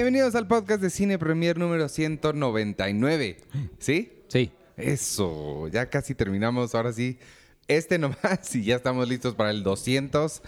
Bienvenidos 0.00 0.36
al 0.36 0.46
podcast 0.46 0.80
de 0.80 0.90
Cine 0.90 1.18
Premier 1.18 1.58
número 1.58 1.88
199. 1.88 3.36
¿Sí? 3.80 4.12
Sí. 4.28 4.52
Eso, 4.76 5.66
ya 5.66 5.90
casi 5.90 6.14
terminamos. 6.14 6.76
Ahora 6.76 6.92
sí, 6.92 7.18
este 7.66 7.98
nomás 7.98 8.54
y 8.54 8.62
ya 8.62 8.76
estamos 8.76 9.08
listos 9.08 9.34
para 9.34 9.50
el 9.50 9.64
200 9.64 10.40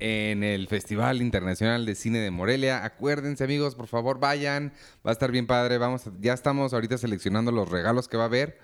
en 0.00 0.42
el 0.42 0.66
Festival 0.66 1.22
Internacional 1.22 1.86
de 1.86 1.94
Cine 1.94 2.18
de 2.18 2.32
Morelia. 2.32 2.84
Acuérdense, 2.84 3.44
amigos, 3.44 3.76
por 3.76 3.86
favor, 3.86 4.18
vayan. 4.18 4.72
Va 5.06 5.10
a 5.10 5.12
estar 5.12 5.30
bien 5.30 5.46
padre. 5.46 5.78
Vamos, 5.78 6.08
a- 6.08 6.12
ya 6.20 6.32
estamos 6.32 6.74
ahorita 6.74 6.98
seleccionando 6.98 7.52
los 7.52 7.68
regalos 7.68 8.08
que 8.08 8.16
va 8.16 8.24
a 8.24 8.26
haber. 8.26 8.58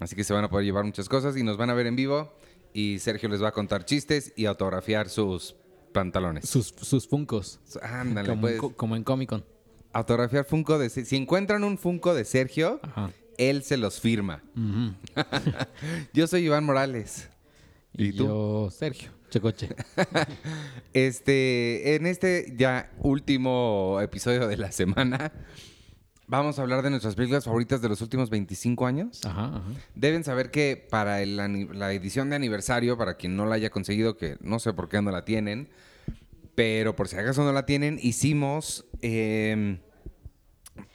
Así 0.00 0.14
que 0.14 0.22
se 0.22 0.34
van 0.34 0.44
a 0.44 0.50
poder 0.50 0.66
llevar 0.66 0.84
muchas 0.84 1.08
cosas 1.08 1.34
y 1.34 1.42
nos 1.42 1.56
van 1.56 1.70
a 1.70 1.74
ver 1.74 1.86
en 1.86 1.96
vivo. 1.96 2.30
Y 2.74 2.98
Sergio 2.98 3.30
les 3.30 3.42
va 3.42 3.48
a 3.48 3.52
contar 3.52 3.86
chistes 3.86 4.34
y 4.36 4.44
autografiar 4.44 5.08
sus 5.08 5.56
pantalones. 5.94 6.46
Sus, 6.46 6.74
sus 6.78 7.08
funcos. 7.08 7.58
Ándale, 7.80 8.28
como, 8.28 8.40
pues. 8.42 8.60
como 8.76 8.96
en 8.96 9.02
Comic 9.02 9.30
Con. 9.30 9.55
Autografiar 9.96 10.44
Funko 10.44 10.78
de... 10.78 10.90
Si 10.90 11.16
encuentran 11.16 11.64
un 11.64 11.78
Funko 11.78 12.14
de 12.14 12.26
Sergio, 12.26 12.80
Ajá. 12.82 13.10
él 13.38 13.62
se 13.62 13.78
los 13.78 13.98
firma. 13.98 14.42
Yo 16.12 16.26
soy 16.26 16.44
Iván 16.44 16.64
Morales. 16.64 17.30
Y, 17.94 18.08
¿Y 18.08 18.12
tú? 18.12 18.26
yo, 18.26 18.68
Sergio 18.70 19.10
Checoche. 19.30 19.70
Este, 20.92 21.94
en 21.96 22.06
este 22.06 22.52
ya 22.58 22.90
último 22.98 23.98
episodio 24.02 24.46
de 24.48 24.58
la 24.58 24.70
semana, 24.70 25.32
vamos 26.26 26.58
a 26.58 26.62
hablar 26.62 26.82
de 26.82 26.90
nuestras 26.90 27.14
películas 27.14 27.44
favoritas 27.46 27.80
de 27.80 27.88
los 27.88 28.02
últimos 28.02 28.28
25 28.28 28.86
años. 28.86 29.24
Ajá, 29.24 29.46
ajá. 29.46 29.62
Deben 29.94 30.24
saber 30.24 30.50
que 30.50 30.76
para 30.90 31.22
el 31.22 31.36
la 31.78 31.92
edición 31.94 32.28
de 32.28 32.36
aniversario, 32.36 32.98
para 32.98 33.14
quien 33.16 33.34
no 33.34 33.46
la 33.46 33.54
haya 33.54 33.70
conseguido, 33.70 34.18
que 34.18 34.36
no 34.40 34.58
sé 34.58 34.74
por 34.74 34.90
qué 34.90 35.00
no 35.00 35.10
la 35.10 35.24
tienen, 35.24 35.68
pero 36.54 36.94
por 36.96 37.08
si 37.08 37.16
acaso 37.16 37.44
no 37.44 37.52
la 37.52 37.64
tienen, 37.64 37.98
hicimos 38.02 38.84
eh, 39.00 39.78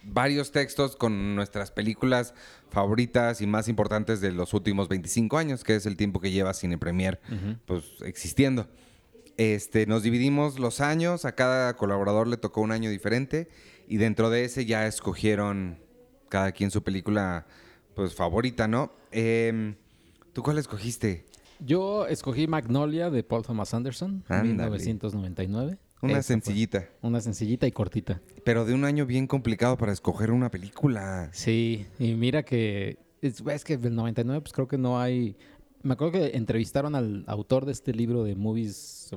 varios 0.03 0.51
textos 0.51 0.95
con 0.95 1.35
nuestras 1.35 1.71
películas 1.71 2.33
favoritas 2.69 3.41
y 3.41 3.47
más 3.47 3.67
importantes 3.67 4.21
de 4.21 4.31
los 4.31 4.53
últimos 4.53 4.87
25 4.87 5.37
años, 5.37 5.63
que 5.63 5.75
es 5.75 5.85
el 5.85 5.97
tiempo 5.97 6.19
que 6.19 6.31
lleva 6.31 6.53
Cine 6.53 6.77
Premier 6.77 7.19
pues, 7.65 7.83
existiendo. 8.03 8.67
Este, 9.37 9.85
nos 9.85 10.03
dividimos 10.03 10.59
los 10.59 10.81
años, 10.81 11.25
a 11.25 11.33
cada 11.33 11.75
colaborador 11.75 12.27
le 12.27 12.37
tocó 12.37 12.61
un 12.61 12.71
año 12.71 12.89
diferente 12.89 13.49
y 13.87 13.97
dentro 13.97 14.29
de 14.29 14.45
ese 14.45 14.65
ya 14.65 14.85
escogieron 14.87 15.79
cada 16.29 16.51
quien 16.51 16.71
su 16.71 16.83
película 16.83 17.45
pues 17.95 18.15
favorita, 18.15 18.67
¿no? 18.67 18.91
Em, 19.11 19.75
¿Tú 20.33 20.43
cuál 20.43 20.57
escogiste? 20.57 21.25
Yo 21.59 22.07
escogí 22.07 22.47
Magnolia 22.47 23.09
de 23.09 23.23
Paul 23.23 23.43
Thomas 23.43 23.73
Anderson, 23.73 24.23
Ándale. 24.27 24.69
1999. 24.71 25.77
Una 26.01 26.13
Esa 26.13 26.23
sencillita, 26.23 26.89
Una 27.01 27.21
sencillita 27.21 27.67
y 27.67 27.71
cortita. 27.71 28.21
pero 28.43 28.65
de 28.65 28.73
un 28.73 28.85
año 28.85 29.05
bien 29.05 29.27
complicado 29.27 29.77
para 29.77 29.91
escoger 29.91 30.31
una 30.31 30.49
película. 30.49 31.29
Sí, 31.31 31.85
y 31.99 32.13
mira 32.15 32.43
que 32.43 32.97
es, 33.21 33.41
es 33.45 33.63
que 33.63 33.77
del 33.77 33.95
99 33.95 34.41
pues 34.41 34.53
creo 34.53 34.67
que 34.67 34.77
no 34.77 34.99
hay... 34.99 35.35
Me 35.83 35.93
acuerdo 35.93 36.13
que 36.13 36.37
entrevistaron 36.37 36.95
al 36.95 37.23
autor 37.27 37.65
de 37.65 37.71
este 37.71 37.93
libro 37.93 38.23
de 38.23 38.35
movies... 38.35 39.09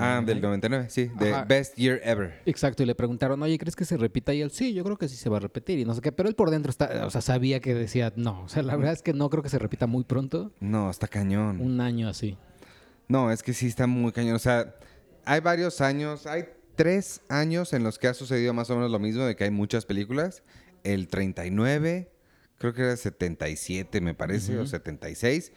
Ah, 0.00 0.20
del 0.26 0.40
99, 0.40 0.86
sí, 0.90 1.08
de 1.16 1.32
Ajá. 1.32 1.44
Best 1.44 1.76
Year 1.76 2.00
Ever. 2.02 2.42
Exacto, 2.44 2.82
y 2.82 2.86
le 2.86 2.96
preguntaron, 2.96 3.40
oye, 3.44 3.56
¿crees 3.56 3.76
que 3.76 3.84
se 3.84 3.96
repita? 3.96 4.34
Y 4.34 4.40
él, 4.40 4.50
sí, 4.50 4.74
yo 4.74 4.82
creo 4.82 4.96
que 4.96 5.06
sí 5.08 5.14
se 5.14 5.28
va 5.28 5.36
a 5.36 5.40
repetir. 5.40 5.78
Y 5.78 5.84
no 5.84 5.94
sé 5.94 6.00
qué, 6.00 6.10
pero 6.10 6.28
él 6.28 6.34
por 6.34 6.50
dentro 6.50 6.70
está, 6.70 7.06
o 7.06 7.10
sea, 7.10 7.20
sabía 7.20 7.60
que 7.60 7.72
decía, 7.72 8.12
no, 8.16 8.42
o 8.42 8.48
sea, 8.48 8.64
la 8.64 8.74
verdad 8.74 8.94
es 8.94 9.02
que 9.02 9.12
no 9.12 9.30
creo 9.30 9.44
que 9.44 9.48
se 9.48 9.60
repita 9.60 9.86
muy 9.86 10.02
pronto. 10.02 10.50
No, 10.58 10.90
está 10.90 11.06
cañón. 11.06 11.60
Un 11.60 11.80
año 11.80 12.08
así. 12.08 12.36
No, 13.06 13.30
es 13.30 13.44
que 13.44 13.52
sí 13.52 13.68
está 13.68 13.86
muy 13.86 14.10
cañón. 14.10 14.34
O 14.34 14.40
sea, 14.40 14.74
hay 15.26 15.40
varios 15.40 15.80
años, 15.80 16.26
hay 16.26 16.44
tres 16.76 17.20
años 17.28 17.72
en 17.72 17.82
los 17.82 17.98
que 17.98 18.08
ha 18.08 18.14
sucedido 18.14 18.54
más 18.54 18.70
o 18.70 18.76
menos 18.76 18.90
lo 18.90 18.98
mismo, 18.98 19.24
de 19.24 19.36
que 19.36 19.44
hay 19.44 19.50
muchas 19.50 19.84
películas. 19.84 20.42
El 20.84 21.08
39, 21.08 22.10
creo 22.58 22.72
que 22.72 22.82
era 22.82 22.96
77, 22.96 24.00
me 24.00 24.14
parece, 24.14 24.56
o 24.56 24.66
76, 24.66 25.52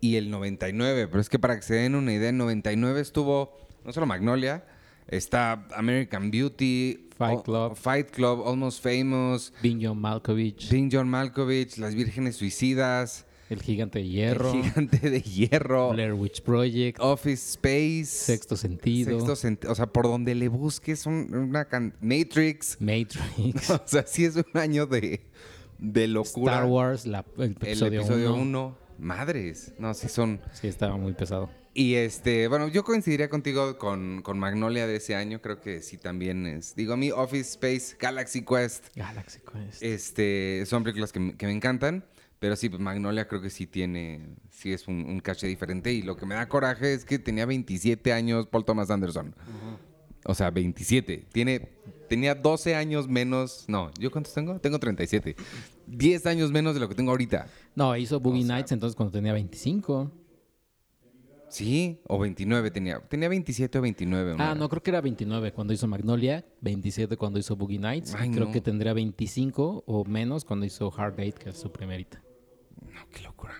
y 0.00 0.16
el 0.16 0.30
99. 0.30 1.06
Pero 1.08 1.20
es 1.20 1.28
que 1.28 1.38
para 1.38 1.56
que 1.56 1.62
se 1.62 1.74
den 1.74 1.94
una 1.94 2.12
idea, 2.12 2.30
el 2.30 2.36
99 2.36 3.00
estuvo 3.00 3.56
no 3.84 3.92
solo 3.92 4.06
Magnolia, 4.06 4.64
está 5.08 5.66
American 5.74 6.30
Beauty, 6.30 7.08
Fight 7.16 7.42
Club. 7.42 7.76
Fight 7.76 8.10
Club, 8.10 8.46
Almost 8.46 8.82
Famous, 8.82 9.52
Bing 9.62 9.80
John 9.82 10.00
Malkovich, 10.00 10.70
Being 10.70 10.90
John 10.90 11.08
Malkovich, 11.08 11.78
Las 11.78 11.94
Vírgenes 11.94 12.36
Suicidas, 12.36 13.26
El 13.52 13.62
Gigante 13.62 13.98
de 14.00 14.08
Hierro, 14.08 14.52
El 14.52 14.62
Gigante 14.62 15.10
de 15.10 15.20
Hierro, 15.22 15.90
Blair 15.90 16.14
Witch 16.14 16.42
Project, 16.42 16.98
Office 17.00 17.50
Space, 17.52 18.04
Sexto 18.06 18.56
Sentido, 18.56 19.10
Sexto 19.10 19.36
senti- 19.36 19.66
o 19.68 19.74
sea, 19.74 19.86
por 19.86 20.04
donde 20.04 20.34
le 20.34 20.48
busques 20.48 21.06
un- 21.06 21.34
una 21.34 21.66
can- 21.66 21.94
Matrix. 22.00 22.78
Matrix, 22.80 23.70
O 23.70 23.80
sea, 23.84 24.04
sí 24.06 24.24
es 24.24 24.36
un 24.36 24.44
año 24.54 24.86
de, 24.86 25.20
de 25.78 26.08
locura. 26.08 26.54
Star 26.54 26.66
Wars, 26.68 27.06
la- 27.06 27.24
el 27.38 27.52
episodio 27.52 28.00
episodio 28.00 28.34
1. 28.34 28.42
1. 28.42 28.78
Madres. 28.98 29.72
No, 29.78 29.94
sí 29.94 30.08
son. 30.08 30.40
Sí, 30.52 30.68
estaba 30.68 30.96
muy 30.96 31.12
pesado. 31.12 31.50
Y 31.74 31.94
este, 31.94 32.48
bueno, 32.48 32.68
yo 32.68 32.84
coincidiría 32.84 33.30
contigo 33.30 33.78
con, 33.78 34.20
con 34.22 34.38
Magnolia 34.38 34.86
de 34.86 34.96
ese 34.96 35.14
año. 35.16 35.40
Creo 35.40 35.60
que 35.60 35.80
sí 35.80 35.96
también 35.96 36.46
es. 36.46 36.76
Digo, 36.76 36.92
a 36.92 36.96
mí, 36.98 37.10
Office 37.10 37.52
Space, 37.52 37.96
Galaxy 37.98 38.42
Quest. 38.44 38.94
Galaxy 38.94 39.40
Quest. 39.40 39.82
Este, 39.82 40.64
son 40.66 40.84
películas 40.84 41.12
que, 41.12 41.34
que 41.36 41.46
me 41.46 41.52
encantan. 41.52 42.04
Pero 42.42 42.56
sí, 42.56 42.68
pues 42.68 42.82
Magnolia 42.82 43.28
creo 43.28 43.40
que 43.40 43.50
sí 43.50 43.68
tiene, 43.68 44.34
sí 44.50 44.72
es 44.72 44.88
un, 44.88 44.96
un 45.08 45.20
caché 45.20 45.46
diferente. 45.46 45.92
Y 45.92 46.02
lo 46.02 46.16
que 46.16 46.26
me 46.26 46.34
da 46.34 46.48
coraje 46.48 46.92
es 46.92 47.04
que 47.04 47.20
tenía 47.20 47.46
27 47.46 48.12
años 48.12 48.48
Paul 48.48 48.64
Thomas 48.64 48.90
Anderson. 48.90 49.32
O 50.24 50.34
sea, 50.34 50.50
27. 50.50 51.28
Tiene, 51.32 51.68
tenía 52.08 52.34
12 52.34 52.74
años 52.74 53.06
menos. 53.06 53.64
No, 53.68 53.92
¿yo 53.96 54.10
cuántos 54.10 54.34
tengo? 54.34 54.58
Tengo 54.58 54.80
37. 54.80 55.36
10 55.86 56.26
años 56.26 56.50
menos 56.50 56.74
de 56.74 56.80
lo 56.80 56.88
que 56.88 56.96
tengo 56.96 57.12
ahorita. 57.12 57.46
No, 57.76 57.96
hizo 57.96 58.18
Boogie 58.18 58.42
O 58.42 58.46
sea- 58.46 58.56
Nights 58.56 58.72
entonces 58.72 58.96
cuando 58.96 59.12
tenía 59.12 59.32
25. 59.34 60.10
Sí, 61.48 62.00
o 62.08 62.18
29 62.18 62.72
tenía. 62.72 62.98
Tenía 63.08 63.28
27 63.28 63.78
o 63.78 63.82
29. 63.82 64.34
Ah, 64.40 64.56
no, 64.56 64.68
creo 64.68 64.82
que 64.82 64.90
era 64.90 65.00
29 65.00 65.52
cuando 65.52 65.72
hizo 65.72 65.86
Magnolia, 65.86 66.44
27 66.60 67.16
cuando 67.16 67.38
hizo 67.38 67.54
Boogie 67.54 67.78
Nights. 67.78 68.16
Ay, 68.16 68.30
creo 68.30 68.46
no. 68.46 68.52
que 68.52 68.60
tendría 68.60 68.94
25 68.94 69.84
o 69.86 70.04
menos 70.06 70.44
cuando 70.44 70.66
hizo 70.66 70.92
Hard 70.92 71.20
Eight, 71.20 71.36
que 71.38 71.50
es 71.50 71.56
su 71.56 71.70
primerita. 71.70 72.20
Qué 73.12 73.22
locura. 73.22 73.54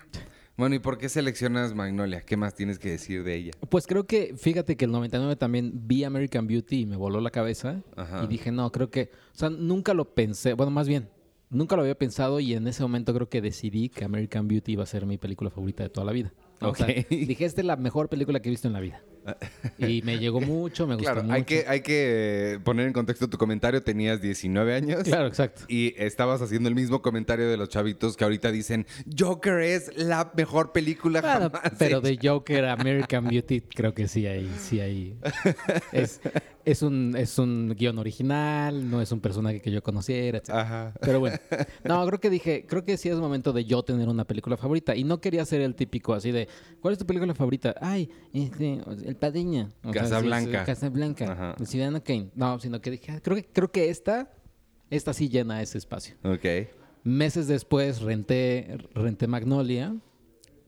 Bueno, 0.56 0.74
¿y 0.74 0.78
por 0.78 0.98
qué 0.98 1.08
seleccionas 1.08 1.74
Magnolia? 1.74 2.20
¿Qué 2.20 2.36
más 2.36 2.54
tienes 2.54 2.78
que 2.78 2.90
decir 2.90 3.24
de 3.24 3.34
ella? 3.34 3.52
Pues 3.70 3.86
creo 3.86 4.06
que, 4.06 4.34
fíjate 4.36 4.76
que 4.76 4.84
el 4.84 4.92
99 4.92 5.36
también 5.36 5.72
vi 5.86 6.04
American 6.04 6.46
Beauty 6.46 6.80
y 6.80 6.86
me 6.86 6.96
voló 6.96 7.20
la 7.20 7.30
cabeza. 7.30 7.82
Ajá. 7.96 8.22
Y 8.22 8.26
dije, 8.26 8.52
no, 8.52 8.70
creo 8.70 8.90
que, 8.90 9.10
o 9.34 9.38
sea, 9.38 9.48
nunca 9.50 9.94
lo 9.94 10.14
pensé, 10.14 10.52
bueno, 10.52 10.70
más 10.70 10.86
bien, 10.88 11.08
nunca 11.48 11.74
lo 11.74 11.82
había 11.82 11.96
pensado 11.96 12.38
y 12.38 12.52
en 12.54 12.66
ese 12.68 12.82
momento 12.82 13.14
creo 13.14 13.28
que 13.28 13.40
decidí 13.40 13.88
que 13.88 14.04
American 14.04 14.46
Beauty 14.46 14.72
iba 14.72 14.82
a 14.82 14.86
ser 14.86 15.06
mi 15.06 15.16
película 15.18 15.50
favorita 15.50 15.82
de 15.82 15.88
toda 15.88 16.04
la 16.04 16.12
vida. 16.12 16.32
O 16.60 16.74
sea, 16.74 16.86
Ok. 16.86 17.08
dije, 17.08 17.44
esta 17.44 17.60
es 17.62 17.66
la 17.66 17.76
mejor 17.76 18.08
película 18.08 18.40
que 18.40 18.48
he 18.48 18.50
visto 18.50 18.68
en 18.68 18.74
la 18.74 18.80
vida. 18.80 19.02
Y 19.78 20.02
me 20.02 20.18
llegó 20.18 20.40
mucho, 20.40 20.86
me 20.86 20.94
gustó 20.94 21.04
Claro, 21.12 21.22
mucho. 21.22 21.34
hay 21.34 21.44
que, 21.44 21.64
hay 21.68 21.80
que 21.80 22.60
poner 22.64 22.86
en 22.86 22.92
contexto 22.92 23.28
tu 23.28 23.38
comentario. 23.38 23.82
Tenías 23.82 24.20
19 24.20 24.74
años. 24.74 25.02
Claro, 25.04 25.26
exacto. 25.26 25.62
Y 25.68 25.94
estabas 25.96 26.42
haciendo 26.42 26.68
el 26.68 26.74
mismo 26.74 27.02
comentario 27.02 27.48
de 27.48 27.56
los 27.56 27.68
chavitos 27.68 28.16
que 28.16 28.24
ahorita 28.24 28.50
dicen 28.50 28.86
Joker 29.18 29.60
es 29.60 29.96
la 29.96 30.30
mejor 30.36 30.72
película 30.72 31.20
Bueno, 31.20 31.50
jamás 31.52 31.72
pero 31.78 31.98
hecha". 31.98 32.08
de 32.08 32.28
Joker 32.28 32.64
American 32.66 33.26
Beauty 33.28 33.60
creo 33.62 33.94
que 33.94 34.08
sí 34.08 34.26
hay, 34.26 34.50
sí 34.58 34.80
hay. 34.80 35.16
Es, 35.92 36.20
es 36.64 36.82
un, 36.82 37.14
es 37.16 37.38
un 37.38 37.74
guion 37.76 37.98
original, 37.98 38.88
no 38.90 39.00
es 39.02 39.10
un 39.12 39.20
personaje 39.20 39.60
que 39.60 39.70
yo 39.70 39.82
conociera, 39.82 40.38
etc. 40.38 40.50
Ajá. 40.50 40.94
Pero 41.00 41.20
bueno, 41.20 41.36
no, 41.84 42.06
creo 42.06 42.20
que 42.20 42.30
dije, 42.30 42.66
creo 42.68 42.84
que 42.84 42.96
sí 42.96 43.08
es 43.08 43.16
momento 43.16 43.52
de 43.52 43.64
yo 43.64 43.82
tener 43.82 44.08
una 44.08 44.24
película 44.24 44.56
favorita. 44.56 44.94
Y 44.96 45.04
no 45.04 45.20
quería 45.20 45.44
ser 45.44 45.60
el 45.60 45.74
típico 45.74 46.14
así 46.14 46.30
de, 46.30 46.48
¿cuál 46.80 46.92
es 46.92 46.98
tu 46.98 47.06
película 47.06 47.34
favorita? 47.34 47.74
Ay, 47.80 48.10
este, 48.32 48.80
El 49.04 49.11
Padriño. 49.16 49.68
O 49.84 49.92
sea, 49.92 50.04
sí, 50.04 50.10
Casablanca. 50.10 50.64
Casablanca. 50.64 51.56
El 51.58 51.66
Ciudadano 51.66 52.02
Kane. 52.02 52.30
No, 52.34 52.58
sino 52.58 52.80
que 52.80 52.90
dije, 52.90 53.12
ah, 53.12 53.20
creo 53.22 53.36
que, 53.36 53.44
creo 53.44 53.70
que 53.70 53.90
esta, 53.90 54.30
esta 54.90 55.12
sí 55.12 55.28
llena 55.28 55.62
ese 55.62 55.78
espacio. 55.78 56.16
Ok. 56.22 56.44
Meses 57.04 57.48
después 57.48 58.00
renté, 58.00 58.78
renté 58.94 59.26
Magnolia. 59.26 59.94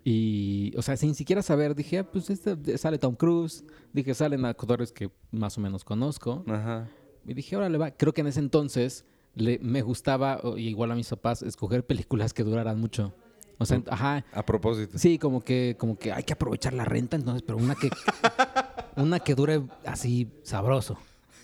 Y, 0.05 0.73
o 0.77 0.83
sea, 0.83 0.97
sin 0.97 1.15
siquiera 1.15 1.43
saber, 1.43 1.75
dije, 1.75 1.99
ah, 1.99 2.11
pues 2.11 2.29
este, 2.31 2.77
sale 2.79 2.99
Tom 2.99 3.15
Cruise. 3.15 3.65
Dije, 3.93 4.15
salen 4.15 4.45
actores 4.45 4.93
que 4.93 5.11
más 5.31 5.57
o 5.57 5.61
menos 5.61 5.85
conozco. 5.85 6.45
Ajá. 6.47 6.89
Y 7.27 7.35
dije, 7.35 7.57
órale, 7.57 7.79
va. 7.79 7.91
Creo 7.91 8.13
que 8.13 8.21
en 8.21 8.27
ese 8.27 8.41
entonces 8.41 9.05
le, 9.35 9.59
me 9.61 9.83
gustaba, 9.83 10.41
igual 10.57 10.91
a 10.93 10.95
mis 10.95 11.09
papás, 11.09 11.43
escoger 11.43 11.87
películas 11.87 12.35
que 12.35 12.43
duraran 12.43 12.79
mucho. 12.79 13.15
O 13.59 13.65
sea, 13.67 13.83
ajá. 13.89 14.25
A 14.33 14.45
propósito. 14.45 14.99
Sí, 14.99 15.19
como 15.19 15.43
que, 15.43 15.77
como 15.79 15.97
que 15.99 16.13
hay 16.13 16.25
que 16.25 16.33
aprovechar 16.33 16.73
la 16.73 16.85
renta, 16.85 17.17
entonces, 17.17 17.43
pero 17.43 17.59
una 17.59 17.75
que, 17.75 17.89
una 18.97 19.21
que 19.21 19.35
dure 19.35 19.63
así 19.87 20.29
sabroso. 20.43 20.99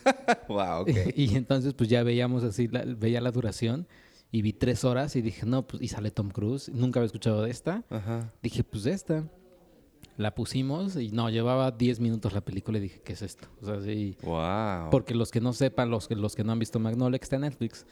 Wow, 0.49 0.83
ok. 0.83 0.89
y 1.17 1.37
entonces, 1.37 1.75
pues 1.75 1.89
ya 1.91 2.03
veíamos 2.03 2.43
así, 2.43 2.69
la- 2.69 2.85
veía 2.85 3.21
la 3.21 3.31
duración 3.31 3.87
y 4.33 4.43
vi 4.43 4.53
tres 4.53 4.85
horas 4.85 5.15
y 5.15 5.23
dije, 5.23 5.45
no, 5.47 5.67
pues, 5.67 5.83
y 5.83 5.89
sale 5.89 6.11
Tom 6.11 6.31
Cruise. 6.31 6.71
Nunca 6.73 7.01
había 7.01 7.07
escuchado 7.07 7.43
de 7.43 7.51
esta. 7.51 7.85
Ajá. 7.91 8.33
Dije, 8.43 8.65
pues 8.65 8.87
esta. 8.87 9.25
La 10.17 10.35
pusimos 10.35 10.97
y 10.97 11.11
no, 11.13 11.31
llevaba 11.31 11.71
10 11.71 12.01
minutos 12.01 12.33
la 12.33 12.41
película 12.43 12.79
y 12.79 12.83
dije, 12.83 13.01
¿qué 13.03 13.13
es 13.15 13.23
esto? 13.23 13.49
O 13.63 13.67
sea, 13.67 13.81
sí. 13.81 14.17
Wow. 14.23 14.91
Porque 14.91 15.15
los 15.15 15.31
que 15.31 15.41
no 15.41 15.53
sepan, 15.53 15.91
los 15.91 16.09
que, 16.09 16.15
los 16.17 16.35
que 16.35 16.45
no 16.45 16.53
han 16.53 16.59
visto 16.59 16.79
Magnolia, 16.79 17.19
que 17.19 17.25
está 17.25 17.37
en 17.37 17.43
Netflix, 17.43 17.87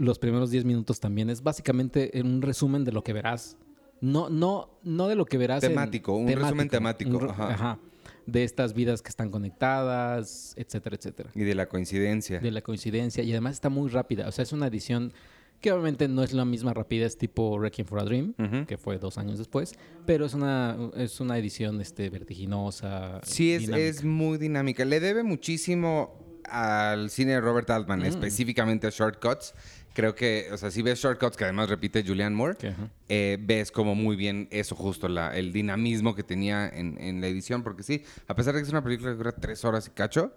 los 0.00 0.18
primeros 0.18 0.50
10 0.50 0.64
minutos 0.64 0.98
también 0.98 1.28
es 1.28 1.42
básicamente 1.42 2.10
un 2.22 2.40
resumen 2.40 2.84
de 2.84 2.92
lo 2.92 3.04
que 3.04 3.12
verás. 3.12 3.56
No, 4.00 4.30
no, 4.30 4.78
no 4.82 5.08
de 5.08 5.14
lo 5.14 5.26
que 5.26 5.36
verás. 5.36 5.62
en- 5.62 5.70
Temático, 5.70 6.14
un 6.14 6.26
resumen 6.26 6.68
temático, 6.70 7.18
un 7.18 7.28
ajá. 7.28 7.52
ajá. 7.52 7.78
De 8.26 8.44
estas 8.44 8.72
vidas 8.72 9.02
que 9.02 9.10
están 9.10 9.30
conectadas, 9.30 10.54
etcétera, 10.56 10.96
etcétera. 10.96 11.30
Y 11.34 11.42
de 11.42 11.54
la 11.54 11.68
coincidencia. 11.68 12.40
De 12.40 12.50
la 12.50 12.62
coincidencia. 12.62 13.22
Y 13.22 13.30
además 13.32 13.54
está 13.54 13.68
muy 13.68 13.90
rápida. 13.90 14.26
O 14.26 14.32
sea, 14.32 14.42
es 14.42 14.52
una 14.52 14.68
edición 14.68 15.12
que 15.60 15.70
obviamente 15.70 16.08
no 16.08 16.22
es 16.22 16.32
la 16.32 16.46
misma 16.46 16.72
rapidez 16.72 17.18
tipo 17.18 17.58
Requiem 17.58 17.86
for 17.86 18.00
a 18.00 18.04
Dream, 18.04 18.34
que 18.66 18.78
fue 18.78 18.98
dos 18.98 19.18
años 19.18 19.36
después, 19.36 19.74
pero 20.06 20.24
es 20.24 20.32
una, 20.32 20.78
es 20.96 21.20
una 21.20 21.36
edición 21.36 21.80
este, 21.82 22.08
vertiginosa. 22.08 23.20
Sí, 23.22 23.52
es, 23.52 24.02
muy 24.02 24.38
dinámica. 24.38 24.86
Le 24.86 25.00
debe 25.00 25.22
muchísimo 25.22 26.40
al 26.44 27.10
cine 27.10 27.32
de 27.32 27.40
Robert 27.42 27.68
Altman, 27.68 28.02
específicamente 28.06 28.86
a 28.86 28.90
Shortcuts. 28.90 29.54
Creo 29.92 30.14
que, 30.14 30.46
o 30.52 30.56
sea, 30.56 30.70
si 30.70 30.82
ves 30.82 31.00
Shortcuts, 31.00 31.36
que 31.36 31.44
además 31.44 31.68
repite 31.68 32.04
Julianne 32.06 32.36
Moore, 32.36 32.56
Que, 32.56 32.72
eh, 33.08 33.38
ves 33.40 33.70
como 33.72 33.94
muy 33.94 34.14
bien 34.16 34.46
eso 34.50 34.74
justo, 34.76 35.08
la, 35.08 35.36
el 35.36 35.52
dinamismo 35.52 36.14
que 36.14 36.22
tenía 36.22 36.68
en, 36.68 36.96
en 37.00 37.20
la 37.20 37.26
edición. 37.26 37.62
Porque 37.62 37.82
sí, 37.82 38.02
a 38.28 38.34
pesar 38.36 38.54
de 38.54 38.60
que 38.60 38.64
es 38.66 38.70
una 38.70 38.84
película 38.84 39.10
que 39.10 39.16
dura 39.16 39.32
tres 39.32 39.64
horas 39.64 39.88
y 39.88 39.90
cacho, 39.90 40.32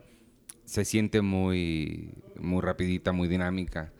se 0.65 0.85
siente 0.85 1.21
muy, 1.21 2.13
muy 2.39 2.61
rapidita, 2.61 3.11
muy 3.11 3.27
dinámica. 3.27 3.91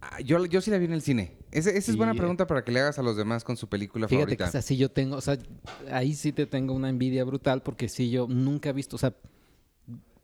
Ah, 0.00 0.20
Yo, 0.20 0.44
yo 0.46 0.60
sí 0.60 0.70
la 0.70 0.78
vi 0.78 0.84
en 0.86 0.92
el 0.92 1.02
cine. 1.02 1.32
Ese- 1.52 1.76
esa 1.76 1.90
es 1.90 1.96
buena 1.96 2.14
pregunta 2.14 2.46
para 2.46 2.62
que 2.64 2.70
le 2.72 2.78
hagas 2.80 2.98
a 2.98 3.02
los 3.02 3.16
demás 3.16 3.42
con 3.44 3.56
su 3.56 3.68
película 3.68 4.06
Fíjate 4.08 4.36
que 4.36 4.44
favorita. 4.44 4.58
esa 4.58 4.62
sí 4.66 4.76
yo 4.76 4.88
tengo, 4.90 5.16
o 5.16 5.20
sea, 5.20 5.36
ahí 5.90 6.14
sí 6.14 6.30
te 6.32 6.46
tengo 6.46 6.74
una 6.74 6.88
envidia 6.88 7.24
brutal 7.24 7.60
porque 7.62 7.88
sí 7.88 8.08
yo 8.08 8.26
nunca 8.28 8.68
he 8.70 8.72
visto, 8.72 8.94
o 8.96 8.98
sea, 9.00 9.14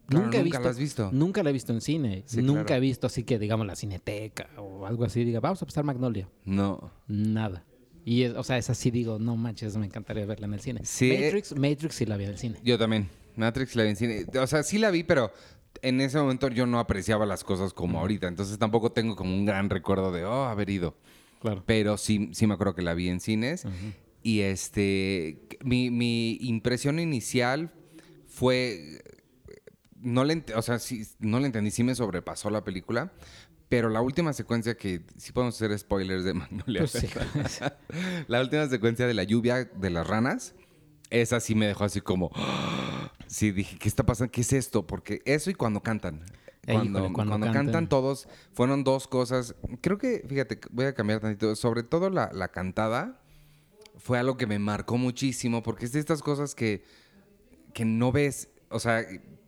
Claro, 0.07 0.25
nunca 0.25 0.39
he 0.39 0.43
nunca 0.45 0.59
visto, 0.59 0.61
la 0.65 0.71
has 0.71 0.79
visto. 0.79 1.11
Nunca 1.13 1.43
la 1.43 1.51
he 1.51 1.53
visto 1.53 1.73
en 1.73 1.81
cine, 1.81 2.23
Sí, 2.27 2.43
nunca 2.43 2.65
claro. 2.67 2.79
he 2.79 2.81
visto 2.81 3.07
así 3.07 3.25
que 3.25 3.39
digamos 3.39 3.67
la 3.67 3.75
cineteca 3.77 4.49
o 4.57 4.87
algo 4.87 5.05
así, 5.05 5.25
diga, 5.25 5.41
vamos 5.41 5.61
a 5.63 5.67
pasar 5.67 5.85
Magnolia, 5.85 6.29
No. 6.45 6.91
nada. 7.09 7.65
Y 8.05 8.23
es, 8.23 8.35
o 8.35 8.45
sea, 8.45 8.57
es 8.57 8.71
así 8.71 8.93
digo, 8.93 9.19
no 9.19 9.37
manches, 9.37 9.77
me 9.77 9.87
encantaría 9.87 10.25
verla 10.27 10.47
en 10.47 10.55
el 10.55 10.61
cine. 10.61 10.81
Sí, 10.85 11.11
eh, 11.11 11.25
Matrix, 11.25 11.57
Matrix 11.57 11.95
sí 11.97 12.07
la 12.07 12.17
vi 12.17 12.25
en 12.25 12.31
el 12.31 12.39
cine. 12.39 12.59
Yo 12.63 12.79
también. 12.79 13.09
Matrix 13.35 13.75
la 13.75 13.83
vi 13.83 13.89
en 13.91 13.97
cine. 13.97 14.27
O 14.41 14.47
sea, 14.47 14.63
sí 14.63 14.79
la 14.79 14.91
vi, 14.93 15.03
pero 15.03 15.33
en 15.83 16.01
ese 16.01 16.17
momento 16.19 16.47
yo 16.49 16.67
no 16.67 16.79
apreciaba 16.79 17.27
las 17.27 17.43
cosas 17.43 17.73
como 17.75 17.99
ahorita. 17.99 18.29
Entonces 18.29 18.59
tampoco 18.59 18.93
tengo 18.93 19.17
como 19.17 19.35
un 19.35 19.45
gran 19.45 19.69
recuerdo 19.71 20.13
de, 20.13 20.25
oh, 20.25 20.45
haber 20.45 20.71
ido. 20.71 20.95
Claro. 21.41 21.65
Pero 21.67 21.97
sí, 21.97 22.31
sí 22.33 22.47
me 22.47 22.55
acuerdo 22.55 22.77
que 22.77 22.83
la 22.83 22.95
vi 22.95 23.09
en 23.09 23.19
cines. 23.19 23.65
Y 24.23 24.41
este, 24.43 25.41
mi, 25.65 25.91
mi 25.91 26.39
impresión 26.43 27.01
inicial 27.01 27.73
fue, 28.29 29.03
no 30.01 30.25
le, 30.25 30.45
o 30.55 30.63
sea, 30.63 30.79
sí, 30.79 31.07
no 31.19 31.41
le 31.41 31.47
entendí, 31.47 31.71
sí 31.71 31.85
me 31.85 31.95
sobrepasó 31.95 32.51
la 32.51 32.65
película. 32.65 33.13
Pero 33.69 33.89
la 33.89 34.01
última 34.01 34.33
secuencia 34.33 34.77
que, 34.77 35.03
sí 35.17 35.33
podemos 35.33 35.57
hacer 35.57 35.77
spoilers 35.77 36.25
de 36.25 36.35
Magnolia. 36.35 36.83
Pues 36.83 36.93
sí. 36.93 37.09
la 38.29 38.41
última 38.41 38.67
secuencia 38.69 39.07
de 39.07 39.15
la 39.15 39.25
lluvia 39.25 39.65
de 39.65 39.91
las 39.91 40.07
ranas, 40.07 40.55
esa 41.11 41.41
sí 41.41 41.55
me 41.55 41.67
dejó 41.67 41.85
así 41.85 42.01
como, 42.01 42.31
sí, 43.27 43.51
dije, 43.51 43.77
¿qué 43.79 43.89
está 43.89 44.05
pasando? 44.05 44.31
¿Qué 44.31 44.43
es 44.43 44.53
esto? 44.53 44.87
Porque 44.87 45.21
eso 45.25 45.51
y 45.51 45.55
cuando 45.55 45.83
cantan. 45.83 46.25
Cuando, 46.65 46.99
híjole, 46.99 47.13
cuando 47.13 47.31
cuando 47.33 47.47
cantan. 47.47 47.67
cantan. 47.67 47.89
todos, 47.89 48.29
fueron 48.53 48.85
dos 48.85 49.09
cosas. 49.09 49.55
Creo 49.81 49.99
que, 49.99 50.25
fíjate, 50.29 50.61
voy 50.71 50.87
a 50.87 50.95
cambiar 50.95 51.21
tantito. 51.21 51.55
Sobre 51.57 51.83
todo 51.83 52.11
la, 52.11 52.31
la 52.33 52.49
cantada 52.49 53.21
fue 53.99 54.19
algo 54.19 54.37
que 54.37 54.47
me 54.47 54.59
marcó 54.59 54.99
muchísimo 54.99 55.63
porque 55.63 55.85
es 55.85 55.93
de 55.93 56.01
estas 56.01 56.23
cosas 56.23 56.55
que, 56.55 56.85
que 57.73 57.85
no 57.85 58.13
ves. 58.13 58.49
O 58.69 58.81
sea, 58.81 59.05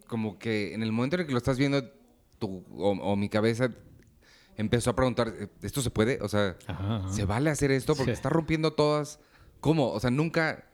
como 0.09 0.39
que 0.41 0.75
en 0.75 0.83
el 0.83 0.91
momento 0.91 1.15
en 1.17 1.21
el 1.21 1.27
que 1.27 1.33
lo 1.33 1.39
estás 1.39 1.57
viendo, 1.59 1.89
tu, 2.41 2.65
o, 2.77 2.91
o 2.91 3.15
mi 3.17 3.29
cabeza 3.29 3.71
empezó 4.57 4.91
a 4.91 4.97
preguntar, 4.97 5.33
¿esto 5.63 5.81
se 5.83 5.91
puede? 5.91 6.19
O 6.21 6.29
sea, 6.29 6.57
Ajá, 6.67 6.97
ajá. 6.97 7.13
¿se 7.13 7.25
vale 7.25 7.51
hacer 7.51 7.71
esto? 7.71 7.95
Porque 7.95 8.11
Sí. 8.13 8.17
está 8.17 8.29
rompiendo 8.29 8.73
todas. 8.73 9.21
¿Cómo? 9.61 9.91
O 9.93 10.01
sea, 10.01 10.11
nunca, 10.11 10.65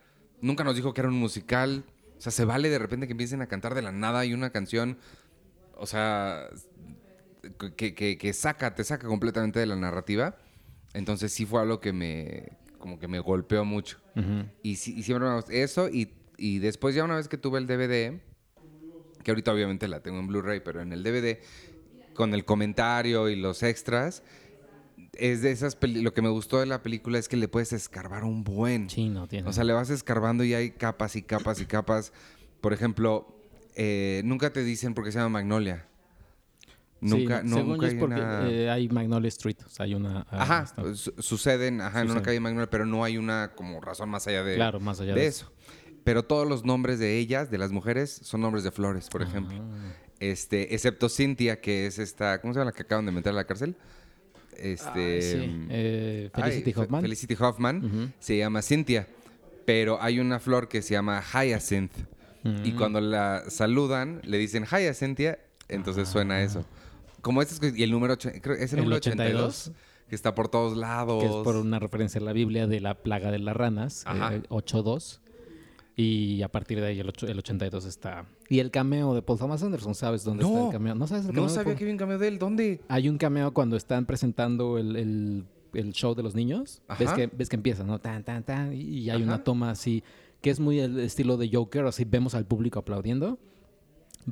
nunca 0.41 0.63
nos 0.63 0.75
dijo 0.75 0.93
que 0.95 1.01
era 1.01 1.09
un 1.09 1.19
musical. 1.19 1.83
O 2.17 2.21
sea, 2.21 2.31
¿se 2.31 2.45
vale 2.45 2.69
de 2.69 2.79
repente 2.79 3.05
que 3.07 3.11
empiecen 3.13 3.41
a 3.43 3.47
cantar 3.47 3.75
de 3.75 3.81
la 3.83 3.91
nada 3.91 4.25
y 4.25 4.33
una 4.33 4.49
canción? 4.49 4.97
O 5.77 5.85
sea, 5.85 6.47
que, 7.75 7.93
que- 7.93 8.17
que 8.17 8.33
saca, 8.33 8.73
te 8.75 8.83
saca 8.83 9.07
completamente 9.07 9.59
de 9.59 9.65
la 9.65 9.75
narrativa. 9.75 10.35
Entonces 10.93 11.33
sí 11.33 11.45
fue 11.45 11.61
algo 11.61 11.79
que 11.81 11.91
me, 11.93 12.53
como 12.79 12.97
que 12.99 13.07
me 13.07 13.19
golpeó 13.19 13.65
mucho. 13.65 13.97
Ujú. 14.15 14.45
Y, 14.63 14.77
sí- 14.77 14.95
y 14.97 15.03
siempre 15.03 15.27
me 15.27 15.35
gustó 15.35 15.51
eso. 15.51 15.89
Y, 15.89 16.13
y 16.37 16.59
después 16.59 16.95
ya 16.95 17.03
una 17.03 17.17
vez 17.17 17.27
que 17.27 17.37
tuve 17.37 17.59
el 17.59 17.67
DVD, 17.67 18.19
que 19.25 19.31
ahorita 19.31 19.51
obviamente 19.51 19.87
la 19.87 20.01
tengo 20.01 20.19
en 20.19 20.27
Blu-ray, 20.27 20.59
pero 20.63 20.81
en 20.81 20.93
el 20.93 21.01
DVD, 21.03 21.39
con 22.13 22.33
el 22.35 22.45
comentario 22.45 23.27
y 23.27 23.35
los 23.35 23.63
extras, 23.63 24.21
es 25.13 25.41
de 25.41 25.51
esas 25.51 25.75
lo 25.81 26.13
que 26.13 26.21
me 26.21 26.29
gustó 26.29 26.59
de 26.59 26.67
la 26.67 26.83
película 26.83 27.17
es 27.17 27.27
que 27.27 27.35
le 27.35 27.47
puedes 27.47 27.73
escarbar 27.73 28.23
un 28.23 28.43
buen. 28.43 28.87
Sí, 28.89 29.09
no 29.09 29.27
tiene. 29.27 29.49
O 29.49 29.51
sea, 29.53 29.63
le 29.63 29.73
vas 29.73 29.89
escarbando 29.89 30.43
y 30.43 30.53
hay 30.53 30.69
capas 30.71 31.15
y 31.15 31.23
capas 31.23 31.59
y 31.59 31.65
capas. 31.65 32.13
Por 32.61 32.71
ejemplo, 32.71 33.35
eh, 33.75 34.21
nunca 34.23 34.53
te 34.53 34.63
dicen 34.63 34.93
por 34.93 35.03
qué 35.03 35.11
se 35.11 35.17
llama 35.17 35.29
Magnolia. 35.29 35.87
Nunca, 37.01 37.41
Sí, 37.41 37.49
según 37.49 37.67
nunca 37.71 37.81
yo 37.81 37.87
es 37.87 37.93
hay 37.93 37.99
porque 37.99 38.13
una... 38.21 38.49
eh, 38.49 38.69
hay 38.69 38.89
Magnolia 38.89 39.27
Street, 39.29 39.57
o 39.65 39.69
sea, 39.69 39.85
hay 39.85 39.95
una... 39.95 40.21
ah, 40.29 40.41
Ajá, 40.43 40.63
está- 40.63 40.95
suceden 41.21 41.81
ajá, 41.81 42.01
en 42.01 42.11
una 42.11 42.21
calle 42.21 42.39
Magnolia, 42.39 42.69
pero 42.69 42.85
no 42.85 43.03
hay 43.03 43.17
una 43.17 43.51
como 43.55 43.81
razón 43.81 44.09
más 44.09 44.27
allá 44.27 44.43
de, 44.43 44.55
Claro, 44.55 44.79
más 44.79 44.99
allá 45.01 45.13
de 45.15 45.21
de 45.21 45.27
eso. 45.27 45.51
Pero 46.05 46.23
todos 46.23 46.47
los 46.47 46.63
nombres 46.63 46.97
de 46.99 47.17
ellas, 47.17 47.51
de 47.51 47.57
las 47.57 47.71
mujeres, 47.71 48.11
son 48.23 48.39
nombres 48.39 48.63
de 48.63 48.71
flores, 48.71 49.09
por 49.09 49.21
ejemplo. 49.21 49.57
Ah. 49.61 49.93
Este, 50.21 50.73
excepto 50.73 51.09
Cynthia, 51.09 51.59
que 51.59 51.87
es 51.87 51.99
esta, 51.99 52.39
¿cómo 52.39 52.53
se 52.53 52.59
llama 52.59 52.71
la 52.71 52.75
que 52.77 52.83
acaban 52.83 53.05
de 53.05 53.11
meter 53.11 53.33
a 53.33 53.35
la 53.35 53.43
cárcel? 53.43 53.75
Este, 54.57 55.15
Ay, 55.15 55.21
sí. 55.21 55.65
Eh, 55.69 56.29
ay, 56.33 56.41
Felicity 56.43 56.73
Fe- 56.73 56.79
Hoffman. 56.79 57.01
Felicity 57.01 57.35
Hoffman 57.37 58.13
se 58.19 58.37
llama 58.37 58.61
Cynthia, 58.61 59.07
pero 59.65 60.01
hay 60.01 60.19
una 60.19 60.39
flor 60.39 60.69
que 60.69 60.81
se 60.81 60.93
llama 60.93 61.21
Hyacinth. 61.21 61.91
Y 62.63 62.71
Mm. 62.71 62.77
cuando 62.77 63.01
la 63.01 63.43
saludan, 63.49 64.21
le 64.23 64.37
dicen 64.37 64.65
Hyacinthia, 64.65 65.39
entonces 65.67 66.07
suena 66.07 66.41
eso. 66.43 66.63
Como 67.21 67.41
este 67.41 67.67
es, 67.69 67.75
y 67.77 67.81
el 67.81 67.89
número, 67.89 68.13
ocho- 68.13 68.29
creo, 68.41 68.55
es 68.55 68.71
el 68.71 68.79
Ah. 68.79 68.81
El 68.81 68.85
número 68.85 68.97
82, 68.97 69.67
82, 69.67 69.71
que 70.07 70.15
está 70.15 70.35
por 70.35 70.47
todos 70.47 70.77
lados. 70.77 71.21
que 71.23 71.27
es 71.27 71.35
por 71.43 71.55
una 71.55 71.79
referencia 71.79 72.21
a 72.21 72.23
la 72.23 72.31
Biblia 72.33 72.67
de 72.67 72.79
la 72.79 72.93
plaga 72.93 73.31
de 73.31 73.39
las 73.39 73.55
ranas, 73.57 74.05
eh, 74.31 74.43
8.2. 74.49 75.19
Y 75.97 76.41
a 76.41 76.49
partir 76.49 76.79
de 76.81 76.87
ahí 76.87 76.99
el, 76.99 77.07
ocho- 77.07 77.25
el 77.27 77.37
82 77.39 77.85
está. 77.85 78.25
Y 78.49 78.59
el 78.59 78.69
cameo 78.69 79.13
de 79.15 79.21
Paul 79.21 79.39
Thomas 79.39 79.63
Anderson, 79.63 79.95
¿sabes 79.95 80.23
dónde 80.25 80.43
está 80.43 80.55
No. 80.57 80.65
el 80.65 80.71
cameo? 80.73 80.93
¿No 80.95 81.07
sabes 81.07 81.23
el 81.23 81.29
cameo? 81.29 81.43
No 81.43 81.49
sabía 81.49 81.63
Paul? 81.65 81.75
que 81.77 81.83
había 81.85 81.93
un 81.93 81.97
cambio 81.99 82.17
de 82.19 82.27
él. 82.27 82.37
¿Dónde? 82.39 82.81
Hay 82.89 83.07
un 83.07 83.17
cameo 83.17 83.53
cuando 83.53 83.77
están 83.77 84.05
presentando 84.05 84.77
el, 84.77 84.95
el- 84.97 85.45
el 85.73 85.93
show 85.93 86.13
de 86.15 86.23
los 86.23 86.35
niños. 86.35 86.81
¿Ves 86.99 87.07
Ajá. 87.09 87.15
que, 87.15 87.27
ves 87.27 87.47
que 87.49 87.55
empieza, 87.55 87.83
¿no? 87.85 87.99
Tan, 87.99 88.23
tan, 88.23 88.43
tan. 88.43 88.73
Y 88.73 89.09
hay 89.09 89.17
Ajá. 89.21 89.23
una 89.23 89.43
toma 89.43 89.71
así, 89.71 90.03
que 90.41 90.49
es 90.49 90.59
muy 90.59 90.79
el 90.79 90.99
estilo 90.99 91.37
de 91.37 91.49
Joker, 91.51 91.85
así 91.85 92.03
vemos 92.05 92.35
al 92.35 92.45
público 92.45 92.79
aplaudiendo. 92.79 93.39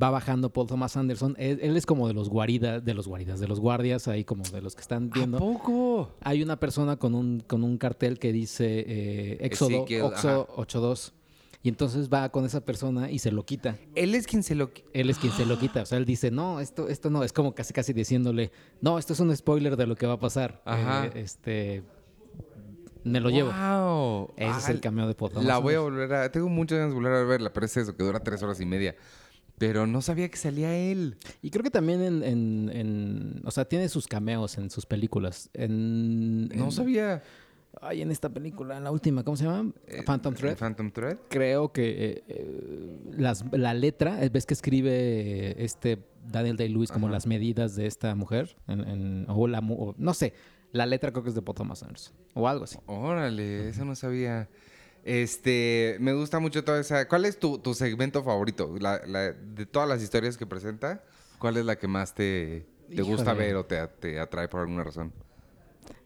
Va 0.02 0.10
bajando 0.10 0.52
Paul 0.52 0.68
Thomas 0.68 0.98
Anderson. 0.98 1.36
Él, 1.38 1.60
él 1.62 1.78
es 1.78 1.86
como 1.86 2.08
de 2.08 2.14
los 2.14 2.28
guaridas, 2.28 2.84
de 2.84 2.94
los 2.94 3.08
guaridas, 3.08 3.40
de 3.40 3.48
los 3.48 3.60
guardias, 3.60 4.08
ahí 4.08 4.24
como 4.24 4.44
de 4.44 4.62
los 4.62 4.76
que 4.76 4.82
están 4.82 5.10
viendo. 5.12 5.38
¿A 5.38 5.40
poco? 5.40 6.10
Hay 6.22 6.42
una 6.44 6.60
persona 6.60 6.98
con 6.98 7.14
un, 7.14 7.42
con 7.46 7.64
un 7.64 7.78
cartel 7.78 8.18
que 8.20 8.34
dice 8.34 8.84
eh, 8.88 9.38
Éxodo, 9.42 9.84
Oxo 10.04 10.48
82. 10.58 11.14
Y 11.66 11.70
entonces 11.70 12.10
va 12.10 12.30
con 12.30 12.44
esa 12.46 12.66
persona 12.66 13.10
y 13.10 13.20
se 13.20 13.32
lo 13.32 13.46
quita. 13.46 13.78
Él 13.96 14.14
es 14.16 14.28
quien 14.28 14.44
se 14.44 14.54
lo... 14.54 14.74
qui- 14.74 14.84
Él 14.94 15.10
es 15.10 15.18
quien 15.18 15.32
se 15.32 15.46
lo 15.46 15.58
quita. 15.58 15.84
O 15.84 15.86
sea, 15.86 15.98
él 15.98 16.04
dice, 16.06 16.30
no, 16.30 16.60
esto, 16.60 16.90
esto 16.90 17.10
no. 17.10 17.24
Es 17.24 17.32
como 17.32 17.56
casi 17.56 17.74
casi 17.74 17.94
diciéndole, 17.94 18.52
no, 18.82 19.00
esto 19.00 19.14
es 19.14 19.20
un 19.22 19.34
spoiler 19.36 19.78
de 19.78 19.88
lo 19.88 19.96
que 19.96 20.06
va 20.06 20.14
a 20.14 20.20
pasar. 20.20 20.62
Ajá. 20.66 21.06
Eh, 21.06 21.12
este. 21.16 21.84
Me 23.06 23.20
lo 23.22 23.30
llevo. 23.30 23.52
¡Wow! 23.52 24.34
Ese 24.38 24.60
es 24.60 24.70
el 24.70 24.80
cameo 24.82 25.08
de 25.08 25.14
Thomas 25.14 25.44
La 25.44 25.58
voy 25.58 25.74
a 25.76 25.80
volver 25.80 26.14
a... 26.14 26.32
Tengo 26.32 26.48
muchas 26.50 26.78
ganas 26.80 26.92
de 26.94 26.96
volver 26.96 27.14
a 27.14 27.24
verla, 27.24 27.52
pero 27.54 27.66
es 27.66 27.76
eso, 27.78 27.96
que 27.96 28.04
dura 28.04 28.20
tres 28.22 28.42
horas 28.44 28.60
y 28.62 28.66
media. 28.66 28.96
Pero 29.58 29.86
no 29.88 30.02
sabía 30.02 30.30
que 30.30 30.38
salía 30.38 30.76
él. 30.76 31.18
Y 31.42 31.50
creo 31.50 31.64
que 31.64 31.70
también 31.70 32.02
en, 32.02 32.24
en- 32.24 32.72
en- 32.74 33.42
O 33.46 33.52
sea, 33.52 33.66
tiene 33.66 33.88
sus 33.90 34.08
cameos 34.08 34.58
en 34.58 34.70
sus 34.70 34.86
películas. 34.86 35.50
En, 35.54 36.48
No 36.50 36.66
en- 36.66 36.72
sabía. 36.72 37.24
Ay, 37.82 38.02
en 38.02 38.12
esta 38.12 38.30
película, 38.30 38.78
en 38.78 38.84
la 38.84 38.92
última, 38.92 39.24
¿cómo 39.24 39.36
se 39.36 39.46
llama? 39.46 39.72
Eh, 39.88 40.04
Phantom 40.06 40.34
Thread. 40.34 40.58
Phantom 40.58 40.92
Thread. 40.92 41.18
creo 41.30 41.72
que 41.72 41.90
eh, 41.90 42.24
eh, 42.28 43.00
las, 43.18 43.44
la 43.52 43.74
letra, 43.74 44.20
ves 44.32 44.46
que 44.46 44.54
escribe 44.54 45.62
este 45.64 46.00
Daniel 46.26 46.56
Day-Lewis 46.56 46.92
como 46.92 47.08
Ajá. 47.08 47.14
las 47.14 47.28
medidas 47.28 47.76
de 47.76 47.88
esta 47.88 48.14
mujer, 48.16 48.56
en, 48.68 48.82
en- 48.88 49.26
o 49.28 49.48
la, 49.48 49.60
o- 49.60 49.96
no 49.98 50.14
sé, 50.14 50.34
la 50.72 50.86
letra 50.86 51.12
creo 51.12 51.24
que 51.24 51.30
es 51.30 51.36
de 51.36 51.42
Paul 51.42 51.56
Thomas 51.56 51.84
Anderson, 51.84 52.16
o 52.34 52.48
algo 52.48 52.64
así. 52.64 52.78
Órale, 52.86 53.70
eso 53.70 53.84
no 53.86 53.96
sabía. 53.96 54.50
Este, 55.04 55.98
me 56.00 56.14
gusta 56.14 56.40
mucho 56.40 56.64
toda 56.64 56.80
esa... 56.80 57.08
¿Cuál 57.10 57.26
es 57.26 57.38
tu, 57.38 57.58
tu 57.60 57.74
segmento 57.74 58.24
favorito? 58.24 58.74
La- 58.80 59.02
la- 59.06 59.34
de 59.34 59.66
todas 59.66 59.90
las 59.90 60.02
historias 60.02 60.38
que 60.38 60.46
presenta, 60.48 61.04
¿cuál 61.40 61.58
es 61.58 61.66
la 61.66 61.76
que 61.78 61.88
más 61.88 62.14
te, 62.14 62.66
te 62.96 63.02
gusta 63.02 63.34
ver 63.34 63.56
o 63.56 63.66
te, 63.66 63.86
te 64.00 64.20
atrae 64.20 64.48
por 64.48 64.62
alguna 64.62 64.84
razón? 64.84 65.12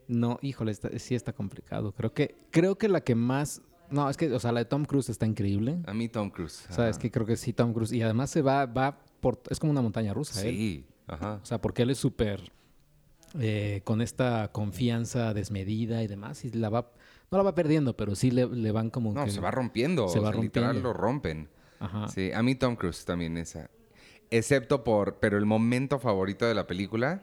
No, 0.08 0.40
híjole, 0.42 0.72
está- 0.72 0.98
sí 1.00 1.16
está 1.16 1.34
complicado. 1.34 1.92
Creo 1.94 2.14
que, 2.14 2.36
creo 2.52 2.78
que 2.78 2.88
la 2.88 3.02
que 3.02 3.16
más 3.16 3.62
No, 3.90 4.10
es 4.10 4.18
que, 4.18 4.32
o 4.34 4.40
sea, 4.40 4.52
la 4.52 4.60
de 4.60 4.66
Tom 4.66 4.84
Cruise 4.86 5.08
está 5.10 5.26
increíble. 5.26 5.78
A 5.86 5.94
mí 5.94 6.10
Tom 6.10 6.30
Cruise. 6.30 6.66
O 6.70 6.74
sea, 6.74 6.90
es 6.90 6.98
ajá. 6.98 7.02
que 7.02 7.12
creo 7.12 7.26
que 7.26 7.38
sí, 7.38 7.54
Tom 7.54 7.74
Cruise. 7.74 7.94
Y 7.94 8.02
además 8.02 8.30
se 8.30 8.42
va, 8.42 8.66
va 8.66 9.00
por... 9.22 9.42
Es 9.50 9.60
como 9.60 9.72
una 9.72 9.82
montaña 9.82 10.14
rusa, 10.14 10.42
él. 10.46 10.56
Sí, 10.56 10.86
ajá. 11.08 11.40
O 11.42 11.46
sea, 11.46 11.62
porque 11.62 11.84
él 11.84 11.90
es 11.92 11.98
súper... 11.98 12.52
eh, 13.40 13.82
con 13.86 14.02
esta 14.02 14.52
confianza 14.52 15.34
desmedida 15.34 16.04
y 16.04 16.08
demás. 16.08 16.44
Y 16.46 16.52
la 16.52 16.70
va... 16.70 16.92
No 17.32 17.38
la 17.38 17.44
va 17.46 17.56
perdiendo, 17.56 17.96
pero 17.96 18.16
sí 18.16 18.30
le, 18.32 18.46
le 18.48 18.72
van 18.72 18.90
como 18.90 19.14
No, 19.14 19.26
que... 19.26 19.32
se 19.32 19.40
va 19.42 19.52
rompiendo. 19.52 20.08
se 20.10 20.20
o 20.20 20.22
va 20.22 20.32
sea, 20.34 20.42
literal 20.42 20.68
rompiendo. 20.76 20.90
lo 20.90 20.94
rompen. 20.94 21.50
Ajá. 21.80 22.08
Sí, 22.10 22.32
a 22.34 22.42
mí 22.44 22.56
Tom 22.56 22.76
Cruise 22.76 23.06
también 23.06 23.38
esa. 23.38 23.70
Excepto 24.32 24.84
por, 24.84 25.16
pero 25.20 25.38
el 25.38 25.46
momento 25.46 26.00
favorito 26.00 26.46
de 26.46 26.56
la 26.56 26.68
película 26.68 27.22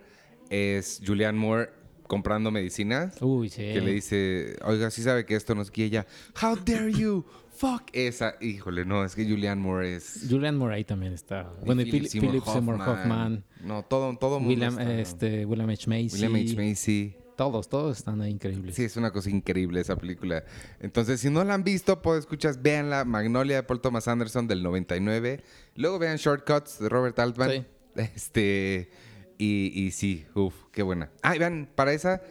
es 0.50 1.02
Julianne 1.06 1.38
Moore 1.38 1.70
comprando 2.06 2.50
medicinas. 2.50 3.20
Uy, 3.20 3.48
sí. 3.48 3.62
Que 3.62 3.80
le 3.80 3.92
dice, 3.92 4.56
oiga, 4.64 4.90
sí 4.90 5.02
sabe 5.02 5.24
que 5.26 5.34
esto 5.36 5.54
no 5.54 5.62
es 5.62 5.70
que 5.70 5.84
ella, 5.84 6.06
how 6.42 6.56
dare 6.56 6.92
you, 6.92 7.24
fuck 7.56 7.82
esa. 7.92 8.34
Híjole, 8.40 8.84
no, 8.84 9.04
es 9.04 9.14
que 9.14 9.24
Julianne 9.28 9.60
Moore 9.60 9.96
es... 9.96 10.26
Julian 10.28 10.56
Moore 10.56 10.76
ahí 10.76 10.84
también 10.84 11.12
está. 11.12 11.52
Bueno, 11.64 11.82
y 11.82 11.90
Philip, 11.90 12.10
Philip 12.10 12.44
Seymour 12.44 12.80
Hoffman. 12.80 13.44
No, 13.62 13.84
todo, 13.84 14.16
todo 14.18 14.38
mundo 14.40 14.48
William, 14.50 14.78
está- 14.78 15.00
este, 15.00 15.46
William 15.46 15.68
H. 15.70 15.88
Macy. 15.88 16.10
William 16.12 16.34
H. 16.34 16.56
Macy. 16.56 17.16
Todos, 17.36 17.68
todos 17.68 17.96
están 17.98 18.20
ahí 18.20 18.30
increíbles. 18.30 18.76
Sí, 18.76 18.84
es 18.84 18.96
una 18.96 19.10
cosa 19.10 19.28
increíble 19.28 19.80
esa 19.80 19.96
película. 19.96 20.44
Entonces, 20.78 21.18
si 21.20 21.30
no 21.30 21.42
la 21.42 21.54
han 21.54 21.64
visto, 21.64 22.00
pues 22.00 22.20
escuchas, 22.20 22.62
véanla. 22.62 23.04
Magnolia 23.04 23.56
de 23.56 23.62
Paul 23.64 23.80
Thomas 23.80 24.06
Anderson 24.06 24.46
del 24.46 24.62
99. 24.62 25.42
Luego 25.74 25.98
vean 25.98 26.16
Shortcuts 26.16 26.78
de 26.78 26.88
Robert 26.88 27.18
Altman. 27.18 27.50
Sí. 27.50 27.64
Este. 27.96 28.90
Y, 29.38 29.72
y 29.74 29.90
sí, 29.90 30.26
uff, 30.34 30.54
qué 30.70 30.82
buena. 30.82 31.10
Ah, 31.22 31.34
y 31.34 31.38
vean, 31.38 31.68
para 31.74 31.92
esa. 31.92 32.22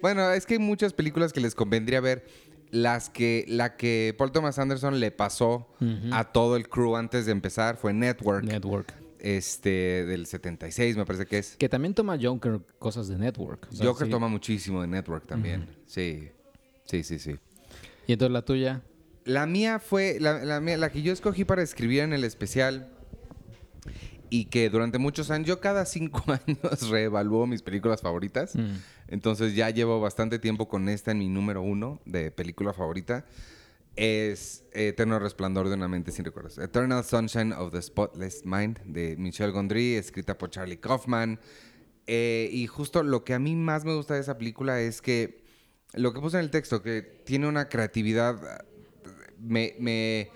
Bueno, 0.00 0.30
es 0.32 0.46
que 0.46 0.54
hay 0.54 0.60
muchas 0.60 0.92
películas 0.92 1.32
que 1.32 1.40
les 1.40 1.54
convendría 1.54 2.00
ver. 2.00 2.26
Las 2.70 3.10
que, 3.10 3.44
la 3.48 3.76
que 3.76 4.14
Paul 4.16 4.32
Thomas 4.32 4.58
Anderson 4.58 4.98
le 4.98 5.10
pasó 5.10 5.68
a 6.10 6.32
todo 6.32 6.56
el 6.56 6.68
crew 6.68 6.96
antes 6.96 7.26
de 7.26 7.32
empezar 7.32 7.76
fue 7.76 7.92
Network. 7.92 8.44
Network. 8.44 8.94
este, 9.18 10.06
del 10.06 10.26
76, 10.26 10.96
me 10.96 11.04
parece 11.04 11.26
que 11.26 11.38
es. 11.38 11.56
Que 11.56 11.68
también 11.68 11.92
toma 11.92 12.18
Joker 12.20 12.60
cosas 12.78 13.08
de 13.08 13.18
Network. 13.18 13.68
O 13.70 13.76
sea, 13.76 13.86
Joker 13.86 14.06
sí. 14.06 14.10
toma 14.10 14.28
muchísimo 14.28 14.80
de 14.80 14.88
Network 14.88 15.26
también. 15.26 15.68
Sí. 15.86 16.30
Sí, 16.84 17.04
sí, 17.04 17.18
sí. 17.18 17.36
Y 18.06 18.14
entonces 18.14 18.32
la 18.32 18.42
tuya. 18.42 18.82
La 19.24 19.46
mía 19.46 19.78
fue, 19.78 20.18
la, 20.18 20.42
la 20.60 20.90
que 20.90 21.02
yo 21.02 21.12
escogí 21.12 21.44
para 21.44 21.62
escribir 21.62 22.00
en 22.00 22.12
el 22.12 22.24
especial 22.24 22.90
y 24.32 24.46
que 24.46 24.70
durante 24.70 24.96
muchos 24.96 25.30
años, 25.30 25.46
yo 25.46 25.60
cada 25.60 25.84
cinco 25.84 26.24
años 26.46 26.88
reevalúo 26.88 27.46
mis 27.46 27.60
películas 27.60 28.00
favoritas. 28.00 28.56
Mm. 28.56 28.76
Entonces 29.08 29.54
ya 29.54 29.68
llevo 29.68 30.00
bastante 30.00 30.38
tiempo 30.38 30.68
con 30.68 30.88
esta 30.88 31.10
en 31.10 31.18
mi 31.18 31.28
número 31.28 31.60
uno 31.60 32.00
de 32.06 32.30
película 32.30 32.72
favorita. 32.72 33.26
Es 33.94 34.64
Eterno 34.72 35.18
Resplandor 35.18 35.68
de 35.68 35.74
una 35.74 35.86
mente 35.86 36.12
sin 36.12 36.24
recuerdos. 36.24 36.56
Eternal 36.56 37.04
Sunshine 37.04 37.52
of 37.52 37.72
the 37.72 37.82
Spotless 37.82 38.46
Mind 38.46 38.80
de 38.86 39.16
Michel 39.18 39.52
Gondry, 39.52 39.96
escrita 39.96 40.38
por 40.38 40.48
Charlie 40.48 40.78
Kaufman. 40.78 41.38
Eh, 42.06 42.48
y 42.50 42.66
justo 42.68 43.02
lo 43.02 43.24
que 43.24 43.34
a 43.34 43.38
mí 43.38 43.54
más 43.54 43.84
me 43.84 43.94
gusta 43.94 44.14
de 44.14 44.20
esa 44.20 44.38
película 44.38 44.80
es 44.80 45.02
que 45.02 45.44
lo 45.92 46.14
que 46.14 46.20
puse 46.20 46.38
en 46.38 46.44
el 46.44 46.50
texto, 46.50 46.80
que 46.80 47.02
tiene 47.02 47.48
una 47.48 47.68
creatividad, 47.68 48.64
me, 49.38 49.74
me, 49.78 50.30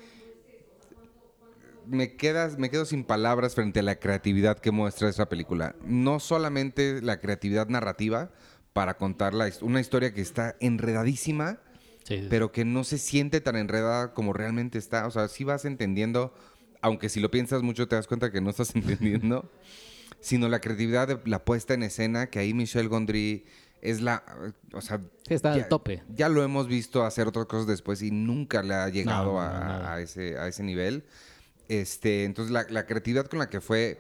me, 1.86 2.16
quedas, 2.16 2.58
me 2.58 2.70
quedo 2.70 2.84
sin 2.84 3.04
palabras 3.04 3.54
frente 3.54 3.80
a 3.80 3.82
la 3.82 3.96
creatividad 3.96 4.58
que 4.58 4.70
muestra 4.70 5.08
esa 5.08 5.28
película. 5.28 5.74
No 5.84 6.20
solamente 6.20 7.00
la 7.02 7.20
creatividad 7.20 7.68
narrativa 7.68 8.30
para 8.72 8.96
contar 8.96 9.34
la 9.34 9.50
una 9.62 9.80
historia 9.80 10.12
que 10.12 10.20
está 10.20 10.56
enredadísima, 10.60 11.60
Sí, 12.04 12.18
sí, 12.18 12.26
pero 12.30 12.52
que 12.52 12.64
no 12.64 12.84
se 12.84 12.98
siente 12.98 13.40
tan 13.40 13.56
enredada 13.56 14.14
como 14.14 14.32
realmente 14.32 14.78
está. 14.78 15.06
O 15.06 15.10
sea, 15.10 15.26
sí 15.26 15.42
vas 15.42 15.64
entendiendo, 15.64 16.32
aunque 16.80 17.08
si 17.08 17.18
lo 17.18 17.32
piensas 17.32 17.62
mucho 17.62 17.88
te 17.88 17.96
das 17.96 18.06
cuenta 18.06 18.30
que 18.30 18.40
no 18.40 18.50
estás 18.50 18.74
entendiendo, 18.76 19.50
sino 20.20 20.48
la 20.48 20.60
creatividad 20.60 21.08
de 21.08 21.18
la 21.24 21.44
puesta 21.44 21.74
en 21.74 21.82
escena, 21.82 22.28
que 22.28 22.38
ahí 22.38 22.54
Michelle 22.54 22.88
Gondry 22.88 23.44
es 23.82 24.00
la... 24.00 24.22
O 24.72 24.80
sea, 24.80 25.00
Sí, 25.26 25.34
está 25.34 25.56
ya, 25.56 25.64
al 25.64 25.68
tope. 25.68 26.02
ya 26.08 26.28
lo 26.28 26.44
hemos 26.44 26.68
visto 26.68 27.04
hacer 27.04 27.26
otras 27.26 27.46
cosas 27.46 27.66
después 27.66 28.00
y 28.02 28.12
nunca 28.12 28.62
le 28.62 28.74
ha 28.74 28.88
llegado 28.88 29.32
no, 29.32 29.40
a, 29.40 29.78
no, 29.80 29.88
a 29.88 30.00
ese, 30.00 30.38
a 30.38 30.46
ese 30.46 30.62
nivel. 30.62 31.04
Este, 31.68 32.24
entonces, 32.24 32.52
la, 32.52 32.66
la 32.70 32.86
creatividad 32.86 33.26
con 33.26 33.38
la 33.38 33.48
que 33.50 33.60
fue... 33.60 33.98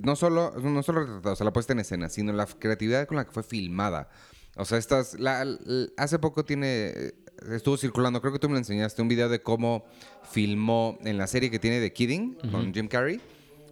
No 0.00 0.14
solo, 0.14 0.52
no 0.60 0.82
solo 0.84 1.00
retratada, 1.00 1.32
o 1.32 1.36
sea, 1.36 1.44
la 1.44 1.52
puesta 1.52 1.72
en 1.72 1.80
escena, 1.80 2.08
sino 2.08 2.32
la 2.32 2.46
creatividad 2.46 3.06
con 3.08 3.16
la 3.16 3.24
que 3.24 3.32
fue 3.32 3.42
filmada. 3.42 4.08
O 4.56 4.64
sea, 4.64 4.78
estas... 4.78 5.18
la- 5.18 5.42
l- 5.42 5.58
hace 5.96 6.18
poco 6.18 6.44
tiene... 6.44 7.12
Estuvo 7.52 7.76
circulando, 7.76 8.20
creo 8.20 8.32
que 8.32 8.38
tú 8.38 8.48
me 8.48 8.52
lo 8.52 8.58
enseñaste, 8.58 9.00
un 9.02 9.08
video 9.08 9.28
de 9.28 9.40
cómo 9.40 9.84
filmó 10.30 10.98
en 11.04 11.16
la 11.16 11.26
serie 11.26 11.50
que 11.50 11.58
tiene 11.58 11.80
de 11.80 11.92
Kidding 11.92 12.34
con 12.52 12.72
Jim 12.74 12.86
Carrey 12.86 13.20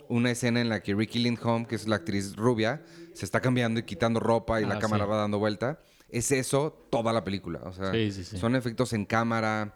una 0.09 0.31
escena 0.31 0.63
en 0.63 0.71
la 0.71 0.83
que 0.83 0.95
Ricky 0.95 1.19
Lindholm, 1.19 1.67
que 1.67 1.75
es 1.75 1.87
la 1.87 1.97
actriz 1.97 2.35
rubia, 2.35 2.83
se 3.13 3.27
está 3.27 3.41
cambiando 3.43 3.79
y 3.79 3.83
quitando 3.83 4.21
ropa 4.21 4.59
y 4.59 4.65
la 4.65 4.77
Ah, 4.77 4.79
cámara 4.79 5.05
sí. 5.05 5.11
va 5.11 5.17
dando 5.19 5.39
vuelta. 5.39 5.81
Es 6.09 6.33
eso 6.33 6.87
toda 6.89 7.13
la 7.13 7.23
película. 7.25 7.61
O 7.65 7.75
sea, 7.75 7.93
sí, 7.93 8.11
sí. 8.11 8.39
son 8.39 8.57
efectos 8.57 8.95
en 8.95 9.05
cámara. 9.05 9.75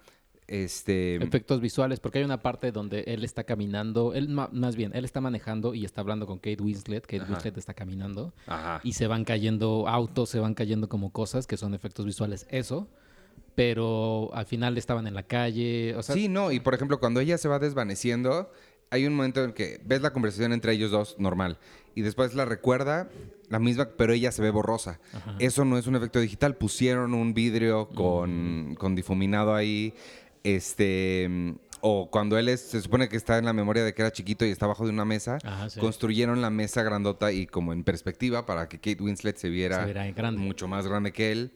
Este. 0.48 1.16
Efectos 1.16 1.60
visuales, 1.60 2.00
porque 2.00 2.18
hay 2.18 2.24
una 2.24 2.42
parte 2.42 2.72
donde 2.72 3.00
él 3.06 3.24
está 3.24 3.44
caminando, 3.44 4.12
él 4.14 4.28
más 4.28 4.76
bien, 4.76 4.90
él 4.94 5.04
está 5.04 5.20
manejando 5.20 5.72
y 5.74 5.84
está 5.84 6.00
hablando 6.00 6.26
con 6.26 6.38
Kate 6.38 6.60
Winslet, 6.62 7.02
Kate 7.06 7.20
Ajá. 7.22 7.32
Winslet 7.32 7.56
está 7.56 7.74
caminando 7.74 8.32
Ajá. 8.46 8.80
y 8.82 8.92
se 8.94 9.06
van 9.06 9.24
cayendo 9.24 9.86
autos, 9.88 10.28
se 10.28 10.40
van 10.40 10.54
cayendo 10.54 10.88
como 10.88 11.10
cosas 11.12 11.46
que 11.46 11.56
son 11.56 11.74
efectos 11.74 12.04
visuales, 12.06 12.46
eso, 12.50 12.88
pero 13.54 14.30
al 14.34 14.46
final 14.46 14.76
estaban 14.78 15.06
en 15.06 15.14
la 15.14 15.22
calle, 15.22 15.94
o 15.96 16.02
sea, 16.02 16.14
sí, 16.14 16.28
no. 16.28 16.50
Y 16.52 16.60
por 16.60 16.74
ejemplo, 16.74 16.98
cuando 17.00 17.20
ella 17.20 17.38
se 17.38 17.48
va 17.48 17.58
desvaneciendo, 17.58 18.50
hay 18.90 19.06
un 19.06 19.14
momento 19.14 19.44
en 19.44 19.52
que 19.52 19.80
ves 19.84 20.02
la 20.02 20.12
conversación 20.12 20.52
entre 20.52 20.72
ellos 20.72 20.90
dos 20.90 21.16
normal. 21.18 21.58
Y 21.94 22.00
después 22.02 22.34
la 22.34 22.46
recuerda 22.46 23.10
la 23.50 23.58
misma, 23.58 23.86
pero 23.98 24.14
ella 24.14 24.32
se 24.32 24.40
ve 24.40 24.50
borrosa. 24.50 24.98
Ajá. 25.12 25.34
Eso 25.38 25.64
no 25.66 25.76
es 25.76 25.86
un 25.86 25.94
efecto 25.96 26.20
digital. 26.20 26.56
Pusieron 26.56 27.12
un 27.12 27.34
vidrio 27.34 27.88
Mm. 27.90 27.94
con, 27.94 28.74
con 28.78 28.94
difuminado 28.94 29.54
ahí. 29.54 29.92
Este. 30.44 31.56
O 31.84 32.08
cuando 32.10 32.38
él 32.38 32.48
es, 32.48 32.60
se 32.60 32.80
supone 32.80 33.08
que 33.08 33.16
está 33.16 33.38
en 33.38 33.44
la 33.44 33.52
memoria 33.52 33.82
de 33.82 33.92
que 33.92 34.02
era 34.02 34.12
chiquito 34.12 34.44
y 34.46 34.50
está 34.50 34.66
abajo 34.66 34.84
de 34.84 34.90
una 34.90 35.04
mesa. 35.04 35.38
Ajá, 35.42 35.68
sí. 35.68 35.80
Construyeron 35.80 36.40
la 36.40 36.48
mesa 36.48 36.84
grandota 36.84 37.32
y 37.32 37.46
como 37.46 37.72
en 37.72 37.82
perspectiva 37.82 38.46
para 38.46 38.68
que 38.68 38.78
Kate 38.78 39.02
Winslet 39.02 39.36
se 39.36 39.48
viera, 39.48 39.80
Se 39.80 39.92
viera 39.92 40.30
mucho 40.30 40.68
más 40.68 40.86
grande 40.86 41.12
que 41.12 41.32
él. 41.32 41.52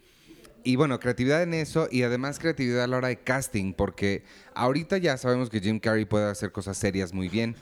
Y 0.66 0.74
bueno, 0.74 0.98
creatividad 0.98 1.44
en 1.44 1.54
eso 1.54 1.86
y 1.92 2.02
además 2.02 2.40
creatividad 2.40 2.82
a 2.82 2.86
la 2.88 2.96
hora 2.96 3.06
de 3.06 3.20
casting, 3.20 3.72
porque 3.72 4.24
ahorita 4.56 4.98
ya 4.98 5.16
sabemos 5.16 5.48
que 5.48 5.60
Jim 5.60 5.78
Carrey 5.78 6.06
puede 6.06 6.28
hacer 6.28 6.50
cosas 6.50 6.76
serias 6.76 7.12
muy 7.12 7.28
bien, 7.28 7.54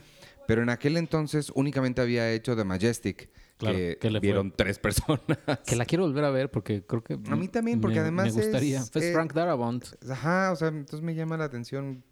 pero 0.49 0.63
en 0.63 0.71
aquel 0.71 0.97
entonces 0.97 1.53
únicamente 1.55 2.01
había 2.01 2.33
hecho 2.33 2.57
The 2.57 2.65
Majestic, 2.65 3.29
Claro, 3.57 3.77
que 3.77 3.99
que 4.01 4.11
le 4.11 4.19
fue- 4.19 4.27
vieron 4.27 4.53
tres 4.55 4.79
personas. 4.79 5.21
que 5.67 5.77
la 5.77 5.85
quiero 5.85 6.05
volver 6.05 6.25
a 6.25 6.31
ver 6.31 6.51
porque 6.51 6.85
creo 6.85 7.03
que 7.05 7.15
A 7.15 7.37
mí 7.37 7.49
también, 7.49 7.81
porque 7.81 7.97
me- 7.97 8.01
además 8.01 8.27
me 8.27 8.33
gustaría. 8.43 8.81
es, 8.81 8.97
eh, 8.97 9.13
Frank 9.13 9.33
Darabont. 9.33 9.85
Ajá, 10.11 10.51
o 10.53 10.57
sea, 10.57 10.69
entonces 10.69 11.03
me 11.03 11.15
llama 11.15 11.37
la 11.37 11.45
atención. 11.45 12.03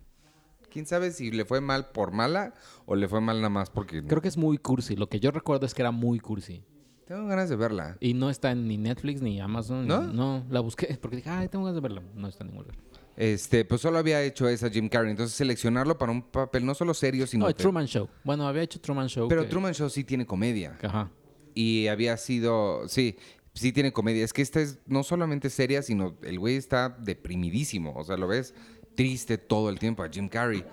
¿Quién 0.71 0.87
sabe 0.87 1.11
si 1.11 1.31
le 1.31 1.45
fue 1.45 1.61
mal 1.61 1.91
por 1.91 2.13
mala 2.13 2.55
o 2.87 2.95
le 2.97 3.07
fue 3.09 3.21
mal 3.21 3.37
nada 3.39 3.51
más 3.51 3.69
porque... 3.69 4.03
Creo 4.05 4.23
que 4.23 4.29
es 4.29 4.39
muy 4.39 4.57
cursi. 4.57 4.97
Lo 4.97 5.07
que 5.09 5.21
yo 5.21 5.31
recuerdo 5.31 5.67
es 5.67 5.75
que 5.75 5.83
era 5.83 5.91
muy 5.91 6.19
cursi. 6.19 6.65
Tengo 7.07 7.27
ganas 7.27 7.51
de 7.51 7.57
verla. 7.57 7.99
Y 8.01 8.15
no 8.15 8.31
está 8.31 8.53
en 8.53 8.67
ni 8.69 8.79
Netflix 8.79 9.21
ni 9.21 9.39
Amazon. 9.39 9.87
¿No? 9.87 10.03
ni- 10.07 10.17
no, 10.17 10.47
la 10.49 10.61
busqué 10.61 10.87
porque 11.03 11.17
dije, 11.17 11.29
ay, 11.29 11.49
tengo 11.49 11.65
ganas 11.67 11.75
de 11.75 11.81
verla. 11.83 12.03
No 12.15 12.27
está 12.29 12.45
en 12.45 12.51
ningún 12.53 12.65
lugar. 12.67 12.79
Este, 13.17 13.67
pues 13.67 13.83
solo 13.83 13.99
había 13.99 14.23
hecho 14.23 14.49
esa 14.49 14.71
Jim 14.71 14.89
Carrey, 14.89 15.11
entonces 15.11 15.37
seleccionarlo 15.37 15.99
para 15.99 16.11
un 16.11 16.23
papel 16.23 16.65
no 16.65 16.73
solo 16.75 16.95
serio, 16.95 17.27
sino... 17.27 17.45
No, 17.47 17.53
Truman 17.55 17.85
Show. 17.87 18.09
Bueno, 18.25 18.49
había 18.49 18.63
hecho 18.63 18.81
Truman 18.81 19.09
Show. 19.09 19.29
Pero 19.29 19.43
que- 19.43 19.49
Truman 19.49 19.75
Show 19.75 19.91
sí 19.91 20.05
tiene 20.05 20.25
comedia. 20.25 20.79
Ajá. 20.83 21.11
Y 21.55 21.89
había 21.89 22.17
sido, 22.17 22.89
sí, 22.89 23.17
sí 23.55 23.73
tiene 23.73 23.93
comedia. 23.93 24.25
Es 24.25 24.33
que 24.33 24.43
esta 24.43 24.61
es 24.61 24.79
no 24.87 25.03
solamente 25.03 25.51
seria, 25.51 25.83
sino 25.83 26.17
el 26.23 26.39
güey 26.39 26.57
está 26.57 26.89
deprimidísimo. 26.89 27.93
O 27.97 28.05
sea, 28.05 28.17
lo 28.17 28.27
ves 28.29 28.55
triste 28.95 29.39
todo 29.39 29.71
el 29.71 29.79
tiempo 29.79 30.03
a 30.03 30.09
Jim 30.11 30.29
Carrey. 30.29 30.65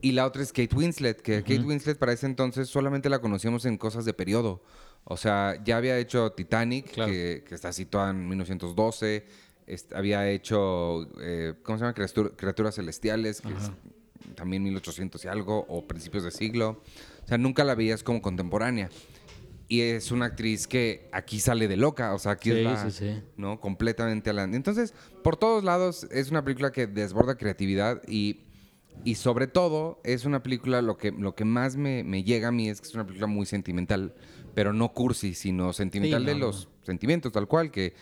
Y 0.00 0.12
la 0.12 0.26
otra 0.26 0.42
es 0.42 0.52
Kate 0.52 0.74
Winslet, 0.74 1.20
que 1.20 1.42
Kate 1.42 1.60
Winslet 1.60 1.98
para 1.98 2.12
ese 2.12 2.26
entonces 2.26 2.68
solamente 2.68 3.10
la 3.10 3.18
conocíamos 3.20 3.64
en 3.66 3.76
cosas 3.76 4.04
de 4.04 4.14
periodo. 4.14 4.62
O 5.04 5.16
sea, 5.16 5.62
ya 5.64 5.76
había 5.76 5.98
hecho 5.98 6.32
Titanic, 6.32 6.90
Claro. 6.92 7.10
que, 7.12 7.44
que 7.46 7.54
está 7.54 7.72
situada 7.72 8.10
en 8.10 8.28
1912. 8.28 9.24
Est- 9.66 9.92
había 9.92 10.28
hecho, 10.30 11.08
eh, 11.20 11.54
¿cómo 11.62 11.78
se 11.78 11.84
llama? 11.84 11.94
Criatur- 11.94 12.34
Criaturas 12.36 12.74
Celestiales, 12.74 13.40
que 13.40 13.48
es 13.48 13.70
también 14.34 14.62
1800 14.62 15.24
y 15.24 15.28
algo, 15.28 15.64
o 15.68 15.86
principios 15.86 16.24
de 16.24 16.30
siglo. 16.30 16.80
O 17.24 17.28
sea, 17.28 17.38
nunca 17.38 17.62
la 17.64 17.74
veías 17.74 18.02
como 18.02 18.20
contemporánea. 18.22 18.90
Y 19.72 19.82
es 19.82 20.10
una 20.10 20.24
actriz 20.24 20.66
que 20.66 21.08
aquí 21.12 21.38
sale 21.38 21.68
de 21.68 21.76
loca, 21.76 22.12
o 22.12 22.18
sea, 22.18 22.32
aquí 22.32 22.50
Sí, 22.50 22.58
es 22.58 22.64
la, 22.64 22.90
sí, 22.90 23.06
sí. 23.06 23.22
¿no? 23.36 23.60
Completamente 23.60 24.30
adelante. 24.30 24.56
Entonces, 24.56 24.92
por 25.22 25.36
todos 25.36 25.62
lados, 25.62 26.08
es 26.10 26.32
una 26.32 26.42
película 26.42 26.72
que 26.72 26.88
desborda 26.88 27.36
creatividad 27.36 28.02
y, 28.08 28.40
y 29.04 29.14
sobre 29.14 29.46
todo, 29.46 30.00
es 30.02 30.24
una 30.24 30.42
película, 30.42 30.82
lo 30.82 30.96
que, 30.96 31.12
lo 31.12 31.36
que 31.36 31.44
más 31.44 31.76
me, 31.76 32.02
me 32.02 32.24
llega 32.24 32.48
a 32.48 32.50
mí 32.50 32.68
es 32.68 32.80
que 32.80 32.88
es 32.88 32.94
una 32.94 33.06
película 33.06 33.28
muy 33.28 33.46
sentimental, 33.46 34.12
pero 34.56 34.72
no 34.72 34.92
cursi, 34.92 35.34
sino 35.34 35.72
sentimental 35.72 36.26
de 36.26 36.34
no. 36.34 36.40
los 36.46 36.68
sentimientos, 36.82 37.30
tal 37.30 37.46
cual, 37.46 37.70
que 37.70 37.94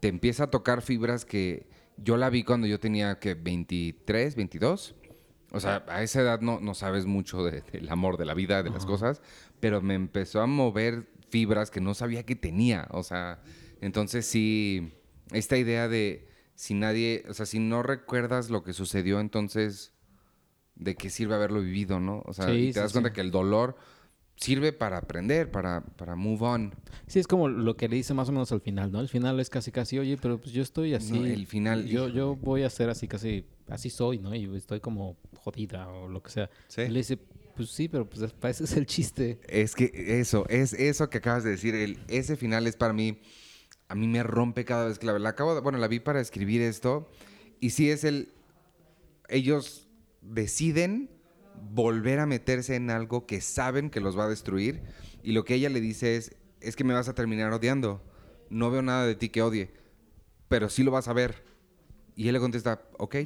te 0.00 0.08
empieza 0.08 0.44
a 0.44 0.50
tocar 0.50 0.82
fibras 0.82 1.24
que 1.24 1.66
Yo 1.96 2.18
la 2.18 2.28
vi 2.28 2.44
cuando 2.44 2.66
yo 2.66 2.78
tenía 2.78 3.18
que 3.18 3.32
23, 3.32 4.36
22. 4.36 4.96
O 5.52 5.60
sea, 5.60 5.84
a 5.88 6.02
esa 6.02 6.20
edad 6.20 6.40
no, 6.40 6.60
no 6.60 6.74
sabes 6.74 7.06
mucho 7.06 7.44
de- 7.44 7.62
del 7.62 7.88
amor, 7.90 8.16
de 8.16 8.24
la 8.24 8.34
vida, 8.34 8.62
de 8.62 8.70
las 8.70 8.86
cosas, 8.86 9.20
pero 9.60 9.80
me 9.82 9.94
empezó 9.94 10.40
a 10.40 10.46
mover 10.46 11.08
fibras 11.28 11.70
que 11.70 11.80
no 11.80 11.94
sabía 11.94 12.24
que 12.24 12.36
tenía. 12.36 12.86
O 12.90 13.02
sea, 13.02 13.40
entonces 13.80 14.26
sí, 14.26 14.92
esta 15.32 15.56
idea 15.56 15.88
de 15.88 16.28
si 16.54 16.74
nadie, 16.74 17.24
o 17.28 17.34
sea, 17.34 17.46
si 17.46 17.58
no 17.58 17.82
recuerdas 17.82 18.50
lo 18.50 18.62
que 18.62 18.72
sucedió, 18.72 19.18
entonces, 19.20 19.92
¿de 20.76 20.94
qué 20.94 21.10
sirve 21.10 21.34
haberlo 21.34 21.60
vivido, 21.62 22.00
no? 22.00 22.22
O 22.26 22.32
sea, 22.32 22.46
Sí, 22.46 22.52
y 22.52 22.66
te 22.68 22.72
sí, 22.74 22.78
das 22.80 22.92
cuenta 22.92 23.10
sí. 23.10 23.14
que 23.14 23.20
el 23.20 23.30
dolor 23.30 23.76
sirve 24.40 24.72
para 24.72 24.96
aprender, 24.96 25.50
para, 25.50 25.82
para 25.82 26.16
move 26.16 26.42
on. 26.42 26.74
Sí, 27.06 27.18
es 27.18 27.26
como 27.26 27.48
lo 27.48 27.76
que 27.76 27.88
le 27.88 27.96
dice 27.96 28.14
más 28.14 28.28
o 28.30 28.32
menos 28.32 28.50
al 28.52 28.60
final, 28.62 28.90
¿no? 28.90 29.00
El 29.00 29.08
final 29.08 29.38
es 29.38 29.50
casi 29.50 29.70
casi, 29.70 29.98
oye, 29.98 30.16
pero 30.16 30.40
pues 30.40 30.52
yo 30.52 30.62
estoy 30.62 30.94
así. 30.94 31.12
No, 31.12 31.26
el 31.26 31.46
final, 31.46 31.84
Yo, 31.86 32.04
híjole. 32.06 32.14
yo 32.14 32.36
voy 32.36 32.62
a 32.62 32.70
ser 32.70 32.88
así 32.88 33.06
casi, 33.06 33.44
así 33.68 33.90
soy, 33.90 34.18
¿no? 34.18 34.34
Y 34.34 34.44
estoy 34.56 34.80
como 34.80 35.18
jodida 35.36 35.88
o 35.88 36.08
lo 36.08 36.22
que 36.22 36.30
sea. 36.30 36.50
Sí. 36.68 36.82
Y 36.82 36.88
le 36.88 37.00
dice, 37.00 37.18
pues 37.54 37.68
sí, 37.70 37.88
pero 37.88 38.08
pues 38.08 38.32
para 38.32 38.50
ese 38.50 38.64
es 38.64 38.72
el 38.76 38.86
chiste. 38.86 39.40
Es 39.46 39.74
que 39.74 39.90
eso, 40.20 40.46
es 40.48 40.72
eso 40.72 41.10
que 41.10 41.18
acabas 41.18 41.44
de 41.44 41.50
decir. 41.50 41.74
El, 41.74 41.98
ese 42.08 42.36
final 42.36 42.66
es 42.66 42.76
para 42.76 42.94
mí, 42.94 43.18
a 43.88 43.94
mí 43.94 44.08
me 44.08 44.22
rompe 44.22 44.64
cada 44.64 44.86
vez 44.86 44.98
que 44.98 45.06
la, 45.06 45.18
la 45.18 45.28
acabo 45.28 45.54
de, 45.54 45.60
bueno, 45.60 45.76
la 45.76 45.86
vi 45.88 46.00
para 46.00 46.20
escribir 46.20 46.62
esto. 46.62 47.10
Y 47.60 47.70
sí 47.70 47.90
es 47.90 48.04
el, 48.04 48.32
ellos 49.28 49.86
deciden 50.22 51.10
volver 51.72 52.18
a 52.18 52.26
meterse 52.26 52.76
en 52.76 52.90
algo 52.90 53.26
que 53.26 53.40
saben 53.40 53.90
que 53.90 54.00
los 54.00 54.18
va 54.18 54.24
a 54.24 54.28
destruir. 54.28 54.82
Y 55.22 55.32
lo 55.32 55.44
que 55.44 55.54
ella 55.54 55.68
le 55.68 55.80
dice 55.80 56.16
es, 56.16 56.34
es 56.60 56.76
que 56.76 56.84
me 56.84 56.94
vas 56.94 57.08
a 57.08 57.14
terminar 57.14 57.52
odiando. 57.52 58.02
No 58.48 58.70
veo 58.70 58.82
nada 58.82 59.06
de 59.06 59.14
ti 59.14 59.28
que 59.28 59.42
odie, 59.42 59.70
pero 60.48 60.68
sí 60.68 60.82
lo 60.82 60.90
vas 60.90 61.08
a 61.08 61.12
ver. 61.12 61.44
Y 62.16 62.28
él 62.28 62.34
le 62.34 62.40
contesta, 62.40 62.82
ok. 62.98 63.16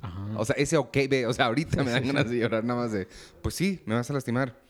Ajá. 0.00 0.28
O 0.36 0.44
sea, 0.44 0.54
ese 0.56 0.76
ok, 0.76 0.96
ve, 1.10 1.26
o 1.26 1.32
sea, 1.32 1.46
ahorita 1.46 1.82
me 1.82 1.90
dan 1.90 2.06
ganas 2.06 2.30
de 2.30 2.38
llorar 2.38 2.64
nada 2.64 2.82
más 2.82 2.92
de, 2.92 3.08
pues 3.42 3.54
sí, 3.54 3.82
me 3.84 3.94
vas 3.94 4.08
a 4.10 4.12
lastimar. 4.12 4.60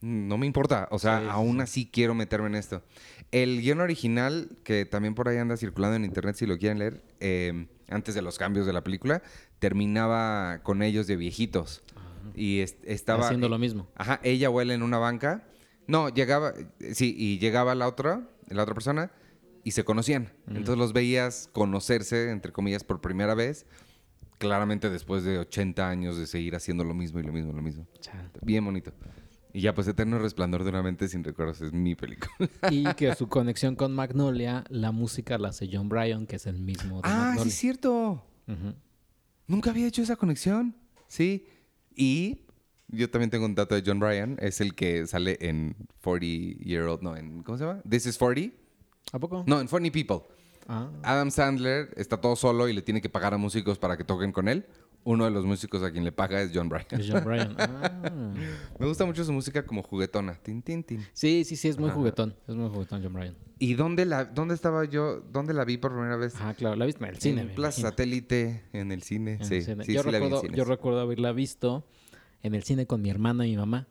No 0.00 0.36
me 0.36 0.46
importa, 0.46 0.88
o 0.90 0.98
sea, 0.98 1.20
Sí, 1.20 1.26
aún 1.30 1.60
así 1.60 1.88
quiero 1.88 2.14
meterme 2.14 2.48
en 2.48 2.56
esto. 2.56 2.82
El 3.30 3.60
guion 3.60 3.80
original, 3.80 4.58
que 4.64 4.84
también 4.84 5.14
por 5.14 5.28
ahí 5.28 5.36
anda 5.36 5.56
circulando 5.56 5.94
en 5.94 6.04
internet 6.04 6.34
si 6.34 6.46
lo 6.46 6.58
quieren 6.58 6.80
leer, 6.80 7.04
eh, 7.20 7.68
antes 7.88 8.14
de 8.14 8.22
los 8.22 8.36
cambios 8.36 8.66
de 8.66 8.72
la 8.72 8.82
película, 8.82 9.22
terminaba 9.60 10.60
con 10.64 10.82
ellos 10.82 11.06
de 11.06 11.14
viejitos. 11.14 11.84
Y 12.34 12.60
es- 12.60 12.76
estaba... 12.84 13.24
Haciendo 13.26 13.48
lo 13.48 13.58
mismo. 13.58 13.88
Ajá, 13.94 14.20
ella 14.22 14.50
huele 14.50 14.74
en 14.74 14.82
una 14.82 14.98
banca. 14.98 15.46
No, 15.86 16.08
llegaba, 16.08 16.52
sí, 16.92 17.14
y 17.18 17.38
llegaba 17.38 17.74
la 17.74 17.88
otra, 17.88 18.28
la 18.48 18.62
otra 18.62 18.74
persona, 18.74 19.10
y 19.64 19.72
se 19.72 19.84
conocían. 19.84 20.32
Entonces 20.48 20.76
los 20.76 20.92
veías 20.92 21.48
conocerse, 21.52 22.30
entre 22.30 22.52
comillas, 22.52 22.84
por 22.84 23.00
primera 23.00 23.34
vez, 23.34 23.66
claramente 24.38 24.90
después 24.90 25.24
de 25.24 25.38
80 25.38 25.88
años 25.88 26.16
de 26.18 26.26
seguir 26.26 26.54
haciendo 26.56 26.84
lo 26.84 26.94
mismo 26.94 27.20
y 27.20 27.22
lo 27.24 27.32
mismo 27.32 27.52
y 27.52 27.56
lo 27.56 27.62
mismo. 27.62 27.86
Bien 28.42 28.64
bonito. 28.64 28.92
Y 29.52 29.60
ya, 29.60 29.74
pues 29.74 29.86
Eterno 29.86 30.18
Resplandor 30.18 30.64
de 30.64 30.70
una 30.70 30.82
mente 30.82 31.08
sin 31.08 31.22
recuerdos 31.22 31.60
es 31.60 31.72
mi 31.72 31.94
película. 31.94 32.30
Y 32.70 32.84
que 32.94 33.14
su 33.14 33.28
conexión 33.28 33.76
con 33.76 33.92
Magnolia, 33.94 34.64
la 34.70 34.92
música 34.92 35.36
la 35.36 35.48
hace 35.48 35.68
John 35.70 35.88
Bryan, 35.88 36.26
que 36.26 36.36
es 36.36 36.46
el 36.46 36.58
mismo 36.58 36.96
de 36.96 37.02
ah, 37.04 37.10
sí 37.10 37.16
Magnolia. 37.18 37.48
es 37.50 37.54
cierto. 37.54 38.24
Nunca 39.46 39.70
había 39.70 39.86
hecho 39.86 40.02
esa 40.02 40.16
conexión. 40.16 40.74
Sí. 41.06 41.46
Y 41.96 42.46
yo 42.88 43.10
también 43.10 43.30
tengo 43.30 43.46
un 43.46 43.54
dato 43.54 43.74
de 43.74 43.82
John 43.84 43.98
Bryan. 43.98 44.36
Es 44.40 44.60
el 44.60 44.74
que 44.74 45.06
sale 45.06 45.38
en 45.40 45.74
40 46.02 46.64
Year 46.64 46.84
Old. 46.84 47.02
No, 47.02 47.16
en. 47.16 47.42
¿Cómo 47.42 47.58
se 47.58 47.64
llama? 47.64 47.82
This 47.88 48.06
is 48.06 48.18
40. 48.18 48.54
¿A 49.12 49.18
poco? 49.18 49.44
No, 49.46 49.60
en 49.60 49.68
Funny 49.68 49.90
People. 49.90 50.22
Ah. 50.68 50.88
Adam 51.02 51.30
Sandler 51.30 51.90
está 51.96 52.20
todo 52.20 52.36
solo 52.36 52.68
y 52.68 52.72
le 52.72 52.82
tiene 52.82 53.00
que 53.00 53.08
pagar 53.08 53.34
a 53.34 53.36
músicos 53.36 53.78
para 53.78 53.96
que 53.96 54.04
toquen 54.04 54.32
con 54.32 54.48
él. 54.48 54.66
Uno 55.04 55.24
de 55.24 55.30
los 55.30 55.44
músicos 55.44 55.82
a 55.82 55.90
quien 55.90 56.04
le 56.04 56.12
paga 56.12 56.40
es 56.42 56.52
John 56.54 56.68
Bryan. 56.68 56.86
Es 56.90 57.10
John 57.10 57.24
Bryan. 57.24 57.56
Ah. 57.62 58.10
Me 58.78 58.86
gusta 58.86 59.04
mucho 59.04 59.24
su 59.24 59.32
música 59.32 59.64
como 59.64 59.82
juguetona. 59.82 60.34
Tin, 60.34 60.62
tin, 60.62 60.84
tin. 60.84 61.04
Sí, 61.12 61.44
sí, 61.44 61.56
sí, 61.56 61.68
es 61.68 61.78
muy 61.78 61.90
juguetón. 61.90 62.36
Es 62.46 62.54
muy 62.54 62.68
juguetón 62.68 63.02
John 63.02 63.12
Bryan. 63.12 63.36
¿Y 63.58 63.74
dónde, 63.74 64.04
la, 64.04 64.24
dónde 64.24 64.54
estaba 64.54 64.84
yo? 64.84 65.20
¿Dónde 65.20 65.54
la 65.54 65.64
vi 65.64 65.76
por 65.76 65.92
primera 65.92 66.16
vez? 66.16 66.34
Ah, 66.40 66.54
claro, 66.56 66.76
la 66.76 66.86
viste 66.86 67.02
en 67.04 67.10
el 67.10 67.18
cine. 67.18 67.40
en 67.42 67.54
Plaza 67.54 67.80
imagino. 67.80 67.88
Satélite, 67.90 68.64
en 68.72 68.92
el 68.92 69.02
cine. 69.02 69.38
En 69.40 69.46
sí, 69.46 69.54
el 69.56 69.64
cine. 69.64 69.84
sí, 69.84 69.92
yo, 69.92 70.02
sí 70.02 70.10
la 70.10 70.18
vi 70.18 70.26
en 70.26 70.52
yo 70.52 70.64
recuerdo 70.64 71.00
haberla 71.00 71.32
visto 71.32 71.86
en 72.42 72.54
el 72.54 72.62
cine 72.62 72.86
con 72.86 73.02
mi 73.02 73.10
hermana 73.10 73.46
y 73.46 73.50
mi 73.52 73.56
mamá. 73.56 73.88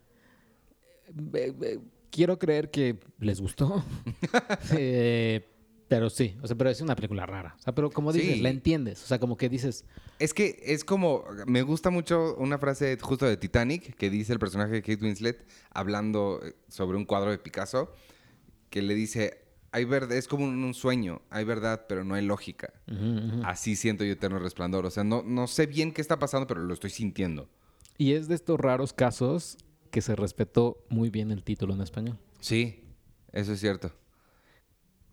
Quiero 2.09 2.37
creer 2.37 2.69
que 2.69 2.99
les 3.19 3.41
gustó. 3.41 3.83
Eh, 4.73 5.50
pero 5.91 6.09
sí, 6.09 6.37
o 6.41 6.47
sea, 6.47 6.55
pero 6.55 6.69
es 6.69 6.79
una 6.79 6.95
película 6.95 7.25
rara. 7.25 7.53
O 7.59 7.61
sea, 7.61 7.75
pero 7.75 7.89
como 7.89 8.13
dices, 8.13 8.35
Sí. 8.35 8.39
la 8.41 8.47
entiendes. 8.49 9.03
O 9.03 9.07
sea, 9.07 9.19
como 9.19 9.35
que 9.35 9.49
dices, 9.49 9.83
Es 10.19 10.33
que 10.33 10.57
es 10.63 10.85
como, 10.85 11.25
me 11.47 11.63
gusta 11.63 11.89
mucho 11.89 12.33
una 12.37 12.57
frase 12.57 12.97
justo 13.01 13.25
de 13.25 13.35
Titanic 13.35 13.93
que 13.97 14.09
dice 14.09 14.31
el 14.31 14.39
personaje 14.39 14.71
de 14.71 14.81
Kate 14.83 15.03
Winslet 15.03 15.45
hablando 15.69 16.39
eh, 16.45 16.55
sobre 16.69 16.95
un 16.95 17.03
cuadro 17.03 17.29
de 17.31 17.37
Picasso 17.39 17.93
que 18.69 18.81
le 18.81 18.95
dice, 18.95 19.41
hay 19.73 19.83
verdad, 19.83 20.13
es 20.17 20.29
como 20.29 20.45
un, 20.45 20.63
un 20.63 20.73
sueño, 20.73 21.23
hay 21.29 21.43
verdad, 21.43 21.85
pero 21.89 22.05
no 22.05 22.15
hay 22.15 22.25
lógica. 22.25 22.71
Así 23.43 23.75
siento 23.75 24.05
yo 24.05 24.13
Eterno 24.13 24.39
Resplandor. 24.39 24.85
O 24.85 24.91
sea, 24.91 25.03
no, 25.03 25.23
no 25.23 25.47
sé 25.47 25.65
bien 25.65 25.91
qué 25.91 25.99
está 25.99 26.19
pasando, 26.19 26.47
pero 26.47 26.61
lo 26.61 26.73
estoy 26.73 26.91
sintiendo. 26.91 27.49
y 27.97 28.13
es 28.13 28.29
de 28.29 28.35
estos 28.35 28.57
raros 28.57 28.93
casos 28.93 29.57
que 29.91 29.99
se 30.01 30.15
respetó 30.15 30.85
muy 30.87 31.09
bien 31.09 31.31
el 31.31 31.43
título 31.43 31.73
en 31.73 31.81
español. 31.81 32.17
Sí, 32.39 32.85
eso 33.33 33.51
es 33.51 33.59
cierto. 33.59 33.91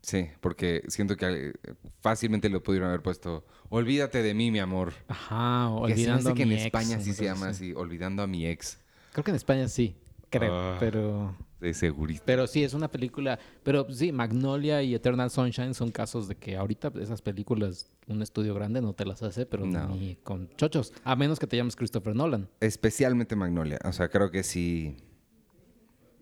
Sí, 0.03 0.29
porque 0.41 0.83
siento 0.89 1.17
que 1.17 1.49
eh, 1.49 1.53
fácilmente 2.01 2.49
lo 2.49 2.63
pudieron 2.63 2.89
haber 2.89 3.03
puesto, 3.03 3.45
olvídate 3.69 4.23
de 4.23 4.33
mí, 4.35 4.51
mi 4.51 4.59
amor. 4.61 4.93
Ajá, 5.09 5.69
o 5.71 5.83
olvidando 5.83 6.31
a 6.31 6.35
que 6.35 6.43
en 6.45 6.53
ex, 6.53 6.65
España 6.67 7.01
sí 7.01 7.13
se 7.13 7.25
llama 7.25 7.49
así. 7.49 7.67
así, 7.71 7.73
olvidando 7.77 8.23
a 8.23 8.27
mi 8.27 8.47
ex. 8.47 8.79
Creo 9.13 9.25
que 9.25 9.31
en 9.33 9.37
España 9.37 9.67
sí, 9.69 9.97
creo, 10.31 10.53
Ah. 10.55 10.77
pero 10.79 11.35
De 11.61 11.75
segurito. 11.75 12.23
pero 12.25 12.47
sí 12.47 12.63
es 12.63 12.75
una 12.75 12.89
película, 12.89 13.39
pero 13.65 13.87
sí, 13.93 14.13
Magnolia 14.13 14.81
y 14.83 14.95
Eternal 14.95 15.31
Sunshine 15.31 15.75
son 15.75 15.91
casos 15.91 16.29
de 16.29 16.37
que 16.37 16.57
ahorita 16.57 16.93
esas 17.01 17.21
películas 17.21 17.91
un 18.07 18.23
estudio 18.23 18.55
grande 18.55 18.81
no 18.81 18.93
te 18.93 19.05
las 19.05 19.23
hace, 19.25 19.45
pero 19.47 19.67
No. 19.67 19.89
ni 19.89 20.15
con 20.23 20.49
chochos, 20.57 20.93
a 21.03 21.17
menos 21.17 21.41
que 21.41 21.47
te 21.49 21.57
llames 21.57 21.75
Christopher 21.75 22.15
Nolan. 22.15 22.49
Especialmente 22.61 23.35
Magnolia. 23.35 23.79
O 23.85 23.93
sea, 23.93 24.09
creo 24.09 24.31
que 24.31 24.45
sí. 24.45 24.97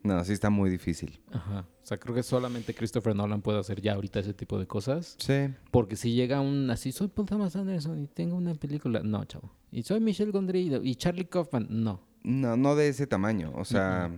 No, 0.07 0.25
sí 0.25 0.33
está 0.33 0.51
muy 0.51 0.71
difícil. 0.71 1.21
Ajá. 1.33 1.66
O 1.83 1.87
sea, 1.87 1.99
creo 1.99 2.14
que 2.14 2.23
solamente 2.23 2.75
Christopher 2.75 3.14
Nolan 3.16 3.42
puede 3.42 3.59
hacer 3.59 3.81
ya 3.81 3.95
ahorita 3.95 4.21
ese 4.21 4.35
tipo 4.35 4.59
de 4.59 4.66
cosas. 4.66 5.16
Sí. 5.19 5.49
Porque 5.71 5.97
si 5.97 6.14
llega 6.14 6.40
un 6.40 6.71
así, 6.71 6.92
soy 6.92 7.09
Paul 7.09 7.27
Thomas 7.29 7.57
Anderson 7.57 7.99
y 7.99 8.07
tengo 8.07 8.37
una 8.37 8.55
película. 8.55 9.01
No, 9.03 9.25
chavo. 9.25 9.51
Y 9.71 9.83
soy 9.83 10.01
Michelle 10.01 10.31
Gondry 10.33 10.75
y 10.83 10.95
Charlie 10.97 11.27
Kaufman. 11.27 11.66
No. 11.71 12.01
No, 12.23 12.57
no 12.57 12.75
de 12.77 12.88
ese 12.88 13.07
tamaño. 13.07 13.53
O 13.57 13.64
sea, 13.64 14.11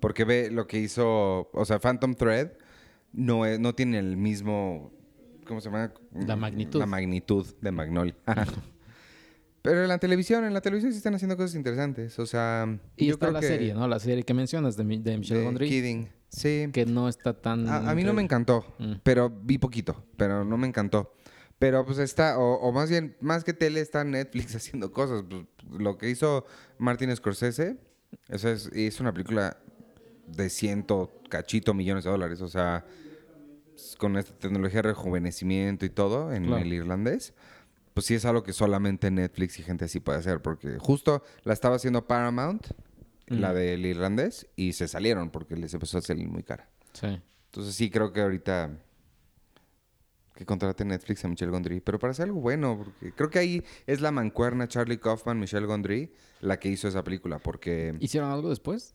porque 0.00 0.24
ve 0.24 0.50
lo 0.50 0.66
que 0.66 0.78
hizo. 0.78 1.50
O 1.52 1.64
sea, 1.64 1.78
Phantom 1.78 2.14
Thread 2.14 2.52
no, 3.12 3.44
es- 3.46 3.58
no 3.60 3.74
tiene 3.74 3.98
el 3.98 4.16
mismo. 4.16 4.92
¿Cómo 5.46 5.60
se 5.60 5.68
llama? 5.70 5.92
La 6.14 6.36
magnitud. 6.36 6.78
La 6.78 6.86
magnitud 6.86 7.46
de 7.60 7.70
Magnolia. 7.72 8.14
Pero 9.62 9.82
en 9.82 9.88
la 9.88 9.98
televisión, 9.98 10.44
en 10.44 10.54
la 10.54 10.60
televisión 10.62 10.92
sí 10.92 10.98
están 10.98 11.14
haciendo 11.14 11.36
cosas 11.36 11.54
interesantes. 11.54 12.18
O 12.18 12.26
sea. 12.26 12.78
Y 12.96 13.06
yo 13.06 13.14
está 13.14 13.26
creo 13.26 13.32
la 13.34 13.40
que- 13.40 13.46
serie, 13.48 13.74
¿no? 13.74 13.86
La 13.88 13.98
serie 13.98 14.22
que 14.24 14.32
mencionas 14.34 14.76
de, 14.76 14.84
de 14.84 15.18
Michelle 15.18 15.44
Gondry. 15.44 15.68
Kidding. 15.68 16.08
Sí. 16.28 16.68
Que 16.72 16.86
no 16.86 17.08
está 17.08 17.34
tan. 17.34 17.68
A, 17.68 17.90
a 17.90 17.94
mí 17.94 18.04
no 18.04 18.12
me 18.14 18.22
encantó, 18.22 18.64
Mm. 18.78 18.92
pero 19.02 19.28
vi 19.30 19.58
poquito, 19.58 20.04
pero 20.16 20.44
no 20.44 20.56
me 20.56 20.66
encantó. 20.66 21.12
Pero 21.58 21.84
pues 21.84 21.98
está, 21.98 22.38
o, 22.38 22.54
o 22.54 22.72
más 22.72 22.88
bien, 22.88 23.16
más 23.20 23.44
que 23.44 23.52
tele, 23.52 23.80
está 23.80 24.02
Netflix 24.04 24.54
haciendo 24.56 24.92
cosas. 24.92 25.24
Pues, 25.28 25.42
lo 25.78 25.98
que 25.98 26.08
hizo 26.08 26.46
Martin 26.78 27.14
Scorsese, 27.14 27.76
eso 28.28 28.48
es, 28.48 28.66
es 28.72 28.98
una 29.00 29.12
película 29.12 29.58
de 30.26 30.48
ciento 30.48 31.12
cachito 31.28 31.74
millones 31.74 32.04
de 32.04 32.10
dólares. 32.10 32.40
O 32.40 32.48
sea, 32.48 32.86
con 33.98 34.16
esta 34.16 34.32
tecnología 34.38 34.78
de 34.78 34.88
rejuvenecimiento 34.88 35.84
y 35.84 35.90
todo 35.90 36.32
en 36.32 36.44
Claro. 36.46 36.62
el 36.62 36.72
irlandés. 36.72 37.34
Pues 38.00 38.06
sí 38.06 38.14
es 38.14 38.24
algo 38.24 38.42
que 38.42 38.54
solamente 38.54 39.10
Netflix 39.10 39.58
y 39.58 39.62
gente 39.62 39.84
así 39.84 40.00
puede 40.00 40.16
hacer. 40.16 40.40
Porque 40.40 40.78
justo 40.78 41.22
la 41.44 41.52
estaba 41.52 41.76
haciendo 41.76 42.06
Paramount, 42.06 42.68
la 43.26 43.52
del 43.52 43.84
irlandés, 43.84 44.46
y 44.56 44.72
se 44.72 44.88
salieron 44.88 45.28
porque 45.28 45.54
les 45.54 45.74
empezó 45.74 45.98
a 45.98 46.00
salir 46.00 46.26
muy 46.26 46.42
cara. 46.42 46.66
Sí. 46.94 47.20
Entonces 47.44 47.74
sí 47.74 47.90
creo 47.90 48.10
que 48.10 48.22
ahorita 48.22 48.70
que 50.34 50.46
contrate 50.46 50.82
Netflix 50.86 51.26
a 51.26 51.28
Michelle 51.28 51.50
Gondry, 51.52 51.82
pero 51.82 51.98
para 51.98 52.12
hacer 52.12 52.24
algo 52.24 52.40
bueno, 52.40 52.78
porque 52.82 53.12
creo 53.12 53.28
que 53.28 53.38
ahí 53.38 53.64
es 53.86 54.00
la 54.00 54.12
mancuerna 54.12 54.66
Charlie 54.66 54.96
Kaufman, 54.96 55.38
Michelle 55.38 55.66
Gondry, 55.66 56.10
la 56.40 56.58
que 56.58 56.70
hizo 56.70 56.88
esa 56.88 57.04
película, 57.04 57.38
porque 57.38 57.94
¿Hicieron 58.00 58.30
algo 58.30 58.48
después? 58.48 58.94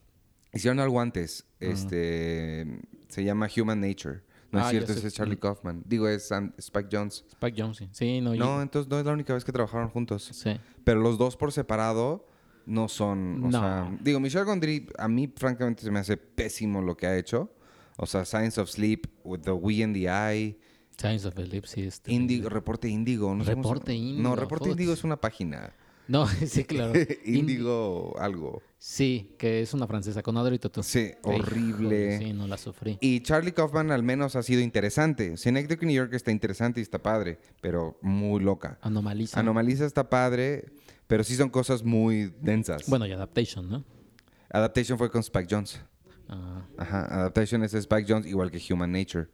hicieron 0.51 0.79
algo 0.79 0.99
antes, 0.99 1.45
este, 1.59 2.79
se 3.09 3.23
llama 3.23 3.47
Human 3.55 3.81
Nature. 3.81 4.23
No 4.55 4.61
Ah, 4.61 4.67
es 4.69 4.73
ya 4.73 4.79
cierto, 4.85 4.93
ese 4.93 5.07
es 5.07 5.13
Charlie 5.13 5.35
Mm. 5.35 5.39
Kaufman. 5.39 5.83
Digo, 5.85 6.07
es 6.07 6.27
San- 6.27 6.53
Spike 6.57 6.89
Jones. 6.91 7.25
Spike 7.31 7.61
Jonze. 7.61 7.85
sí. 7.85 7.89
Sí, 7.91 8.21
no. 8.21 8.29
No, 8.31 8.35
yo- 8.35 8.61
entonces 8.61 8.89
no 8.89 8.99
es 8.99 9.05
la 9.05 9.11
única 9.13 9.33
vez 9.33 9.43
que 9.45 9.51
trabajaron 9.51 9.89
juntos. 9.89 10.23
Sí. 10.33 10.57
Pero 10.83 10.99
los 11.01 11.17
dos 11.17 11.35
por 11.37 11.51
separado 11.51 12.27
no 12.65 12.87
son. 12.87 13.43
O 13.43 13.49
No. 13.49 13.59
sea, 13.59 13.97
digo, 14.01 14.19
Michelle 14.19 14.45
Gondry, 14.45 14.87
a 14.97 15.07
mí, 15.07 15.31
francamente, 15.35 15.83
se 15.83 15.91
me 15.91 15.99
hace 15.99 16.17
pésimo 16.17 16.81
lo 16.81 16.95
que 16.97 17.07
ha 17.07 17.17
hecho. 17.17 17.51
O 17.97 18.05
sea, 18.05 18.25
Science 18.25 18.59
of 18.59 18.69
Sleep, 18.69 19.05
With 19.23 19.41
the 19.41 19.51
We 19.51 19.75
in 19.75 19.93
the 19.93 20.07
Eye. 20.09 20.57
Science 20.97 21.27
of 21.27 21.37
Lips, 21.37 21.71
sí. 21.71 21.81
Este, 21.83 22.11
Índigo, 22.11 22.49
reporte 22.49 22.87
Índigo. 22.87 23.33
No 23.35 23.43
Reporte. 23.43 23.93
Índigo, 23.93 24.21
No, 24.23 24.35
reporte. 24.35 24.69
Índigo 24.69 24.93
es 24.93 25.03
una 25.03 25.19
página. 25.19 25.73
No, 26.07 26.27
sí, 26.47 26.63
claro. 26.63 26.93
Índigo 27.25 28.15
algo. 28.19 28.61
Sí, 28.77 29.35
que 29.37 29.61
es 29.61 29.73
una 29.73 29.87
francesa 29.87 30.21
con 30.21 30.37
Audrey 30.37 30.59
Tautou. 30.59 30.83
Sí, 30.83 31.11
horrible. 31.23 32.19
Sí, 32.19 32.33
no 32.33 32.47
la 32.47 32.57
sufrí. 32.57 32.97
Y 33.01 33.21
Charlie 33.21 33.51
Kaufman 33.51 33.91
al 33.91 34.03
menos 34.03 34.35
ha 34.35 34.43
sido 34.43 34.61
interesante. 34.61 35.37
Synecdoche 35.37 35.85
New 35.85 35.95
York 35.95 36.13
está 36.13 36.31
interesante 36.31 36.79
y 36.79 36.83
está 36.83 37.01
padre, 37.01 37.39
pero 37.61 37.97
muy 38.01 38.43
loca. 38.43 38.77
Anomaliza. 38.81 39.39
Anomaliza 39.39 39.85
está 39.85 40.09
padre, 40.09 40.65
pero 41.07 41.23
sí 41.23 41.35
son 41.35 41.49
cosas 41.49 41.83
muy 41.83 42.33
densas. 42.41 42.83
Bueno, 42.87 43.07
y 43.07 43.11
Adaptation, 43.11 43.69
¿no? 43.69 43.83
Adaptation 44.51 44.97
fue 44.97 45.09
con 45.09 45.21
Spike 45.21 45.47
Jones. 45.49 45.81
Ah, 46.27 46.65
Ajá, 46.77 47.05
Adaptation 47.05 47.63
es 47.63 47.73
Spike 47.73 48.05
Jones, 48.07 48.27
igual 48.27 48.51
que 48.51 48.61
Human 48.71 48.91
Nature. 48.91 49.27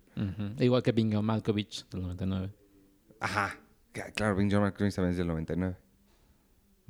Igual 0.60 0.84
que 0.84 0.91
Bingo 0.91 1.21
Malkovich 1.21 1.88
del 1.89 2.01
99. 2.01 2.51
Ajá, 3.19 3.60
claro, 4.15 4.36
Bing 4.36 4.51
John 4.51 4.62
McCreary 4.62 4.93
también 4.93 5.12
es 5.12 5.17
del 5.17 5.27
99. 5.27 5.77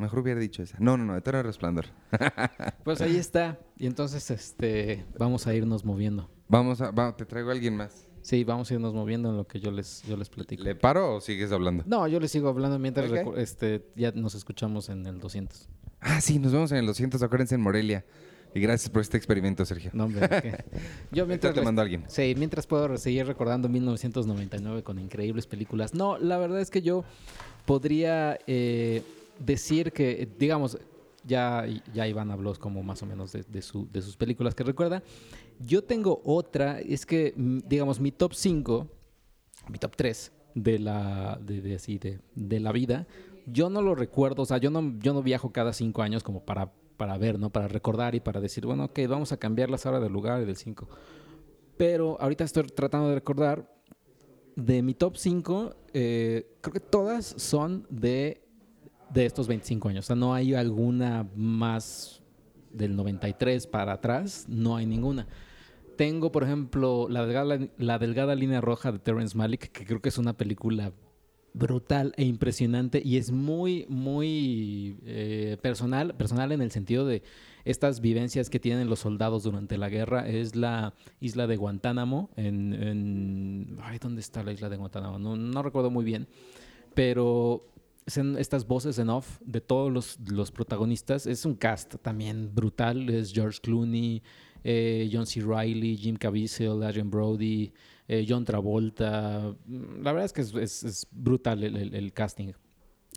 Mejor 0.01 0.19
hubiera 0.19 0.39
dicho 0.39 0.63
esa. 0.63 0.77
No, 0.79 0.97
no, 0.97 1.05
no, 1.05 1.15
Eterno 1.15 1.43
Resplandor. 1.43 1.85
Pues 2.83 2.99
ahí 3.01 3.15
está. 3.17 3.59
Y 3.77 3.85
entonces, 3.85 4.31
este, 4.31 5.05
vamos 5.17 5.45
a 5.47 5.53
irnos 5.53 5.85
moviendo. 5.85 6.29
Vamos 6.47 6.81
a, 6.81 6.91
va, 6.91 7.15
te 7.15 7.25
traigo 7.25 7.49
a 7.49 7.53
alguien 7.53 7.77
más. 7.77 8.07
Sí, 8.21 8.43
vamos 8.43 8.69
a 8.69 8.73
irnos 8.73 8.93
moviendo 8.93 9.29
en 9.29 9.37
lo 9.37 9.47
que 9.47 9.59
yo 9.59 9.71
les, 9.71 10.03
yo 10.03 10.17
les 10.17 10.29
platico. 10.29 10.63
¿Le 10.63 10.75
paro 10.75 11.15
o 11.15 11.21
sigues 11.21 11.51
hablando? 11.51 11.83
No, 11.87 12.07
yo 12.07 12.19
les 12.19 12.31
sigo 12.31 12.49
hablando 12.49 12.77
mientras 12.79 13.11
este, 13.37 13.85
ya 13.95 14.11
nos 14.11 14.35
escuchamos 14.35 14.89
en 14.89 15.05
el 15.05 15.19
200. 15.19 15.69
Ah, 16.01 16.19
sí, 16.21 16.39
nos 16.39 16.51
vemos 16.51 16.71
en 16.71 16.79
el 16.79 16.85
200, 16.87 17.21
acuérdense 17.21 17.55
en 17.55 17.61
Morelia. 17.61 18.03
Y 18.53 18.59
gracias 18.59 18.89
por 18.89 19.01
este 19.01 19.15
experimento, 19.17 19.63
Sergio. 19.65 19.91
No, 19.93 20.05
hombre, 20.05 20.27
que- 20.27 20.65
yo 21.11 21.25
mientras 21.25 21.53
te 21.53 21.61
mando 21.61 21.81
a 21.81 21.83
alguien. 21.83 22.03
Sí, 22.07 22.33
mientras 22.37 22.67
puedo 22.67 22.97
seguir 22.97 23.25
recordando 23.25 23.69
1999 23.69 24.83
con 24.83 24.99
increíbles 24.99 25.47
películas. 25.47 25.93
No, 25.93 26.17
la 26.17 26.37
verdad 26.37 26.59
es 26.59 26.69
que 26.69 26.81
yo 26.81 27.05
podría 27.65 28.37
eh, 28.47 29.03
decir 29.45 29.91
que, 29.91 30.27
digamos, 30.37 30.77
ya, 31.23 31.65
ya 31.93 32.07
Iván 32.07 32.31
habló 32.31 32.53
como 32.55 32.81
más 32.83 33.01
o 33.03 33.05
menos 33.05 33.31
de, 33.31 33.61
su- 33.61 33.87
de 33.91 34.01
sus 34.01 34.17
películas 34.17 34.55
que 34.55 34.63
recuerda. 34.63 35.03
Yo 35.59 35.83
tengo 35.83 36.21
otra, 36.25 36.79
es 36.79 37.05
que, 37.05 37.33
mm, 37.35 37.59
digamos, 37.67 37.99
mi 37.99 38.11
top 38.11 38.33
5, 38.33 38.87
mi 39.69 39.77
top 39.77 39.95
3 39.95 40.31
de 40.55 40.79
la, 40.79 41.39
de, 41.41 41.75
así, 41.75 41.97
de, 41.99 42.19
de 42.35 42.59
la 42.59 42.71
vida, 42.71 43.07
yo 43.45 43.69
no 43.69 43.81
lo 43.81 43.95
recuerdo, 43.95 44.43
o 44.43 44.45
sea, 44.45 44.57
yo 44.57 44.69
no, 44.69 44.97
yo 44.99 45.13
no 45.13 45.21
viajo 45.23 45.51
cada 45.51 45.73
cinco 45.73 46.01
años 46.01 46.23
como 46.23 46.43
para, 46.43 46.71
para 46.97 47.17
ver, 47.17 47.39
¿no? 47.39 47.49
Para 47.51 47.67
recordar 47.67 48.15
y 48.15 48.19
para 48.19 48.41
decir, 48.41 48.65
bueno, 48.65 48.85
ok, 48.85 48.99
vamos 49.07 49.31
a 49.31 49.37
cambiarlas 49.37 49.85
ahora 49.85 49.99
del 49.99 50.11
lugar 50.11 50.41
y 50.41 50.45
del 50.45 50.55
5. 50.57 50.87
Pero 51.77 52.19
ahorita 52.19 52.43
estoy 52.43 52.63
tratando 52.63 53.09
de 53.09 53.15
recordar 53.15 53.71
de 54.55 54.81
mi 54.81 54.93
top 54.93 55.15
5, 55.17 55.75
creo 55.91 56.73
que 56.73 56.79
todas 56.79 57.25
son 57.37 57.87
de, 57.89 58.41
de 59.13 59.25
estos 59.25 59.47
25 59.47 59.89
años. 59.89 60.05
O 60.05 60.07
sea, 60.07 60.15
no 60.15 60.33
hay 60.33 60.53
alguna 60.53 61.27
más 61.35 62.21
del 62.71 62.95
93 62.95 63.67
para 63.67 63.93
atrás, 63.93 64.45
no 64.47 64.75
hay 64.75 64.85
ninguna. 64.85 65.27
Tengo, 65.97 66.31
por 66.31 66.43
ejemplo, 66.43 67.07
la 67.09 67.25
delgada, 67.25 68.35
línea 68.35 68.61
roja 68.61 68.91
de 68.91 68.99
Terrence 68.99 69.37
Malick, 69.37 69.71
que 69.71 69.85
creo 69.85 70.01
que 70.01 70.09
es 70.09 70.17
una 70.17 70.33
película 70.33 70.93
brutal 71.53 72.13
e 72.15 72.23
impresionante 72.23 73.01
y 73.03 73.17
es 73.17 73.31
muy, 73.31 73.85
muy 73.89 74.97
eh, 75.05 75.57
personal, 75.61 76.15
personal 76.15 76.53
en 76.53 76.61
el 76.61 76.71
sentido 76.71 77.05
de 77.05 77.23
estas 77.65 77.99
vivencias 77.99 78.49
que 78.49 78.59
tienen 78.59 78.89
los 78.89 78.99
soldados 78.99 79.43
durante 79.43 79.77
la 79.77 79.89
guerra. 79.89 80.27
Es 80.27 80.55
la 80.55 80.93
isla 81.19 81.47
de 81.47 81.57
Guantánamo, 81.57 82.29
en... 82.35 83.77
ay, 83.81 83.99
¿dónde 83.99 84.21
está 84.21 84.43
la 84.43 84.53
isla 84.53 84.69
de 84.69 84.77
Guantánamo? 84.77 85.19
No, 85.19 85.61
recuerdo 85.61 85.91
muy 85.91 86.05
bien, 86.05 86.27
pero 86.93 87.70
estas 88.05 88.67
voces 88.67 88.97
en 88.99 89.09
off 89.09 89.39
de 89.45 89.61
todos 89.61 89.91
los, 89.91 90.19
los 90.29 90.51
protagonistas. 90.51 91.25
Es 91.27 91.45
un 91.45 91.55
cast 91.55 91.95
también 92.01 92.53
brutal. 92.53 93.09
Es 93.09 93.31
George 93.31 93.59
Clooney, 93.61 94.21
eh, 94.63 95.09
John 95.11 95.25
C. 95.25 95.41
Reilly, 95.41 95.95
Jim 95.97 96.15
Caviezel, 96.15 96.83
Adrian 96.83 97.09
Brody, 97.09 97.71
eh, 98.07 98.25
John 98.27 98.43
Travolta. 98.43 99.55
Mm, 99.65 100.01
La 100.03 100.11
verdad 100.11 100.25
es 100.25 100.33
que 100.33 100.41
es, 100.41 100.83
es- 100.83 101.07
brutal 101.11 101.63
el, 101.63 101.93
el- 101.95 102.13
casting. 102.13 102.53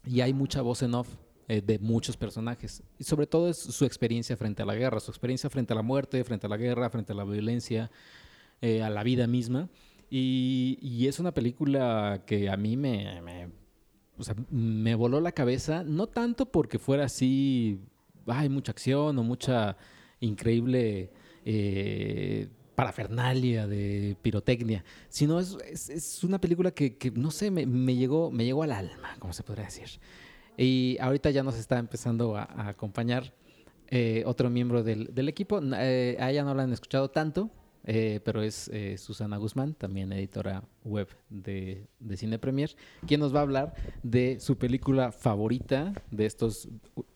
Y 0.06 0.20
hay 0.20 0.32
mucha 0.34 0.60
voz 0.62 0.82
en 0.82 0.94
off 0.94 1.08
eh, 1.48 1.60
de 1.60 1.78
muchos 1.78 2.16
personajes. 2.16 2.82
Y 2.98 3.04
sobre 3.04 3.26
todo 3.26 3.48
es 3.48 3.56
su 3.58 3.84
experiencia 3.84 4.36
frente 4.36 4.62
a 4.62 4.66
la 4.66 4.74
guerra, 4.74 5.00
su 5.00 5.10
experiencia 5.10 5.48
frente 5.50 5.72
a 5.72 5.76
la 5.76 5.82
muerte, 5.82 6.22
frente 6.24 6.46
a 6.46 6.50
la 6.50 6.56
guerra, 6.58 6.90
frente 6.90 7.12
a 7.12 7.16
la 7.16 7.24
violencia, 7.24 7.90
eh, 8.60 8.82
a 8.82 8.90
la 8.90 9.02
vida 9.02 9.26
misma. 9.26 9.68
Y, 10.10 10.78
y 10.82 11.06
es 11.08 11.18
una 11.18 11.32
película 11.32 12.22
que 12.26 12.48
a 12.50 12.56
mí 12.56 12.76
me- 12.76 13.50
o 14.18 14.22
sea, 14.22 14.34
me 14.50 14.94
voló 14.94 15.20
la 15.20 15.32
cabeza, 15.32 15.82
no 15.84 16.06
tanto 16.06 16.46
porque 16.46 16.78
fuera 16.78 17.04
así, 17.04 17.80
hay 18.26 18.48
mucha 18.48 18.72
acción 18.72 19.18
o 19.18 19.22
mucha 19.22 19.76
increíble 20.20 21.10
eh, 21.44 22.48
parafernalia 22.74 23.66
de 23.66 24.16
pirotecnia, 24.22 24.84
sino 25.08 25.38
es, 25.40 25.56
es- 25.70 25.90
es 25.90 26.24
una 26.24 26.40
película 26.40 26.70
que, 26.70 26.96
que, 26.96 27.10
no 27.10 27.30
sé, 27.30 27.50
me, 27.50 27.94
llegó, 27.96 28.30
me 28.30 28.44
llegó 28.44 28.62
al 28.62 28.72
alma, 28.72 29.16
como 29.18 29.32
se 29.32 29.42
podría 29.42 29.64
decir. 29.66 29.88
Y 30.56 30.96
ahorita 31.00 31.30
ya 31.30 31.42
nos 31.42 31.56
está 31.56 31.78
empezando 31.78 32.36
a, 32.36 32.68
acompañar 32.68 33.32
eh, 33.88 34.22
otro 34.26 34.50
miembro 34.50 34.82
del, 34.82 35.28
equipo. 35.28 35.60
Eh, 35.76 36.16
a 36.20 36.30
ella 36.30 36.44
no 36.44 36.54
la 36.54 36.62
han 36.64 36.72
escuchado 36.72 37.10
tanto, 37.10 37.50
eh, 37.84 38.20
pero 38.24 38.42
es 38.42 38.68
eh, 38.68 38.96
Susana 38.98 39.36
Guzmán, 39.36 39.74
también 39.74 40.12
editora 40.12 40.62
web 40.84 41.08
de, 41.30 41.86
de 42.00 42.16
Cine 42.16 42.38
Premier, 42.38 42.74
quien 43.06 43.20
nos 43.20 43.34
va 43.34 43.40
a 43.40 43.42
hablar 43.42 43.74
de 44.02 44.38
su 44.40 44.56
película 44.56 45.12
favorita 45.12 45.92
de 46.10 46.26
estos 46.26 46.68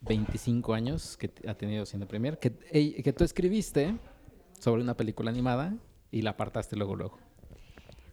25 0.03 0.75
años 0.75 1.17
que 1.17 1.31
ha 1.47 1.55
tenido 1.55 1.87
Cine 1.87 2.07
Premier, 2.07 2.39
que, 2.39 2.53
que 2.53 3.13
tú 3.13 3.25
escribiste 3.25 3.95
sobre 4.59 4.83
una 4.83 4.97
película 4.97 5.31
animada 5.31 5.75
y 6.11 6.23
la 6.23 6.31
apartaste 6.31 6.77
luego, 6.77 6.97
luego. 6.97 7.19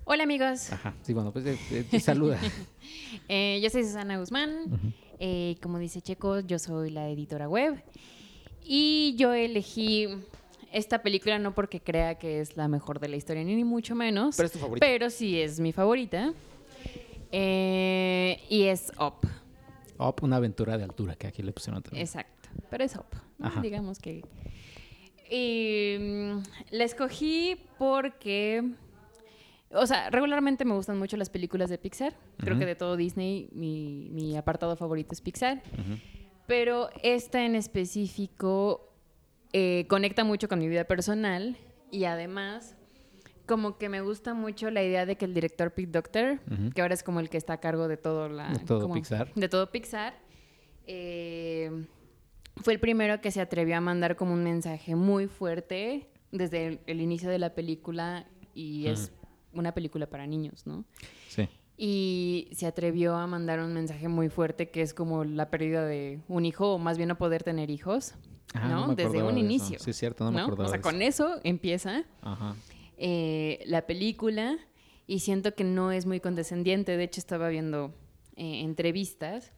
Hola 0.07 0.23
amigos, 0.23 0.71
Ajá, 0.71 0.93
sí, 1.01 1.13
bueno, 1.13 1.33
pues 1.33 1.45
eh, 1.47 1.57
eh, 1.91 1.99
saluda. 1.99 2.39
Yo 3.29 3.69
soy 3.69 3.83
Susana 3.83 4.17
Guzmán, 4.19 4.93
Eh, 5.19 5.55
como 5.61 5.79
dice 5.79 6.01
Checo, 6.01 6.41
yo 6.41 6.59
soy 6.59 6.89
la 6.91 7.09
editora 7.09 7.47
web. 7.47 7.81
Y 8.63 9.15
yo 9.17 9.33
elegí 9.33 10.07
esta 10.77 11.01
película 11.01 11.39
no 11.39 11.55
porque 11.55 11.79
crea 11.81 12.15
que 12.15 12.41
es 12.41 12.57
la 12.57 12.67
mejor 12.67 12.99
de 12.99 13.07
la 13.09 13.15
historia, 13.15 13.43
ni 13.43 13.63
mucho 13.63 13.95
menos, 13.95 14.35
Pero 14.35 14.47
es 14.47 14.51
tu 14.51 14.59
favorita. 14.59 14.85
pero 14.85 15.09
sí 15.09 15.39
es 15.39 15.59
mi 15.59 15.71
favorita 15.71 16.33
Eh, 17.31 18.39
y 18.49 18.63
es 18.63 18.91
Up, 18.99 19.27
Op, 19.97 20.23
una 20.23 20.35
aventura 20.37 20.77
de 20.77 20.83
altura, 20.83 21.15
que 21.15 21.27
aquí 21.27 21.41
le 21.41 21.51
pusieron 21.53 21.81
también. 21.81 22.01
exacto, 22.05 22.49
pero 22.69 22.83
es 22.83 22.95
Up. 22.95 23.05
Ajá. 23.41 23.61
digamos 23.61 23.99
que... 23.99 24.23
Y, 25.29 25.97
mm, 25.99 26.43
la 26.71 26.83
escogí 26.83 27.57
porque... 27.77 28.63
O 29.71 29.87
sea, 29.87 30.09
regularmente 30.09 30.63
me 30.63 30.73
gustan 30.75 30.97
mucho 30.99 31.17
las 31.17 31.29
películas 31.29 31.69
de 31.69 31.77
Pixar. 31.77 32.13
Creo 32.37 32.57
que 32.57 32.65
de 32.65 32.75
todo 32.75 32.95
Disney, 32.95 33.49
mi, 33.51 34.09
mi 34.11 34.37
apartado 34.37 34.75
favorito 34.77 35.13
es 35.13 35.21
Pixar. 35.21 35.61
Pero 36.47 36.89
esta 37.01 37.43
en 37.43 37.55
específico 37.55 38.93
eh, 39.57 39.85
conecta 39.87 40.25
mucho 40.25 40.49
con 40.49 40.59
mi 40.59 40.67
vida 40.67 40.83
personal 40.83 41.55
y 41.89 42.03
además 42.03 42.75
como 43.45 43.77
que 43.77 43.87
me 43.87 44.01
gusta 44.01 44.33
mucho 44.33 44.69
la 44.69 44.83
idea 44.83 45.05
de 45.05 45.15
que 45.15 45.23
el 45.23 45.33
director 45.33 45.71
Pete 45.71 45.91
Docter, 45.91 46.39
Ujú. 46.51 46.71
que 46.71 46.81
ahora 46.81 46.93
es 46.93 47.03
como 47.03 47.21
el 47.21 47.29
que 47.29 47.37
está 47.37 47.53
a 47.53 47.59
cargo 47.61 47.87
de 47.87 47.95
todo 47.95 48.27
la 48.27 48.49
De 48.51 48.59
todo 48.59 48.81
como- 48.81 48.95
Pixar. 48.95 49.31
de 49.33 49.47
todo 49.47 49.71
Pixar, 49.71 50.13
eh, 50.87 51.85
fue 52.57 52.73
el 52.73 52.79
primero 52.79 53.21
que 53.21 53.31
se 53.31 53.39
atrevió 53.41 53.77
a 53.77 53.81
mandar 53.81 54.15
como 54.15 54.33
un 54.33 54.43
mensaje 54.43 54.95
muy 54.95 55.27
fuerte 55.27 56.09
desde 56.31 56.67
el, 56.67 56.79
el 56.87 56.99
inicio 57.01 57.29
de 57.29 57.39
la 57.39 57.53
película 57.53 58.25
y 58.53 58.87
es 58.87 59.11
una 59.53 59.73
película 59.73 60.07
para 60.07 60.25
niños, 60.27 60.65
¿no? 60.67 60.83
Sí. 61.29 61.47
Y 61.77 62.47
se 62.53 62.65
atrevió 62.67 63.15
a 63.15 63.27
mandar 63.27 63.59
un 63.59 63.73
mensaje 63.73 64.07
muy 64.07 64.29
fuerte 64.29 64.69
que 64.69 64.81
es 64.81 64.93
como 64.93 65.23
la 65.25 65.49
pérdida 65.49 65.85
de 65.85 66.21
un 66.27 66.45
hijo 66.45 66.73
o 66.75 66.77
más 66.77 66.97
bien 66.97 67.09
no 67.09 67.17
poder 67.17 67.43
tener 67.43 67.69
hijos, 67.69 68.13
Ah, 68.53 68.69
¿no? 68.69 68.95
Desde 68.95 69.21
un 69.21 69.33
de 69.35 69.41
inicio. 69.41 69.77
Sí, 69.79 69.89
es 69.89 69.97
cierto, 69.97 70.23
no 70.23 70.31
me 70.31 70.37
¿no? 70.37 70.43
acordaba 70.45 70.69
O 70.69 70.71
sea, 70.71 70.79
con 70.81 71.01
eso 71.01 71.41
empieza 71.43 72.05
Ajá. 72.21 72.55
eh, 72.97 73.61
la 73.65 73.85
película 73.85 74.57
y 75.07 75.19
siento 75.19 75.53
que 75.55 75.65
no 75.65 75.91
es 75.91 76.05
muy 76.05 76.21
condescendiente. 76.21 76.95
De 76.95 77.03
hecho, 77.03 77.19
estaba 77.19 77.49
viendo 77.49 77.93
eh, 78.37 78.61
entrevistas 78.61 79.51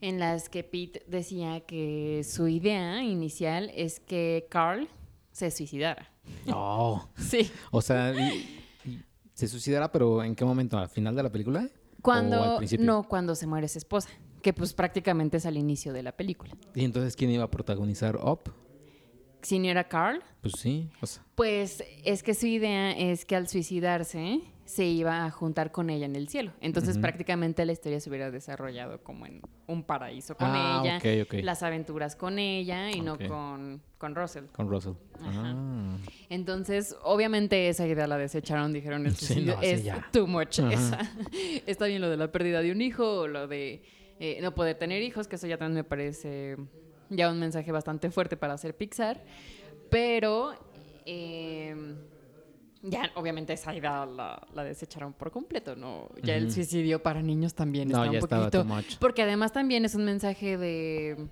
en 0.00 0.18
las 0.18 0.48
que 0.48 0.64
Pete 0.64 1.04
decía 1.06 1.60
que 1.60 2.22
su 2.24 2.48
idea 2.48 3.04
inicial 3.04 3.70
es 3.76 4.00
que 4.00 4.46
Carl 4.50 4.88
se 5.30 5.50
suicidara. 5.52 6.10
Oh. 6.52 7.06
Sí. 7.18 7.50
O 7.70 7.80
sea, 7.82 8.12
se 9.40 9.48
suicidará, 9.48 9.90
pero 9.92 10.22
¿en 10.22 10.34
qué 10.34 10.44
momento? 10.44 10.78
¿Al 10.78 10.88
final 10.88 11.14
de 11.16 11.22
la 11.22 11.30
película? 11.30 11.60
¿O 11.60 11.62
al 11.62 12.02
Cuando 12.02 12.56
principio? 12.58 12.86
no 12.86 13.02
cuando 13.08 13.34
se 13.34 13.46
muere 13.46 13.68
su 13.68 13.78
esposa, 13.78 14.08
que 14.42 14.52
pues 14.52 14.72
prácticamente 14.72 15.36
es 15.36 15.46
al 15.46 15.56
inicio 15.56 15.92
de 15.92 16.02
la 16.02 16.12
película. 16.12 16.52
¿Y 16.74 16.84
entonces 16.84 17.14
quién 17.16 17.30
iba 17.30 17.44
a 17.44 17.50
protagonizar 17.50 18.16
Up? 18.16 18.52
Si 19.42 19.58
no 19.58 19.68
era 19.68 19.88
Carl, 19.88 20.22
Pues 20.42 20.54
sí. 20.58 20.88
O 21.00 21.06
sea, 21.06 21.22
Pues 21.34 21.82
es 22.04 22.22
que 22.22 22.34
su 22.34 22.46
idea 22.46 22.92
es 22.92 23.24
que 23.24 23.36
al 23.36 23.48
suicidarse 23.48 24.40
se 24.70 24.84
iba 24.84 25.24
a 25.24 25.30
juntar 25.32 25.72
con 25.72 25.90
ella 25.90 26.06
en 26.06 26.14
el 26.14 26.28
cielo. 26.28 26.52
Entonces 26.60 26.96
prácticamente 26.96 27.64
la 27.66 27.72
historia 27.72 27.98
se 27.98 28.08
hubiera 28.08 28.30
desarrollado 28.30 29.02
como 29.02 29.26
en 29.26 29.42
un 29.66 29.82
paraíso 29.82 30.36
con 30.36 30.46
Ah, 30.48 30.80
ella, 31.02 31.26
las 31.42 31.64
aventuras 31.64 32.14
con 32.14 32.38
ella 32.38 32.88
y 32.92 33.00
no 33.00 33.18
con, 33.18 33.82
con 33.98 34.14
Russell. 34.14 34.44
Con 34.52 34.68
Russell. 34.70 34.92
Ajá. 35.20 35.42
Ah. 35.56 35.96
Entonces, 36.28 36.96
obviamente 37.02 37.68
esa 37.68 37.84
idea 37.84 38.06
la 38.06 38.16
desecharon, 38.16 38.72
dijeron 38.72 39.06
el 39.06 39.16
Sí, 39.16 39.26
suicidio 39.26 39.56
no, 39.56 39.60
sí, 39.60 39.66
es 39.66 39.84
too 40.12 40.28
much. 40.28 40.60
Esa- 40.60 41.00
está 41.66 41.86
bien 41.86 42.00
lo 42.00 42.08
de 42.08 42.16
la 42.16 42.30
pérdida 42.30 42.62
de 42.62 42.70
un 42.70 42.80
hijo 42.80 43.22
o 43.22 43.26
lo 43.26 43.48
de 43.48 43.82
eh, 44.20 44.38
no 44.40 44.54
poder 44.54 44.78
tener 44.78 45.02
hijos, 45.02 45.26
que 45.26 45.34
eso 45.34 45.48
ya 45.48 45.58
también 45.58 45.76
me 45.78 45.84
parece 45.84 46.56
ya 47.08 47.28
un 47.28 47.40
mensaje 47.40 47.72
bastante 47.72 48.08
fuerte 48.12 48.36
para 48.36 48.52
hacer 48.54 48.76
Pixar. 48.76 49.20
Pero 49.90 50.52
eh, 51.06 51.74
ya 52.82 53.10
obviamente 53.14 53.52
esa 53.52 53.74
idea 53.74 54.06
la, 54.06 54.46
la 54.54 54.64
desecharon 54.64 55.12
por 55.12 55.30
completo, 55.30 55.76
¿no? 55.76 56.08
Ya 56.22 56.36
el 56.36 56.50
suicidio 56.50 57.02
para 57.02 57.22
niños 57.22 57.54
también 57.54 57.88
No, 57.88 58.04
está 58.04 58.38
un 58.38 58.50
poquito... 58.50 58.98
Porque 58.98 59.22
además 59.22 59.52
también 59.52 59.84
es 59.84 59.94
un 59.94 60.04
mensaje 60.04 60.56
de, 60.56 61.28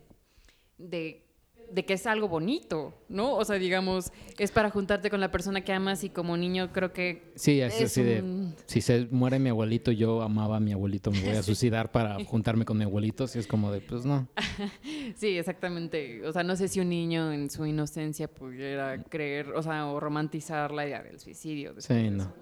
de, 0.77 1.28
de 1.71 1.85
que 1.85 1.95
es 1.95 2.07
algo 2.07 2.29
bonito, 2.29 2.95
¿no? 3.09 3.35
O 3.35 3.45
sea, 3.45 3.57
digamos, 3.57 4.13
es 4.39 4.51
para 4.51 4.71
juntarte 4.71 5.11
con 5.11 5.21
la 5.21 5.31
persona 5.31 5.63
que 5.63 5.73
amas 5.73 6.05
y 6.05 6.11
como 6.11 6.37
niño 6.37 6.73
creo 6.73 6.93
que 6.93 7.33
Sí, 7.35 7.61
es, 7.61 7.75
Es 7.75 7.91
así 7.91 8.03
de, 8.03 8.53
si 8.67 8.81
se 8.81 9.07
muere 9.11 9.39
mi 9.39 9.51
abuelito, 9.51 9.93
yo 9.93 10.23
amaba 10.23 10.57
a 10.57 10.61
mi 10.61 10.73
abuelito, 10.73 11.11
me 11.11 11.21
voy 11.21 11.37
a 11.37 11.43
suicidar 11.43 11.93
para 11.93 12.23
juntarme 12.25 12.65
con 12.65 12.79
mi 12.79 12.85
abuelito, 12.85 13.27
si 13.27 13.39
es 13.39 13.47
como 13.47 13.71
de, 13.71 13.81
pues 13.81 14.05
no. 14.05 14.29
sí, 15.17 15.39
exactamente. 15.39 16.27
O 16.27 16.33
sea, 16.33 16.43
no 16.43 16.57
sé 16.57 16.69
si 16.69 16.81
un 16.81 16.89
niño 16.89 17.33
en 17.33 17.51
su 17.51 17.67
inocencia 17.67 18.29
pudiera 18.29 19.03
creer, 19.05 19.53
o 19.55 19.63
sea, 19.63 19.87
o 19.87 20.01
romantizar 20.01 20.73
la 20.73 20.87
idea 20.87 21.03
del 21.03 21.21
suicidio. 21.21 21.75
Sí, 21.79 22.11
no. 22.11 22.23
eso. 22.25 22.33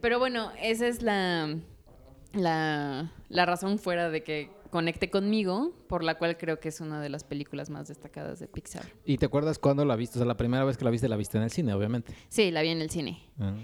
Pero 0.00 0.18
bueno, 0.18 0.52
esa 0.62 0.86
es 0.86 1.02
la, 1.02 1.56
la, 2.32 3.12
la 3.28 3.46
razón 3.46 3.78
fuera 3.78 4.10
de 4.10 4.22
que 4.22 4.50
conecte 4.70 5.10
conmigo, 5.10 5.72
por 5.88 6.02
la 6.02 6.18
cual 6.18 6.36
creo 6.36 6.60
que 6.60 6.68
es 6.68 6.80
una 6.80 7.00
de 7.00 7.08
las 7.08 7.24
películas 7.24 7.70
más 7.70 7.88
destacadas 7.88 8.38
de 8.38 8.48
Pixar. 8.48 8.84
¿Y 9.04 9.18
te 9.18 9.26
acuerdas 9.26 9.58
cuándo 9.58 9.84
la 9.84 9.96
viste? 9.96 10.18
O 10.18 10.20
sea, 10.20 10.26
la 10.26 10.36
primera 10.36 10.64
vez 10.64 10.76
que 10.76 10.84
la 10.84 10.90
viste, 10.90 11.08
la 11.08 11.16
viste 11.16 11.38
en 11.38 11.44
el 11.44 11.50
cine, 11.50 11.74
obviamente. 11.74 12.14
Sí, 12.28 12.50
la 12.50 12.62
vi 12.62 12.68
en 12.68 12.80
el 12.80 12.90
cine. 12.90 13.22
Ah. 13.38 13.54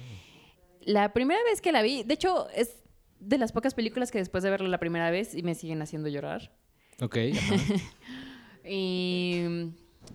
La 0.81 1.13
primera 1.13 1.41
vez 1.45 1.61
que 1.61 1.73
la 1.73 1.83
vi, 1.83 2.03
de 2.03 2.15
hecho, 2.15 2.49
es 2.51 2.83
de 3.21 3.39
las 3.39 3.53
pocas 3.53 3.75
películas 3.75 4.11
que 4.11 4.19
después 4.19 4.43
de 4.43 4.51
verla 4.51 4.69
la 4.69 4.79
primera 4.79 5.11
vez 5.11 5.35
y 5.35 5.43
me 5.43 5.55
siguen 5.55 5.81
haciendo 5.83 6.09
llorar. 6.09 6.53
Ok. 7.01 7.17
Y 8.65 9.43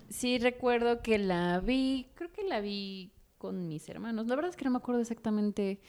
sí 0.09 0.37
recuerdo 0.39 1.01
que 1.01 1.17
la 1.17 1.59
vi, 1.59 2.07
creo 2.15 2.31
que 2.31 2.43
la 2.43 2.61
vi 2.61 3.11
con 3.37 3.67
mis 3.67 3.87
hermanos. 3.89 4.27
La 4.27 4.35
verdad 4.35 4.49
es 4.49 4.55
que 4.55 4.65
no 4.65 4.71
me 4.71 4.77
acuerdo 4.77 5.01
exactamente 5.01 5.79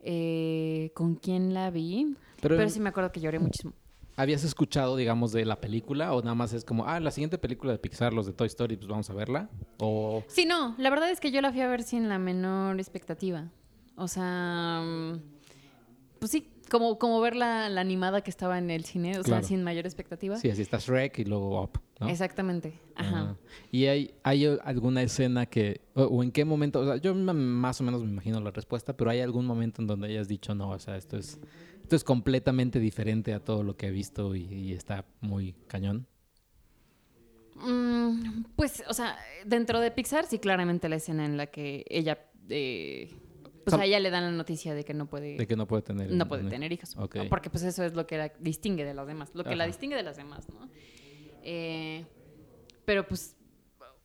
eh, 0.00 0.92
con 0.94 1.16
quién 1.16 1.52
la 1.52 1.70
vi, 1.70 2.14
Pero, 2.40 2.56
pero, 2.56 2.68
sí 2.68 2.80
me 2.80 2.90
acuerdo 2.90 3.12
que 3.12 3.20
lloré 3.20 3.38
muchísimo. 3.38 3.72
¿Habías 4.16 4.42
escuchado, 4.44 4.96
digamos, 4.96 5.32
de 5.32 5.44
la 5.44 5.60
película? 5.60 6.12
¿O 6.14 6.20
nada 6.22 6.34
más 6.34 6.52
es 6.52 6.64
como, 6.64 6.86
ah, 6.86 6.98
la 7.00 7.10
siguiente 7.10 7.38
película 7.38 7.72
de 7.72 7.78
Pixar, 7.78 8.12
los 8.12 8.26
de 8.26 8.32
Toy 8.32 8.46
Story, 8.48 8.76
pues 8.76 8.88
vamos 8.88 9.08
a 9.10 9.14
verla? 9.14 9.48
¿O 9.78 10.24
Sí, 10.28 10.44
no, 10.46 10.74
la 10.78 10.90
verdad 10.90 11.10
es 11.10 11.20
que 11.20 11.30
yo 11.30 11.40
la 11.40 11.52
fui 11.52 11.60
a 11.60 11.68
ver 11.68 11.82
sin 11.82 12.08
la 12.08 12.18
menor 12.18 12.78
expectativa. 12.80 13.50
O 13.96 14.08
sea, 14.08 14.82
mm, 14.84 15.20
pues 16.18 16.30
sí, 16.32 16.48
como, 16.70 16.98
como 16.98 17.20
ver 17.20 17.36
la, 17.36 17.68
la 17.68 17.80
animada 17.80 18.22
que 18.22 18.30
estaba 18.30 18.58
en 18.58 18.70
el 18.70 18.84
cine, 18.84 19.18
o 19.18 19.22
Claro. 19.22 19.42
sea, 19.42 19.48
sin 19.48 19.62
mayor 19.62 19.86
expectativa. 19.86 20.36
sí, 20.36 20.50
así 20.50 20.62
está 20.62 20.78
Shrek 20.78 21.18
y 21.20 21.24
luego 21.24 21.62
Up, 21.62 21.78
¿no? 22.00 22.08
Exactamente, 22.08 22.80
ajá. 22.96 23.30
Ah. 23.30 23.36
¿Y 23.70 23.86
hay, 23.86 24.14
hay 24.24 24.46
alguna 24.64 25.02
escena 25.02 25.46
que, 25.46 25.80
o, 25.94 26.02
o 26.04 26.22
en 26.24 26.32
qué 26.32 26.44
momento, 26.44 26.80
o 26.80 26.84
sea, 26.84 26.96
yo 26.96 27.14
más 27.14 27.80
o 27.80 27.84
menos 27.84 28.02
me 28.02 28.10
imagino 28.10 28.40
la 28.40 28.50
respuesta, 28.50 28.96
pero 28.96 29.10
hay 29.10 29.20
algún 29.20 29.46
momento 29.46 29.80
en 29.80 29.86
donde 29.86 30.08
hayas 30.08 30.26
dicho, 30.26 30.54
no, 30.54 30.70
o 30.70 30.78
sea, 30.80 30.96
esto 30.96 31.16
es, 31.16 31.38
esto 31.86 31.94
es 31.94 32.02
completamente 32.02 32.80
diferente 32.80 33.32
a 33.32 33.38
todo 33.38 33.62
lo 33.62 33.76
que 33.76 33.86
he 33.86 33.90
visto 33.92 34.34
y, 34.34 34.42
y 34.52 34.72
está 34.72 35.04
muy 35.20 35.54
cañón? 35.68 36.04
Mm, 37.54 38.42
pues, 38.56 38.82
o 38.88 38.92
sea, 38.92 39.16
dentro 39.44 39.78
de 39.78 39.92
Pixar, 39.92 40.26
sí, 40.26 40.40
claramente 40.40 40.88
la 40.88 40.96
escena 40.96 41.24
en 41.24 41.36
la 41.36 41.46
que 41.46 41.84
ella, 41.88 42.18
eh, 42.48 43.08
pues 43.62 43.70
Sal- 43.70 43.82
a 43.82 43.84
ella 43.84 44.00
le 44.00 44.10
dan 44.10 44.24
la 44.24 44.32
noticia 44.32 44.74
de 44.74 44.84
que 44.84 44.94
no 44.94 45.06
puede, 45.06 45.36
De 45.36 45.46
que 45.46 45.54
no 45.54 45.68
puede 45.68 45.82
tener... 45.82 46.10
no 46.10 46.26
puede 46.26 46.50
tener 46.50 46.72
hijos. 46.72 46.96
Porque 47.28 47.50
pues 47.50 47.62
eso 47.62 47.84
es 47.84 47.94
lo 47.94 48.04
que 48.04 48.18
la 48.18 48.32
distingue 48.40 48.84
de 48.84 48.92
las 48.92 49.06
demás, 49.06 49.30
lo 49.34 49.44
que 49.44 49.54
la 49.54 49.64
distingue 49.64 49.94
de 49.94 50.02
las 50.02 50.16
demás, 50.16 50.48
¿no? 50.48 50.68
Eh, 51.44 52.04
pero 52.84 53.06
pues, 53.06 53.36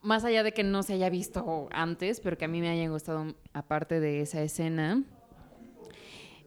más 0.03 0.23
allá 0.23 0.43
de 0.43 0.51
que 0.51 0.61
no 0.63 0.83
se 0.83 0.93
haya 0.93 1.09
visto 1.09 1.67
antes, 1.71 2.19
pero 2.19 2.37
que 2.37 2.45
a 2.45 2.47
mí 2.47 2.61
me 2.61 2.69
haya 2.69 2.87
gustado 2.89 3.35
aparte 3.53 3.99
de 3.99 4.21
esa 4.21 4.43
escena, 4.43 5.03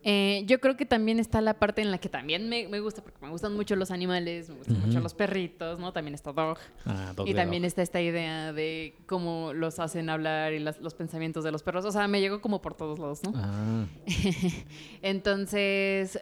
eh, 0.05 0.43
yo 0.47 0.61
creo 0.61 0.77
que 0.77 0.85
también 0.85 1.19
está 1.19 1.41
la 1.41 1.55
parte 1.59 1.81
en 1.81 1.91
la 1.91 1.97
que 1.99 2.09
también 2.11 2.49
me, 2.49 2.69
me 2.69 2.79
gusta, 2.81 3.03
porque 3.03 3.19
me 3.23 3.31
gustan 3.31 3.55
mucho 3.55 3.75
los 3.75 3.91
animales, 3.91 4.51
me 4.51 4.57
gustan 4.57 4.81
mucho 4.81 5.01
los 5.01 5.15
perritos, 5.15 5.79
¿no? 5.79 5.93
También 5.95 6.15
está 6.15 6.33
Dog. 6.33 6.59
Ah, 6.85 7.13
Dog 7.17 7.27
Y 7.27 7.35
también 7.35 7.63
Dog. 7.63 7.69
está 7.69 7.83
esta 7.83 8.01
idea 8.03 8.53
de 8.53 8.95
cómo 9.07 9.53
los 9.55 9.79
hacen 9.79 10.11
hablar 10.11 10.53
y 10.53 10.59
las- 10.59 10.79
los 10.81 10.95
pensamientos 10.95 11.43
de 11.43 11.53
los 11.53 11.63
perros. 11.63 11.85
O 11.87 11.91
sea, 11.93 12.07
me 12.07 12.21
llegó 12.21 12.41
como 12.43 12.61
por 12.61 12.75
todos 12.75 12.99
lados, 12.99 13.23
¿no? 13.25 13.33
Ah, 13.35 13.87
Entonces, 15.03 16.19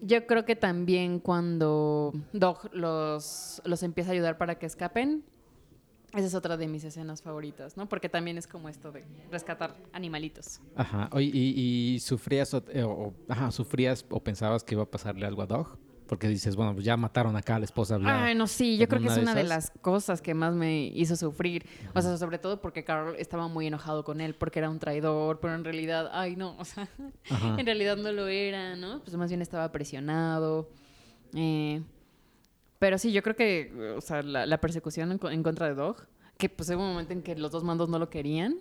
yo 0.00 0.26
creo 0.26 0.44
que 0.44 0.56
también 0.56 1.18
cuando 1.20 2.12
Dog 2.32 2.70
los, 2.72 3.60
los 3.64 3.82
empieza 3.82 4.10
a 4.10 4.12
ayudar 4.14 4.38
para 4.38 4.54
que 4.58 4.66
escapen, 4.66 5.24
esa 6.12 6.26
es 6.26 6.34
otra 6.34 6.56
de 6.56 6.66
mis 6.68 6.84
escenas 6.84 7.22
favoritas, 7.22 7.76
¿no? 7.76 7.88
Porque 7.88 8.08
también 8.08 8.36
es 8.38 8.46
como 8.46 8.68
esto 8.68 8.90
de 8.92 9.04
rescatar 9.30 9.76
animalitos. 9.92 10.60
ajá. 10.74 11.08
Oye, 11.12 11.30
¿y, 11.32 11.94
y 11.94 12.00
sufrías 12.00 12.52
o, 12.54 12.64
eh, 12.72 12.82
o- 12.82 13.14
ajá, 13.28 13.50
sufrías 13.52 14.04
o 14.10 14.20
pensabas 14.22 14.64
que 14.64 14.74
iba 14.74 14.82
a 14.82 14.90
pasarle 14.90 15.26
algo 15.26 15.42
a 15.42 15.46
Dog? 15.46 15.78
Porque 16.06 16.26
dices, 16.26 16.56
bueno, 16.56 16.72
pues 16.74 16.84
ya 16.84 16.96
mataron 16.96 17.36
acá 17.36 17.54
a 17.54 17.58
la 17.60 17.64
esposa. 17.66 17.96
ya. 18.00 18.24
Ay, 18.24 18.34
no, 18.34 18.48
sí, 18.48 18.76
yo 18.76 18.88
creo 18.88 19.00
que 19.00 19.06
¿Alguna 19.06 19.14
es 19.14 19.22
una 19.22 19.34
de 19.36 19.44
las 19.48 19.70
cosas 19.80 20.20
que 20.20 20.34
más 20.34 20.54
me 20.54 20.86
hizo 20.86 21.14
sufrir. 21.14 21.64
O 21.94 22.02
sea, 22.02 22.16
sobre 22.16 22.38
todo 22.40 22.60
porque 22.60 22.82
Carl 22.82 23.14
estaba 23.16 23.46
muy 23.46 23.68
enojado 23.68 24.02
con 24.02 24.20
él 24.20 24.34
porque 24.34 24.58
era 24.58 24.68
un 24.70 24.80
traidor, 24.80 25.38
pero 25.38 25.54
en 25.54 25.62
realidad, 25.62 26.10
ay, 26.12 26.34
no, 26.34 26.56
o 26.58 26.64
sea, 26.64 26.88
Ajá. 27.30 27.54
en 27.60 27.64
realidad 27.64 27.96
no 27.96 28.10
lo 28.10 28.26
era, 28.26 28.74
¿no? 28.74 29.00
Pues 29.04 29.14
más 29.16 29.30
bien 29.30 29.40
estaba 29.40 29.70
presionado. 29.70 30.68
eh, 31.34 31.80
pero 32.80 32.98
sí, 32.98 33.12
yo 33.12 33.22
creo 33.22 33.36
que, 33.36 33.94
o 33.96 34.00
sea, 34.00 34.22
la, 34.24 34.44
la 34.46 34.60
persecución 34.60 35.12
en, 35.12 35.18
co- 35.18 35.30
en 35.30 35.44
contra 35.44 35.68
de 35.68 35.74
Dog, 35.74 36.08
que 36.36 36.48
pues 36.48 36.68
hubo 36.70 36.82
un 36.82 36.88
momento 36.90 37.12
en 37.12 37.22
que 37.22 37.36
los 37.36 37.52
dos 37.52 37.62
mandos 37.62 37.88
no 37.88 37.98
lo 38.00 38.10
querían, 38.10 38.56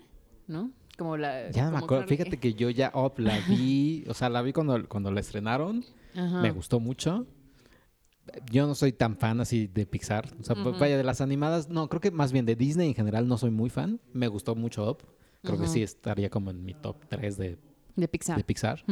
¿no? 0.47 0.71
Como 0.97 1.17
la... 1.17 1.49
Ya 1.51 1.71
me 1.71 1.77
acuerdo. 1.77 2.05
Fíjate 2.07 2.37
que 2.39 2.53
yo 2.53 2.69
ya 2.69 2.91
Up 2.93 3.13
la 3.17 3.39
vi, 3.47 4.03
o 4.07 4.13
sea, 4.13 4.29
la 4.29 4.41
vi 4.43 4.51
cuando, 4.53 4.87
cuando 4.87 5.11
la 5.11 5.21
estrenaron. 5.21 5.83
Ajá. 6.13 6.41
Me 6.41 6.51
gustó 6.51 6.79
mucho. 6.79 7.25
Yo 8.51 8.67
no 8.67 8.75
soy 8.75 8.91
tan 8.91 9.15
fan 9.15 9.39
así 9.41 9.67
de 9.67 9.85
Pixar. 9.87 10.29
O 10.39 10.43
sea, 10.43 10.55
vaya, 10.55 10.97
de 10.97 11.03
las 11.03 11.21
animadas, 11.21 11.69
no, 11.69 11.87
creo 11.89 12.01
que 12.01 12.11
más 12.11 12.31
bien 12.31 12.45
de 12.45 12.55
Disney 12.55 12.89
en 12.89 12.95
general 12.95 13.27
no 13.27 13.37
soy 13.37 13.49
muy 13.49 13.69
fan. 13.69 13.99
Me 14.13 14.27
gustó 14.27 14.55
mucho 14.55 14.89
Up. 14.91 14.97
Creo 15.41 15.57
que 15.57 15.67
sí 15.67 15.81
estaría 15.81 16.29
como 16.29 16.51
en 16.51 16.63
mi 16.65 16.73
top 16.73 16.97
3 17.07 17.37
de, 17.37 17.57
De 17.95 18.07
Pixar. 18.09 18.35
de 18.37 18.43
Pixar. 18.43 18.83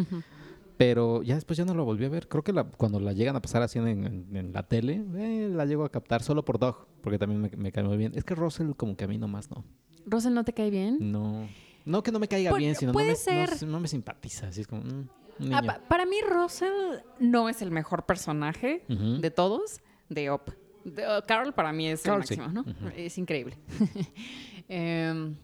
Pero 0.78 1.24
ya 1.24 1.36
después 1.36 1.58
ya 1.58 1.66
no 1.66 1.74
lo 1.74 1.86
volví 1.86 2.06
a 2.06 2.10
ver. 2.10 2.28
Creo 2.28 2.44
que 2.44 2.54
la- 2.54 2.64
cuando 2.66 3.00
la 3.00 3.14
llegan 3.14 3.36
a 3.36 3.42
pasar 3.42 3.62
así 3.64 3.80
en, 3.80 3.88
en- 3.88 4.36
en 4.36 4.54
la 4.54 4.64
tele, 4.64 5.04
eh, 5.16 5.50
la 5.52 5.66
llego 5.66 5.84
a 5.84 5.90
captar 5.92 6.22
solo 6.22 6.46
por 6.46 6.60
Dog, 6.60 6.88
porque 7.02 7.18
también 7.18 7.42
me, 7.42 7.50
me 7.58 7.72
cae 7.72 7.84
muy 7.84 7.98
bien. 7.98 8.12
Es 8.16 8.24
que 8.24 8.36
Russell 8.36 8.72
como 8.78 8.96
que 8.96 9.06
a 9.06 9.08
mí 9.08 9.18
nomás 9.18 9.50
no. 9.50 9.64
¿Russell 10.06 10.34
no 10.34 10.44
te 10.44 10.54
cae 10.54 10.70
bien? 10.70 11.12
No, 11.12 11.48
no 11.86 12.04
que 12.04 12.12
no 12.12 12.20
me 12.20 12.28
caiga 12.28 12.54
bien, 12.56 12.76
sino 12.76 12.92
no 12.92 12.94
puede 12.94 13.10
me, 13.10 13.16
ser. 13.16 13.64
no, 13.64 13.72
no 13.74 13.80
me 13.80 13.88
simpatiza. 13.88 14.48
Así 14.48 14.62
es 14.62 14.68
como, 14.68 14.84
mm, 14.84 15.54
Ah, 15.54 15.62
pa- 15.66 15.80
para 15.88 16.06
mí 16.06 16.16
Russell 16.28 17.00
no 17.20 17.50
es 17.50 17.62
el 17.62 17.72
mejor 17.72 18.06
personaje 18.06 18.84
de 18.88 19.32
todos 19.32 19.82
de 20.10 20.32
Up. 20.32 20.42
De- 20.86 21.04
uh, 21.04 21.22
Carl 21.28 21.54
para 21.54 21.74
mí 21.74 21.88
es 21.90 22.02
Carl, 22.04 22.22
el 22.22 22.28
sí. 22.28 22.38
máximo, 22.38 22.64
¿no? 22.66 22.90
Es 22.96 23.18
increíble. 23.18 23.58
Em, 24.70 25.36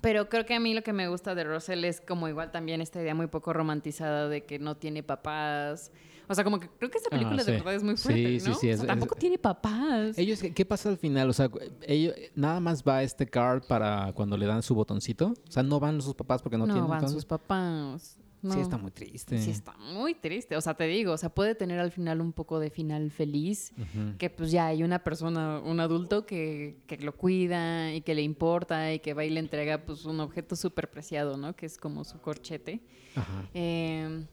pero 0.00 0.28
creo 0.28 0.44
que 0.46 0.54
a 0.54 0.60
mí 0.60 0.74
lo 0.74 0.82
que 0.82 0.92
me 0.92 1.08
gusta 1.08 1.34
de 1.34 1.44
Russell 1.44 1.84
es 1.84 2.00
como 2.00 2.28
igual 2.28 2.50
también 2.50 2.80
esta 2.80 3.00
idea 3.00 3.14
muy 3.14 3.26
poco 3.26 3.52
romantizada 3.52 4.28
de 4.28 4.44
que 4.44 4.58
no 4.58 4.76
tiene 4.76 5.02
papás. 5.02 5.90
O 6.26 6.34
sea, 6.34 6.42
como 6.42 6.58
que 6.58 6.68
creo 6.78 6.90
que 6.90 6.96
esta 6.96 7.08
Ah, 7.12 7.18
película 7.18 7.36
de 7.36 7.44
sí. 7.44 7.50
verdad 7.52 7.74
es 7.74 7.82
muy 7.82 7.96
Sí, 7.98 8.02
fuerte, 8.02 8.40
sí, 8.40 8.48
¿no? 8.48 8.54
sí, 8.54 8.66
O 8.68 8.70
es- 8.70 8.76
sea, 8.78 8.84
es- 8.84 8.86
tampoco 8.86 9.14
tiene 9.14 9.36
papás. 9.38 10.16
Ellos, 10.16 10.40
¿qué, 10.54 10.64
pasa 10.64 10.88
al 10.88 10.96
final? 10.96 11.28
O 11.28 11.32
sea, 11.34 11.50
ellos, 11.82 12.14
nada 12.34 12.60
más 12.60 12.82
va 12.82 13.02
este 13.02 13.26
Carl 13.26 13.60
para 13.60 14.10
cuando 14.14 14.36
le 14.38 14.46
dan 14.46 14.62
su 14.62 14.74
botoncito. 14.74 15.34
O 15.46 15.50
sea, 15.50 15.62
no 15.62 15.78
van 15.80 16.00
sus 16.00 16.14
papás 16.14 16.40
porque 16.40 16.56
no, 16.56 16.66
no 16.66 16.72
tienen. 16.72 16.88
van 16.88 16.98
entonces- 17.00 17.16
sus 17.16 17.26
papás. 17.26 18.18
No. 18.44 18.52
Sí, 18.54 18.60
está 18.60 18.76
muy 18.76 18.90
triste. 18.90 19.38
Sí, 19.38 19.50
está 19.50 19.74
muy 19.78 20.14
triste. 20.14 20.54
O 20.56 20.60
sea, 20.60 20.74
te 20.74 20.84
digo, 20.84 21.12
o 21.12 21.16
sea, 21.16 21.30
puede 21.30 21.54
tener 21.54 21.80
al 21.80 21.90
final 21.90 22.20
un 22.20 22.32
poco 22.34 22.60
de 22.60 22.68
final 22.68 23.10
feliz, 23.10 23.72
que 24.18 24.28
pues 24.28 24.50
ya 24.50 24.66
hay 24.66 24.82
una 24.82 25.02
persona, 25.02 25.60
un 25.60 25.80
adulto 25.80 26.26
que, 26.26 26.76
que 26.86 26.98
lo 26.98 27.16
cuida 27.16 27.94
y 27.94 28.02
que 28.02 28.14
le 28.14 28.20
importa 28.20 28.92
y 28.92 28.98
que 28.98 29.14
va 29.14 29.24
y 29.24 29.30
le 29.30 29.40
entrega 29.40 29.86
pues 29.86 30.04
un 30.04 30.20
objeto 30.20 30.56
súper 30.56 30.90
preciado, 30.90 31.38
¿no? 31.38 31.56
Que 31.56 31.64
es 31.64 31.78
como 31.78 32.04
su 32.04 32.20
corchete. 32.20 32.82
Ajá. 33.16 33.48
Eh, 33.54 34.26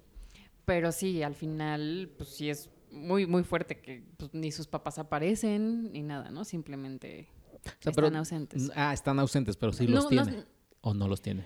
pero 0.66 0.92
sí, 0.92 1.24
al 1.24 1.34
final, 1.36 2.12
pues 2.18 2.30
sí 2.32 2.50
es 2.50 2.70
muy, 2.92 3.26
muy 3.26 3.44
fuerte 3.44 3.80
que 3.80 4.04
pues, 4.18 4.34
ni 4.34 4.52
sus 4.52 4.68
papás 4.68 5.00
aparecen 5.00 5.92
ni 5.94 6.02
nada, 6.04 6.30
¿no? 6.32 6.44
Simplemente 6.44 7.30
O 7.54 7.60
sea, 7.62 7.72
están 7.80 7.94
pero- 7.96 8.18
ausentes. 8.18 8.72
Ah, 8.76 8.94
están 8.94 9.20
ausentes, 9.20 9.56
pero 9.56 9.72
sí 9.72 9.86
No, 9.88 9.96
los 9.96 10.12
no- 10.12 10.26
tiene. 10.26 10.44
¿O 10.82 10.94
no 10.94 11.08
los 11.08 11.22
tiene? 11.22 11.46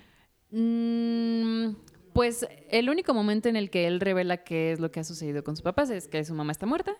Mm, 0.49 1.75
Pues 2.15 2.47
el 2.69 2.89
único 2.89 3.13
momento 3.13 3.49
en 3.49 3.58
el 3.58 3.69
que 3.69 3.88
él 3.88 3.99
revela 3.99 4.38
qué 4.38 4.71
es 4.71 4.80
lo 4.80 4.89
que 4.89 5.01
ha 5.01 5.04
sucedido 5.04 5.43
con 5.43 5.58
sus 5.58 5.63
papás 5.63 5.89
es 5.89 6.08
que 6.08 6.23
su 6.23 6.34
mamá 6.34 6.54
está 6.54 6.65
muerta 6.65 6.95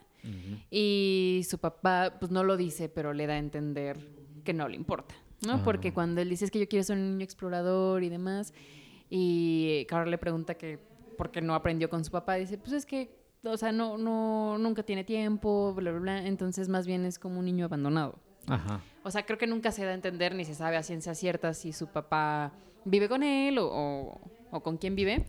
y 0.70 1.40
su 1.48 1.58
papá 1.58 2.16
pues 2.20 2.30
no 2.30 2.44
lo 2.44 2.58
dice, 2.58 2.90
pero 2.90 3.14
le 3.14 3.26
da 3.26 3.32
a 3.32 3.38
entender 3.38 3.96
que 4.44 4.52
no 4.52 4.68
le 4.68 4.76
importa, 4.76 5.14
¿no? 5.46 5.54
Ah. 5.54 5.60
Porque 5.64 5.94
cuando 5.94 6.20
él 6.20 6.28
dice 6.28 6.44
es 6.44 6.50
que 6.50 6.58
yo 6.58 6.68
quiero 6.68 6.82
ser 6.84 6.98
un 6.98 7.12
niño 7.12 7.24
explorador 7.24 8.02
y 8.04 8.10
demás, 8.10 8.52
y 9.08 9.86
Carol 9.88 10.10
le 10.10 10.18
pregunta 10.18 10.54
que 10.54 10.78
por 11.16 11.30
qué 11.30 11.40
no 11.40 11.54
aprendió 11.54 11.88
con 11.88 12.04
su 12.04 12.10
papá, 12.10 12.34
dice, 12.34 12.58
pues 12.58 12.72
es 12.72 12.84
que, 12.84 13.10
o 13.42 13.56
sea, 13.56 13.72
no, 13.72 13.96
no, 13.96 14.58
nunca 14.58 14.82
tiene 14.82 15.02
tiempo, 15.02 15.72
bla, 15.74 15.92
bla, 15.92 16.00
bla, 16.00 16.26
entonces 16.26 16.68
más 16.68 16.86
bien 16.86 17.06
es 17.06 17.18
como 17.18 17.38
un 17.38 17.46
niño 17.46 17.64
abandonado. 17.64 18.18
Ajá. 18.48 18.82
O 19.02 19.10
sea, 19.10 19.24
creo 19.24 19.38
que 19.38 19.46
nunca 19.46 19.72
se 19.72 19.82
da 19.84 19.92
a 19.92 19.94
entender 19.94 20.34
ni 20.34 20.44
se 20.44 20.54
sabe 20.54 20.76
a 20.76 20.82
ciencia 20.82 21.14
cierta 21.14 21.54
si 21.54 21.72
su 21.72 21.86
papá 21.86 22.52
vive 22.84 23.08
con 23.08 23.22
él 23.22 23.58
o, 23.58 23.66
o- 23.66 24.20
o 24.50 24.62
con 24.62 24.76
quién 24.76 24.94
vive. 24.94 25.26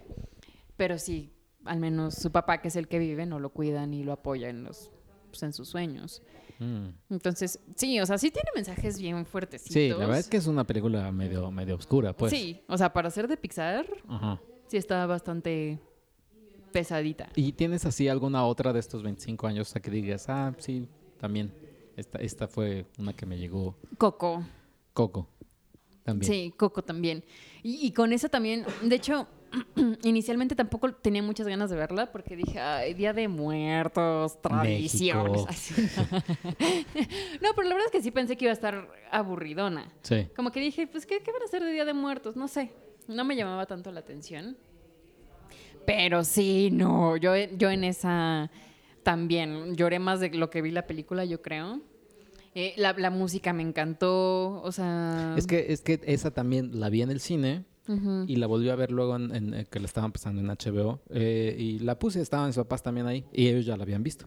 Pero 0.75 0.99
sí, 0.99 1.34
al 1.65 1.80
menos 1.80 2.15
su 2.15 2.32
papá, 2.32 2.62
que 2.62 2.67
es 2.69 2.75
el 2.75 2.88
que 2.88 2.99
vive, 2.99 3.25
no 3.25 3.39
lo 3.39 3.49
cuida 3.49 3.86
ni 3.86 4.03
lo 4.03 4.13
apoya 4.13 4.49
en, 4.49 4.63
los, 4.63 4.91
pues, 5.30 5.43
en 5.43 5.53
sus 5.53 5.69
sueños. 5.69 6.21
Mm. 6.60 6.88
Entonces, 7.10 7.60
sí, 7.75 7.99
o 7.99 8.06
sea, 8.06 8.17
sí 8.17 8.32
tiene 8.32 8.49
mensajes 8.56 8.99
bien 8.99 9.25
fuertecitos. 9.25 9.73
Sí, 9.73 9.89
la 9.89 9.97
verdad 9.97 10.19
es 10.19 10.27
que 10.27 10.38
es 10.38 10.47
una 10.47 10.63
película 10.65 11.12
medio, 11.12 11.51
medio 11.51 11.75
oscura, 11.75 12.13
pues. 12.13 12.32
Sí, 12.32 12.62
o 12.67 12.77
sea, 12.77 12.93
para 12.93 13.10
ser 13.12 13.27
de 13.27 13.38
Pixar, 13.38 13.86
Ajá. 14.08 14.39
sí 14.67 14.77
está 14.77 15.06
bastante 15.06 15.80
pesadita. 16.71 17.30
¿Y 17.36 17.53
tienes 17.53 17.86
así 17.86 18.08
alguna 18.08 18.45
otra 18.45 18.73
de 18.73 18.80
estos 18.80 19.03
25 19.03 19.47
años 19.47 19.75
a 19.75 19.80
que 19.80 19.91
digas, 19.91 20.30
ah, 20.30 20.53
sí, 20.58 20.88
también, 21.19 21.53
esta, 21.95 22.19
esta 22.19 22.47
fue 22.47 22.86
una 22.97 23.13
que 23.13 23.25
me 23.25 23.38
llegó 23.38 23.75
Coco. 23.97 24.43
Coco? 24.93 25.27
También. 26.07 26.31
Sí, 26.31 26.53
Coco 26.55 26.83
también. 26.83 27.25
Y, 27.63 27.85
y 27.85 27.91
con 27.91 28.13
esa 28.13 28.29
también, 28.29 28.65
de 28.81 28.95
hecho, 28.95 29.27
inicialmente 30.03 30.55
tampoco 30.55 30.93
tenía 30.93 31.21
muchas 31.21 31.45
ganas 31.49 31.69
de 31.69 31.75
verla 31.75 32.13
porque 32.13 32.37
dije, 32.37 32.61
ay, 32.61 32.93
Día 32.93 33.11
de 33.11 33.27
Muertos, 33.27 34.41
tradiciones. 34.41 35.43
No, 37.41 37.49
pero 37.55 37.67
la 37.67 37.75
verdad 37.75 37.87
es 37.87 37.91
que 37.91 38.01
sí 38.01 38.11
pensé 38.11 38.37
que 38.37 38.45
iba 38.45 38.51
a 38.51 38.53
estar 38.53 38.87
aburridona. 39.11 39.91
Sí. 40.01 40.29
Como 40.33 40.49
que 40.53 40.61
dije, 40.61 40.87
pues, 40.87 41.05
¿qué, 41.05 41.19
qué 41.19 41.29
van 41.33 41.41
a 41.41 41.45
hacer 41.45 41.61
de 41.61 41.73
Día 41.73 41.83
de 41.83 41.93
Muertos? 41.93 42.37
No 42.37 42.47
sé. 42.47 42.71
No 43.09 43.25
me 43.25 43.35
llamaba 43.35 43.65
tanto 43.65 43.91
la 43.91 43.99
atención. 43.99 44.55
Pero 45.85 46.23
sí, 46.23 46.69
no, 46.71 47.17
yo, 47.17 47.35
yo 47.35 47.69
en 47.69 47.83
esa 47.83 48.49
también 49.03 49.75
lloré 49.75 49.99
más 49.99 50.21
de 50.21 50.29
lo 50.29 50.49
que 50.49 50.61
vi 50.61 50.71
la 50.71 50.87
película, 50.87 51.25
yo 51.25 51.41
creo. 51.41 51.81
Eh, 52.59 52.73
la, 52.77 52.93
la 52.93 53.11
música 53.11 53.53
me 53.53 53.61
encantó, 53.61 54.61
o 54.63 54.71
sea... 54.71 55.35
Es 55.37 55.45
que, 55.45 55.67
es 55.71 55.81
que 55.81 55.99
esa 56.05 56.31
también 56.31 56.79
la 56.79 56.89
vi 56.89 57.03
en 57.03 57.11
el 57.11 57.19
cine 57.19 57.65
y 58.27 58.35
la 58.37 58.47
volví 58.47 58.67
a 58.69 58.75
ver 58.75 58.91
luego 58.91 59.15
en, 59.15 59.33
en- 59.35 59.53
eh, 59.53 59.65
que 59.69 59.79
la 59.79 59.85
estaban 59.85 60.11
pasando 60.11 60.41
en 60.41 60.47
HBO 60.47 60.99
eh, 61.11 61.55
y 61.57 61.77
la 61.79 61.99
puse, 61.99 62.19
estaban 62.19 62.47
mis 62.47 62.55
papás 62.55 62.81
también 62.81 63.05
ahí 63.05 63.25
y 63.31 63.47
ellos 63.47 63.65
ya 63.65 63.77
la 63.77 63.83
habían 63.83 64.01
visto. 64.01 64.25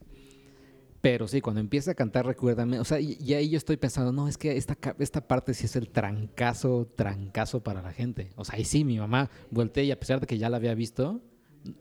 Pero 1.01 1.27
sí, 1.29 1.41
cuando 1.41 1.61
empieza 1.61 1.91
a 1.91 1.95
cantar, 1.95 2.25
recuérdame, 2.27 2.79
o 2.79 2.85
sea, 2.85 3.01
y, 3.01 3.17
y 3.21 3.35
ahí 3.35 3.49
yo 3.51 3.57
estoy 3.59 3.77
pensando, 3.79 4.13
no, 4.13 4.29
es 4.29 4.39
que 4.39 4.57
esta, 4.57 4.77
esta 4.99 5.27
parte 5.27 5.53
sí 5.55 5.65
es 5.67 5.75
el 5.75 5.89
trancazo, 5.91 6.87
trancazo 6.95 7.63
para 7.63 7.83
la 7.83 7.93
gente. 7.93 8.31
O 8.37 8.45
sea, 8.45 8.59
y 8.61 8.65
sí, 8.65 8.85
mi 8.85 8.99
mamá 8.99 9.29
volteé 9.51 9.85
y 9.85 9.91
a 9.93 9.99
pesar 9.99 10.21
de 10.21 10.27
que 10.27 10.39
ya 10.39 10.49
la 10.51 10.59
había 10.59 10.75
visto, 10.75 11.21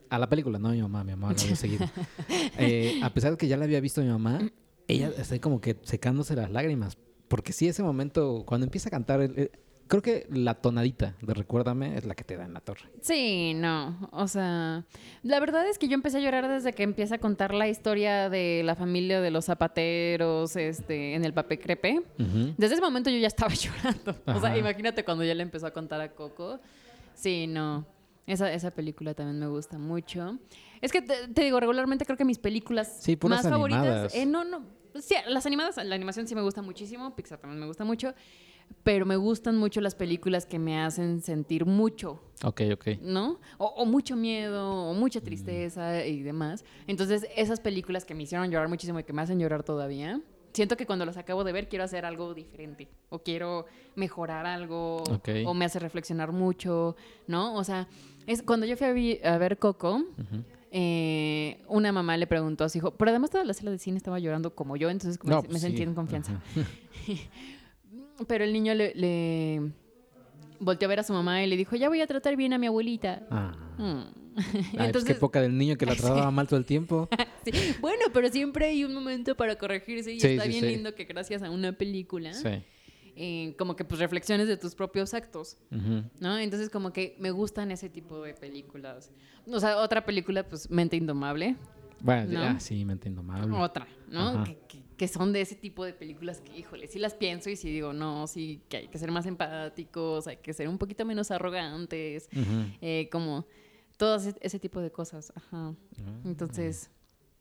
a 0.10 0.18
la 0.20 0.28
película, 0.30 0.58
no 0.58 0.70
mi 0.72 0.82
mamá, 0.82 1.04
mi 1.04 1.12
mamá 1.12 1.34
la 1.34 1.42
había 1.44 1.56
seguido. 1.56 1.86
Eh, 2.58 3.00
a 3.04 3.14
pesar 3.14 3.32
de 3.32 3.38
que 3.38 3.48
ya 3.48 3.56
la 3.58 3.66
había 3.66 3.80
visto 3.82 4.02
mi 4.02 4.08
mamá, 4.10 4.50
ella 4.94 5.12
está 5.18 5.40
como 5.40 5.62
que 5.62 5.78
secándose 5.84 6.36
las 6.36 6.52
lágrimas. 6.52 6.98
Porque 7.28 7.54
sí, 7.54 7.68
ese 7.68 7.84
momento, 7.84 8.44
cuando 8.46 8.66
empieza 8.66 8.90
a 8.90 8.92
cantar, 8.92 9.22
el- 9.22 9.38
el- 9.38 9.52
creo 9.88 10.02
que 10.02 10.28
la 10.32 10.56
tonadita 10.56 11.16
de 11.22 11.34
Recuérdame 11.34 11.96
es 11.98 12.06
la 12.06 12.16
que 12.16 12.24
te 12.24 12.36
da 12.38 12.46
en 12.46 12.54
la 12.54 12.60
torre. 12.60 12.90
Sí, 13.02 13.54
no, 13.56 14.08
o 14.12 14.28
sea, 14.28 14.86
la 15.24 15.40
verdad 15.40 15.68
es 15.68 15.78
que 15.78 15.88
yo 15.88 15.94
empecé 15.96 16.18
a 16.18 16.22
llorar 16.22 16.48
desde 16.48 16.74
que 16.74 16.84
empieza 16.84 17.16
a 17.16 17.18
contar 17.20 17.54
la 17.54 17.68
historia 17.68 18.30
de 18.30 18.62
la 18.64 18.76
familia 18.76 19.22
de 19.22 19.32
los 19.32 19.46
zapateros, 19.46 20.56
este, 20.56 21.14
en 21.16 21.24
el 21.26 21.34
papel 21.34 21.60
crepe. 21.60 22.02
Desde 22.58 22.74
ese 22.76 22.82
momento 22.82 23.10
yo 23.10 23.18
ya 23.18 23.28
estaba 23.28 23.52
llorando. 23.54 24.16
O 24.26 24.40
sea, 24.40 24.58
imagínate 24.58 25.04
cuando 25.06 25.24
ya 25.24 25.34
le 25.36 25.44
empezó 25.44 25.68
a 25.68 25.72
contar 25.72 26.02
a 26.02 26.12
Coco. 26.14 26.60
Sí, 27.14 27.48
no. 27.48 27.86
Esa, 28.28 28.52
esa 28.54 28.70
película 28.72 29.14
también 29.16 29.40
me 29.40 29.48
gusta 29.48 29.78
mucho. 29.80 30.38
Es 30.82 30.92
que 30.92 31.02
te, 31.02 31.28
te 31.30 31.44
digo, 31.44 31.60
regularmente 31.60 32.06
creo 32.06 32.16
que 32.18 32.26
mis 32.26 32.38
películas 32.38 32.98
Sí, 33.02 33.18
más 33.24 33.44
animadas. 33.46 33.52
favoritas. 33.52 34.16
eh, 34.16 34.26
no, 34.28 34.44
no. 34.46 34.64
Sí, 35.02 35.16
las 35.28 35.46
animadas, 35.46 35.78
la 35.84 35.96
animación 35.96 36.28
sí 36.28 36.36
me 36.36 36.42
gusta 36.42 36.62
muchísimo. 36.62 37.16
Pixar 37.16 37.40
también 37.40 37.60
me 37.60 37.68
gusta 37.68 37.84
mucho. 37.86 38.14
Pero 38.84 39.06
me 39.06 39.16
gustan 39.16 39.58
mucho 39.58 39.82
las 39.82 39.96
películas 39.96 40.46
que 40.46 40.60
me 40.60 40.80
hacen 40.80 41.22
sentir 41.22 41.66
mucho. 41.66 42.22
Ok, 42.44 42.62
ok. 42.74 42.88
¿no? 43.02 43.40
O, 43.58 43.66
o 43.66 43.86
mucho 43.86 44.16
miedo, 44.16 44.72
o 44.90 44.94
mucha 44.94 45.22
tristeza 45.22 46.06
y 46.06 46.22
demás. 46.22 46.64
Entonces, 46.86 47.26
esas 47.36 47.60
películas 47.60 48.06
que 48.06 48.14
me 48.14 48.24
hicieron 48.24 48.50
llorar 48.52 48.68
muchísimo 48.70 49.00
y 49.00 49.04
que 49.04 49.12
me 49.14 49.24
hacen 49.24 49.40
llorar 49.40 49.64
todavía, 49.64 50.22
siento 50.54 50.78
que 50.78 50.86
cuando 50.86 51.04
las 51.06 51.18
acabo 51.18 51.44
de 51.44 51.52
ver 51.52 51.68
quiero 51.68 51.84
hacer 51.84 52.06
algo 52.06 52.34
diferente, 52.36 52.88
o 53.10 53.20
quiero 53.20 53.66
mejorar 53.96 54.46
algo, 54.46 55.04
o 55.46 55.54
me 55.56 55.66
hace 55.66 55.80
reflexionar 55.80 56.32
mucho, 56.32 56.96
¿no? 57.26 57.56
O 57.56 57.64
sea, 57.64 57.88
es 58.28 58.44
cuando 58.44 58.68
yo 58.68 58.78
fui 58.78 58.86
a, 58.88 58.94
vi- 58.94 59.20
a 59.24 59.38
ver 59.40 59.58
Coco. 59.58 60.04
Eh, 60.72 61.62
una 61.68 61.92
mamá 61.92 62.18
le 62.18 62.28
preguntó 62.28 62.64
a 62.64 62.70
su 62.70 62.78
hijo, 62.78 62.92
pero 62.92 63.10
además 63.12 63.32
toda 63.32 63.44
la 63.44 63.54
sala 63.54 63.72
de 63.72 63.80
cine 63.80 63.98
estaba 63.98 64.20
llorando 64.20 64.54
como 64.54 64.78
yo, 64.78 64.90
entonces 64.90 65.18
como 65.18 65.34
No, 65.34 65.42
me 65.42 65.50
pues 65.50 65.62
sentí 65.62 65.82
en 65.82 65.96
confianza. 65.96 66.42
Pero 68.28 68.44
el 68.44 68.52
niño 68.52 68.74
le, 68.74 68.94
le 68.96 69.72
volteó 70.60 70.88
a 70.88 70.90
ver 70.90 71.00
a 71.00 71.04
su 71.04 71.14
mamá 71.14 71.42
y 71.44 71.48
le 71.48 71.56
dijo, 71.56 71.76
ya 71.76 71.88
voy 71.88 72.02
a 72.02 72.08
tratar 72.08 72.36
bien 72.36 72.52
a 72.54 72.58
mi 72.58 72.68
abuelita. 72.68 73.24
Ah. 73.32 73.56
Mm. 73.78 74.20
Pues 74.92 75.04
qué 75.04 75.16
poca 75.16 75.42
del 75.42 75.58
niño 75.58 75.76
que 75.78 75.86
la 75.86 75.96
trataba 75.98 76.32
mal 76.32 76.48
todo 76.48 76.60
el 76.60 76.66
tiempo. 76.66 77.10
sí, 77.44 77.52
Bueno, 77.82 78.06
pero 78.14 78.30
siempre 78.30 78.68
hay 78.68 78.84
un 78.86 78.94
momento 78.94 79.36
para 79.36 79.58
corregirse 79.58 80.14
y 80.14 80.20
Sí, 80.20 80.28
está 80.28 80.46
bien 80.46 80.66
lindo 80.66 80.96
que 80.96 81.04
gracias 81.06 81.44
a 81.44 81.50
una 81.50 81.74
película, 81.74 82.34
Sí. 82.34 82.64
Eh, 83.22 83.54
como 83.58 83.76
que 83.76 83.84
pues 83.84 84.00
reflexiones 84.00 84.48
de 84.48 84.56
tus 84.58 84.74
propios 84.76 85.14
actos, 85.14 85.58
Ujú. 85.72 86.04
¿no? 86.20 86.38
Entonces 86.38 86.70
como 86.70 86.94
que 86.94 87.16
me 87.20 87.32
gustan 87.32 87.70
ese 87.72 87.90
tipo 87.90 88.22
de 88.22 88.34
películas. 88.34 89.12
O 89.46 89.60
sea, 89.60 89.78
otra 89.78 90.06
película, 90.06 90.48
pues 90.48 90.70
Mente 90.72 90.96
Indomable, 90.96 91.56
Bueno, 92.02 92.32
¿No? 92.32 92.46
ah, 92.46 92.60
sí, 92.62 92.86
mente 92.86 93.10
indomable. 93.10 93.54
otra, 93.58 93.86
¿no? 94.08 94.44
Que, 94.46 94.58
que- 94.70 94.80
que 94.96 95.08
son 95.10 95.32
de 95.34 95.42
ese 95.42 95.56
tipo 95.56 95.84
de 95.86 95.94
películas 95.94 96.40
que, 96.42 96.58
híjole, 96.58 96.88
sí 96.88 96.98
las 97.00 97.14
pienso 97.14 97.50
y 97.50 97.56
sí 97.58 97.70
digo, 97.72 97.92
no, 97.94 98.26
sí, 98.28 98.62
que 98.70 98.78
hay 98.78 98.88
que 98.90 98.98
ser 98.98 99.12
más 99.12 99.26
empáticos, 99.26 100.28
hay 100.28 100.38
que 100.38 100.52
ser 100.54 100.68
un 100.70 100.78
poquito 100.78 101.06
menos 101.06 101.30
arrogantes, 101.32 102.30
Ujú. 102.34 102.70
eh, 102.82 103.08
como 103.12 103.46
todo 103.98 104.16
ese, 104.16 104.36
ese 104.42 104.60
tipo 104.60 104.80
de 104.82 104.92
cosas, 104.92 105.32
ajá. 105.36 105.74
Entonces, 106.26 106.90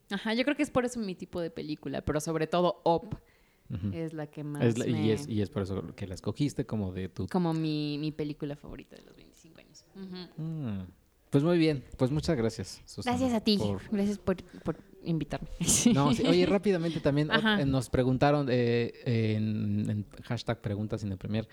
ajá, 0.09 0.33
yo 0.33 0.43
creo 0.43 0.55
que 0.55 0.63
es 0.63 0.71
por 0.71 0.83
eso 0.85 0.99
mi 0.99 1.15
tipo 1.15 1.39
de 1.41 1.49
película, 1.51 2.01
pero 2.01 2.19
sobre 2.19 2.47
todo 2.47 2.81
Op 2.83 3.15
Es 3.93 4.13
la 4.13 4.27
que 4.27 4.43
más 4.43 4.63
Es 4.63 4.77
la- 4.77 4.85
me- 4.85 5.05
y, 5.05 5.11
es, 5.11 5.27
y 5.27 5.41
es 5.41 5.49
por 5.49 5.61
eso 5.63 5.95
que 5.95 6.07
la 6.07 6.15
escogiste 6.15 6.65
como 6.65 6.91
de 6.91 7.09
tu... 7.09 7.27
como 7.27 7.53
mi, 7.53 7.97
mi 7.99 8.11
película 8.11 8.55
favorita 8.55 8.95
de 8.95 9.03
los 9.03 9.15
25 9.15 9.59
años. 9.59 9.85
Mm. 10.37 10.79
Pues 11.29 11.43
muy 11.43 11.59
bien, 11.59 11.83
pues 11.97 12.09
muchas 12.09 12.35
gracias. 12.35 12.81
Susana, 12.85 13.15
Gracias 13.17 13.37
a 13.39 13.43
ti, 13.43 13.57
por- 13.59 13.81
gracias 13.91 14.17
por, 14.17 14.37
por 14.63 14.77
invitarme. 15.03 15.49
No, 15.93 16.11
sí, 16.13 16.23
Oye, 16.27 16.45
rápidamente 16.47 16.99
también 16.99 17.29
Ajá. 17.29 17.61
eh, 17.61 17.65
nos 17.65 17.89
preguntaron 17.89 18.47
eh, 18.49 18.91
en, 19.05 19.87
en 19.89 20.05
hashtag 20.23 20.59
preguntas 20.61 21.03
en 21.03 21.11
el 21.11 21.17
premier. 21.19 21.47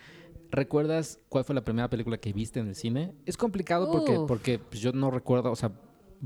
¿Recuerdas 0.49 1.19
cuál 1.29 1.43
fue 1.43 1.53
la 1.53 1.63
primera 1.63 1.89
película 1.89 2.17
que 2.17 2.33
viste 2.33 2.59
en 2.59 2.67
el 2.69 2.75
cine? 2.75 3.13
Es 3.25 3.37
complicado 3.37 3.91
porque, 3.91 4.17
Uf. 4.17 4.27
porque 4.27 4.57
pues, 4.59 4.79
yo 4.81 4.91
no 4.93 5.11
recuerdo, 5.11 5.51
o 5.51 5.55
sea, 5.55 5.71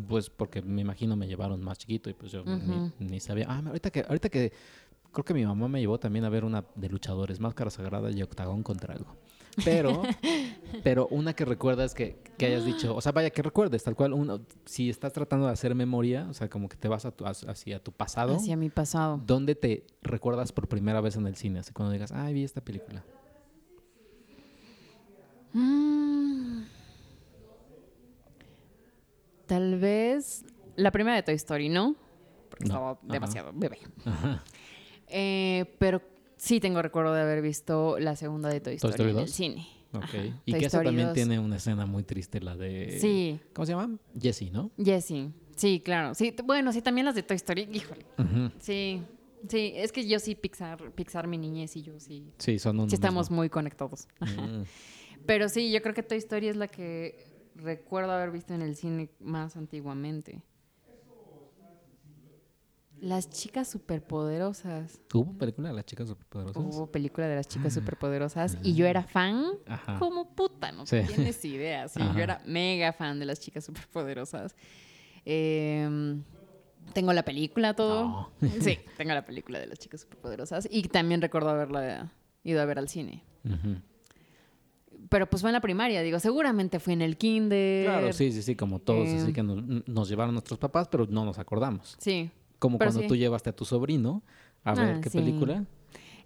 pues 0.07 0.29
porque 0.29 0.61
me 0.61 0.81
imagino 0.81 1.15
me 1.17 1.27
llevaron 1.27 1.61
más 1.61 1.77
chiquito 1.79 2.09
y 2.09 2.13
pues 2.13 2.31
yo 2.31 2.45
ni- 2.45 2.93
ni, 2.99 3.19
sabía. 3.19 3.47
Ah, 3.49 3.61
ahorita 3.65 3.89
que, 3.89 4.05
ahorita 4.07 4.29
que 4.29 4.53
creo 5.11 5.25
que 5.25 5.33
mi 5.33 5.45
mamá 5.45 5.67
me 5.67 5.79
llevó 5.79 5.99
también 5.99 6.25
a 6.25 6.29
ver 6.29 6.43
una 6.45 6.65
de 6.75 6.89
luchadores, 6.89 7.39
Máscara 7.39 7.69
Sagrada 7.69 8.11
y 8.11 8.21
Octagón 8.21 8.63
contra 8.63 8.93
algo. 8.93 9.15
Pero, 9.65 10.01
pero 10.83 11.07
una 11.09 11.33
que 11.33 11.43
recuerdas 11.43 11.93
que, 11.93 12.17
que 12.37 12.45
hayas 12.45 12.63
dicho, 12.65 12.95
o 12.95 13.01
sea, 13.01 13.11
vaya 13.11 13.29
que 13.31 13.41
recuerdes, 13.41 13.83
tal 13.83 13.95
cual, 13.95 14.13
uno, 14.13 14.39
si 14.65 14.89
estás 14.89 15.11
tratando 15.11 15.45
de 15.47 15.51
hacer 15.51 15.75
memoria, 15.75 16.25
o 16.29 16.33
sea, 16.33 16.49
como 16.49 16.69
que 16.69 16.77
te 16.77 16.87
vas 16.87 17.03
a 17.05 17.11
tu- 17.11 17.25
hacia 17.25 17.83
tu 17.83 17.91
pasado. 17.91 18.35
Hacia 18.37 18.55
mi 18.55 18.69
pasado. 18.69 19.19
¿Dónde 19.25 19.55
te 19.55 19.85
recuerdas 20.01 20.53
por 20.53 20.67
primera 20.69 21.01
vez 21.01 21.17
en 21.17 21.27
el 21.27 21.35
cine? 21.35 21.59
Así 21.59 21.73
cuando 21.73 21.91
digas, 21.91 22.13
ay, 22.13 22.33
vi 22.33 22.43
esta 22.45 22.61
película. 22.61 23.03
Mm. 25.53 26.61
Tal 29.47 29.79
vez 29.79 30.45
la 30.77 30.91
primera 30.91 31.15
de 31.17 31.23
Toy 31.23 31.35
Story, 31.35 31.67
¿no? 31.69 31.95
Porque 32.49 32.65
No, 32.65 32.73
estaba 32.73 32.91
ajá. 32.91 32.99
demasiado 33.03 33.51
bebé. 33.53 33.79
Ajá. 34.05 34.43
Eh, 35.11 35.75
pero 35.79 36.01
sí 36.37 36.59
tengo 36.59 36.81
recuerdo 36.81 37.13
de 37.13 37.21
haber 37.21 37.41
visto 37.41 37.99
la 37.99 38.15
segunda 38.15 38.49
de 38.49 38.59
Toy 38.61 38.77
¿Toy 38.77 38.89
Story, 38.91 39.11
en 39.11 39.17
el 39.17 39.23
2? 39.25 39.31
cine. 39.31 39.67
Ok. 39.93 40.03
Ajá, 40.03 40.17
Y 40.45 40.51
Toy 40.51 40.59
que 40.61 40.65
esa 40.67 40.81
también 40.81 41.07
2. 41.07 41.15
tiene 41.15 41.37
una 41.39 41.57
escena 41.57 41.85
muy 41.85 42.03
triste, 42.03 42.39
la 42.39 42.55
de... 42.55 42.97
Sí, 42.99 43.39
¿Cómo 43.53 43.65
se 43.65 43.73
llama? 43.73 43.97
Jessie, 44.19 44.49
¿no? 44.49 44.71
Jessie. 44.77 45.31
Sí, 45.55 45.81
claro. 45.83 46.15
Sí, 46.15 46.33
bueno, 46.45 46.71
sí, 46.71 46.81
también 46.81 47.05
las 47.05 47.15
de 47.15 47.23
Toy 47.23 47.35
Story. 47.35 47.67
Híjole. 47.71 48.05
Sí, 48.59 49.03
sí. 49.49 49.73
Es 49.75 49.91
que 49.91 50.07
yo 50.07 50.17
sí, 50.19 50.33
Pixar, 50.35 50.91
Pixar 50.91 51.27
mi 51.27 51.37
niñez 51.37 51.75
y 51.75 51.81
yo 51.81 51.99
sí. 51.99 52.31
Sí, 52.37 52.57
son 52.57 52.79
uno 52.79 52.89
Sí 52.89 52.95
estamos 52.95 53.27
mismo. 53.29 53.35
muy 53.37 53.49
conectados. 53.49 54.07
Mm. 54.21 54.61
Pero 55.27 55.49
sí, 55.49 55.71
yo 55.71 55.81
creo 55.81 55.93
que 55.93 56.01
Toy 56.03 56.17
Story 56.19 56.47
es 56.47 56.55
la 56.55 56.67
que 56.67 57.25
recuerdo 57.55 58.11
haber 58.13 58.31
visto 58.31 58.53
en 58.55 58.61
el 58.61 58.75
cine 58.75 59.09
más 59.19 59.55
antiguamente. 59.57 60.41
Las 63.01 63.29
chicas 63.31 63.67
superpoderosas. 63.67 65.01
¿Hubo 65.11 65.33
película 65.35 65.69
de 65.69 65.75
las 65.75 65.85
chicas 65.85 66.07
superpoderosas? 66.07 66.63
Hubo 66.63 66.91
película 66.91 67.27
de 67.27 67.35
las 67.35 67.47
chicas 67.47 67.73
superpoderosas 67.73 68.57
y 68.61 68.75
yo 68.75 68.85
era 68.85 69.01
fan 69.03 69.43
Ajá. 69.67 69.97
como 69.97 70.29
puta, 70.35 70.71
no 70.71 70.85
Sí. 70.85 71.01
tienes 71.07 71.43
idea. 71.43 71.87
Sí, 71.87 71.99
yo 72.15 72.19
era 72.21 72.41
mega 72.45 72.93
fan 72.93 73.19
de 73.19 73.25
las 73.25 73.39
chicas 73.39 73.65
superpoderosas. 73.65 74.55
Eh, 75.25 76.15
tengo 76.93 77.11
la 77.13 77.23
película, 77.25 77.73
todo. 77.73 78.03
No. 78.05 78.31
Sí, 78.61 78.77
tengo 78.97 79.13
la 79.13 79.25
película 79.25 79.57
de 79.59 79.65
las 79.65 79.79
chicas 79.79 80.01
superpoderosas 80.01 80.67
y 80.69 80.83
también 80.83 81.21
recuerdo 81.21 81.49
haberla 81.49 82.11
ido 82.43 82.61
a 82.61 82.65
ver 82.65 82.77
al 82.77 82.87
cine. 82.87 83.23
Pero 85.09 85.27
pues 85.27 85.41
fue 85.41 85.49
en 85.49 85.53
la 85.53 85.61
primaria, 85.61 86.03
digo, 86.03 86.19
seguramente 86.19 86.79
fue 86.79 86.93
en 86.93 87.01
el 87.01 87.17
kinder. 87.17 87.85
Claro, 87.85 88.13
sí, 88.13 88.31
sí, 88.31 88.43
sí, 88.43 88.55
como 88.55 88.77
todos, 88.79 89.09
Eh, 89.09 89.17
así 89.23 89.33
que 89.33 89.41
nos, 89.41 89.87
nos 89.87 90.07
llevaron 90.07 90.35
nuestros 90.35 90.59
papás, 90.59 90.87
pero 90.87 91.07
no 91.07 91.25
nos 91.25 91.39
acordamos. 91.39 91.95
Sí. 91.99 92.29
Como 92.61 92.77
Pero 92.77 92.91
cuando 92.91 93.01
sí. 93.01 93.07
tú 93.07 93.15
llevaste 93.15 93.49
a 93.49 93.55
tu 93.55 93.65
sobrino 93.65 94.21
a 94.63 94.75
ver 94.75 94.95
Ah, 94.97 95.01
qué 95.01 95.09
sí. 95.09 95.17
película, 95.17 95.65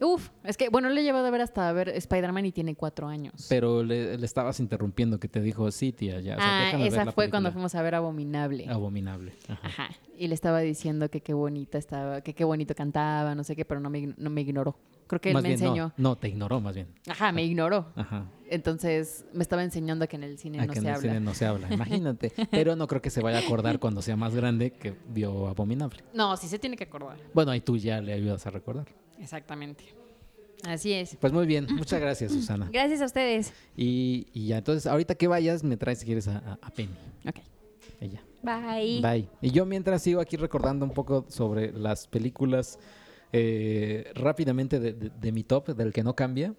Uf, 0.01 0.27
es 0.43 0.57
que, 0.57 0.67
bueno, 0.67 0.89
le 0.89 0.99
he 0.99 1.03
llevado 1.05 1.25
a 1.25 1.29
ver 1.29 1.39
hasta 1.39 1.69
a 1.69 1.71
ver 1.71 1.87
Spider-Man 1.87 2.45
y 2.47 2.51
tiene 2.51 2.75
cuatro 2.75 3.07
años. 3.07 3.45
pero 3.47 3.81
le, 3.81 4.17
le 4.17 4.25
estabas 4.25 4.59
interrumpiendo 4.59 5.21
que 5.21 5.29
te 5.29 5.39
dijo, 5.39 5.71
sí, 5.71 5.93
tía, 5.93 6.19
ya. 6.19 6.35
o 6.35 6.39
sea, 6.41 6.69
ah, 6.73 6.77
ver 6.77 6.87
esa 6.87 7.05
la 7.05 7.11
fue 7.13 7.29
cuando 7.29 7.47
película". 7.47 7.51
fuimos 7.53 7.75
a 7.75 7.81
ver 7.81 7.95
Abominable. 7.95 8.65
Abominable. 8.67 9.31
Ajá. 9.47 9.65
Ajá. 9.65 9.89
Y 10.17 10.27
le 10.27 10.33
estaba 10.35 10.59
diciendo 10.59 11.09
que 11.09 11.21
qué 11.21 11.33
bonita 11.33 11.77
estaba, 11.77 12.19
que 12.19 12.33
qué 12.33 12.43
bonito 12.43 12.75
cantaba, 12.75 13.33
no 13.35 13.45
sé 13.45 13.55
qué, 13.55 13.63
pero 13.63 13.79
no 13.79 13.89
me, 13.89 14.13
no 14.17 14.29
me 14.29 14.41
ignoró. 14.41 14.75
Creo 15.07 15.21
que 15.21 15.29
él 15.29 15.33
Más 15.33 15.43
me 15.43 15.49
bien, 15.49 15.61
enseñó. 15.61 15.93
No, 15.97 16.17
te 16.17 16.27
ignoró 16.29 16.59
más 16.61 16.73
bien. 16.75 16.87
Ajá, 17.07 17.31
me 17.31 17.43
ignoró. 17.43 17.91
Ajá. 17.95 18.25
Entonces 18.49 19.25
me 19.33 19.41
estaba 19.43 19.63
enseñando 19.63 20.07
que 20.07 20.15
en 20.15 20.23
el 20.23 20.37
cine 20.37 20.59
A 20.59 20.65
no 20.65 20.73
que 20.73 20.79
se 20.79 20.85
en 20.85 20.87
el 20.87 20.95
habla. 20.95 21.09
cine 21.09 21.19
no 21.19 21.33
se 21.33 21.45
habla, 21.45 21.71
imagínate. 21.73 22.31
Pero 22.51 22.75
no 22.75 22.87
creo 22.87 23.01
que 23.01 23.09
se 23.09 23.21
vaya 23.21 23.37
a 23.37 23.41
acordar 23.41 23.79
cuando 23.79 24.01
sea 24.01 24.15
más 24.15 24.33
grande 24.35 24.71
que 24.71 24.95
vio 25.09 25.47
Abominable. 25.47 26.03
No, 26.13 26.35
sí 26.37 26.47
se 26.47 26.57
tiene 26.59 26.75
que 26.77 26.85
acordar. 26.85 27.17
Bueno, 27.33 27.51
ahí 27.51 27.61
tú 27.61 27.77
ya 27.77 28.01
le 28.01 28.13
ayudas 28.13 28.45
a 28.47 28.49
recordar. 28.51 28.87
Exactamente. 29.19 29.83
Así 30.63 30.93
es. 30.93 31.15
Pues 31.19 31.31
muy 31.33 31.45
bien, 31.45 31.67
muchas 31.75 31.99
gracias, 32.01 32.31
Susana. 32.31 32.69
Gracias 32.71 33.01
a 33.01 33.05
ustedes. 33.05 33.53
Y, 33.77 34.27
y 34.33 34.47
ya, 34.47 34.57
entonces, 34.57 34.87
ahorita 34.87 35.13
que 35.15 35.27
vayas, 35.27 35.63
me 35.63 35.77
traes 35.77 35.99
si 35.99 36.05
quieres 36.05 36.27
a, 36.27 36.37
a- 36.37 36.59
a 36.61 36.69
Penny. 36.71 36.95
Ok. 37.27 37.35
Ella. 38.01 38.21
Bye. 38.41 39.01
Bye. 39.01 39.27
Y 39.41 39.51
yo 39.51 39.65
mientras 39.65 40.01
sigo 40.01 40.19
aquí 40.21 40.37
recordando 40.37 40.85
un 40.85 40.91
poco 40.91 41.25
sobre 41.29 41.71
las 41.71 42.07
películas 42.07 42.79
eh, 43.31 44.11
rápidamente 44.15 44.79
de, 44.79 45.31
mi 45.31 45.43
top, 45.43 45.75
del 45.75 45.93
que 45.93 46.03
no 46.03 46.15
cambia. 46.15 46.55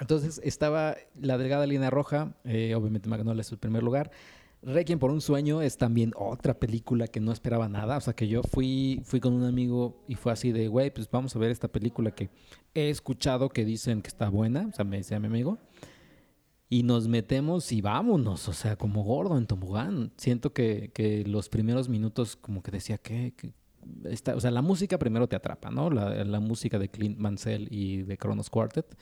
Entonces 0.00 0.40
estaba 0.42 0.96
La 1.20 1.38
Delgada 1.38 1.66
Línea 1.66 1.90
Roja, 1.90 2.34
eh, 2.44 2.74
obviamente 2.74 3.08
Magnolia 3.08 3.42
es 3.42 3.52
el 3.52 3.58
primer 3.58 3.82
lugar. 3.82 4.10
Requiem 4.64 4.98
por 4.98 5.10
un 5.10 5.20
sueño 5.20 5.60
es 5.60 5.76
también 5.76 6.12
otra 6.16 6.54
película 6.54 7.06
que 7.06 7.20
no 7.20 7.32
esperaba 7.32 7.68
nada. 7.68 7.98
O 7.98 8.00
sea, 8.00 8.14
que 8.14 8.28
yo 8.28 8.42
fui, 8.42 9.02
fui 9.04 9.20
con 9.20 9.34
un 9.34 9.44
amigo 9.44 10.02
y 10.08 10.14
fue 10.14 10.32
así 10.32 10.52
de, 10.52 10.68
güey, 10.68 10.90
pues 10.90 11.10
vamos 11.10 11.36
a 11.36 11.38
ver 11.38 11.50
esta 11.50 11.68
película 11.68 12.10
que 12.12 12.30
he 12.74 12.88
escuchado 12.88 13.50
que 13.50 13.64
dicen 13.64 14.00
que 14.00 14.08
está 14.08 14.30
buena. 14.30 14.68
O 14.72 14.74
sea, 14.74 14.84
me 14.84 14.96
decía 14.96 15.20
mi 15.20 15.26
amigo. 15.26 15.58
Y 16.70 16.82
nos 16.82 17.08
metemos 17.08 17.70
y 17.72 17.82
vámonos, 17.82 18.48
o 18.48 18.54
sea, 18.54 18.76
como 18.76 19.04
gordo 19.04 19.36
en 19.36 19.46
tobogán. 19.46 20.12
Siento 20.16 20.54
que, 20.54 20.90
que 20.94 21.24
los 21.24 21.50
primeros 21.50 21.90
minutos 21.90 22.34
como 22.34 22.62
que 22.62 22.70
decía 22.70 22.96
que... 24.02 24.32
o 24.32 24.40
sea, 24.40 24.50
la 24.50 24.62
música 24.62 24.98
primero 24.98 25.28
te 25.28 25.36
atrapa, 25.36 25.70
¿no? 25.70 25.90
La, 25.90 26.40
música 26.40 26.78
de 26.78 26.88
Clint 26.88 27.18
Mansell 27.18 27.68
y 27.70 28.02
de 28.02 28.16
Kronos 28.18 28.50
Quartet 28.50 28.96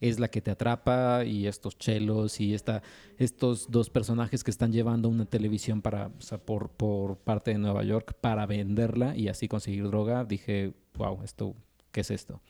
es 0.00 0.18
la 0.18 0.28
que 0.28 0.40
te 0.40 0.50
atrapa 0.50 1.24
y 1.24 1.46
estos 1.46 1.78
chelos 1.78 2.40
y 2.40 2.54
esta, 2.54 2.82
estos 3.18 3.70
dos 3.70 3.88
personajes 3.88 4.42
que 4.42 4.50
están 4.50 4.72
llevando 4.72 5.08
una 5.08 5.26
televisión 5.26 5.80
para, 5.80 6.08
o 6.08 6.38
por, 6.38 6.70
por 6.70 7.18
parte 7.18 7.52
de 7.52 7.58
Nueva 7.58 7.84
York 7.84 8.14
para 8.20 8.46
venderla 8.46 9.16
y 9.16 9.28
así 9.28 9.46
conseguir 9.46 9.84
droga. 9.84 10.24
Dije, 10.24 10.74
wow, 10.94 11.22
esto, 11.22 11.54
¿qué 11.92 12.00
es 12.00 12.10
esto? 12.10 12.40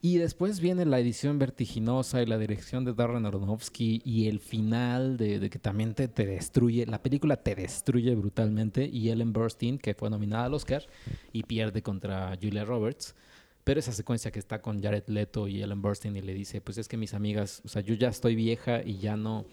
Y 0.00 0.18
después 0.18 0.60
viene 0.60 0.84
la 0.84 1.00
edición 1.00 1.40
vertiginosa 1.40 2.22
y 2.22 2.26
la 2.26 2.38
dirección 2.38 2.84
de 2.84 2.94
Darren 2.94 3.26
Aronofsky 3.26 4.00
y 4.04 4.28
el 4.28 4.38
final 4.38 5.16
de, 5.16 5.50
que 5.50 5.58
también 5.58 5.94
te, 5.94 6.06
te 6.06 6.24
destruye, 6.24 6.86
la 6.86 7.02
película 7.02 7.36
te 7.36 7.56
destruye 7.56 8.14
brutalmente 8.14 8.86
y 8.86 9.10
Ellen 9.10 9.32
Burstyn, 9.32 9.78
que 9.78 9.94
fue 9.94 10.08
nominada 10.08 10.44
al 10.44 10.54
Oscar 10.54 10.86
y 11.32 11.42
pierde 11.42 11.82
contra 11.82 12.38
Julia 12.40 12.64
Roberts. 12.64 13.16
Pero 13.64 13.80
esa 13.80 13.92
secuencia 13.92 14.30
que 14.30 14.38
está 14.38 14.62
con 14.62 14.80
Jared 14.80 15.08
Leto 15.08 15.48
y 15.48 15.62
Ellen 15.62 15.82
Burstyn 15.82 16.16
y 16.16 16.22
le 16.22 16.32
dice, 16.32 16.60
pues 16.60 16.78
es 16.78 16.86
que 16.86 16.96
mis 16.96 17.12
amigas, 17.12 17.60
o 17.64 17.68
sea, 17.68 17.82
yo 17.82 17.94
ya 17.94 18.08
estoy 18.08 18.36
vieja 18.36 18.82
y 18.84 18.98
ya 18.98 19.16
no, 19.16 19.46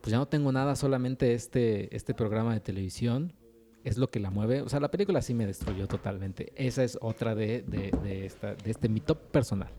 pues 0.00 0.10
ya 0.10 0.18
no 0.18 0.26
tengo 0.26 0.50
nada, 0.50 0.74
solamente 0.74 1.32
este, 1.32 1.94
este 1.94 2.12
programa 2.12 2.54
de 2.54 2.60
televisión 2.60 3.32
es 3.88 3.96
lo 3.98 4.10
que 4.10 4.20
la 4.20 4.30
mueve. 4.30 4.60
O 4.62 4.68
sea, 4.68 4.80
la 4.80 4.90
película 4.90 5.22
sí 5.22 5.32
me 5.34 5.46
destruyó 5.46 5.86
totalmente. 5.86 6.52
Esa 6.56 6.84
es 6.84 6.98
otra 7.00 7.34
de, 7.34 7.62
de, 7.62 8.26
esta, 8.26 8.54
de 8.54 8.70
este 8.70 8.88
mi 8.88 9.00
top 9.00 9.18
personal. 9.30 9.70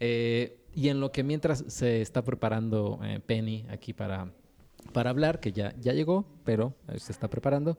Eh, 0.00 0.56
y 0.74 0.88
en 0.88 1.00
lo 1.00 1.12
que 1.12 1.22
mientras 1.22 1.64
se 1.68 2.00
está 2.00 2.22
preparando 2.24 2.98
eh, 3.04 3.20
Penny 3.24 3.66
aquí 3.70 3.92
para, 3.92 4.32
para 4.92 5.10
hablar, 5.10 5.38
que 5.40 5.52
ya, 5.52 5.74
ya 5.80 5.92
llegó, 5.92 6.24
pero 6.44 6.74
eh, 6.88 6.98
se 6.98 7.12
está 7.12 7.28
preparando. 7.28 7.76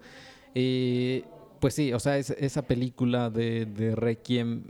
pues 1.59 1.73
sí, 1.73 1.91
o 1.93 1.99
sea, 1.99 2.17
es- 2.17 2.29
esa 2.31 2.61
película 2.63 3.29
de, 3.29 3.65
de 3.65 3.95
Requiem, 3.95 4.63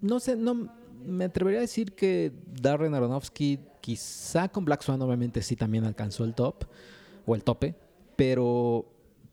no 0.00 0.18
sé, 0.20 0.36
no 0.36 0.68
me 1.04 1.24
atrevería 1.24 1.60
a 1.60 1.62
decir 1.62 1.92
que 1.94 2.32
Darren 2.60 2.94
Aronofsky, 2.94 3.58
quizá 3.80 4.48
con 4.48 4.64
Black 4.64 4.82
Swan, 4.82 5.00
obviamente 5.02 5.42
sí 5.42 5.56
también 5.56 5.84
alcanzó 5.84 6.24
el 6.24 6.34
top 6.34 6.64
o 7.26 7.34
el 7.34 7.44
tope, 7.44 7.74
pero, 8.16 8.84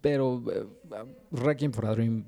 pero 0.06 0.44
eh, 0.52 0.68
Requiem 1.32 1.72
for 1.72 1.88
a 1.88 1.96
Dream 1.96 2.24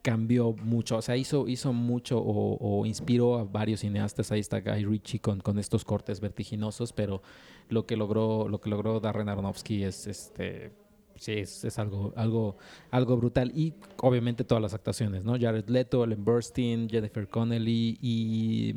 cambió 0.00 0.54
mucho, 0.54 0.96
o 0.96 1.02
sea, 1.02 1.18
hizo, 1.18 1.46
hizo 1.46 1.74
mucho 1.74 2.18
o, 2.18 2.86
inspiró 2.86 3.36
a 3.36 3.44
varios 3.44 3.80
cineastas. 3.80 4.32
Ahí 4.32 4.40
está 4.40 4.62
Guy 4.62 4.86
Ritchie 4.86 5.20
con, 5.20 5.38
con 5.40 5.58
estos 5.58 5.84
cortes 5.84 6.18
vertiginosos, 6.18 6.94
pero 6.94 7.20
lo 7.68 7.84
que 7.84 7.94
logró, 7.94 8.48
lo 8.48 8.58
que 8.62 8.70
logró 8.70 9.00
Darren 9.00 9.28
Aronofsky 9.28 9.84
es 9.84 10.06
este. 10.06 10.72
Sí, 11.16 11.32
es, 11.32 11.62
es 11.62 11.78
algo, 11.78 12.14
algo, 12.16 12.56
algo 12.90 13.18
brutal. 13.18 13.52
Y 13.54 13.74
obviamente 13.98 14.44
todas 14.44 14.62
las 14.62 14.72
actuaciones, 14.72 15.24
¿no? 15.24 15.32
Jared 15.38 15.68
Leto, 15.68 16.04
Ellen 16.04 16.24
Burstyn, 16.24 16.88
Jennifer 16.88 17.28
Connelly 17.28 17.98
y 18.00 18.72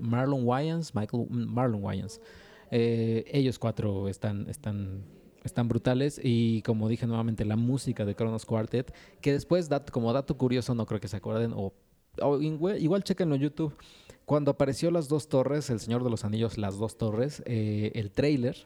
Marlon 0.00 0.46
Wayans, 0.46 0.94
Michael, 0.94 1.26
Marlon 1.28 1.84
Wayans. 1.84 2.22
Eh, 2.70 3.24
ellos 3.32 3.58
cuatro 3.58 4.08
están, 4.08 4.48
están, 4.48 5.02
están 5.48 5.68
brutales. 5.68 6.20
Y 6.22 6.62
como 6.62 6.88
dije 6.88 7.06
nuevamente, 7.06 7.44
la 7.44 7.56
música 7.56 8.04
de 8.04 8.14
Kronos 8.14 8.46
Quartet, 8.46 8.94
que 9.20 9.32
después, 9.32 9.68
dat- 9.68 9.90
como 9.90 10.12
dato 10.12 10.36
curioso, 10.38 10.74
no 10.74 10.86
creo 10.86 11.00
que 11.00 11.08
se 11.08 11.16
acuerden, 11.16 11.52
o, 11.56 11.72
igual, 12.40 13.02
chequenlo 13.04 13.34
en 13.34 13.42
YouTube. 13.42 13.74
Cuando 14.24 14.50
apareció 14.50 14.90
Las 14.90 15.08
Dos 15.08 15.28
Torres, 15.28 15.70
El 15.70 15.80
Señor 15.80 16.04
de 16.04 16.10
los 16.10 16.24
Anillos, 16.24 16.58
Las 16.58 16.78
Dos 16.78 16.96
Torres, 16.98 17.42
eh, 17.46 17.90
el 17.94 18.10
trailer 18.10 18.56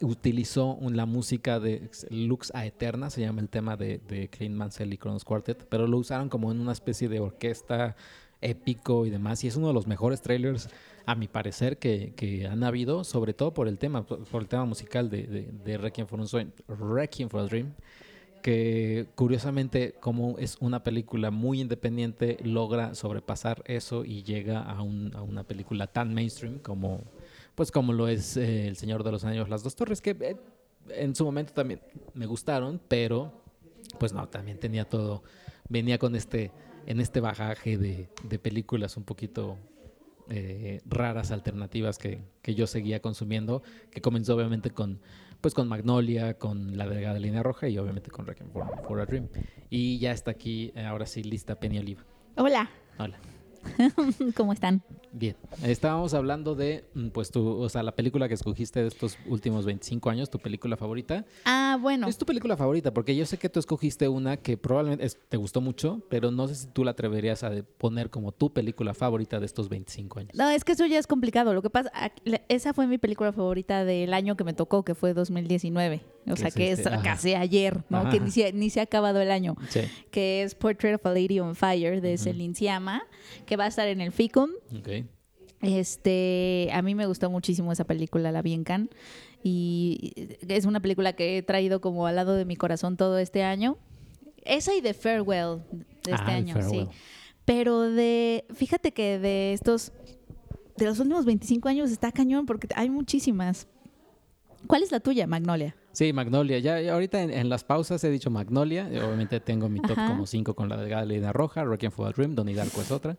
utilizó 0.00 0.78
la 0.90 1.06
música 1.06 1.58
de 1.58 1.90
Lux 2.10 2.52
a 2.54 2.64
Eterna, 2.66 3.10
se 3.10 3.20
llama 3.20 3.40
el 3.40 3.48
tema 3.48 3.76
de, 3.76 3.98
de 4.08 4.28
Clint 4.28 4.54
Mansell 4.54 4.92
y 4.92 4.98
Kronos 4.98 5.24
Quartet, 5.24 5.66
pero 5.68 5.86
lo 5.88 5.98
usaron 5.98 6.28
como 6.28 6.52
en 6.52 6.60
una 6.60 6.72
especie 6.72 7.08
de 7.08 7.18
orquesta 7.18 7.96
épico 8.40 9.06
y 9.06 9.10
demás, 9.10 9.42
y 9.44 9.48
es 9.48 9.56
uno 9.56 9.68
de 9.68 9.74
los 9.74 9.86
mejores 9.86 10.22
trailers, 10.22 10.68
a 11.06 11.14
mi 11.14 11.26
parecer, 11.26 11.78
que, 11.78 12.12
que 12.14 12.46
han 12.46 12.62
habido, 12.62 13.02
sobre 13.02 13.32
todo 13.32 13.54
por 13.54 13.66
el 13.66 13.78
tema, 13.78 14.04
por, 14.04 14.42
el 14.42 14.48
tema 14.48 14.66
musical 14.66 15.08
de, 15.08 15.22
de, 15.26 15.50
de 15.64 15.78
Requiem 15.78 16.06
for, 16.06 16.20
a 16.20 17.44
Dream, 17.44 17.72
que 18.42 19.06
curiosamente, 19.14 19.94
como 20.00 20.38
es 20.38 20.56
una 20.60 20.82
película 20.82 21.30
muy 21.30 21.60
independiente, 21.60 22.38
logra 22.42 22.94
sobrepasar 22.94 23.62
eso 23.66 24.04
y 24.04 24.22
llega 24.22 24.62
a 24.62 24.82
una 24.82 25.44
película 25.44 25.86
tan 25.86 26.14
mainstream 26.14 26.58
como, 26.58 27.02
pues 27.54 27.70
como 27.70 27.92
lo 27.92 28.06
es 28.08 28.36
eh, 28.36 28.68
El 28.68 28.76
Señor 28.76 29.02
de 29.02 29.12
los 29.12 29.24
Anillos, 29.24 29.48
Las 29.48 29.62
Dos 29.62 29.74
Torres, 29.74 30.00
que 30.00 30.10
eh, 30.10 30.36
en 30.90 31.14
su 31.14 31.24
momento 31.24 31.52
también 31.52 31.80
me 32.14 32.26
gustaron, 32.26 32.80
pero 32.86 33.32
pues 33.98 34.12
no, 34.12 34.28
también 34.28 34.58
tenía 34.58 34.84
todo, 34.84 35.22
venía 35.68 35.98
con 35.98 36.14
este, 36.14 36.52
en 36.88 37.00
este 37.00 37.20
bagaje 37.20 37.76
de, 37.76 38.08
de 38.24 38.38
películas 38.38 38.96
un 38.96 39.04
poquito 39.04 39.58
eh, 40.30 40.80
raras, 40.86 41.30
alternativas 41.32 41.98
que, 41.98 42.22
que 42.40 42.54
yo 42.54 42.66
seguía 42.66 43.02
consumiendo, 43.02 43.62
que 43.90 44.00
comenzó 44.00 44.34
obviamente 44.34 44.70
con, 44.70 44.98
pues 45.42 45.52
con 45.52 45.68
Magnolia, 45.68 46.38
con 46.38 46.78
La 46.78 46.88
Delgada 46.88 47.18
Línea 47.18 47.42
Roja 47.42 47.68
y 47.68 47.76
obviamente 47.76 48.10
con 48.10 48.26
Requiem 48.26 48.50
for, 48.50 48.64
for 48.86 49.00
a 49.00 49.04
Dream. 49.04 49.28
Y 49.68 49.98
ya 49.98 50.12
está 50.12 50.30
aquí, 50.30 50.72
eh, 50.74 50.86
ahora 50.86 51.04
sí, 51.04 51.22
lista 51.22 51.60
Penny 51.60 51.78
Oliva. 51.78 52.06
Hola. 52.36 52.70
Hola. 52.98 53.18
¿Cómo 54.36 54.52
están? 54.52 54.82
Bien, 55.10 55.34
estábamos 55.64 56.12
hablando 56.14 56.54
de, 56.54 56.84
mm, 56.94 57.08
pues, 57.08 57.30
tu, 57.30 57.46
o 57.60 57.68
sea, 57.68 57.82
la 57.82 57.92
película 57.92 58.28
que 58.28 58.34
escogiste 58.34 58.80
de 58.82 58.88
estos 58.88 59.16
últimos 59.26 59.64
25 59.64 60.10
años, 60.10 60.28
tu 60.30 60.38
película 60.38 60.76
favorita. 60.76 61.24
Ah, 61.46 61.78
bueno. 61.80 62.06
Es 62.08 62.18
tu 62.18 62.26
película 62.26 62.56
favorita, 62.56 62.92
porque 62.92 63.16
yo 63.16 63.24
sé 63.24 63.38
que 63.38 63.48
tú 63.48 63.58
escogiste 63.58 64.06
una 64.08 64.36
que 64.36 64.56
probablemente 64.58 65.06
es- 65.06 65.18
te 65.28 65.36
gustó 65.38 65.60
mucho, 65.62 66.02
pero 66.10 66.30
no 66.30 66.46
sé 66.46 66.54
si 66.56 66.66
tú 66.68 66.84
la 66.84 66.90
atreverías 66.90 67.42
a 67.42 67.50
poner 67.78 68.10
como 68.10 68.32
tu 68.32 68.52
película 68.52 68.92
favorita 68.94 69.40
de 69.40 69.46
estos 69.46 69.68
25 69.70 70.18
años. 70.20 70.32
No, 70.34 70.50
es 70.50 70.62
que 70.64 70.72
eso 70.72 70.84
ya 70.86 70.98
es 70.98 71.06
complicado. 71.06 71.54
Lo 71.54 71.62
que 71.62 71.70
pasa, 71.70 71.90
la- 72.24 72.42
esa 72.48 72.74
fue 72.74 72.86
mi 72.86 72.98
película 72.98 73.32
favorita 73.32 73.84
del 73.86 74.12
año 74.12 74.36
que 74.36 74.44
me 74.44 74.52
tocó, 74.52 74.84
que 74.84 74.94
fue 74.94 75.14
2019. 75.14 76.02
O 76.30 76.34
¿Qué 76.34 76.40
sea, 76.40 76.48
es 76.48 76.54
que 76.54 76.72
este? 76.72 76.88
es 76.94 77.02
casi 77.02 77.34
ayer, 77.34 77.82
¿no? 77.88 77.98
Ajá. 77.98 78.10
Que 78.10 78.20
ni 78.20 78.30
se, 78.30 78.52
ni 78.52 78.70
se 78.70 78.80
ha 78.80 78.84
acabado 78.84 79.20
el 79.20 79.30
año. 79.30 79.56
Sí. 79.68 79.80
Que 80.10 80.42
es 80.42 80.54
Portrait 80.54 80.94
of 80.96 81.06
a 81.06 81.10
Lady 81.10 81.40
on 81.40 81.54
Fire 81.56 82.00
de 82.00 82.16
Celine 82.18 82.54
Sciamma, 82.54 83.02
que 83.46 83.56
va 83.56 83.64
a 83.64 83.68
estar 83.68 83.88
en 83.88 84.00
el 84.00 84.12
FICUM. 84.12 84.50
Ok. 84.78 84.88
Este, 85.60 86.70
a 86.72 86.82
mí 86.82 86.94
me 86.94 87.06
gustó 87.06 87.30
muchísimo 87.30 87.72
esa 87.72 87.84
película, 87.84 88.30
la 88.32 88.42
vi 88.42 88.52
en 88.54 88.64
Cannes, 88.64 88.90
y 89.42 90.12
es 90.48 90.64
una 90.66 90.80
película 90.80 91.12
que 91.14 91.38
he 91.38 91.42
traído 91.42 91.80
como 91.80 92.06
al 92.06 92.16
lado 92.16 92.34
de 92.34 92.44
mi 92.44 92.56
corazón 92.56 92.96
todo 92.96 93.18
este 93.18 93.42
año. 93.42 93.76
Esa 94.44 94.74
y 94.74 94.80
de 94.80 94.94
Farewell 94.94 95.58
de 96.04 96.12
este 96.12 96.14
Ah, 96.30 96.34
año, 96.36 96.54
Farewell. 96.54 96.86
sí. 96.86 96.98
Pero 97.44 97.82
de, 97.82 98.44
fíjate 98.54 98.92
que 98.92 99.18
de 99.18 99.52
estos, 99.52 99.92
de 100.76 100.84
los 100.86 100.98
últimos 101.00 101.24
25 101.24 101.68
años 101.68 101.90
está 101.90 102.12
cañón 102.12 102.46
porque 102.46 102.68
hay 102.74 102.88
muchísimas. 102.90 103.66
¿Cuál 104.66 104.82
es 104.82 104.92
la 104.92 105.00
tuya, 105.00 105.26
Magnolia? 105.26 105.74
Sí, 105.98 106.12
Magnolia. 106.12 106.60
Ya, 106.60 106.80
ya 106.80 106.92
ahorita 106.94 107.20
en, 107.20 107.32
en 107.32 107.48
las 107.48 107.64
pausas 107.64 108.04
he 108.04 108.10
dicho 108.10 108.30
Magnolia. 108.30 108.86
Obviamente 108.86 109.40
tengo 109.40 109.68
mi 109.68 109.80
top 109.80 109.98
Ajá. 109.98 110.06
como 110.06 110.26
5 110.26 110.54
con 110.54 110.68
la 110.68 110.76
de 110.76 110.88
Galina 110.88 111.32
Roja, 111.32 111.64
Requiem 111.64 111.90
for 111.90 112.06
a 112.06 112.12
Dream, 112.12 112.36
Donnie 112.36 112.54
Darko 112.54 112.80
es 112.82 112.92
otra. 112.92 113.16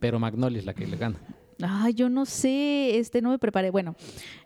Pero 0.00 0.18
Magnolia 0.18 0.58
es 0.58 0.66
la 0.66 0.74
que 0.74 0.84
le 0.84 0.96
gana. 0.96 1.16
Ay, 1.62 1.94
yo 1.94 2.08
no 2.08 2.26
sé, 2.26 2.98
este, 2.98 3.22
no 3.22 3.30
me 3.30 3.38
preparé. 3.38 3.70
Bueno, 3.70 3.94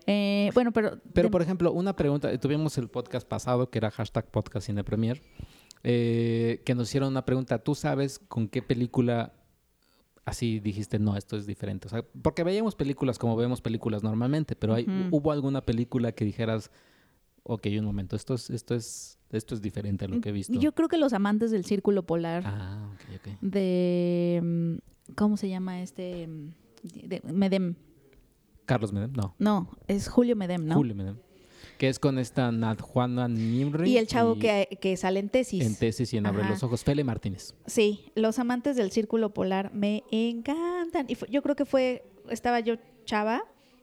eh, 0.06 0.50
bueno, 0.52 0.70
pero... 0.72 0.98
Pero, 1.14 1.30
por 1.30 1.40
ejemplo, 1.40 1.72
una 1.72 1.96
pregunta. 1.96 2.36
Tuvimos 2.38 2.76
el 2.76 2.88
podcast 2.88 3.26
pasado 3.26 3.70
que 3.70 3.78
era 3.78 3.90
hashtag 3.90 4.30
podcast 4.30 4.66
cine 4.66 4.84
premier. 4.84 5.22
eh, 5.82 6.60
que 6.66 6.74
nos 6.74 6.88
hicieron 6.90 7.08
una 7.08 7.24
pregunta. 7.24 7.58
¿Tú 7.58 7.74
sabes 7.74 8.18
con 8.18 8.48
qué 8.48 8.60
película 8.60 9.32
así 10.26 10.60
dijiste, 10.60 10.98
no, 10.98 11.16
esto 11.16 11.38
es 11.38 11.46
diferente? 11.46 11.86
O 11.86 11.90
sea, 11.90 12.04
porque 12.22 12.44
veíamos 12.44 12.74
películas 12.76 13.18
como 13.18 13.34
vemos 13.34 13.62
películas 13.62 14.02
normalmente, 14.02 14.56
pero 14.56 14.74
hay. 14.74 14.86
¿hubo 15.10 15.32
alguna 15.32 15.62
película 15.62 16.12
que 16.12 16.26
dijeras, 16.26 16.70
ok, 17.44 17.66
un 17.78 17.84
momento, 17.84 18.16
esto 18.16 18.34
es, 18.34 18.50
esto 18.50 18.74
es, 18.74 19.18
esto 19.30 19.54
es 19.54 19.62
diferente 19.62 20.04
a 20.04 20.08
lo 20.08 20.20
que 20.20 20.28
he 20.28 20.32
visto? 20.32 20.52
Yo 20.58 20.72
creo 20.72 20.88
que 20.88 20.96
los 20.98 21.12
amantes 21.12 21.50
del 21.50 21.64
círculo 21.64 22.04
polar 22.04 22.42
Ah, 22.46 22.88
ok, 22.94 23.16
ok. 23.16 23.38
de... 23.40 24.40
mm, 24.42 25.12
¿Cómo 25.16 25.36
se 25.36 25.48
llama 25.48 25.82
este? 25.82 26.26
mm, 26.28 26.52
de- 27.08 27.22
Medem. 27.32 27.74
Carlos 28.66 28.92
Medem, 28.92 29.12
no. 29.12 29.34
No, 29.38 29.70
es 29.88 30.08
Julio 30.08 30.36
Medem, 30.36 30.64
¿no? 30.66 30.74
Julio 30.76 30.94
Medem. 30.94 31.16
Que 31.78 31.88
es 31.88 31.98
con 31.98 32.18
esta 32.18 32.52
Nat 32.52 32.80
Juana 32.80 33.26
Nimri. 33.26 33.90
Y 33.90 33.96
el 33.98 34.06
chavo 34.06 34.36
y 34.36 34.38
que, 34.38 34.78
que 34.80 34.96
sale 34.96 35.18
en 35.18 35.28
tesis. 35.28 35.64
En 35.64 35.74
tesis 35.74 36.12
y 36.14 36.16
en 36.16 36.26
Abre 36.26 36.42
Ajá. 36.42 36.50
los 36.50 36.62
Ojos, 36.62 36.84
Fele 36.84 37.02
Martínez. 37.02 37.54
Sí, 37.66 38.12
los 38.14 38.38
amantes 38.38 38.76
del 38.76 38.92
círculo 38.92 39.34
polar 39.34 39.74
me 39.74 40.04
encantan. 40.12 41.06
Y 41.08 41.16
fue- 41.16 41.28
yo 41.28 41.42
creo 41.42 41.56
que 41.56 41.64
fue, 41.64 42.04
estaba 42.30 42.60
yo 42.60 42.76
chava 43.04 43.42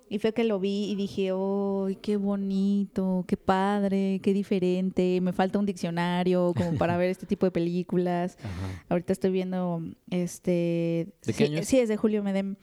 y 0.10 0.20
fue 0.20 0.34
que 0.34 0.44
lo 0.44 0.60
vi 0.60 0.86
y 0.92 0.96
dije, 0.96 1.32
¡ay, 1.32 1.96
qué 2.02 2.18
bonito, 2.18 3.24
qué 3.28 3.38
padre, 3.38 4.20
qué 4.24 4.34
diferente! 4.34 5.22
Me 5.22 5.34
falta 5.34 5.60
un 5.60 5.66
diccionario 5.66 6.54
como 6.58 6.78
para 6.78 6.98
ver 6.98 7.10
este 7.10 7.26
tipo 7.26 7.46
de 7.46 7.52
películas. 7.52 8.38
Ajá. 8.44 8.86
Ahorita 8.90 9.14
estoy 9.14 9.32
viendo, 9.32 9.82
este... 10.10 11.14
¿De 11.26 11.34
qué 11.34 11.34
sí, 11.34 11.44
año 11.46 11.60
es? 11.60 11.68
sí, 11.68 11.80
es 11.80 11.90
de 11.90 11.98
Julio 11.98 12.24
Medem. 12.24 12.56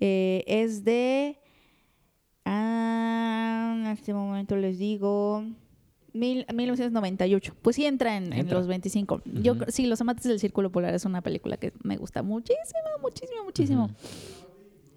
Eh, 0.00 0.44
es 0.46 0.84
de... 0.84 1.38
Ah, 2.44 3.74
en 3.78 3.86
este 3.86 4.12
momento 4.14 4.56
les 4.56 4.78
digo... 4.78 5.44
Mil, 6.14 6.46
1998. 6.52 7.54
Pues 7.60 7.76
sí 7.76 7.84
entra 7.84 8.16
en, 8.16 8.48
los 8.48 8.66
25. 8.66 9.22
Yo 9.26 9.52
Ujú. 9.52 9.62
cre- 9.64 9.70
sí, 9.70 9.86
Los 9.86 10.00
Amantes 10.00 10.24
del 10.24 10.40
Círculo 10.40 10.72
Polar 10.72 10.94
es 10.94 11.04
una 11.04 11.20
película 11.20 11.58
que 11.58 11.72
me 11.84 11.96
gusta 11.98 12.22
muchísimo, 12.22 12.80
muchísimo, 13.02 13.44
muchísimo. 13.44 13.90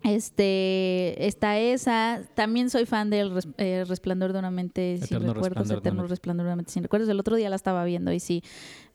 Este, 0.04 1.28
está 1.28 1.58
esa. 1.60 2.22
También 2.34 2.70
soy 2.70 2.86
fan 2.86 3.10
del 3.10 3.34
res- 3.34 3.48
eh, 3.58 3.86
Resplandor 3.88 4.34
de 4.34 4.40
una 4.40 4.52
mente 4.52 4.96
sin 4.98 5.04
Eterno 5.18 5.34
recuerdos, 5.34 5.48
Resplandor 5.60 5.78
Eterno. 5.80 6.08
Resplandor 6.08 6.46
de 6.46 6.50
una 6.50 6.56
mente 6.56 6.72
sin 6.72 6.84
recuerdos. 6.84 7.10
El 7.10 7.20
otro 7.20 7.36
día 7.36 7.50
la 7.50 7.56
estaba 7.56 7.84
viendo 7.86 8.12
y 8.12 8.20
sí, 8.20 8.44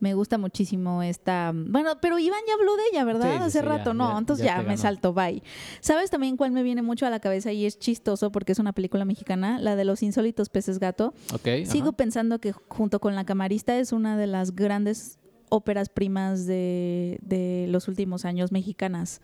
me 0.01 0.15
gusta 0.15 0.37
muchísimo 0.39 1.03
esta. 1.03 1.53
Bueno, 1.55 1.93
pero 2.01 2.19
Iván 2.19 2.41
ya 2.47 2.55
habló 2.55 2.77
de 2.77 2.83
ella, 2.93 3.05
¿verdad? 3.05 3.31
Sí, 3.33 3.37
sí, 3.39 3.43
Hace 3.45 3.61
sí, 3.61 3.65
rato, 3.65 3.91
ya, 3.91 3.95
no. 3.95 4.13
ya- 4.13 4.19
Entonces 4.19 4.47
ya 4.47 4.63
me 4.63 4.77
salto, 4.77 5.13
bye. 5.15 5.43
¿Sabes 5.81 6.11
también 6.11 6.37
cuál 6.37 6.51
me 6.51 6.63
viene 6.63 6.83
mucho 6.83 7.07
a 7.07 7.11
la 7.11 7.21
cabeza 7.21 7.53
y 7.53 7.67
es 7.67 7.79
chistoso 7.79 8.33
porque 8.33 8.53
es 8.53 8.59
una 8.59 8.73
película 8.73 9.05
mexicana? 9.05 9.59
La 9.61 9.77
de 9.77 9.85
los 9.85 10.03
insólitos 10.03 10.49
peces 10.49 10.79
gato. 10.79 11.15
Ok. 11.33 11.49
Sigo 11.67 11.89
ajá. 11.91 11.97
pensando 11.97 12.41
que 12.41 12.53
junto 12.53 13.01
con 13.01 13.15
La 13.15 13.25
Camarista 13.25 13.79
es 13.79 13.93
una 13.93 14.17
de 14.17 14.27
las 14.27 14.55
grandes 14.57 15.19
óperas 15.49 15.89
primas 15.89 16.45
de, 16.47 17.19
de 17.23 17.67
los 17.69 17.87
últimos 17.87 18.25
años 18.25 18.51
mexicanas, 18.51 19.21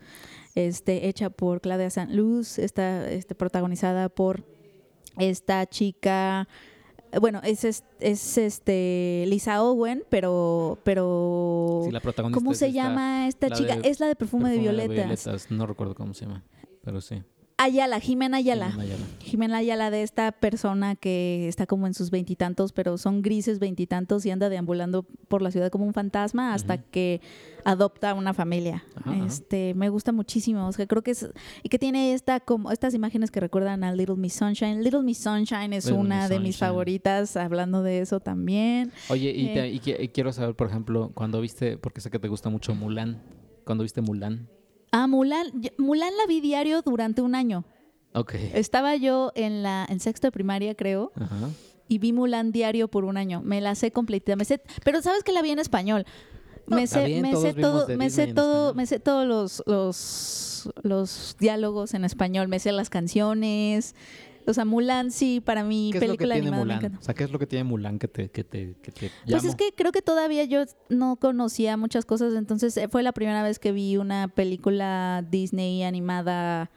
este, 0.55 1.07
hecha 1.07 1.29
por 1.29 1.61
Claudia 1.61 1.89
San 1.89 2.15
Luz, 2.15 2.59
está 2.59 3.09
este, 3.09 3.35
protagonizada 3.35 4.09
por 4.09 4.43
esta 5.17 5.65
chica, 5.65 6.47
bueno, 7.19 7.41
es, 7.43 7.63
es, 7.63 7.83
es, 7.99 8.37
este 8.37 9.25
Lisa 9.27 9.61
Owen, 9.63 10.03
pero, 10.09 10.79
pero 10.83 11.81
Sí, 11.85 11.91
la 11.91 11.99
protagonista 11.99 12.39
¿cómo 12.39 12.53
se 12.53 12.67
esta 12.67 12.75
llama 12.75 13.27
esta 13.27 13.49
chica? 13.51 13.75
de 13.75 13.89
Es 13.89 13.99
la 13.99 14.07
de 14.07 14.15
Perfume, 14.15 14.49
de 14.49 14.57
Violetas. 14.57 14.95
Violetas, 14.95 15.51
No 15.51 15.67
recuerdo 15.67 15.93
cómo 15.95 16.13
se 16.13 16.25
llama, 16.25 16.43
pero 16.83 17.01
sí. 17.01 17.21
Ayala, 17.57 17.99
Jimena 17.99 18.37
Ayala. 18.37 18.71
Jimena 18.71 18.83
Ayala. 18.83 19.05
Jimena 19.19 19.57
Ayala 19.57 19.91
de 19.91 20.03
esta 20.03 20.31
persona 20.31 20.95
que 20.95 21.47
está 21.47 21.65
como 21.65 21.87
en 21.87 21.93
sus 21.93 22.09
veintitantos, 22.11 22.73
pero 22.73 22.97
son 22.97 23.21
grises 23.21 23.59
veintitantos 23.59 24.25
y 24.25 24.31
anda 24.31 24.49
deambulando 24.49 25.03
por 25.27 25.41
la 25.41 25.51
ciudad 25.51 25.69
como 25.69 25.85
un 25.85 25.93
fantasma 25.93 26.53
hasta 26.53 26.77
que 26.79 27.21
adopta 27.63 28.13
una 28.15 28.33
familia. 28.33 28.83
Ajá, 28.95 29.11
ajá. 29.11 29.25
Este, 29.25 29.73
me 29.75 29.89
gusta 29.89 30.11
muchísimo, 30.11 30.67
o 30.67 30.71
sea, 30.73 30.87
creo 30.87 31.03
que 31.03 31.11
es 31.11 31.29
y 31.61 31.69
que 31.69 31.79
tiene 31.79 32.13
esta 32.13 32.39
como 32.39 32.71
estas 32.71 32.93
imágenes 32.93 33.31
que 33.31 33.39
recuerdan 33.39 33.83
a 33.83 33.93
Little 33.93 34.15
Miss 34.15 34.33
Sunshine. 34.33 34.83
Little 34.83 35.03
Miss 35.03 35.19
Sunshine 35.19 35.73
es 35.73 35.85
Little 35.85 35.99
una 36.01 36.21
Miss 36.21 36.29
de 36.29 36.39
mis 36.39 36.57
favoritas, 36.57 37.37
hablando 37.37 37.83
de 37.83 37.99
eso 38.01 38.19
también. 38.19 38.91
Oye, 39.09 39.31
y, 39.31 39.47
Eh. 39.47 39.53
te- 39.53 39.69
y 39.69 39.79
qui- 39.79 39.95
y 40.03 40.07
quiero 40.09 40.33
saber, 40.33 40.55
por 40.55 40.67
ejemplo, 40.69 41.11
cuando 41.13 41.39
viste, 41.39 41.77
porque 41.77 42.01
sé 42.01 42.09
que 42.09 42.19
te 42.19 42.27
gusta 42.27 42.49
mucho 42.49 42.73
Mulan, 42.75 43.21
cuando 43.63 43.83
viste 43.83 44.01
Mulan. 44.01 44.49
Ah, 44.93 45.07
Mulan, 45.07 45.47
Mulan 45.79 46.15
la 46.15 46.27
vi 46.27 46.39
diario 46.39 46.83
durante 46.83 47.21
un 47.23 47.33
año. 47.33 47.65
Ok. 48.13 48.35
Estaba 48.53 48.95
yo 48.95 49.31
en 49.33 49.63
la 49.63 49.87
en 49.89 49.99
sexto 49.99 50.27
de 50.27 50.31
primaria, 50.31 50.75
creo. 50.75 51.11
Ajá. 51.15 51.49
y 51.87 51.97
vi 51.97 52.13
Mulan 52.13 52.51
diario 52.51 52.87
por 52.87 53.03
un 53.03 53.17
año. 53.17 53.41
Me 53.43 53.59
la 53.59 53.73
sé 53.75 53.91
completa. 53.91 54.35
Me 54.35 54.45
sé, 54.45 54.61
pero 54.83 55.01
sabes 55.01 55.23
que 55.23 55.31
la 55.31 55.41
vi 55.41 55.49
en 55.49 55.59
español. 55.59 56.05
No, 56.67 56.77
Me 56.77 56.87
sé, 56.87 57.05
bien, 57.05 57.23
me 57.23 57.35
sé 57.35 57.53
todo, 57.53 57.87
me 57.97 58.09
sé 58.09 58.33
todo, 58.33 58.73
me 58.73 58.85
sé 58.85 58.99
todos 58.99 59.27
los, 59.27 59.63
los, 59.65 60.71
los 60.83 61.35
diálogos 61.39 61.93
en 61.93 62.05
español, 62.05 62.47
me 62.47 62.59
sé 62.59 62.71
las 62.71 62.89
canciones. 62.89 63.95
O 64.45 64.53
sea, 64.53 64.65
Mulan 64.65 65.11
sí, 65.11 65.41
para 65.41 65.63
mí, 65.63 65.89
¿Qué 65.91 65.99
es 65.99 66.03
lo 66.07 66.13
que 66.13 66.17
película 66.17 66.33
tiene 66.35 66.51
me 66.51 66.57
Mulan? 66.57 66.97
O 66.97 67.01
sea, 67.01 67.13
¿qué 67.13 67.23
es 67.23 67.31
lo 67.31 67.39
que 67.39 67.47
tiene 67.47 67.63
Mulan 67.63 67.99
que 67.99 68.07
te, 68.07 68.29
que 68.29 68.43
te, 68.43 68.75
que 68.81 68.91
te 68.91 69.11
Pues 69.29 69.45
es 69.45 69.55
que 69.55 69.73
creo 69.75 69.91
que 69.91 70.01
todavía 70.01 70.43
yo 70.43 70.63
no 70.89 71.15
conocía 71.17 71.77
muchas 71.77 72.05
cosas, 72.05 72.33
entonces 72.35 72.75
eh, 72.77 72.87
fue 72.87 73.03
la 73.03 73.11
primera 73.11 73.43
vez 73.43 73.59
que 73.59 73.71
vi 73.71 73.97
una 73.97 74.27
película 74.27 75.25
Disney 75.29 75.83
animada 75.83 76.69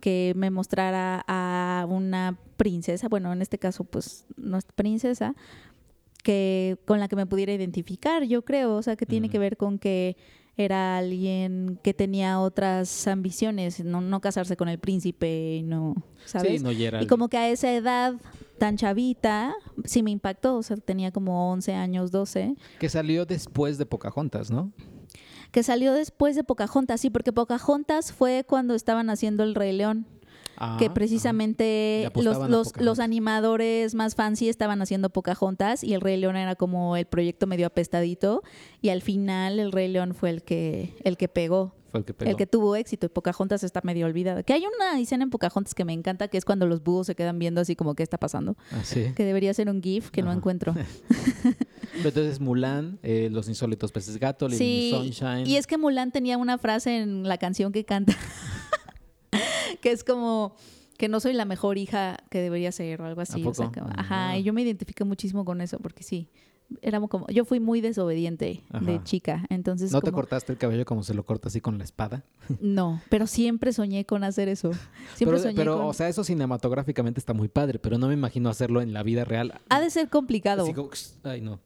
que 0.00 0.32
me 0.36 0.50
mostrara 0.50 1.24
a 1.28 1.86
una 1.88 2.38
princesa, 2.56 3.08
bueno, 3.08 3.32
en 3.32 3.40
este 3.40 3.58
caso 3.58 3.84
pues 3.84 4.24
no 4.36 4.58
es 4.58 4.64
princesa, 4.64 5.34
que 6.22 6.78
con 6.86 7.00
la 7.00 7.08
que 7.08 7.16
me 7.16 7.26
pudiera 7.26 7.52
identificar, 7.52 8.24
yo 8.24 8.42
creo, 8.42 8.74
o 8.76 8.82
sea, 8.82 8.96
que 8.96 9.06
tiene 9.06 9.26
Ujú. 9.26 9.32
que 9.32 9.38
ver 9.38 9.56
con 9.56 9.78
que 9.78 10.16
era 10.56 10.98
alguien 10.98 11.78
que 11.82 11.94
tenía 11.94 12.40
otras 12.40 13.06
ambiciones, 13.06 13.84
no, 13.84 14.00
no 14.00 14.20
casarse 14.20 14.56
con 14.56 14.68
el 14.68 14.78
príncipe, 14.78 15.62
no, 15.64 15.94
¿sabes? 16.26 16.60
Sí, 16.60 16.64
no, 16.64 16.72
y 16.72 16.86
Y 17.00 17.06
como 17.06 17.28
que 17.28 17.38
a 17.38 17.48
esa 17.48 17.72
edad 17.72 18.14
tan 18.58 18.76
chavita, 18.76 19.54
sí 19.84 20.02
me 20.02 20.10
impactó, 20.10 20.56
o 20.56 20.62
sea, 20.62 20.76
tenía 20.76 21.10
como 21.10 21.50
11 21.52 21.74
años, 21.74 22.10
12, 22.10 22.54
que 22.78 22.88
salió 22.88 23.24
después 23.24 23.78
de 23.78 23.86
Pocahontas, 23.86 24.50
¿no? 24.50 24.72
que 25.52 25.62
salió 25.62 25.92
después 25.92 26.34
de 26.34 26.44
Pocahontas, 26.44 27.00
sí, 27.02 27.10
porque 27.10 27.32
Pocahontas 27.32 28.10
fue 28.10 28.44
cuando 28.48 28.74
estaban 28.74 29.10
haciendo 29.10 29.44
El 29.44 29.54
Rey 29.54 29.72
León, 29.72 30.06
Ah, 30.58 30.76
que 30.78 30.90
precisamente 30.90 32.10
los, 32.14 32.48
los, 32.48 32.72
los 32.78 32.98
animadores 33.00 33.94
más 33.94 34.14
fancy 34.14 34.48
estaban 34.48 34.82
haciendo 34.82 35.10
Pocahontas 35.10 35.82
y 35.82 35.94
El 35.94 36.00
Rey 36.00 36.16
León 36.18 36.36
era 36.36 36.54
como 36.56 36.96
el 36.96 37.06
proyecto 37.06 37.46
medio 37.46 37.66
apestadito 37.66 38.42
y 38.80 38.90
al 38.90 39.02
final 39.02 39.58
El 39.58 39.72
Rey 39.72 39.88
León 39.88 40.14
fue 40.14 40.30
el 40.30 40.42
que, 40.42 40.94
el 41.04 41.16
que 41.16 41.28
pegó. 41.28 41.74
fue 41.90 42.00
el 42.00 42.04
que 42.04 42.14
pegó. 42.14 42.30
el 42.30 42.36
que 42.36 42.46
tuvo 42.46 42.76
éxito 42.76 43.06
y 43.06 43.08
Pocahontas 43.08 43.64
está 43.64 43.80
medio 43.82 44.06
olvidada. 44.06 44.42
Que 44.42 44.52
hay 44.52 44.64
una 44.66 45.00
escena 45.00 45.24
en 45.24 45.30
Pocahontas 45.30 45.74
que 45.74 45.84
me 45.84 45.94
encanta, 45.94 46.28
que 46.28 46.38
es 46.38 46.44
cuando 46.44 46.66
los 46.66 46.82
búhos 46.82 47.06
se 47.06 47.14
quedan 47.14 47.38
viendo 47.38 47.60
así 47.60 47.74
como 47.74 47.94
qué 47.94 48.02
está 48.02 48.18
pasando. 48.18 48.56
Ah, 48.70 48.82
sí. 48.84 49.12
Que 49.16 49.24
debería 49.24 49.52
ser 49.54 49.68
un 49.68 49.82
GIF 49.82 50.10
que 50.10 50.22
no 50.22 50.32
encuentro. 50.32 50.74
Entonces 51.94 52.40
Mulan, 52.40 52.98
eh, 53.02 53.28
Los 53.30 53.48
insólitos 53.48 53.92
peces 53.92 54.18
gato, 54.18 54.48
Sí, 54.50 54.92
Sunshine. 54.94 55.46
y 55.46 55.56
es 55.56 55.66
que 55.66 55.76
Mulan 55.78 56.10
tenía 56.12 56.38
una 56.38 56.58
frase 56.58 56.98
en 56.98 57.24
la 57.28 57.38
canción 57.38 57.72
que 57.72 57.84
canta, 57.84 58.14
que 59.82 59.90
es 59.92 60.02
como 60.04 60.54
que 60.96 61.08
no 61.08 61.20
soy 61.20 61.32
la 61.34 61.44
mejor 61.44 61.76
hija 61.78 62.16
que 62.30 62.40
debería 62.40 62.70
ser 62.72 63.02
o 63.02 63.06
algo 63.06 63.20
así. 63.20 63.44
o 63.44 63.52
sea, 63.52 63.70
que- 63.70 63.80
ajá, 63.80 64.30
Ah. 64.30 64.38
y 64.38 64.42
yo 64.44 64.52
me 64.52 64.62
identifico 64.62 65.04
muchísimo 65.04 65.44
con 65.44 65.60
eso 65.60 65.78
porque 65.80 66.02
sí, 66.04 66.28
éramos 66.80 67.10
como, 67.10 67.26
yo 67.26 67.44
fui 67.44 67.60
muy 67.60 67.80
desobediente 67.82 68.62
de 68.80 69.02
chica, 69.02 69.44
entonces 69.50 69.92
¿No 69.92 70.00
te 70.00 70.10
cortaste 70.12 70.52
el 70.52 70.58
cabello 70.58 70.84
como 70.86 71.02
se 71.02 71.12
lo 71.12 71.24
corta 71.24 71.48
así 71.48 71.60
con 71.60 71.76
la 71.76 71.84
espada? 71.84 72.24
no, 72.60 73.02
pero 73.10 73.26
siempre 73.26 73.72
soñé 73.72 74.06
con 74.06 74.22
hacer 74.24 74.48
eso. 74.48 74.70
Siempre 75.16 75.36
pero, 75.36 75.38
soñé 75.38 75.54
pero, 75.56 75.76
con... 75.78 75.86
o 75.86 75.92
sea, 75.92 76.08
eso 76.08 76.24
cinematográficamente 76.24 77.18
está 77.20 77.34
muy 77.34 77.48
padre, 77.48 77.78
pero 77.78 77.98
no 77.98 78.06
me 78.08 78.14
imagino 78.14 78.48
hacerlo 78.48 78.80
en 78.80 78.92
la 78.94 79.02
vida 79.02 79.24
real. 79.24 79.60
ha 79.68 79.80
de 79.80 79.90
ser 79.90 80.08
complicado. 80.08 80.62
Así 80.62 80.72
como, 80.72 80.90
ay, 81.24 81.40
no. 81.40 81.60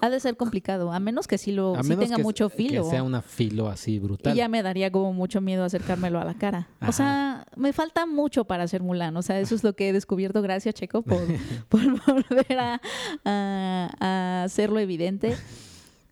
Ha 0.00 0.10
de 0.10 0.20
ser 0.20 0.36
complicado, 0.36 0.92
a 0.92 1.00
menos 1.00 1.26
que 1.26 1.38
sí 1.38 1.50
lo 1.52 1.74
A 1.76 1.82
sí 1.82 1.88
menos 1.88 2.04
tenga 2.04 2.16
que, 2.16 2.22
mucho 2.22 2.50
filo. 2.50 2.84
Que 2.84 2.90
sea 2.90 3.02
una 3.02 3.22
filo 3.22 3.68
así 3.68 3.98
brutal. 3.98 4.34
Y 4.34 4.36
ya 4.36 4.48
me 4.48 4.62
daría 4.62 4.90
como 4.92 5.12
mucho 5.14 5.40
miedo 5.40 5.64
acercármelo 5.64 6.20
a 6.20 6.24
la 6.24 6.34
cara. 6.34 6.68
Ajá. 6.80 6.90
O 6.90 6.92
sea, 6.92 7.46
me 7.56 7.72
falta 7.72 8.04
mucho 8.04 8.44
para 8.44 8.68
ser 8.68 8.82
Mulan. 8.82 9.16
O 9.16 9.22
sea, 9.22 9.40
eso 9.40 9.54
es 9.54 9.64
lo 9.64 9.74
que 9.74 9.88
he 9.88 9.92
descubierto. 9.94 10.42
Gracias, 10.42 10.74
Checo, 10.74 11.00
por, 11.02 11.18
por 11.68 11.80
volver 12.06 12.58
a, 12.58 12.80
a- 13.24 13.90
a 14.00 14.44
hacerlo 14.44 14.78
evidente. 14.80 15.34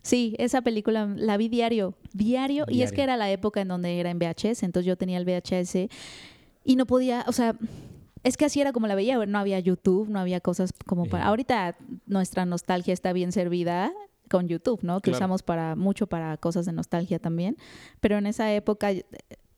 Sí, 0.00 0.34
esa 0.38 0.62
película 0.62 1.06
la 1.16 1.36
vi 1.36 1.48
diario, 1.48 1.94
diario, 2.12 2.64
Y 2.68 2.82
es 2.82 2.90
Diario. 2.90 2.94
que 2.96 3.02
era 3.02 3.16
la 3.16 3.30
época 3.30 3.60
en 3.60 3.68
donde 3.68 4.00
era 4.00 4.10
en 4.10 4.18
VHS. 4.18 4.62
Entonces 4.62 4.86
yo 4.86 4.96
tenía 4.96 5.18
el 5.18 5.24
VHS 5.24 5.88
y 6.64 6.76
no 6.76 6.86
podía, 6.86 7.24
o 7.28 7.32
sea... 7.32 7.54
Es 8.24 8.36
que 8.36 8.44
así 8.44 8.60
era 8.60 8.72
como 8.72 8.86
la 8.86 8.94
veía, 8.94 9.24
no 9.26 9.38
había 9.38 9.58
YouTube, 9.58 10.08
no 10.08 10.18
había 10.20 10.40
cosas 10.40 10.72
como 10.86 11.06
para... 11.06 11.26
Ahorita 11.26 11.76
nuestra 12.06 12.44
nostalgia 12.46 12.94
está 12.94 13.12
bien 13.12 13.32
servida 13.32 13.92
con 14.30 14.48
YouTube, 14.48 14.80
¿no? 14.82 15.00
Que 15.00 15.10
Claro. 15.10 15.18
usamos 15.18 15.42
para 15.42 15.74
mucho 15.76 16.06
para 16.06 16.36
cosas 16.36 16.64
de 16.66 16.72
nostalgia 16.72 17.18
también. 17.18 17.56
Pero 18.00 18.16
en 18.18 18.26
esa 18.26 18.52
época 18.54 18.92
eh, 18.92 19.04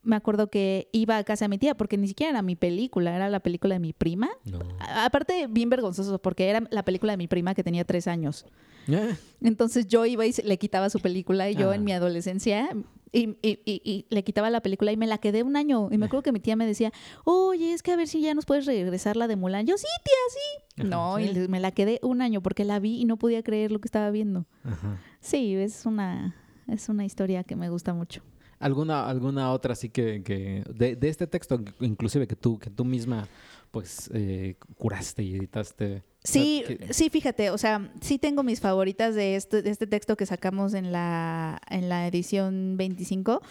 me 0.03 0.17
acuerdo 0.17 0.49
que 0.51 0.89
iba 0.93 1.17
a 1.17 1.25
casa 1.25 1.45
de 1.45 1.49
mi 1.51 1.59
tía 1.59 1.75
porque 1.77 1.97
ni 1.97 2.09
siquiera 2.09 2.31
era 2.31 2.43
mi 2.43 2.57
película, 2.57 3.15
era 3.15 3.29
la 3.29 3.41
película 3.41 3.75
de 3.75 3.81
mi 3.81 3.93
prima. 3.93 4.29
No. 4.45 4.59
Aparte, 4.81 5.47
bien 5.49 5.71
vergonzoso 5.71 6.19
porque 6.21 6.49
era 6.49 6.63
la 6.71 6.85
película 6.85 7.13
de 7.13 7.17
mi 7.19 7.29
prima 7.29 7.55
que 7.55 7.63
tenía 7.63 7.85
tres 7.85 8.07
años. 8.09 8.47
Eh, 8.89 9.15
Entonces 9.43 9.87
yo 9.87 10.05
iba 10.07 10.27
y 10.27 10.33
le 10.45 10.59
quitaba 10.59 10.91
su 10.91 11.01
película 11.01 11.49
y 11.51 11.55
yo 11.55 11.71
Ah. 11.71 11.77
en 11.77 11.85
mi 11.85 11.93
adolescencia 11.93 12.69
y, 13.15 13.39
y- 13.43 13.61
y- 13.65 13.81
y 13.85 14.07
le 14.11 14.25
quitaba 14.25 14.51
la 14.51 14.61
película 14.61 14.91
y 14.93 14.97
me 14.97 15.07
la 15.07 15.19
quedé 15.19 15.43
un 15.43 15.57
año. 15.57 15.89
Y 15.91 15.99
me 15.99 16.07
acuerdo 16.07 16.23
que 16.25 16.33
mi 16.33 16.41
tía 16.41 16.57
me 16.57 16.67
decía, 16.67 16.93
oye, 17.25 17.73
es 17.73 17.83
que 17.83 17.93
a 17.93 17.97
ver 17.97 18.09
si 18.09 18.21
ya 18.21 18.35
nos 18.35 18.45
puedes 18.45 18.67
regresar 18.67 19.17
la 19.17 19.29
de 19.29 19.37
Mulan. 19.37 19.67
Yo, 19.67 19.77
sí, 19.79 19.87
tía, 20.05 20.13
sí. 20.31 20.81
Ajá, 20.83 20.89
no, 20.89 21.17
sí. 21.19 21.31
y 21.45 21.49
me 21.49 21.61
la 21.61 21.71
quedé 21.71 22.01
un 22.03 22.21
año 22.23 22.43
porque 22.43 22.65
la 22.65 22.79
vi 22.81 23.01
y 23.01 23.05
no 23.05 23.17
podía 23.17 23.43
creer 23.43 23.71
lo 23.73 23.79
que 23.81 23.87
estaba 23.89 24.11
viendo. 24.11 24.47
Ajá. 24.65 25.01
Sí, 25.21 25.55
es 25.55 25.87
una, 25.87 26.35
es 26.69 26.89
una 26.89 27.05
historia 27.05 27.45
que 27.45 27.57
me 27.57 27.71
gusta 27.71 27.95
mucho. 27.95 28.23
¿Alguna, 28.59 29.09
alguna 29.09 29.51
otra 29.53 29.73
así 29.75 29.91
que, 29.91 30.23
que 30.23 30.65
de, 30.75 30.97
de 30.97 31.09
este 31.09 31.27
texto, 31.27 31.61
inclusive 31.81 32.27
que 32.27 32.37
tú, 32.37 32.59
que 32.59 32.71
tú 32.71 32.85
misma 32.85 33.29
pues 33.71 34.11
eh, 34.15 34.57
curaste 34.79 35.23
y 35.23 35.35
editaste? 35.37 36.03
Sí, 36.25 36.65
sí, 36.91 37.11
fíjate, 37.11 37.51
o 37.51 37.59
sea, 37.59 37.93
sí 38.01 38.19
tengo 38.19 38.43
mis 38.43 38.61
favoritas 38.61 39.15
de 39.15 39.37
este, 39.37 39.61
de 39.61 39.71
este 39.71 39.87
texto 39.87 40.17
que 40.17 40.25
sacamos 40.25 40.73
en 40.73 40.91
la, 40.91 41.61
en 41.69 41.89
la 41.91 42.07
edición 42.07 42.77
25. 42.79 43.43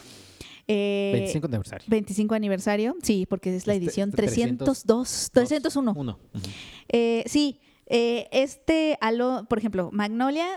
Eh, 0.68 1.12
25 1.14 1.46
aniversario. 1.48 1.86
25 1.90 2.36
aniversario, 2.36 2.96
sí, 3.04 3.26
porque 3.30 3.56
es 3.56 3.68
la 3.68 3.74
Este- 3.76 3.86
edición 3.86 4.10
este 4.10 4.24
302, 4.24 5.30
301. 5.34 5.94
Uno. 5.96 6.20
Ujú. 6.34 6.44
Eh, 6.90 7.24
sí, 7.28 7.60
eh, 7.86 8.28
este, 8.32 8.98
Alo, 9.02 9.46
por 9.50 9.60
ejemplo, 9.60 9.90
Magnolia, 9.92 10.48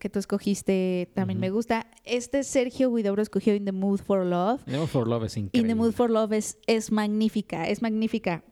que 0.00 0.08
tú 0.08 0.18
escogiste, 0.18 1.10
también 1.14 1.40
me 1.40 1.50
gusta. 1.50 1.86
Este 2.04 2.44
Sergio 2.44 2.92
Guidobro 2.94 3.20
escogió 3.20 3.54
In 3.54 3.64
the 3.64 3.72
Mood 3.72 4.00
for 4.00 4.24
Love. 4.24 4.60
Nemo 4.66 4.86
for 4.86 5.06
Love 5.08 5.24
es 5.24 5.36
increíble. 5.36 5.60
In 5.60 5.66
the 5.66 5.74
Mood 5.74 5.92
for 5.92 6.10
Love 6.10 6.32
es, 6.32 6.58
es 6.66 6.92
magnífica, 6.92 7.68
es 7.68 7.82
magnífica. 7.82 8.44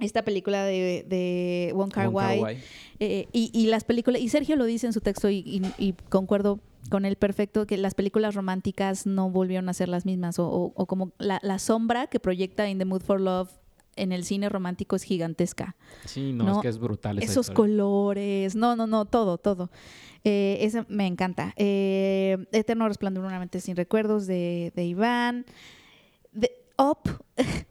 Esta 0.00 0.22
película 0.22 0.64
de, 0.64 1.04
de 1.08 1.72
Wong 1.74 1.90
Kar 1.90 2.06
Wong 2.08 2.14
Kar 2.16 2.28
Wai. 2.28 2.40
Wai. 2.40 2.58
Eh, 3.00 3.26
y, 3.32 3.50
y 3.52 3.66
las 3.66 3.84
películas, 3.84 4.20
y 4.22 4.28
Sergio 4.28 4.56
lo 4.56 4.64
dice 4.64 4.86
en 4.86 4.92
su 4.92 5.00
texto 5.00 5.28
y, 5.28 5.38
y- 5.38 5.62
y 5.78 5.92
concuerdo 6.08 6.60
con 6.90 7.04
él 7.04 7.16
perfecto, 7.16 7.66
que 7.66 7.76
las 7.76 7.94
películas 7.94 8.34
románticas 8.34 9.06
no 9.06 9.28
volvieron 9.30 9.68
a 9.68 9.72
ser 9.74 9.88
las 9.88 10.06
mismas, 10.06 10.38
o, 10.38 10.46
o- 10.48 10.72
o 10.74 10.86
como 10.86 11.12
la, 11.18 11.38
la 11.42 11.58
sombra 11.58 12.06
que 12.06 12.20
proyecta 12.20 12.68
In 12.68 12.78
the 12.78 12.84
Mood 12.84 13.02
for 13.02 13.20
Love 13.20 13.50
en 13.96 14.12
el 14.12 14.24
cine 14.24 14.48
romántico 14.48 14.94
es 14.94 15.02
gigantesca. 15.02 15.74
Sí, 16.04 16.32
no, 16.32 16.44
No, 16.44 16.52
es 16.56 16.58
que 16.62 16.68
es 16.68 16.78
brutal 16.78 17.18
esa 17.18 17.32
Esos 17.32 17.46
historia. 17.48 17.56
colores, 17.56 18.54
no, 18.54 18.76
no, 18.76 18.86
no, 18.86 19.04
todo, 19.06 19.38
todo. 19.38 19.70
Eh, 20.24 20.58
esa 20.60 20.86
me 20.88 21.06
encanta. 21.08 21.52
Eh, 21.56 22.38
Eterno 22.52 22.86
Resplandor, 22.86 23.24
una 23.24 23.40
mente 23.40 23.60
sin 23.60 23.74
recuerdos 23.74 24.26
de, 24.28 24.72
de 24.76 24.84
Iván. 24.84 25.44
Up, 26.80 27.08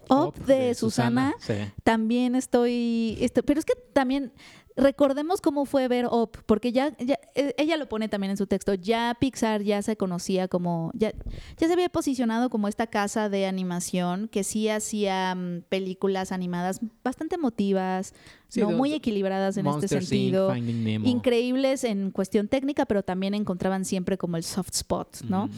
Up, 0.09 0.35
de, 0.45 0.73
Susana 0.75 1.33
Sí. 1.39 1.53
también 1.83 2.35
estoy, 2.35 3.17
esto- 3.21 3.43
pero 3.43 3.59
es 3.59 3.65
que 3.65 3.73
también 3.93 4.33
recordemos 4.75 5.41
cómo 5.41 5.65
fue 5.65 5.87
ver 5.87 6.05
Up, 6.11 6.37
porque 6.45 6.71
ya, 6.71 6.95
ya- 6.99 7.19
eh, 7.33 7.53
ella 7.57 7.77
lo 7.77 7.87
pone 7.89 8.09
también 8.09 8.31
en 8.31 8.37
su 8.37 8.45
texto, 8.47 8.73
ya 8.75 9.15
Pixar 9.19 9.63
ya 9.63 9.81
se 9.81 9.95
conocía 9.97 10.47
como, 10.47 10.91
ya, 10.93 11.13
ya 11.57 11.67
se 11.67 11.73
había 11.73 11.89
posicionado 11.89 12.49
como 12.49 12.67
esta 12.67 12.85
casa 12.87 13.27
de 13.29 13.47
animación 13.47 14.27
que 14.27 14.43
sí 14.43 14.69
hacía 14.69 15.33
mm, 15.35 15.61
películas 15.69 16.31
animadas 16.31 16.79
bastante 17.03 17.35
emotivas, 17.35 18.13
Sí, 18.49 18.61
no 18.61 18.71
muy 18.71 18.93
equilibradas 18.93 19.57
en 19.57 19.67
este 19.67 19.87
sentido. 19.87 20.53
Increíbles 20.55 21.83
en 21.83 22.11
cuestión 22.11 22.47
técnica, 22.47 22.85
pero 22.85 23.03
también 23.03 23.33
encontraban 23.33 23.83
siempre 23.83 24.17
como 24.17 24.37
el 24.37 24.43
soft 24.43 24.69
spot, 24.73 25.21
¿no? 25.27 25.49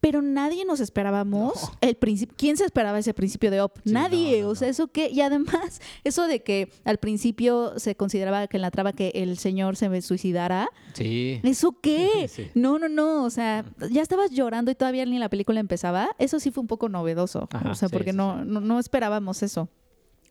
Pero 0.00 0.22
nadie 0.22 0.64
nos 0.64 0.80
esperábamos 0.80 1.54
No. 1.62 1.70
el 1.82 1.94
principio. 1.96 2.34
¿Quién 2.38 2.56
se 2.56 2.64
esperaba 2.64 2.98
ese 2.98 3.12
principio 3.14 3.50
de 3.50 3.60
Op? 3.60 3.78
Sí, 3.84 3.92
nadie. 3.92 4.40
no, 4.40 4.46
no, 4.46 4.50
o 4.52 4.54
sea, 4.54 4.68
eso 4.68 4.88
que 4.88 5.10
y 5.10 5.20
además 5.20 5.80
eso 6.04 6.26
de 6.26 6.42
que 6.42 6.72
al 6.84 6.98
principio 6.98 7.78
se 7.78 7.94
consideraba 7.96 8.46
que 8.46 8.56
en 8.56 8.62
la 8.62 8.70
traba 8.70 8.92
que 8.92 9.12
el 9.14 9.36
señor 9.38 9.76
se 9.76 10.00
suicidara. 10.02 10.68
Sí. 10.94 11.40
¿Eso 11.42 11.76
qué? 11.80 12.28
Sí. 12.30 12.48
No, 12.54 12.78
no, 12.78 12.88
no. 12.88 13.24
O 13.24 13.30
sea, 13.30 13.64
ya 13.90 14.02
estabas 14.02 14.30
llorando 14.30 14.70
y 14.70 14.74
todavía 14.74 15.04
ni 15.04 15.18
la 15.18 15.28
película 15.28 15.60
empezaba. 15.60 16.08
Eso 16.18 16.38
sí 16.40 16.50
fue 16.50 16.60
un 16.62 16.66
poco 16.68 16.88
novedoso. 16.88 17.48
Ajá, 17.52 17.70
o 17.70 17.74
sea, 17.74 17.88
porque 17.88 18.12
no, 18.12 18.44
no, 18.44 18.60
no 18.60 18.78
esperábamos 18.78 19.42
eso. 19.42 19.68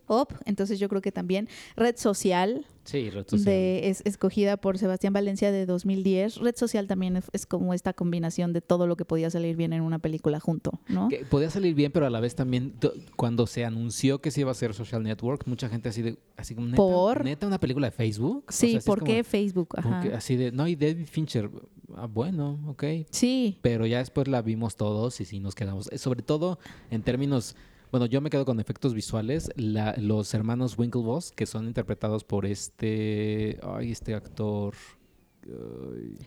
Op, 0.08 0.34
entonces 0.46 0.80
yo 0.80 0.90
creo 0.90 1.02
que 1.02 1.12
también 1.12 1.48
Red 1.76 1.98
Social, 1.98 2.66
Sí, 2.90 3.10
red 3.10 3.26
social. 3.28 3.46
de, 3.46 3.90
es 3.90 4.02
escogida 4.06 4.58
por 4.58 4.78
Sebastián 4.78 5.14
Valencia 5.14 5.52
de 5.52 5.66
2010. 5.66 6.38
Red 6.38 6.56
Social 6.56 6.88
también 6.88 7.18
es, 7.18 7.26
es 7.34 7.46
como 7.46 7.74
esta 7.74 7.94
combinación 7.94 8.54
de 8.54 8.62
todo 8.62 8.88
lo 8.88 8.96
que 8.96 9.06
podía 9.06 9.30
salir 9.30 9.56
bien 9.56 9.74
en 9.74 9.82
una 9.82 10.00
película 10.00 10.40
junto, 10.40 10.80
¿no? 10.88 11.08
Que 11.10 11.26
podía 11.26 11.50
salir 11.50 11.76
bien, 11.76 11.92
pero 11.92 12.06
a 12.06 12.10
la 12.10 12.20
vez 12.20 12.36
también 12.36 12.74
cuando 13.16 13.48
se 13.48 13.66
anunció 13.66 14.20
que 14.22 14.32
se 14.32 14.42
iba 14.42 14.50
a 14.50 14.54
hacer 14.54 14.74
Social 14.74 15.04
Network, 15.04 15.46
mucha 15.48 15.70
gente 15.70 15.90
así 15.90 16.02
de 16.02 16.18
así 16.38 16.56
como 16.56 16.68
neta, 16.68 16.78
¿Por? 16.78 17.24
neta 17.24 17.48
una 17.48 17.60
película 17.60 17.88
de 17.88 17.92
Facebook. 17.92 18.46
O 18.48 18.52
Sí, 18.52 18.58
sea, 18.58 18.68
así 18.70 18.78
es 18.78 18.86
¿por 18.86 19.00
como- 19.00 19.12
qué 19.12 19.24
Facebook? 19.24 19.68
como 19.70 19.90
Ajá. 19.96 20.02
que 20.02 20.14
así 20.16 20.36
de 20.36 20.52
no 20.52 20.68
y 20.68 20.76
David 20.76 21.06
Fincher, 21.08 21.50
ah, 21.96 22.08
bueno, 22.08 22.60
ok, 22.68 22.84
Sí, 23.12 23.58
pero 23.62 23.86
ya 23.86 24.00
después 24.00 24.28
la 24.28 24.42
vimos 24.42 24.76
todos 24.76 25.20
y 25.22 25.26
sí 25.26 25.40
nos 25.40 25.54
quedamos. 25.56 25.92
Eh, 25.92 25.98
Sobre 25.98 26.22
todo 26.24 26.60
en 26.90 27.02
términos, 27.04 27.56
bueno, 27.92 28.06
yo 28.06 28.22
me 28.22 28.30
quedo 28.30 28.46
con 28.46 28.60
efectos 28.60 28.94
visuales. 28.94 29.50
La- 29.56 29.96
los 29.98 30.34
hermanos 30.34 30.78
Winklevoss, 30.78 31.32
que 31.32 31.46
son 31.46 31.68
interpretados 31.68 32.24
por 32.24 32.46
este, 32.46 33.60
ay, 33.64 33.92
este 33.92 34.14
actor. 34.14 34.74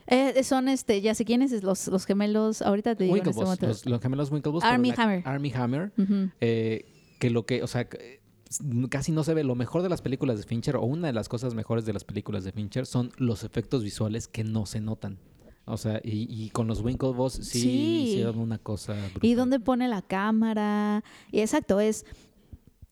Eh, 0.06 0.42
son 0.42 0.68
este, 0.68 1.00
ya 1.00 1.14
sé 1.14 1.24
quiénes, 1.24 1.52
es 1.52 1.62
los, 1.62 1.86
los 1.88 2.06
gemelos, 2.06 2.62
ahorita 2.62 2.94
te 2.96 3.04
digo 3.04 3.16
en 3.16 3.28
este 3.28 3.40
momento. 3.44 3.66
los, 3.68 3.86
los 3.86 4.00
gemelos 4.00 4.30
Winklevoss. 4.30 4.64
la- 4.90 5.02
Hammer. 5.02 5.22
Armie 5.24 5.52
Hammer. 5.54 5.92
Eh, 6.40 6.84
que 7.20 7.30
lo 7.30 7.46
que, 7.46 7.62
o 7.62 7.66
sea, 7.66 7.86
casi 8.90 9.12
no 9.12 9.22
se 9.22 9.34
ve. 9.34 9.44
Lo 9.44 9.54
mejor 9.54 9.82
de 9.82 9.88
las 9.88 10.02
películas 10.02 10.38
de 10.38 10.44
Fincher, 10.44 10.76
o 10.76 10.82
una 10.82 11.06
de 11.08 11.12
las 11.12 11.28
cosas 11.28 11.54
mejores 11.54 11.84
de 11.84 11.92
las 11.92 12.04
películas 12.04 12.42
de 12.44 12.52
Fincher, 12.52 12.84
son 12.86 13.12
los 13.16 13.44
efectos 13.44 13.84
visuales 13.84 14.26
que 14.28 14.42
no 14.44 14.66
se 14.66 14.80
notan. 14.80 15.18
O 15.64 15.76
sea, 15.76 16.00
y, 16.02 16.26
y 16.28 16.50
con 16.50 16.66
los 16.66 16.80
Winklevoss 16.82 17.34
sí, 17.34 17.60
Sí. 17.60 18.04
hicieron 18.08 18.38
una 18.38 18.58
cosa 18.58 18.96
¿Y 19.20 19.34
dónde 19.34 19.60
pone 19.60 19.86
la 19.88 20.02
cámara? 20.02 21.04
Y 21.30 21.40
exacto, 21.40 21.78
es... 21.80 22.04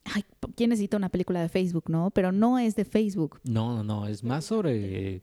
Ay, 0.05 0.25
¿quién 0.57 0.71
necesita 0.71 0.97
una 0.97 1.09
película 1.09 1.41
de 1.43 1.49
Facebook, 1.49 1.85
no? 1.89 2.11
Pero 2.11 2.33
no 2.33 2.59
es 2.59 2.75
de 2.77 2.85
Facebook. 2.85 3.41
No, 3.45 3.77
no, 3.77 3.85
no, 3.85 4.07
es 4.07 4.25
más 4.25 4.45
sobre 4.45 5.21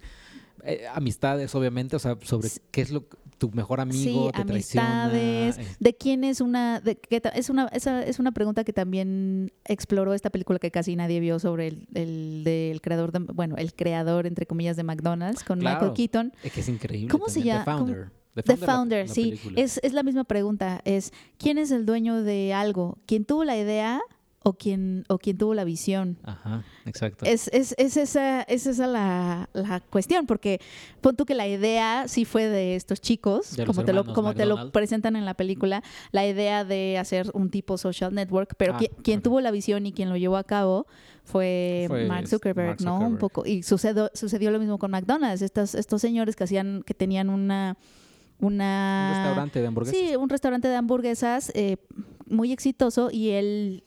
eh, 0.64 0.86
amistades, 0.94 1.56
obviamente, 1.56 1.96
o 1.96 2.00
sea, 2.00 2.18
sobre 2.22 2.50
qué 2.72 2.82
es 2.82 2.92
lo 2.92 3.06
tu 3.38 3.52
mejor 3.52 3.80
amigo 3.80 4.28
sí, 4.28 4.32
te 4.36 4.42
amistades, 4.42 5.58
eh, 5.58 5.68
de 5.80 5.96
quién 5.96 6.24
es 6.24 6.42
una, 6.42 6.80
de, 6.82 6.96
ta- 6.96 7.30
es 7.30 7.50
una, 7.50 7.68
esa 7.68 8.04
es 8.04 8.20
una 8.20 8.32
pregunta 8.32 8.64
que 8.64 8.74
también 8.74 9.52
exploró 9.66 10.14
esta 10.14 10.30
película 10.30 10.60
que 10.60 10.72
casi 10.72 10.96
nadie 10.96 11.20
vio 11.20 11.40
sobre 11.40 11.68
el, 11.68 11.88
el 11.94 12.44
del 12.44 12.82
creador 12.82 13.12
de, 13.12 13.20
bueno, 13.20 13.56
el 13.58 13.74
creador 13.74 14.26
entre 14.28 14.46
comillas 14.46 14.76
de 14.78 14.84
McDonald's 14.84 15.44
con 15.44 15.60
Claro. 15.60 15.76
Michael 15.80 15.94
Keaton. 15.96 16.34
eh, 16.44 16.50
que 16.50 16.62
es 16.62 16.70
increíble. 16.70 17.10
¿Cómo 17.10 17.30
se 17.30 17.42
llama? 17.44 17.64
The 17.66 17.72
¿Cómo- 17.72 17.78
Founder. 17.86 18.12
The 18.36 18.44
The 18.44 18.58
Founder, 18.58 18.68
la- 18.68 18.74
Founder, 18.76 19.08
la 19.08 19.14
sí. 19.14 19.40
Es, 19.56 19.80
es 19.84 19.94
la 19.94 20.04
misma 20.04 20.24
pregunta. 20.24 20.82
Es 20.86 21.12
¿quién 21.40 21.58
es 21.58 21.72
el 21.72 21.86
dueño 21.86 22.22
de 22.22 22.54
algo? 22.54 22.98
¿Quién 23.08 23.26
tuvo 23.26 23.44
la 23.44 23.58
idea 23.58 24.00
o 24.48 24.54
quién, 24.54 25.04
o 25.10 25.18
quién 25.18 25.38
tuvo 25.38 25.54
la 25.54 25.64
visión? 25.66 26.18
Ajá, 26.24 26.64
exacto. 26.86 27.26
Es, 27.26 27.50
es, 27.54 27.76
es 27.78 27.98
esa, 27.98 28.42
es 28.44 28.66
esa 28.66 28.88
la, 28.88 29.50
la 29.54 29.80
cuestión, 29.82 30.26
porque 30.26 30.60
pon 31.02 31.16
tú 31.16 31.26
que 31.26 31.36
la 31.36 31.48
idea 31.48 32.08
sí 32.08 32.24
fue 32.26 32.48
de 32.48 32.76
estos 32.76 33.02
chicos, 33.02 33.56
De 33.56 33.66
como, 33.66 33.84
te 33.84 33.94
lo, 33.94 34.06
como 34.14 34.34
te 34.34 34.46
lo 34.46 34.72
presentan 34.72 35.16
en 35.16 35.26
la 35.26 35.34
película, 35.34 35.84
la 36.12 36.26
idea 36.26 36.64
de 36.64 36.98
hacer 36.98 37.30
un 37.34 37.50
tipo 37.50 37.78
social 37.78 38.14
network, 38.14 38.56
pero 38.58 38.74
Ah, 38.76 38.80
qui- 38.80 38.90
quien 39.04 39.22
tuvo 39.22 39.42
la 39.42 39.52
visión 39.52 39.86
y 39.86 39.92
quien 39.92 40.10
lo 40.10 40.16
llevó 40.18 40.38
a 40.38 40.44
cabo 40.44 40.88
fue, 41.26 41.86
Fue 41.90 42.06
Mark 42.08 42.28
Zuckerberg, 42.28 42.80
Mark 42.82 42.82
¿no? 42.82 43.00
Un 43.06 43.18
poco. 43.18 43.46
Y 43.46 43.64
sucedió, 43.64 44.10
sucedió 44.14 44.50
lo 44.52 44.60
mismo 44.60 44.78
con 44.80 44.92
McDonald's, 44.92 45.42
estos, 45.42 45.76
estos 45.76 46.02
señores 46.02 46.36
que 46.38 46.46
hacían, 46.46 46.84
que 46.86 46.94
tenían 46.94 47.30
una... 47.30 47.76
una 48.40 49.10
Un 49.10 49.16
restaurante 49.24 49.60
de 49.62 49.68
hamburguesas. 49.68 50.00
Sí, 50.00 50.16
un 50.16 50.30
restaurante 50.30 50.68
de 50.70 50.76
hamburguesas 50.76 51.52
eh, 51.54 51.78
muy 52.30 52.52
exitoso 52.52 53.10
y 53.12 53.30
él 53.32 53.84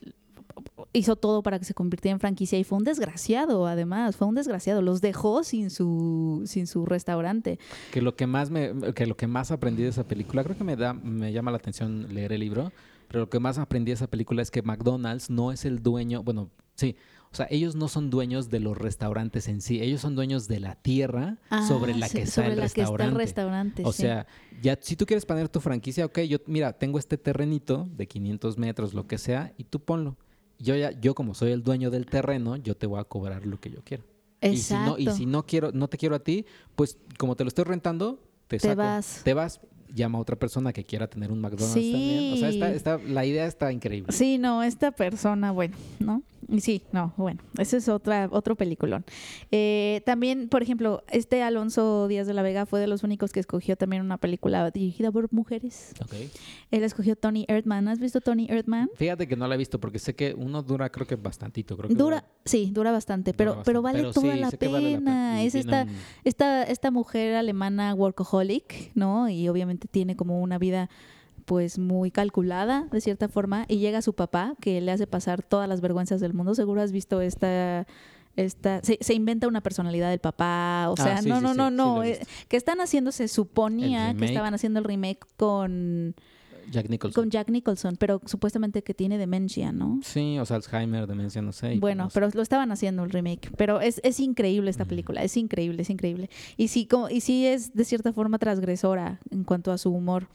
hizo 0.92 1.16
todo 1.16 1.42
para 1.42 1.58
que 1.58 1.64
se 1.64 1.74
convirtiera 1.74 2.12
en 2.14 2.20
franquicia 2.20 2.58
y 2.58 2.64
fue 2.64 2.78
un 2.78 2.84
desgraciado, 2.84 3.66
además, 3.66 4.16
fue 4.16 4.26
un 4.28 4.34
desgraciado. 4.34 4.82
Los 4.82 5.00
dejó 5.00 5.44
sin 5.44 5.70
su, 5.70 6.42
sin 6.46 6.66
su 6.66 6.86
restaurante. 6.86 7.58
Que 7.92 8.02
lo 8.02 8.16
que 8.16 8.26
más 8.26 8.50
me, 8.50 8.72
que 8.94 9.06
lo 9.06 9.16
que 9.16 9.26
más 9.26 9.50
aprendí 9.50 9.82
de 9.82 9.88
esa 9.88 10.04
película, 10.06 10.44
creo 10.44 10.56
que 10.56 10.64
me 10.64 10.76
da, 10.76 10.92
me 10.92 11.32
llama 11.32 11.50
la 11.50 11.56
atención 11.58 12.12
leer 12.14 12.32
el 12.32 12.40
libro, 12.40 12.72
pero 13.08 13.20
lo 13.20 13.30
que 13.30 13.40
más 13.40 13.58
aprendí 13.58 13.90
de 13.90 13.94
esa 13.96 14.06
película 14.06 14.42
es 14.42 14.50
que 14.50 14.62
McDonald's 14.62 15.30
no 15.30 15.52
es 15.52 15.64
el 15.64 15.82
dueño, 15.82 16.22
bueno, 16.22 16.50
sí, 16.76 16.96
o 17.32 17.36
sea, 17.36 17.46
ellos 17.50 17.76
no 17.76 17.86
son 17.86 18.10
dueños 18.10 18.50
de 18.50 18.58
los 18.58 18.76
restaurantes 18.76 19.46
en 19.46 19.60
sí, 19.60 19.80
ellos 19.80 20.00
son 20.00 20.16
dueños 20.16 20.48
de 20.48 20.58
la 20.58 20.74
tierra 20.74 21.38
sobre 21.68 21.92
Ah, 21.92 21.96
la 21.98 22.08
sí, 22.08 22.16
que 22.16 22.22
está 22.22 22.34
sobre 22.42 22.52
el 22.54 22.56
la 22.56 22.62
que 22.62 22.66
está 22.66 22.80
restaurante. 22.82 23.12
el 23.12 23.14
restaurante, 23.18 23.82
O 23.84 23.92
sí. 23.92 24.02
sea, 24.02 24.26
ya 24.60 24.76
si 24.80 24.96
tú 24.96 25.06
quieres 25.06 25.24
poner 25.26 25.48
tu 25.48 25.60
franquicia, 25.60 26.06
ok, 26.06 26.20
yo 26.22 26.38
mira, 26.46 26.72
tengo 26.72 26.98
este 26.98 27.18
terrenito 27.18 27.88
de 27.96 28.08
500 28.08 28.58
metros, 28.58 28.94
lo 28.94 29.06
que 29.06 29.18
sea, 29.18 29.52
y 29.58 29.64
tú 29.64 29.78
ponlo. 29.80 30.16
Yo 30.60 30.76
ya, 30.76 30.92
yo 30.92 31.14
como 31.14 31.34
soy 31.34 31.52
el 31.52 31.62
dueño 31.62 31.90
del 31.90 32.06
terreno, 32.06 32.56
yo 32.56 32.76
te 32.76 32.86
voy 32.86 33.00
a 33.00 33.04
cobrar 33.04 33.46
lo 33.46 33.58
que 33.58 33.70
yo 33.70 33.80
quiero. 33.82 34.04
Y 34.42 34.56
si 34.58 34.74
no, 34.74 34.96
y 34.96 35.02
Exacto. 35.02 35.18
si 35.18 35.26
no 35.26 35.46
quiero, 35.46 35.72
no 35.72 35.88
te 35.88 35.96
quiero 35.98 36.14
a 36.14 36.20
ti, 36.20 36.46
pues 36.76 36.96
como 37.18 37.36
te 37.36 37.44
lo 37.44 37.48
estoy 37.48 37.64
rentando, 37.64 38.18
te, 38.46 38.58
Te 38.58 38.68
saco. 38.68 38.78
vas. 38.78 39.20
Te 39.24 39.34
vas, 39.34 39.60
llama 39.94 40.18
a 40.18 40.20
otra 40.22 40.36
persona 40.36 40.72
que 40.72 40.84
quiera 40.84 41.08
tener 41.08 41.30
un 41.32 41.40
McDonald's 41.40 41.74
también. 41.74 42.32
O 42.32 42.36
sea, 42.36 42.48
está, 42.48 42.72
está, 42.72 42.98
la 42.98 43.26
idea 43.26 43.46
está 43.46 43.72
increíble. 43.72 44.12
Sí, 44.12 44.38
no, 44.38 44.62
esta 44.62 44.92
persona, 44.92 45.50
bueno, 45.50 45.76
¿no? 45.98 46.22
Sí, 46.58 46.82
no, 46.92 47.14
bueno, 47.16 47.40
ese 47.58 47.76
es 47.76 47.88
otra, 47.88 48.28
otro 48.32 48.56
peliculón. 48.56 49.04
Eh, 49.52 50.02
también, 50.04 50.48
por 50.48 50.62
ejemplo, 50.62 51.04
este 51.10 51.42
Alonso 51.42 52.08
Díaz 52.08 52.26
de 52.26 52.34
la 52.34 52.42
Vega 52.42 52.66
fue 52.66 52.80
de 52.80 52.86
los 52.86 53.02
únicos 53.04 53.30
que 53.32 53.40
escogió 53.40 53.76
también 53.76 54.02
una 54.02 54.18
película 54.18 54.70
dirigida 54.70 55.12
por 55.12 55.32
mujeres. 55.32 55.92
Ok. 56.02 56.12
Él 56.70 56.82
escogió 56.82 57.14
Tony 57.16 57.44
Erdman. 57.48 57.86
¿Has 57.88 57.98
visto 58.00 58.20
Tony 58.20 58.46
Erdman? 58.50 58.90
Fíjate 58.96 59.28
que 59.28 59.36
no 59.36 59.46
la 59.46 59.54
he 59.54 59.58
visto 59.58 59.78
porque 59.80 59.98
sé 59.98 60.14
que 60.14 60.34
uno 60.36 60.62
dura 60.62 60.90
creo 60.90 61.06
que 61.06 61.16
bastantito. 61.16 61.76
Creo 61.76 61.88
que 61.88 61.94
Dura, 61.94 62.24
sí, 62.44 62.70
dura 62.72 62.90
bastante, 62.92 63.32
pero, 63.34 63.52
dura 63.52 63.62
pero 63.64 63.82
bastante. 63.82 63.98
vale 63.98 64.12
Pero 64.12 64.12
toda 64.12 64.34
sí, 64.34 64.40
la 64.40 64.70
vale 64.72 64.96
pena. 64.98 65.42
Es 65.42 65.54
esta, 65.54 65.82
un- 65.84 65.90
esta, 66.24 66.62
esta 66.64 66.90
mujer 66.90 67.34
alemana 67.36 67.94
workaholic, 67.94 68.92
¿no? 68.94 69.28
Y 69.28 69.48
obviamente 69.48 69.88
tiene 69.88 70.16
como 70.16 70.40
una 70.40 70.58
vida 70.58 70.90
pues 71.50 71.80
muy 71.80 72.12
calculada 72.12 72.86
de 72.92 73.00
cierta 73.00 73.26
forma 73.26 73.64
y 73.66 73.78
llega 73.78 74.02
su 74.02 74.12
papá 74.12 74.54
que 74.60 74.80
le 74.80 74.92
hace 74.92 75.08
pasar 75.08 75.42
todas 75.42 75.68
las 75.68 75.80
vergüenzas 75.80 76.20
del 76.20 76.32
mundo. 76.32 76.54
Seguro 76.54 76.80
has 76.80 76.92
visto 76.92 77.20
esta 77.20 77.88
esta 78.36 78.80
se, 78.84 78.98
se 79.00 79.14
inventa 79.14 79.48
una 79.48 79.60
personalidad 79.60 80.10
del 80.10 80.20
papá, 80.20 80.86
o 80.90 80.94
Ah, 80.96 81.02
sea, 81.02 81.22
sí, 81.22 81.28
no, 81.28 81.38
sí, 81.38 81.42
no, 81.42 81.50
sí, 81.50 81.56
no, 81.58 81.70
no, 81.72 82.04
eh, 82.04 82.20
que 82.46 82.56
están 82.56 82.80
haciendo 82.80 83.10
se 83.10 83.26
suponía 83.26 84.14
que 84.16 84.26
estaban 84.26 84.54
haciendo 84.54 84.78
el 84.78 84.84
remake 84.84 85.26
con 85.36 86.14
Jack 86.70 86.88
Nicholson. 86.88 87.20
con 87.24 87.30
Jack 87.32 87.50
Nicholson, 87.50 87.96
pero 87.96 88.20
supuestamente 88.26 88.84
que 88.84 88.94
tiene 88.94 89.18
demencia, 89.18 89.72
¿no? 89.72 89.98
Sí, 90.04 90.38
o 90.38 90.46
sea, 90.46 90.54
Alzheimer, 90.54 91.08
demencia, 91.08 91.42
no 91.42 91.50
sé. 91.52 91.78
Bueno, 91.80 92.10
pero 92.14 92.28
lo 92.32 92.42
estaban 92.42 92.70
haciendo 92.70 93.02
el 93.02 93.10
remake. 93.10 93.50
Pero 93.56 93.80
es, 93.80 94.00
es 94.04 94.20
increíble 94.20 94.70
esta 94.70 94.84
película, 94.84 95.24
es 95.24 95.36
increíble, 95.36 95.82
es 95.82 95.90
increíble. 95.90 96.30
Y 96.56 96.68
sí, 96.68 96.86
como, 96.86 97.08
y 97.10 97.22
sí 97.22 97.44
es 97.44 97.74
de 97.74 97.84
cierta 97.84 98.12
forma 98.12 98.38
transgresora 98.38 99.18
en 99.32 99.42
cuanto 99.42 99.72
a 99.72 99.78
su 99.78 99.90
humor. 99.90 100.28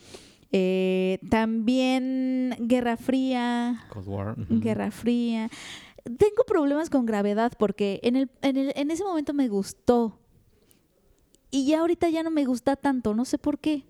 Eh, 0.58 1.20
también 1.30 2.56
Guerra 2.62 2.96
Fría, 2.96 3.84
Cold 3.90 4.08
War. 4.08 4.36
Guerra 4.50 4.90
Fría. 4.90 5.50
Tengo 6.06 6.46
problemas 6.48 6.90
con 6.90 7.06
gravedad 7.06 7.52
porque 7.60 8.00
en, 8.04 8.16
el, 8.16 8.30
en, 8.42 8.56
el, 8.56 8.72
en 8.74 8.90
ese 8.90 9.04
momento 9.04 9.34
me 9.34 9.50
gustó. 9.50 10.18
Y 11.52 11.66
ya 11.68 11.82
ahorita 11.82 12.08
ya 12.08 12.24
no 12.24 12.32
me 12.32 12.46
gusta 12.46 12.78
tanto, 12.78 13.14
no 13.14 13.26
sé 13.26 13.38
por 13.38 13.60
qué. 13.60 13.84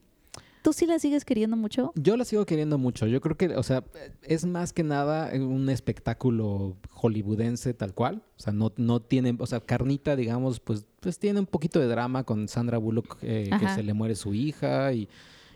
¿Tú 0.63 0.73
sí 0.73 0.87
la 0.87 0.97
sigues 0.97 1.23
queriendo 1.23 1.55
mucho? 1.55 1.93
Yo 1.93 2.17
la 2.17 2.25
sigo 2.25 2.47
queriendo 2.47 2.79
mucho. 2.79 3.05
Yo 3.05 3.21
creo 3.21 3.37
que, 3.37 3.55
o 3.55 3.61
sea, 3.61 3.83
es 4.23 4.45
más 4.47 4.73
que 4.73 4.83
nada 4.83 5.29
un 5.35 5.69
espectáculo 5.69 6.77
hollywoodense 6.89 7.75
tal 7.75 7.93
cual. 7.93 8.23
O 8.39 8.41
sea, 8.41 8.53
no, 8.53 8.73
no 8.77 9.03
tiene, 9.03 9.35
o 9.37 9.45
sea, 9.45 9.59
Carnita, 9.59 10.15
digamos, 10.15 10.59
pues, 10.59 10.87
pues 10.99 11.19
tiene 11.19 11.41
un 11.41 11.45
poquito 11.45 11.79
de 11.79 11.85
drama 11.85 12.23
con 12.23 12.47
Sandra 12.47 12.79
Bullock, 12.79 13.19
eh, 13.21 13.51
que 13.59 13.69
se 13.69 13.83
le 13.83 13.93
muere 13.93 14.15
su 14.15 14.33
hija 14.33 14.91
y, 14.93 15.07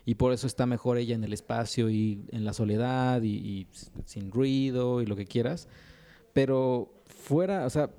y 0.04 0.14
por 0.14 0.32
eso 0.32 0.46
está 0.46 0.66
mejor 0.66 0.98
ella 0.98 1.14
en 1.14 1.24
el 1.24 1.32
espacio 1.32 1.90
y 1.90 2.24
en 2.30 2.44
la 2.44 2.52
soledad 2.52 3.22
y, 3.22 3.36
y 3.36 3.66
sin 4.04 4.30
ruido 4.30 5.02
y 5.02 5.06
lo 5.06 5.16
que 5.16 5.26
quieras. 5.26 5.68
Pero 6.32 6.92
fuera, 7.06 7.66
o 7.66 7.70
sea, 7.70 7.90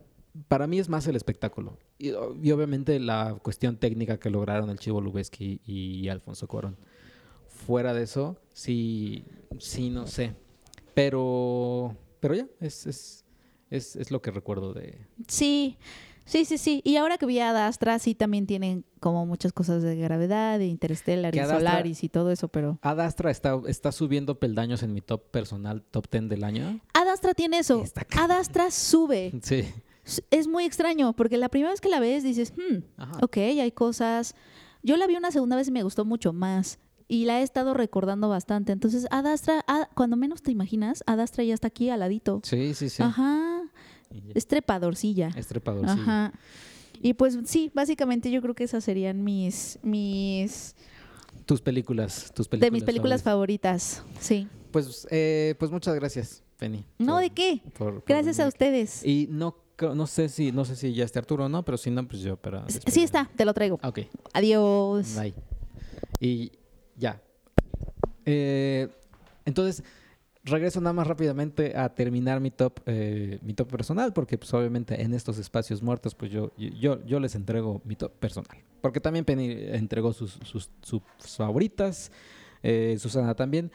para 0.48 0.68
mí 0.68 0.80
es 0.80 0.90
más 0.90 1.08
el 1.08 1.16
espectáculo. 1.16 1.78
Y, 1.98 2.10
y 2.10 2.52
obviamente 2.52 3.00
la 3.00 3.38
cuestión 3.42 3.78
técnica 3.78 4.20
que 4.20 4.30
lograron 4.30 4.70
el 4.70 4.80
Chivo 4.80 5.02
Lubeski 5.02 5.62
y 5.66 6.08
Alfonso 6.10 6.48
Cuarón. 6.48 6.78
Fuera 7.48 7.94
de 7.94 8.04
eso, 8.04 8.38
sí, 8.54 9.26
sí, 9.60 9.90
no 9.90 10.08
sé. 10.08 10.34
Pero, 10.94 11.96
pero 12.20 12.36
ya, 12.36 12.48
es, 12.60 12.88
es, 12.88 13.26
es, 13.70 13.96
es 13.96 14.12
lo 14.12 14.22
que 14.22 14.32
recuerdo 14.32 14.74
de... 14.74 15.06
Sí, 15.28 15.78
sí, 16.26 16.46
sí, 16.46 16.58
sí. 16.58 16.82
Y 16.84 16.96
ahora 16.98 17.18
que 17.18 17.26
vi 17.26 17.40
a 17.40 17.68
Astra, 17.68 18.00
sí 18.00 18.16
también 18.16 18.48
tienen 18.48 18.86
como 19.00 19.26
muchas 19.26 19.54
cosas 19.54 19.84
de 19.84 19.96
gravedad, 19.96 20.60
de 20.60 20.68
Interstellar 20.68 21.34
y 21.34 21.38
Que 21.38 21.42
Ad 21.42 21.50
Astra- 21.52 21.58
Solaris 21.60 22.04
y 22.04 22.10
todo 22.10 22.32
eso, 22.32 22.48
pero... 22.48 22.80
Ad 22.82 23.00
Astra 23.02 23.32
está, 23.32 23.60
está 23.68 23.92
subiendo 23.92 24.40
peldaños 24.40 24.84
en 24.84 24.94
mi 24.94 25.02
top 25.02 25.24
personal, 25.32 25.82
top 25.92 26.08
10 26.12 26.30
del 26.30 26.44
año. 26.44 26.80
Ad 26.94 27.08
Astra 27.08 27.34
tiene 27.34 27.60
eso. 27.60 27.82
Está 27.84 28.06
Ad 28.18 28.32
Astra 28.32 28.72
sube. 28.72 29.32
Sí. 29.44 29.66
Es 30.32 30.48
muy 30.48 30.66
extraño, 30.66 31.14
porque 31.14 31.38
la 31.38 31.48
primera 31.48 31.70
vez 31.72 31.80
que 31.80 31.88
la 31.88 32.00
ves 32.00 32.24
dices, 32.24 32.54
hmm, 32.58 32.78
Ajá. 32.98 33.18
ok, 33.22 33.38
hay 33.38 33.72
cosas... 33.72 34.34
Yo 34.84 34.98
la 34.98 35.06
vi 35.06 35.16
una 35.16 35.30
segunda 35.32 35.56
vez 35.56 35.68
y 35.68 35.72
me 35.72 35.84
gustó 35.84 36.06
mucho 36.06 36.34
más. 36.34 36.80
Y 37.08 37.26
la 37.26 37.40
he 37.40 37.44
estado 37.44 37.74
recordando 37.76 38.28
bastante. 38.30 38.72
Entonces, 38.72 39.06
Ad 39.12 39.28
Astra, 39.28 39.64
Ad- 39.68 39.90
cuando 39.94 40.16
menos 40.18 40.42
te 40.42 40.50
imaginas, 40.52 41.04
Ad 41.06 41.20
Astra 41.20 41.44
ya 41.44 41.54
está 41.54 41.68
aquí 41.68 41.90
al 41.92 42.00
ladito. 42.00 42.40
Sí, 42.44 42.74
sí, 42.74 42.90
sí. 42.90 43.04
Ajá. 43.04 43.51
Es 44.34 44.48
trepadorcilla. 44.48 45.30
Es 45.36 45.48
trepador, 45.48 45.86
sí. 45.90 46.00
Ajá. 46.00 46.34
Y 47.02 47.14
pues 47.14 47.38
sí, 47.46 47.72
básicamente 47.74 48.30
yo 48.32 48.42
creo 48.42 48.54
que 48.54 48.64
esas 48.64 48.84
serían 48.84 49.24
mis, 49.24 49.80
mis, 49.82 50.76
Tus 51.46 51.62
películas, 51.62 52.32
tus 52.36 52.48
películas. 52.48 52.68
de 52.68 52.72
mis 52.72 52.84
películas 52.84 53.24
favoritas. 53.24 53.96
favoritas. 54.04 54.24
Sí. 54.24 54.48
Pues, 54.72 55.08
eh, 55.10 55.56
pues 55.58 55.72
muchas 55.72 55.96
gracias, 55.96 56.44
Penny. 56.58 56.86
No, 57.00 57.14
por- 57.14 57.22
¿de 57.24 57.30
qué? 57.32 57.62
por- 57.78 57.94
por 57.96 58.04
Gracias 58.08 58.40
a 58.40 58.48
ustedes. 58.48 59.04
Y 59.06 59.28
no, 59.32 59.56
no 59.96 60.06
sé 60.08 60.30
si, 60.30 60.52
no 60.52 60.64
sé 60.64 60.76
si 60.76 60.94
ya 60.94 61.04
está 61.04 61.20
Arturo 61.20 61.46
o 61.46 61.50
no, 61.50 61.66
pero 61.66 61.78
si 61.78 61.90
no, 61.90 62.08
pues 62.08 62.22
yo 62.22 62.38
para. 62.38 62.66
Sí 62.70 63.02
está, 63.02 63.30
te 63.36 63.46
lo 63.46 63.54
traigo. 63.54 63.80
Ok, 63.84 64.02
Adiós. 64.34 65.16
bye. 65.20 65.34
Y 66.20 66.52
ya. 66.96 67.20
Eh, 68.26 68.88
entonces, 69.46 69.84
regreso 70.44 70.82
nada 70.82 70.94
más 70.94 71.08
rápidamente 71.08 71.78
a 71.78 71.90
terminar 71.94 72.40
mi 72.40 72.52
top, 72.52 72.80
eh, 72.86 73.40
mi 73.42 73.54
top 73.54 73.70
personal, 73.70 74.14
porque 74.14 74.38
pues 74.38 74.54
obviamente 74.54 75.02
en 75.02 75.14
estos 75.14 75.38
espacios 75.38 75.82
muertos, 75.82 76.16
pues 76.16 76.32
yo, 76.32 76.52
yo, 76.58 77.04
yo 77.06 77.20
les 77.20 77.36
entrego 77.36 77.82
mi 77.86 77.96
top 77.96 78.12
personal. 78.14 78.58
Porque 78.82 79.00
también 79.00 79.26
Penny 79.26 79.52
entregó 79.52 80.14
sus, 80.14 80.40
sus, 80.44 81.02
favoritas, 81.20 82.12
eh, 82.64 82.96
Susana 83.00 83.36
también. 83.36 83.72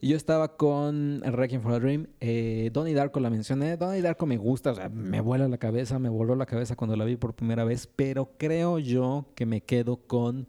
Yo 0.00 0.16
estaba 0.16 0.56
con 0.56 1.22
Requiem 1.22 1.60
for 1.60 1.72
a 1.72 1.80
Dream. 1.80 2.06
Eh, 2.20 2.70
Donnie 2.72 2.94
Darko 2.94 3.18
la 3.18 3.30
mencioné. 3.30 3.76
Donnie 3.76 4.00
Darko 4.00 4.26
me 4.26 4.36
gusta, 4.36 4.70
o 4.70 4.74
sea, 4.76 4.88
me 4.88 5.20
vuela 5.20 5.48
la 5.48 5.58
cabeza, 5.58 5.98
me 5.98 6.08
voló 6.08 6.36
la 6.36 6.46
cabeza 6.46 6.76
cuando 6.76 6.96
la 6.96 7.04
vi 7.04 7.16
por 7.16 7.34
primera 7.34 7.64
vez. 7.64 7.88
Pero 7.88 8.30
creo 8.38 8.78
yo 8.78 9.26
que 9.34 9.44
me 9.44 9.60
quedo 9.60 9.96
con. 9.96 10.46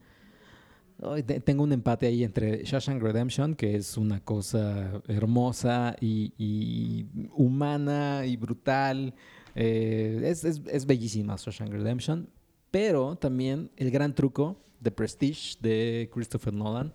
Tengo 1.46 1.64
un 1.64 1.72
empate 1.72 2.08
ahí 2.08 2.24
entre 2.24 2.64
Shawshank 2.64 3.02
Redemption, 3.02 3.56
que 3.56 3.76
es 3.76 3.96
una 3.96 4.20
cosa 4.24 5.02
hermosa 5.08 5.96
y, 6.02 7.06
humana 7.34 8.26
y 8.26 8.36
brutal. 8.36 9.14
Eh, 9.56 10.22
es 10.24 10.86
bellísima 10.86 11.36
Shawshank 11.38 11.72
Redemption. 11.72 12.30
Pero 12.72 13.16
también 13.16 13.72
el 13.78 13.92
gran 13.92 14.14
truco 14.14 14.62
de 14.80 14.92
Prestige 14.92 15.58
de 15.62 16.10
Christopher 16.14 16.54
Nolan. 16.54 16.94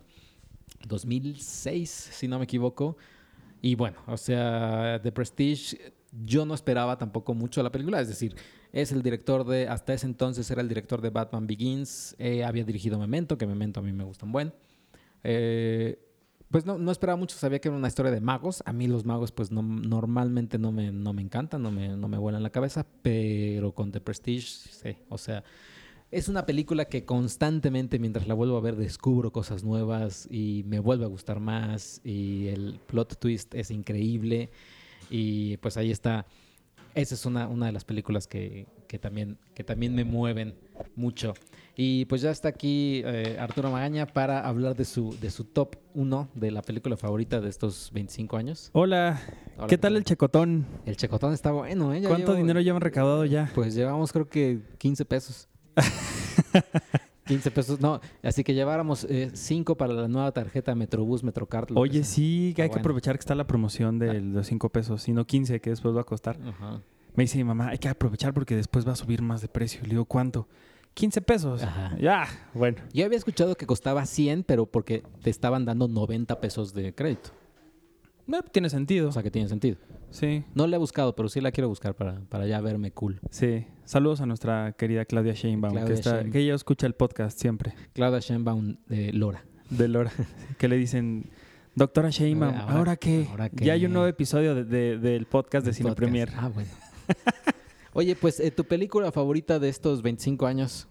2006, 0.87 1.89
si 1.89 2.27
no 2.27 2.37
me 2.37 2.45
equivoco. 2.45 2.97
Y 3.61 3.75
bueno, 3.75 3.97
o 4.07 4.17
sea, 4.17 4.99
The 5.01 5.11
Prestige, 5.11 5.93
yo 6.23 6.45
no 6.45 6.53
esperaba 6.53 6.97
tampoco 6.97 7.33
mucho 7.33 7.63
la 7.63 7.71
película. 7.71 7.99
Es 7.99 8.07
decir, 8.07 8.35
es 8.75 8.91
el 8.91 9.01
director 9.01 9.45
de, 9.45 9.69
hasta 9.69 9.93
ese 9.93 10.05
entonces 10.05 10.51
era 10.51 10.61
el 10.61 10.67
director 10.67 10.99
de 10.99 11.09
Batman 11.09 11.47
Begins. 11.47 12.13
eh, 12.19 12.43
había 12.43 12.65
dirigido 12.65 12.99
Memento, 12.99 13.37
que 13.37 13.47
Memento 13.47 13.79
a 13.79 13.83
mí 13.83 13.93
me 13.93 14.03
gusta 14.03 14.25
un 14.25 14.33
buen. 14.33 14.53
Eh, 15.23 15.97
pues 16.51 16.65
no, 16.65 16.77
no 16.77 16.91
esperaba 16.91 17.15
mucho, 17.15 17.37
sabía 17.37 17.59
que 17.59 17.69
era 17.69 17.77
una 17.77 17.87
historia 17.87 18.11
de 18.11 18.19
magos. 18.19 18.61
A 18.65 18.73
mí 18.73 18.87
los 18.87 19.05
magos, 19.05 19.31
pues 19.31 19.49
no, 19.49 19.61
normalmente 19.61 20.59
no 20.59 20.73
me, 20.73 20.91
no 20.91 21.13
me 21.13 21.21
encantan, 21.21 21.63
no 21.63 21.71
me, 21.71 21.95
no 21.95 22.09
me 22.09 22.17
vuelan 22.17 22.43
la 22.43 22.49
cabeza, 22.49 22.85
pero 23.01 23.73
con 23.73 23.93
The 23.93 24.01
Prestige, 24.01 24.45
sí. 24.45 24.97
O 25.07 25.17
sea, 25.17 25.45
es 26.11 26.27
una 26.27 26.45
película 26.45 26.83
que 26.83 27.05
constantemente, 27.05 27.97
mientras 27.97 28.27
la 28.27 28.33
vuelvo 28.33 28.57
a 28.57 28.61
ver, 28.61 28.75
descubro 28.75 29.31
cosas 29.31 29.63
nuevas 29.63 30.27
y 30.29 30.63
me 30.67 30.79
vuelve 30.79 31.05
a 31.05 31.07
gustar 31.07 31.39
más. 31.39 32.01
Y 32.03 32.47
el 32.49 32.81
plot 32.85 33.19
twist 33.19 33.55
es 33.55 33.71
increíble. 33.71 34.49
Y 35.09 35.55
pues 35.57 35.77
ahí 35.77 35.91
está. 35.91 36.25
Esa 36.95 37.13
es 37.15 37.25
una, 37.25 37.47
una 37.49 37.65
de 37.67 37.71
las 37.73 37.83
películas 37.83 38.25
que, 38.25 38.67
que 38.87 38.97
también, 38.97 39.37
que 39.53 39.63
también 39.65 39.93
me 39.93 40.05
mueven 40.05 40.55
mucho. 40.95 41.33
Y 41.75 42.05
pues 42.05 42.21
ya 42.21 42.31
está 42.31 42.47
aquí 42.47 43.01
eh, 43.05 43.35
Arturo 43.37 43.69
Magaña 43.69 44.05
para 44.05 44.47
hablar 44.47 44.77
de 44.77 44.85
su, 44.85 45.13
de 45.19 45.29
su 45.29 45.43
top 45.43 45.75
1 45.93 46.29
de 46.33 46.51
la 46.51 46.61
película 46.61 46.95
favorita 46.95 47.41
de 47.41 47.49
estos 47.49 47.91
25 47.93 48.37
años. 48.37 48.69
Hola, 48.71 49.21
Hola, 49.57 49.67
¿qué 49.67 49.77
tal 49.77 49.97
el 49.97 50.05
checotón? 50.05 50.65
El 50.85 50.95
checotón 50.95 51.33
está 51.33 51.51
bueno, 51.51 51.93
¿eh? 51.93 51.99
Ya 51.99 52.07
¿Cuánto 52.07 52.31
llevo- 52.31 52.37
dinero 52.37 52.61
llevan 52.61 52.81
recaudado 52.81 53.25
ya? 53.25 53.51
Pues 53.53 53.75
llevamos 53.75 54.13
creo 54.13 54.29
que 54.29 54.59
15 54.77 55.03
pesos. 55.03 55.49
15 57.25 57.51
pesos, 57.51 57.79
no, 57.79 57.99
así 58.23 58.43
que 58.43 58.53
lleváramos 58.53 59.07
5 59.33 59.75
para 59.75 59.93
la 59.93 60.07
nueva 60.07 60.31
tarjeta 60.31 60.75
Metrobús, 60.75 61.23
Metrocard. 61.23 61.75
Oye, 61.75 62.03
sí, 62.03 62.53
que 62.55 62.61
hay 62.61 62.69
que 62.69 62.79
aprovechar 62.79 63.15
que 63.15 63.21
está 63.21 63.35
la 63.35 63.47
promoción 63.47 63.99
de 63.99 64.21
los 64.21 64.47
5 64.47 64.69
pesos, 64.69 65.07
y 65.07 65.13
no 65.13 65.25
15, 65.25 65.59
que 65.59 65.69
después 65.71 65.95
va 65.95 66.01
a 66.01 66.05
costar. 66.05 66.39
Ajá. 66.45 66.81
Me 67.15 67.23
dice 67.23 67.37
mi 67.37 67.45
mamá, 67.45 67.69
hay 67.69 67.77
que 67.77 67.87
aprovechar 67.87 68.33
porque 68.33 68.55
después 68.55 68.87
va 68.87 68.91
a 68.91 68.95
subir 68.95 69.21
más 69.21 69.41
de 69.41 69.47
precio. 69.47 69.81
Le 69.83 69.91
digo, 69.91 70.05
¿cuánto? 70.05 70.47
15 70.95 71.21
pesos. 71.21 71.63
Ajá. 71.63 71.95
Ya, 71.97 72.27
bueno. 72.53 72.77
Yo 72.93 73.05
había 73.05 73.17
escuchado 73.17 73.55
que 73.55 73.65
costaba 73.65 74.05
100, 74.05 74.43
pero 74.43 74.65
porque 74.65 75.01
te 75.23 75.29
estaban 75.29 75.65
dando 75.65 75.87
90 75.87 76.39
pesos 76.41 76.73
de 76.73 76.93
crédito. 76.93 77.31
Eh, 78.27 78.39
tiene 78.51 78.69
sentido. 78.69 79.09
O 79.09 79.11
sea 79.11 79.23
que 79.23 79.31
tiene 79.31 79.47
sentido. 79.47 79.77
Sí, 80.11 80.43
No 80.53 80.65
la 80.67 80.77
he 80.77 80.79
buscado, 80.79 81.15
pero 81.15 81.27
sí 81.29 81.41
la 81.41 81.51
quiero 81.51 81.67
buscar 81.67 81.93
para, 81.95 82.21
para 82.29 82.47
ya 82.47 82.61
verme 82.61 82.91
cool. 82.91 83.19
sí. 83.29 83.65
Saludos 83.85 84.19
a 84.19 84.25
nuestra 84.25 84.71
querida 84.71 85.05
Claudia 85.05 85.33
Sheinbaum, 85.33 85.73
Claudia 85.73 85.87
que, 85.87 85.93
está, 85.99 86.09
Sheinbaum. 86.13 86.31
que 86.31 86.39
ella 86.39 86.55
escucha 86.55 86.87
el 86.87 86.93
podcast 86.95 87.39
siempre. 87.39 87.75
Claudia 87.93 88.19
Sheinbaum 88.19 88.77
de 88.87 89.13
Lora. 89.13 89.45
De 89.69 89.87
Lora. 89.87 90.11
que 90.57 90.67
le 90.67 90.75
dicen, 90.77 91.29
doctora 91.75 92.09
Sheinbaum, 92.09 92.55
Ahora- 92.55 92.77
¿ahora, 92.77 92.95
qué? 92.95 93.27
ahora 93.29 93.49
qué. 93.49 93.63
Ya 93.63 93.73
hay 93.73 93.85
un 93.85 93.93
nuevo 93.93 94.07
episodio 94.07 94.55
de- 94.55 94.63
de- 94.63 94.97
del 94.97 95.27
podcast 95.27 95.65
de 95.65 95.69
El 95.69 95.75
Cine 95.75 95.89
podcast. 95.89 95.97
Premier. 95.99 96.29
Ah, 96.35 96.47
bueno. 96.51 96.69
Oye, 97.93 98.15
pues 98.15 98.39
eh, 98.39 98.49
tu 98.49 98.63
película 98.65 99.11
favorita 99.11 99.59
de 99.59 99.69
estos 99.69 100.01
25 100.01 100.47
años, 100.47 100.87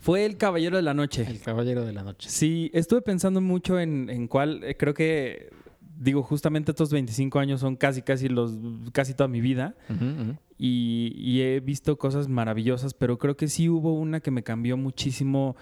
Fue 0.00 0.24
El 0.26 0.36
Caballero 0.36 0.76
de 0.76 0.82
la 0.82 0.94
Noche. 0.94 1.24
El 1.28 1.40
Caballero 1.40 1.84
de 1.84 1.92
la 1.92 2.02
Noche. 2.02 2.28
Sí, 2.28 2.68
estuve 2.74 3.02
pensando 3.02 3.40
mucho 3.40 3.78
en, 3.78 4.10
en 4.10 4.26
cuál, 4.26 4.64
eh, 4.64 4.76
creo 4.76 4.92
que, 4.92 5.50
digo, 5.96 6.22
justamente 6.22 6.72
estos 6.72 6.90
25 6.90 7.38
años 7.38 7.60
son 7.60 7.76
casi, 7.76 8.02
casi 8.02 8.28
los, 8.28 8.52
casi 8.92 9.14
toda 9.14 9.28
mi 9.28 9.40
vida. 9.40 9.74
Y, 10.58 11.12
y 11.16 11.42
he 11.42 11.60
visto 11.60 11.96
cosas 11.98 12.28
maravillosas, 12.28 12.94
pero 12.94 13.18
creo 13.18 13.36
que 13.36 13.48
sí 13.48 13.68
hubo 13.68 13.94
una 13.94 14.20
que 14.20 14.30
me 14.30 14.42
cambió 14.42 14.76
muchísimo 14.76 15.56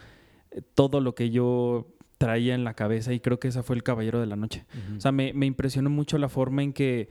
eh, 0.50 0.60
todo 0.74 1.00
lo 1.00 1.14
que 1.14 1.30
yo 1.30 1.86
traía 2.18 2.54
en 2.54 2.64
la 2.64 2.74
cabeza 2.74 3.14
y 3.14 3.20
creo 3.20 3.40
que 3.40 3.48
esa 3.48 3.62
fue 3.62 3.76
El 3.76 3.82
Caballero 3.82 4.20
de 4.20 4.26
la 4.26 4.36
Noche. 4.36 4.66
O 4.94 5.00
sea, 5.00 5.10
me, 5.10 5.32
me 5.32 5.46
impresionó 5.46 5.88
mucho 5.88 6.18
la 6.18 6.28
forma 6.28 6.62
en 6.62 6.74
que, 6.74 7.08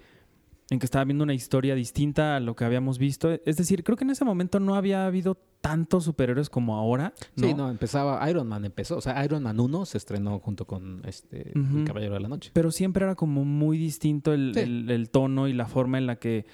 en 0.71 0.79
que 0.79 0.85
estaba 0.85 1.03
viendo 1.05 1.23
una 1.23 1.33
historia 1.33 1.73
distinta 1.75 2.35
a 2.35 2.39
lo 2.39 2.55
que 2.55 2.63
habíamos 2.63 2.99
visto. 2.99 3.31
Es 3.45 3.57
decir, 3.57 3.83
creo 3.83 3.97
que 3.97 4.03
en 4.03 4.11
ese 4.11 4.23
momento 4.25 4.59
no 4.59 4.75
había 4.75 5.05
habido 5.07 5.35
tantos 5.61 6.03
superhéroes 6.05 6.49
como 6.49 6.75
ahora. 6.77 7.13
¿no? 7.35 7.47
Sí, 7.47 7.53
no, 7.53 7.69
empezaba, 7.71 8.29
Iron 8.29 8.47
Man 8.47 8.65
empezó, 8.65 8.97
o 8.97 9.01
sea, 9.01 9.23
Iron 9.25 9.43
Man 9.43 9.59
1 9.59 9.85
se 9.85 9.97
estrenó 9.97 10.39
junto 10.39 10.65
con 10.65 11.01
este. 11.05 11.51
El 11.55 11.83
Caballero 11.85 12.13
de 12.13 12.19
la 12.19 12.27
Noche. 12.29 12.51
pero 12.53 12.71
siempre 12.71 13.03
era 13.03 13.15
como 13.15 13.43
muy 13.45 13.77
distinto 13.77 14.31
el, 14.33 14.51
Sí. 14.53 14.59
el- 14.61 14.91
el 14.91 15.09
tono 15.09 15.47
y 15.47 15.53
la 15.53 15.65
forma 15.65 15.97
en 15.97 16.05
la 16.07 16.17
que 16.17 16.45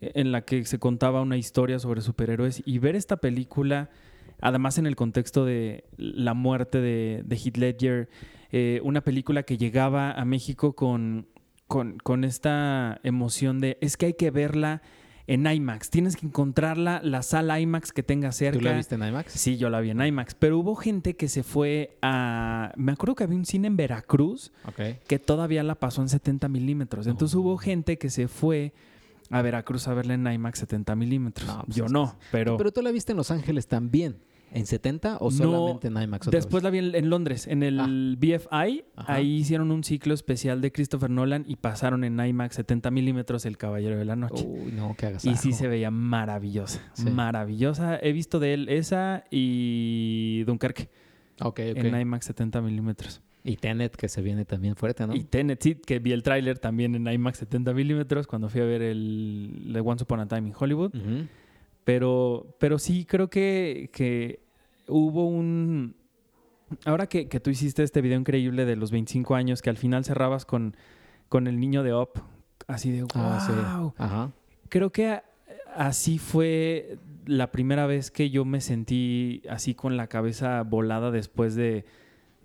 en 0.00 0.30
la 0.30 0.42
que 0.42 0.64
se 0.64 0.78
contaba 0.78 1.20
una 1.22 1.36
historia 1.36 1.78
sobre 1.80 2.00
superhéroes 2.02 2.62
y 2.64 2.78
ver 2.78 2.94
esta 2.94 3.16
película 3.16 3.90
además 4.40 4.78
en 4.78 4.86
el 4.86 4.94
contexto 4.94 5.44
de 5.44 5.84
la 5.96 6.34
muerte 6.34 6.80
de, 6.80 7.22
de 7.26 7.36
Heath 7.36 7.56
Ledger 7.56 8.08
eh, 8.52 8.80
una 8.84 9.00
película 9.02 9.42
que 9.42 9.58
llegaba 9.58 10.12
a 10.12 10.24
México 10.24 10.74
con, 10.74 11.26
con, 11.68 11.98
con 11.98 12.24
esta 12.24 12.98
emoción 13.04 13.60
de 13.60 13.78
es 13.80 13.96
que 13.96 14.06
hay 14.06 14.14
que 14.14 14.30
verla 14.30 14.82
en 15.26 15.46
IMAX 15.46 15.90
tienes 15.90 16.16
que 16.16 16.24
encontrarla 16.24 17.02
la 17.04 17.22
sala 17.22 17.60
IMAX 17.60 17.92
que 17.92 18.02
tenga 18.02 18.32
cerca 18.32 18.58
¿Tú 18.58 18.64
la 18.64 18.72
viste 18.72 18.94
en 18.94 19.02
IMAX? 19.06 19.32
Sí, 19.34 19.58
yo 19.58 19.68
la 19.68 19.80
vi 19.80 19.90
en 19.90 20.00
IMAX, 20.00 20.34
pero 20.34 20.58
hubo 20.58 20.74
gente 20.74 21.16
que 21.16 21.28
se 21.28 21.42
fue 21.42 21.98
a... 22.00 22.72
Me 22.76 22.92
acuerdo 22.92 23.14
que 23.14 23.24
había 23.24 23.36
un 23.36 23.44
cine 23.44 23.66
en 23.66 23.76
Veracruz 23.76 24.50
que 25.06 25.18
todavía 25.18 25.62
la 25.62 25.74
pasó 25.74 26.00
en 26.00 26.08
70 26.08 26.48
milímetros. 26.48 27.06
Entonces 27.06 27.36
Oh. 27.36 27.40
hubo 27.40 27.58
gente 27.58 27.98
que 27.98 28.08
se 28.08 28.26
fue 28.26 28.72
a 29.30 29.42
Veracruz 29.42 29.86
a 29.88 29.92
verla 29.92 30.14
en 30.14 30.26
IMAX 30.26 30.60
70 30.60 30.96
milímetros. 30.96 31.46
No, 31.46 31.62
pues 31.66 31.76
Yo 31.76 31.88
no, 31.88 32.16
pero, 32.32 32.56
Pero 32.56 32.72
tú 32.72 32.80
la 32.80 32.90
viste 32.90 33.12
en 33.12 33.18
Los 33.18 33.30
Ángeles 33.30 33.66
también, 33.66 34.16
¿en 34.52 34.66
70 34.66 35.18
o 35.18 35.30
No, 35.30 35.36
solamente 35.36 35.88
en 35.88 35.96
IMAX? 36.02 36.26
otra 36.28 36.38
después 36.38 36.62
vez? 36.62 36.64
la 36.64 36.70
vi 36.70 36.78
en, 36.78 36.94
en 36.94 37.10
Londres, 37.10 37.46
en 37.46 37.62
el 37.62 38.16
BFI. 38.18 38.84
Ajá. 38.96 39.14
Ahí 39.14 39.36
hicieron 39.36 39.70
un 39.70 39.84
ciclo 39.84 40.14
especial 40.14 40.60
de 40.60 40.72
Christopher 40.72 41.10
Nolan 41.10 41.44
y 41.46 41.56
pasaron 41.56 42.04
en 42.04 42.18
IMAX 42.20 42.56
70 42.56 42.90
milímetros 42.90 43.46
El 43.46 43.56
Caballero 43.58 43.96
de 43.96 44.04
la 44.04 44.16
Noche. 44.16 44.44
Uy, 44.46 44.72
no, 44.72 44.94
que 44.96 45.06
hagas 45.06 45.24
Y 45.24 45.34
sí 45.36 45.52
se 45.52 45.68
veía 45.68 45.90
maravillosa, 45.90 46.80
Sí. 46.94 47.10
maravillosa. 47.10 47.98
He 48.00 48.12
visto 48.12 48.38
de 48.40 48.54
él 48.54 48.68
esa 48.68 49.24
y 49.30 50.42
Dunkerque 50.44 50.88
Ok, 51.40 51.60
ok. 51.70 51.76
en 51.76 52.00
IMAX 52.00 52.26
70 52.26 52.60
milímetros. 52.62 53.22
Y 53.44 53.56
Tenet, 53.56 53.96
que 53.96 54.08
se 54.08 54.20
viene 54.20 54.44
también 54.44 54.74
fuerte, 54.76 55.06
¿no? 55.06 55.14
Y 55.14 55.22
Tenet, 55.24 55.62
sí, 55.62 55.74
que 55.76 56.00
vi 56.00 56.12
el 56.12 56.22
tráiler 56.22 56.58
también 56.58 56.94
en 56.96 57.06
IMAX 57.06 57.38
70 57.38 57.72
milímetros 57.72 58.26
cuando 58.26 58.48
fui 58.48 58.60
a 58.60 58.64
ver 58.64 58.82
el 58.82 59.70
The 59.72 59.80
Once 59.80 60.02
Upon 60.04 60.20
a 60.20 60.26
Time 60.26 60.48
in 60.48 60.54
Hollywood. 60.58 60.94
Ujú. 60.94 61.26
Pero, 61.88 62.54
pero 62.58 62.78
sí 62.78 63.06
creo 63.06 63.30
que, 63.30 63.88
que 63.94 64.40
hubo 64.88 65.26
un... 65.26 65.94
Ahora 66.84 67.06
que, 67.06 67.28
que 67.28 67.40
tú 67.40 67.48
hiciste 67.48 67.82
este 67.82 68.02
video 68.02 68.18
increíble 68.20 68.66
de 68.66 68.76
los 68.76 68.90
25 68.90 69.34
años, 69.34 69.62
que 69.62 69.70
al 69.70 69.78
final 69.78 70.04
cerrabas 70.04 70.44
con, 70.44 70.76
con 71.30 71.46
el 71.46 71.58
niño 71.58 71.82
de 71.82 71.94
Up, 71.94 72.10
así 72.66 72.90
de 72.92 73.06
Ah, 73.14 73.42
sí. 73.46 73.52
wow. 73.78 73.94
Ajá. 73.96 74.32
Creo 74.68 74.92
que 74.92 75.06
a- 75.08 75.24
así 75.74 76.18
fue 76.18 76.98
la 77.24 77.50
primera 77.52 77.86
vez 77.86 78.10
que 78.10 78.28
yo 78.28 78.44
me 78.44 78.60
sentí 78.60 79.40
así 79.48 79.74
con 79.74 79.96
la 79.96 80.08
cabeza 80.08 80.62
volada 80.64 81.10
después 81.10 81.54
de, 81.54 81.86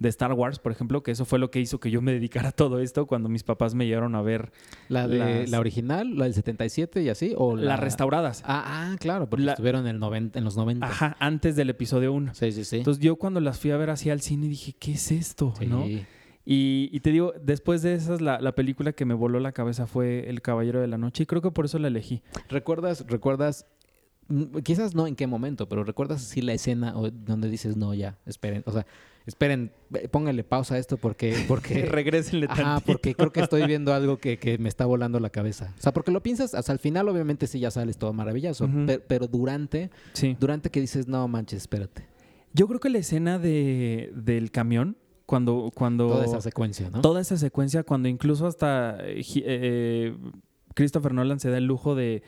de 0.03 0.09
Star 0.09 0.33
Wars, 0.33 0.59
por 0.59 0.71
ejemplo, 0.71 1.01
que 1.01 1.09
eso 1.09 1.25
fue 1.25 1.39
lo 1.39 1.49
que 1.49 1.59
hizo 1.59 1.79
que 1.79 1.89
yo 1.89 2.01
me 2.01 2.11
dedicara 2.11 2.49
a 2.49 2.51
todo 2.51 2.79
esto 2.79 3.07
cuando 3.07 3.29
mis 3.29 3.41
papás 3.43 3.73
me 3.73 3.87
llevaron 3.87 4.13
a 4.13 4.21
ver 4.21 4.51
¿La, 4.89 5.07
de, 5.07 5.17
Las- 5.17 5.49
¿La 5.49 5.59
original, 5.59 6.15
la 6.17 6.25
del 6.25 6.33
77 6.35 7.01
y 7.01 7.09
así? 7.09 7.33
¿O 7.35 7.55
la... 7.55 7.63
las 7.63 7.79
restauradas. 7.79 8.43
Ah, 8.45 8.91
ah, 8.91 8.95
claro, 8.99 9.29
porque 9.29 9.45
La- 9.45 9.53
estuvieron 9.53 9.87
en, 9.87 9.95
el 9.95 9.99
90, 9.99 10.37
en 10.37 10.45
los 10.45 10.55
90. 10.57 10.85
Ajá, 10.85 11.17
antes 11.19 11.55
del 11.55 11.69
episodio 11.71 12.13
1. 12.13 12.35
Sí, 12.35 12.51
sí, 12.51 12.63
sí. 12.65 12.77
Entonces 12.77 13.01
yo 13.03 13.15
cuando 13.15 13.39
las 13.39 13.57
fui 13.59 13.71
a 13.71 13.77
ver 13.77 13.89
así 13.89 14.09
al 14.11 14.21
cine 14.21 14.47
dije, 14.47 14.75
¿qué 14.77 14.91
es 14.91 15.11
esto? 15.11 15.53
Sí. 15.57 15.65
¿No? 15.65 15.85
Y, 16.45 16.89
y 16.91 16.99
te 16.99 17.11
digo, 17.11 17.33
después 17.41 17.81
de 17.81 17.93
esas, 17.93 18.19
la, 18.19 18.41
la 18.41 18.53
película 18.53 18.91
que 18.91 19.05
me 19.05 19.13
voló 19.13 19.39
la 19.39 19.53
cabeza 19.53 19.87
fue 19.87 20.29
El 20.29 20.41
Caballero 20.41 20.81
de 20.81 20.87
la 20.87 20.97
Noche 20.97 21.23
y 21.23 21.25
creo 21.25 21.41
que 21.41 21.51
por 21.51 21.63
eso 21.63 21.79
la 21.79 21.87
elegí. 21.87 22.21
¿Recuerdas, 22.49 23.05
recuerdas, 23.07 23.65
mm, 24.27 24.57
quizás 24.57 24.93
no 24.93 25.07
en 25.07 25.15
qué 25.15 25.25
momento, 25.25 25.69
pero 25.69 25.85
recuerdas 25.85 26.21
así 26.21 26.41
la 26.41 26.51
escena 26.51 26.91
donde 26.91 27.49
dices, 27.49 27.77
no, 27.77 27.93
ya, 27.93 28.17
esperen, 28.25 28.61
o 28.65 28.73
sea, 28.73 28.85
esperen, 29.25 29.71
pónganle 30.11 30.43
pausa 30.43 30.75
a 30.75 30.77
esto 30.77 30.97
porque, 30.97 31.35
porque, 31.47 31.85
Regrésenle 31.85 32.47
tantito. 32.47 32.81
porque 32.85 33.15
creo 33.15 33.31
que 33.31 33.41
estoy 33.41 33.65
viendo 33.65 33.93
algo 33.95 34.17
que, 34.17 34.37
que 34.37 34.57
me 34.57 34.69
está 34.69 34.85
volando 34.85 35.19
la 35.19 35.29
cabeza. 35.29 35.73
O 35.77 35.81
sea, 35.81 35.93
porque 35.93 36.11
lo 36.11 36.21
piensas, 36.23 36.53
hasta 36.53 36.71
el 36.73 36.79
final 36.79 37.07
obviamente 37.09 37.47
sí 37.47 37.59
ya 37.59 37.71
sales 37.71 37.97
todo 37.97 38.13
maravilloso, 38.13 38.65
Ujú. 38.65 38.85
per- 38.85 39.03
pero 39.05 39.27
durante, 39.27 39.89
Sí. 40.13 40.35
durante 40.39 40.69
que 40.69 40.81
dices, 40.81 41.07
no 41.07 41.27
manches, 41.27 41.61
espérate, 41.63 42.05
Yo 42.53 42.67
creo 42.67 42.79
que 42.79 42.89
la 42.89 42.99
escena 42.99 43.39
de, 43.39 44.11
del 44.15 44.51
camión, 44.51 44.97
cuando... 45.25 45.71
cuando 45.73 46.07
toda 46.09 46.25
esa 46.25 46.41
secuencia, 46.41 46.89
¿no? 46.89 47.01
toda 47.01 47.21
esa 47.21 47.37
secuencia, 47.37 47.83
cuando 47.83 48.09
incluso 48.09 48.45
hasta 48.45 48.97
eh, 49.01 49.23
eh, 49.45 50.15
Christopher 50.75 51.13
Nolan 51.13 51.39
se 51.39 51.49
da 51.49 51.57
el 51.57 51.65
lujo 51.65 51.95
de, 51.95 52.23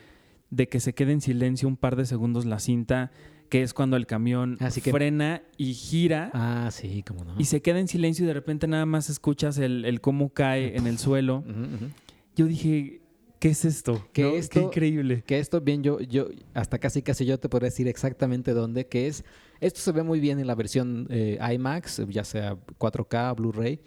de 0.50 0.68
que 0.70 0.80
se 0.80 0.93
quede 0.93 1.12
en 1.12 1.22
silencio 1.22 1.68
un 1.68 1.78
par 1.78 1.96
de 1.96 2.06
segundos 2.06 2.46
la 2.46 2.60
cinta, 2.60 3.12
que 3.50 3.62
es 3.62 3.74
cuando 3.74 3.96
el 3.98 4.06
camión 4.08 4.58
Así 4.60 4.82
que- 4.82 4.91
frena 4.91 5.43
y 5.58 5.74
gira 5.74 6.32
Ah, 6.34 6.70
sí, 6.72 7.04
cómo 7.08 7.24
no. 7.24 7.36
y 7.38 7.46
se 7.46 7.62
queda 7.62 7.80
en 7.80 7.88
silencio 7.88 8.24
y 8.26 8.28
de 8.28 8.34
repente 8.34 8.68
nada 8.68 8.86
más 8.86 9.10
escuchas 9.10 9.58
el, 9.58 9.86
el 9.86 10.02
cómo 10.02 10.30
cae 10.34 10.76
en 10.78 10.88
el 10.88 10.98
suelo. 10.98 11.43
Yo 12.36 12.46
dije, 12.48 13.02
¿qué 13.39 13.50
es 13.50 13.64
esto? 13.66 14.06
Que 14.14 14.24
¿No? 14.24 14.30
esto- 14.30 14.60
Qué 14.60 14.66
increíble. 14.66 15.24
Que 15.26 15.39
esto 15.39 15.62
bien 15.62 15.84
yo, 15.84 16.00
yo, 16.00 16.28
hasta 16.54 16.80
casi 16.80 17.02
casi 17.02 17.26
yo 17.26 17.39
te 17.39 17.48
podría 17.50 17.70
decir 17.70 17.88
exactamente 17.88 18.54
dónde, 18.54 18.88
que 18.88 19.08
es, 19.08 19.24
esto 19.62 19.80
se 19.80 19.91
ve 19.93 20.04
muy 20.04 20.20
bien 20.20 20.39
en 20.39 20.48
la 20.48 20.56
versión 20.56 21.08
eh, 21.10 21.38
IMAX, 21.54 22.02
ya 22.10 22.24
sea 22.24 22.58
4K, 22.78 23.36
Blu-ray, 23.36 23.80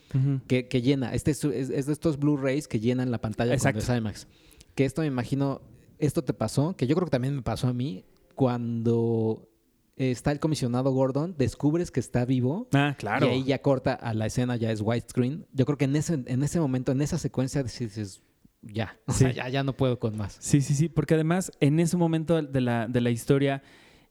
que, 0.47 0.67
que 0.69 0.81
llena, 0.83 1.13
este 1.15 1.33
es, 1.33 1.45
es- 1.45 1.71
es 1.71 1.87
de 1.87 1.93
estos 1.93 2.19
Blu-rays 2.19 2.69
que 2.69 2.81
llenan 2.81 3.11
la 3.11 3.21
pantalla 3.21 3.53
Exacto. 3.53 3.85
cuando 3.85 3.93
es 3.95 3.99
IMAX. 4.23 4.29
Que 4.75 4.85
esto 4.85 5.03
me 5.03 5.09
imagino, 5.09 5.61
esto 5.99 6.23
te 6.23 6.33
pasó, 6.33 6.75
que 6.77 6.87
yo 6.87 6.95
creo 6.95 7.07
que 7.07 7.11
también 7.11 7.35
me 7.35 7.43
pasó 7.43 7.67
a 7.69 7.73
mí 7.75 8.05
cuando 8.39 9.49
eh, 9.97 10.12
está 10.12 10.30
el 10.30 10.39
comisionado 10.39 10.93
Gordon, 10.93 11.34
descubres 11.36 11.91
que 11.91 11.99
está 12.01 12.24
vivo. 12.24 12.68
Ah, 12.72 12.95
claro. 12.97 13.26
Y 13.26 13.30
ahí 13.30 13.43
ya 13.45 13.61
corta 13.61 13.93
a 13.95 14.14
la 14.14 14.26
escena, 14.26 14.55
ya 14.57 14.70
es 14.70 14.80
widescreen. 14.80 15.45
Yo 15.53 15.66
creo 15.66 15.76
que 15.76 15.86
en 15.86 15.97
ese, 15.97 16.22
en 16.24 16.43
ese 16.45 16.61
momento, 16.61 16.93
en 16.93 17.03
esa 17.03 17.18
secuencia, 17.18 17.62
dices, 17.64 18.22
ya, 18.62 18.97
o 19.07 19.12
Sí. 19.12 19.18
sea, 19.24 19.32
ya, 19.32 19.49
ya 19.49 19.64
no 19.64 19.72
puedo 19.76 19.99
con 19.99 20.16
más. 20.16 20.36
Sí, 20.41 20.61
sí, 20.61 20.74
sí, 20.74 20.89
porque 20.89 21.14
además 21.14 21.51
en 21.61 21.80
ese 21.80 21.97
momento 21.97 22.41
de 22.41 22.61
la, 22.61 22.86
de 22.86 23.01
la 23.01 23.11
historia 23.11 23.62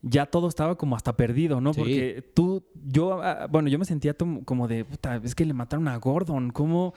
ya 0.02 0.26
todo 0.26 0.48
estaba 0.50 0.78
como 0.78 0.96
hasta 0.98 1.16
perdido, 1.18 1.62
¿no? 1.62 1.74
Sí. 1.74 1.80
Porque 1.80 2.32
tú, 2.36 2.64
yo, 2.86 3.24
ah, 3.24 3.48
bueno, 3.50 3.70
yo 3.70 3.80
me 3.80 3.86
sentía 3.86 4.14
como 4.46 4.68
de, 4.68 4.84
puta, 4.86 5.16
es 5.24 5.34
que 5.36 5.46
le 5.46 5.54
mataron 5.54 5.88
a 5.88 5.96
Gordon, 5.98 6.52
¿cómo, 6.52 6.94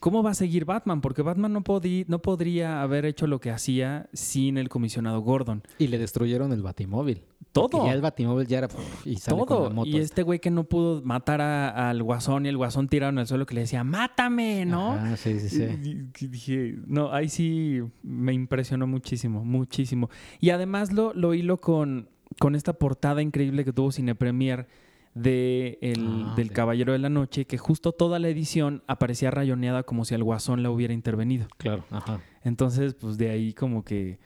cómo 0.00 0.22
va 0.22 0.30
a 0.30 0.34
seguir 0.34 0.64
Batman? 0.64 1.00
Porque 1.00 1.22
Batman 1.22 1.52
no, 1.52 1.62
no 1.62 2.18
podría 2.22 2.82
haber 2.82 3.04
hecho 3.04 3.26
lo 3.28 3.40
que 3.40 3.50
hacía 3.50 4.08
sin 4.12 4.58
el 4.58 4.68
comisionado 4.68 5.20
Gordon. 5.20 5.62
Y 5.78 5.86
le 5.86 5.98
destruyeron 5.98 6.52
el 6.52 6.62
batimóvil. 6.62 7.22
Todo. 7.52 7.84
Ya 7.86 7.92
el 7.92 8.00
batimóvil 8.00 8.46
ya 8.46 8.58
era... 8.58 8.68
y 9.04 9.16
sale 9.16 9.38
con 9.38 9.46
Todo. 9.48 9.68
la 9.68 9.74
moto. 9.74 9.88
Y 9.88 9.98
este 9.98 10.22
güey 10.22 10.38
que 10.38 10.50
no 10.50 10.64
pudo 10.64 11.02
matar 11.02 11.40
a- 11.40 11.90
al 11.90 12.02
guasón 12.02 12.46
y 12.46 12.48
el 12.48 12.56
guasón 12.56 12.88
tirado 12.88 13.10
en 13.10 13.18
el 13.18 13.26
suelo 13.26 13.44
que 13.44 13.54
le 13.54 13.62
decía, 13.62 13.82
mátame, 13.84 14.64
¿no? 14.66 14.92
Ajá, 14.92 15.16
sí, 15.16 15.38
sí, 15.40 15.48
sí. 15.48 15.62
Y- 15.82 15.88
y- 15.88 16.24
y 16.24 16.26
dije, 16.28 16.78
no, 16.86 17.12
ahí 17.12 17.28
sí 17.28 17.80
me 18.02 18.32
impresionó 18.32 18.86
muchísimo, 18.86 19.44
muchísimo. 19.44 20.10
Y 20.40 20.50
además 20.50 20.92
lo, 20.92 21.12
lo 21.12 21.34
hilo 21.34 21.60
con, 21.60 22.08
con 22.38 22.54
esta 22.54 22.72
portada 22.74 23.20
increíble 23.20 23.64
que 23.64 23.72
tuvo 23.72 23.90
Cine 23.92 24.14
Premier 24.14 24.68
de 25.14 25.78
el- 25.82 26.24
Ah, 26.26 26.34
del. 26.36 26.52
Caballero 26.52 26.92
de 26.92 26.98
la 26.98 27.08
Noche, 27.08 27.44
que 27.44 27.58
justo 27.58 27.92
toda 27.92 28.18
la 28.18 28.28
edición 28.28 28.82
aparecía 28.86 29.30
rayoneada 29.30 29.82
como 29.82 30.04
si 30.04 30.14
el 30.14 30.22
guasón 30.24 30.62
la 30.62 30.70
hubiera 30.70 30.94
intervenido. 30.94 31.48
Claro, 31.56 31.84
ajá. 31.90 32.20
Entonces, 32.44 32.94
pues 32.94 33.18
de 33.18 33.30
ahí 33.30 33.52
como 33.52 33.84
que 33.84 34.18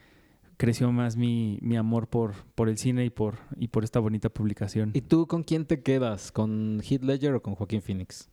creció 0.56 0.92
más 0.92 1.16
mi, 1.16 1.58
mi 1.62 1.76
amor 1.76 2.06
por, 2.08 2.32
por 2.54 2.68
el 2.68 2.78
cine 2.78 3.04
y 3.04 3.10
por, 3.10 3.38
y 3.56 3.68
por 3.68 3.82
esta 3.82 3.98
bonita 3.98 4.28
publicación. 4.28 4.90
¿Y 4.94 5.00
tú 5.00 5.26
con 5.26 5.42
quién 5.42 5.64
te 5.66 5.82
quedas? 5.82 6.30
¿Con 6.30 6.80
Heath 6.88 7.02
Ledger 7.02 7.34
o 7.34 7.42
con 7.42 7.54
Joaquín 7.54 7.82
Phoenix? 7.82 8.28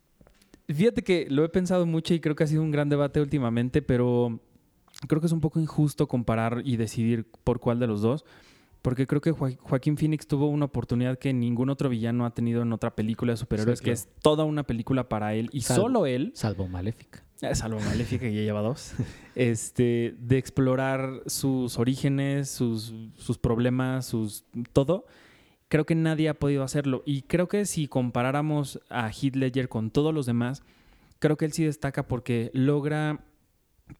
Fíjate 0.68 1.02
que 1.02 1.26
lo 1.28 1.44
he 1.44 1.48
pensado 1.48 1.84
mucho 1.86 2.14
y 2.14 2.20
creo 2.20 2.36
que 2.36 2.44
ha 2.44 2.46
sido 2.46 2.62
un 2.62 2.70
gran 2.70 2.88
debate 2.88 3.20
últimamente, 3.20 3.82
pero 3.82 4.38
creo 5.08 5.20
que 5.20 5.26
es 5.26 5.32
un 5.32 5.40
poco 5.40 5.58
injusto 5.58 6.06
comparar 6.06 6.62
y 6.64 6.76
decidir 6.76 7.26
por 7.44 7.58
cuál 7.58 7.80
de 7.80 7.88
los 7.88 8.02
dos, 8.02 8.24
porque 8.82 9.06
creo 9.06 9.20
que 9.20 9.30
Joa- 9.32 9.56
Joaquín 9.60 9.96
Phoenix 9.96 10.26
tuvo 10.26 10.48
una 10.48 10.64
oportunidad 10.66 11.18
que 11.18 11.32
ningún 11.32 11.70
otro 11.70 11.88
villano 11.88 12.26
ha 12.26 12.30
tenido 12.34 12.62
en 12.62 12.72
otra 12.72 12.94
película 12.94 13.32
de 13.32 13.36
superhéroes, 13.36 13.78
Sí, 13.78 13.84
que 13.84 13.92
es 13.92 14.08
toda 14.22 14.44
una 14.44 14.64
película 14.64 15.08
para 15.08 15.34
él 15.34 15.48
y 15.52 15.60
Salvo- 15.62 15.82
solo 15.82 16.06
él, 16.06 16.32
Salvo 16.34 16.66
Maléfica. 16.68 17.24
eh, 17.42 17.54
salvo 17.54 17.78
Maléfica 17.80 18.22
que 18.26 18.34
ya 18.34 18.42
lleva 18.42 18.60
dos, 18.60 18.92
este, 19.36 20.14
de 20.18 20.38
explorar 20.38 21.22
sus 21.26 21.78
orígenes, 21.78 22.50
sus, 22.50 22.92
sus 23.16 23.38
problemas, 23.38 24.06
sus 24.06 24.44
todo. 24.72 25.06
Creo 25.68 25.86
que 25.86 25.94
nadie 25.94 26.28
ha 26.28 26.34
podido 26.34 26.64
hacerlo. 26.64 27.02
Y 27.06 27.22
creo 27.22 27.48
que 27.48 27.64
si 27.64 27.88
comparáramos 27.88 28.78
a 28.90 29.08
Heath 29.10 29.36
Ledger 29.36 29.68
con 29.70 29.90
todos 29.90 30.12
los 30.12 30.26
demás, 30.26 30.62
creo 31.18 31.36
que 31.38 31.46
él 31.46 31.52
sí 31.52 31.64
destaca 31.64 32.06
porque 32.08 32.50
logra 32.52 33.24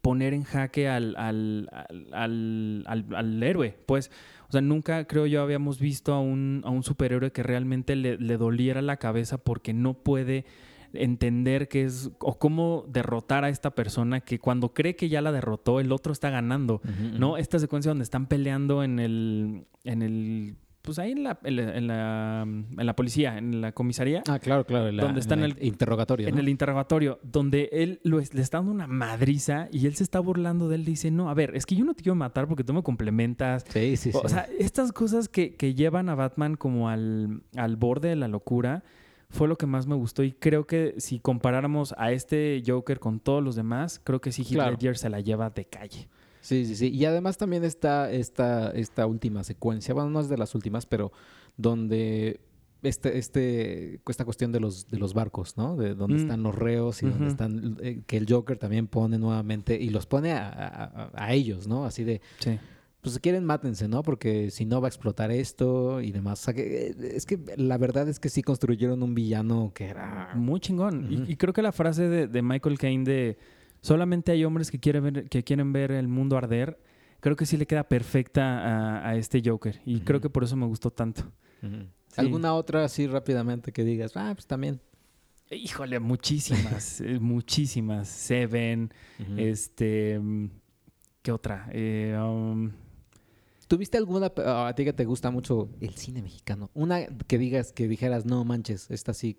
poner 0.03 0.35
en 0.35 0.43
jaque 0.45 0.89
al, 0.89 1.17
al- 1.17 1.69
al- 2.13 2.85
al 3.15 3.43
héroe. 3.43 3.75
Pues, 3.87 4.11
o 4.53 4.57
sea, 4.57 4.61
nunca 4.61 5.07
creo 5.07 5.25
yo 5.25 5.41
habíamos 5.41 5.79
visto 5.79 6.13
a 6.13 6.21
un, 6.21 6.61
a 6.67 6.69
un 6.69 6.83
superhéroe 6.83 7.33
que 7.33 7.43
realmente 7.43 7.97
le, 7.97 8.19
le 8.19 8.37
doliera 8.37 8.83
la 8.83 8.99
cabeza 8.99 9.39
porque 9.39 9.73
no 9.73 9.95
puede 9.95 10.45
entender 10.93 11.69
qué 11.69 11.85
es 11.85 12.11
o 12.19 12.39
cómo 12.39 12.85
derrotar 12.87 13.47
a 13.47 13.49
esta 13.49 13.71
persona 13.71 14.21
que 14.21 14.39
cuando 14.39 14.75
cree 14.75 14.95
que 14.95 15.09
ya 15.09 15.23
la 15.23 15.33
derrotó, 15.33 15.81
el 15.81 15.91
otro 15.91 16.13
está 16.13 16.29
ganando. 16.29 16.83
¿no? 17.19 17.39
Esta 17.39 17.59
secuencia 17.59 17.93
donde 17.93 18.03
están 18.03 18.27
peleando 18.27 18.85
en 18.85 18.99
el, 18.99 19.65
en 19.85 20.03
el, 20.03 20.57
pues 20.83 20.99
ahí 20.99 21.13
en 21.13 21.23
la, 21.23 21.39
en 21.45 21.57
la, 21.57 21.77
en 21.77 21.87
la, 21.87 22.43
en 22.43 22.87
la 22.87 22.97
policía, 22.97 23.39
en 23.39 23.61
la 23.61 23.71
comisaría, 23.73 24.23
Ah, 24.29 24.39
claro, 24.41 24.65
claro. 24.67 24.89
en 24.89 24.97
la- 24.97 25.05
¿Dónde 25.05 25.21
está 25.21 25.35
en 25.35 25.45
el 25.45 25.57
interrogatorio. 25.63 26.27
en 26.29 26.35
¿no? 26.35 26.41
el 26.41 26.49
interrogatorio, 26.49 27.21
donde 27.23 27.69
él 27.73 28.01
lo 28.03 28.19
es- 28.19 28.35
le 28.35 28.43
está 28.43 28.59
dando 28.59 28.73
una 28.73 28.87
madriza 28.89 29.69
y 29.71 29.87
él 29.87 29.95
se 29.95 30.03
está 30.03 30.19
burlando 30.21 30.69
de 30.69 30.75
él, 30.77 30.85
dice, 30.85 31.11
no, 31.13 31.31
a 31.31 31.35
ver, 31.35 31.55
es 31.55 31.67
que 31.67 31.77
yo 31.77 31.85
no 31.85 31.95
te 31.95 32.03
quiero 32.03 32.17
matar 32.17 32.49
porque 32.49 32.65
tú 32.65 32.73
me 32.75 32.83
complementas. 32.83 33.65
Sí, 33.69 33.97
sí, 33.97 34.13
sí. 34.13 34.19
O 34.23 34.29
sea, 34.29 34.47
estas 34.59 34.93
cosas 34.93 35.29
que, 35.29 35.55
que 35.55 35.75
llevan 35.75 36.09
a 36.09 36.15
Batman 36.17 36.57
como 36.57 36.89
al, 36.89 37.43
al 37.57 37.77
borde 37.77 38.09
de 38.09 38.17
la 38.17 38.27
locura 38.29 38.83
fue 39.31 39.49
lo 39.49 39.57
que 39.57 39.67
más 39.67 39.87
me 39.87 39.95
gustó 39.95 40.25
y 40.25 40.33
creo 40.33 40.67
que 40.67 40.95
si 40.99 41.19
comparáramos 41.21 41.95
a 41.97 42.13
este 42.13 42.63
Joker 42.67 42.99
con 42.99 43.19
todos 43.21 43.43
los 43.43 43.55
demás, 43.57 44.01
creo 44.03 44.21
que 44.21 44.31
sí 44.33 44.43
Heath 44.43 44.53
Claro. 44.53 44.71
Ledger 44.73 44.99
se 44.99 45.09
la 45.09 45.21
lleva 45.21 45.49
de 45.49 45.65
calle. 45.65 46.09
Sí, 46.43 46.67
sí, 46.67 46.77
sí. 46.77 46.89
Y 46.91 47.05
además 47.07 47.39
también 47.39 47.65
está 47.65 48.11
esta, 48.13 48.71
esta 48.73 49.07
última 49.07 49.43
secuencia, 49.45 49.95
bueno, 49.95 50.11
no 50.11 50.21
es 50.21 50.29
de 50.29 50.37
las 50.37 50.55
últimas, 50.55 50.85
pero 50.85 51.11
donde 51.57 52.41
este, 52.83 53.17
este, 53.17 54.01
esta 54.09 54.25
cuestión 54.25 54.51
de 54.51 54.59
los, 54.59 54.89
de 54.89 54.99
los 54.99 55.15
barcos, 55.15 55.57
¿no? 55.57 55.77
De 55.77 55.95
donde 55.95 56.17
Mm. 56.17 56.21
están 56.21 56.43
los 56.43 56.55
reos 56.55 57.01
y 57.03 57.07
donde 57.07 57.27
Ujú. 57.27 57.31
están, 57.31 57.79
eh, 57.81 58.03
que 58.07 58.17
el 58.17 58.27
Joker 58.29 58.59
también 58.59 58.89
pone 58.89 59.19
nuevamente 59.19 59.81
y 59.81 59.91
los 59.91 60.07
pone 60.07 60.33
a, 60.33 61.11
a- 61.15 61.33
ellos, 61.33 61.69
¿no? 61.69 61.85
Así 61.85 62.03
de, 62.03 62.21
Sí. 62.41 62.59
pues 63.01 63.15
si 63.15 63.21
quieren 63.21 63.45
mátense, 63.45 63.87
¿no? 63.87 64.03
Porque 64.03 64.51
si 64.51 64.65
no 64.65 64.81
va 64.81 64.89
a 64.89 64.91
explotar 64.91 65.31
esto 65.31 66.01
y 66.01 66.11
demás. 66.11 66.41
O 66.41 66.45
sea, 66.47 66.55
que, 66.55 66.89
eh, 66.89 66.95
es 67.15 67.25
que 67.25 67.39
la 67.57 67.79
verdad 67.79 68.09
es 68.09 68.19
que 68.19 68.29
sí 68.29 68.43
construyeron 68.43 69.01
un 69.05 69.15
villano 69.15 69.71
que 69.73 69.85
era... 69.87 70.33
Muy 70.35 70.59
chingón. 70.59 71.07
Y- 71.09 71.31
y, 71.33 71.37
creo 71.37 71.53
que 71.53 71.63
la 71.63 71.71
frase 71.73 72.09
de, 72.09 72.27
de 72.27 72.43
Michael 72.43 72.79
Caine 72.79 73.05
de 73.05 73.39
solamente 73.83 74.33
hay 74.33 74.45
hombres 74.47 74.71
que 74.71 74.81
quieren 74.81 75.05
ver, 75.05 75.29
que 75.29 75.45
quieren 75.45 75.73
ver 75.75 75.93
el 75.93 76.09
mundo 76.09 76.39
arder, 76.39 76.79
creo 77.21 77.37
que 77.37 77.45
sí 77.45 77.59
le 77.59 77.67
queda 77.67 77.85
perfecta 77.85 79.01
a, 79.03 79.09
a 79.11 79.17
este 79.17 79.43
Joker. 79.45 79.81
Y 79.85 80.01
creo 80.01 80.21
que 80.23 80.31
por 80.31 80.43
eso 80.45 80.57
me 80.57 80.65
gustó 80.67 80.91
tanto. 80.91 81.31
Sí. 81.61 81.69
¿Alguna 82.17 82.55
otra 82.55 82.85
así 82.85 83.07
rápidamente 83.07 83.71
que 83.73 83.85
digas? 83.85 84.13
Ah, 84.17 84.33
pues 84.35 84.47
también. 84.47 84.81
Híjole, 85.51 86.01
muchísimas, 86.01 87.01
eh, 87.03 87.19
muchísimas. 87.21 88.09
Seven, 88.09 88.91
Ujú. 89.21 89.35
este... 89.39 90.19
mm, 90.19 90.49
¿Qué 91.23 91.31
otra? 91.31 91.69
Eh, 91.73 92.19
um, 92.21 92.73
¿Tuviste 93.69 93.97
alguna 93.97 94.29
pe- 94.31 94.43
a 94.45 94.75
ti 94.75 94.85
que 94.85 94.93
te 94.93 95.05
gusta 95.05 95.31
mucho 95.31 95.71
el 95.81 95.95
cine 95.95 96.21
mexicano? 96.21 96.71
Una 96.75 97.07
que 97.07 97.39
digas, 97.39 97.73
que 97.73 97.87
dijeras, 97.87 98.27
no 98.27 98.45
manches, 98.45 98.91
esta 98.91 99.15
sí, 99.15 99.39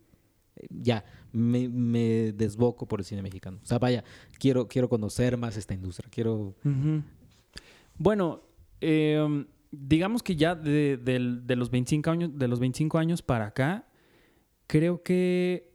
ya, 0.70 1.04
me, 1.32 1.68
me 1.70 2.32
desboco 2.34 2.88
por 2.88 3.00
el 3.00 3.06
cine 3.06 3.22
mexicano. 3.22 3.60
O 3.64 3.66
sea, 3.66 3.80
vaya, 3.80 4.04
quiero, 4.40 4.68
quiero 4.68 4.90
conocer 4.90 5.38
más 5.38 5.58
esta 5.58 5.74
industria, 5.74 6.10
quiero... 6.12 6.56
Bueno, 7.98 8.42
eh, 8.82 9.46
digamos 9.72 10.22
que 10.22 10.36
ya 10.36 10.56
de, 10.56 11.00
los 11.56 11.70
25 11.72 12.10
años, 12.12 12.38
de 12.38 12.48
los 12.48 12.60
25 12.60 12.98
años 12.98 13.22
para 13.22 13.48
acá, 13.48 13.88
creo 14.68 15.04
que 15.04 15.74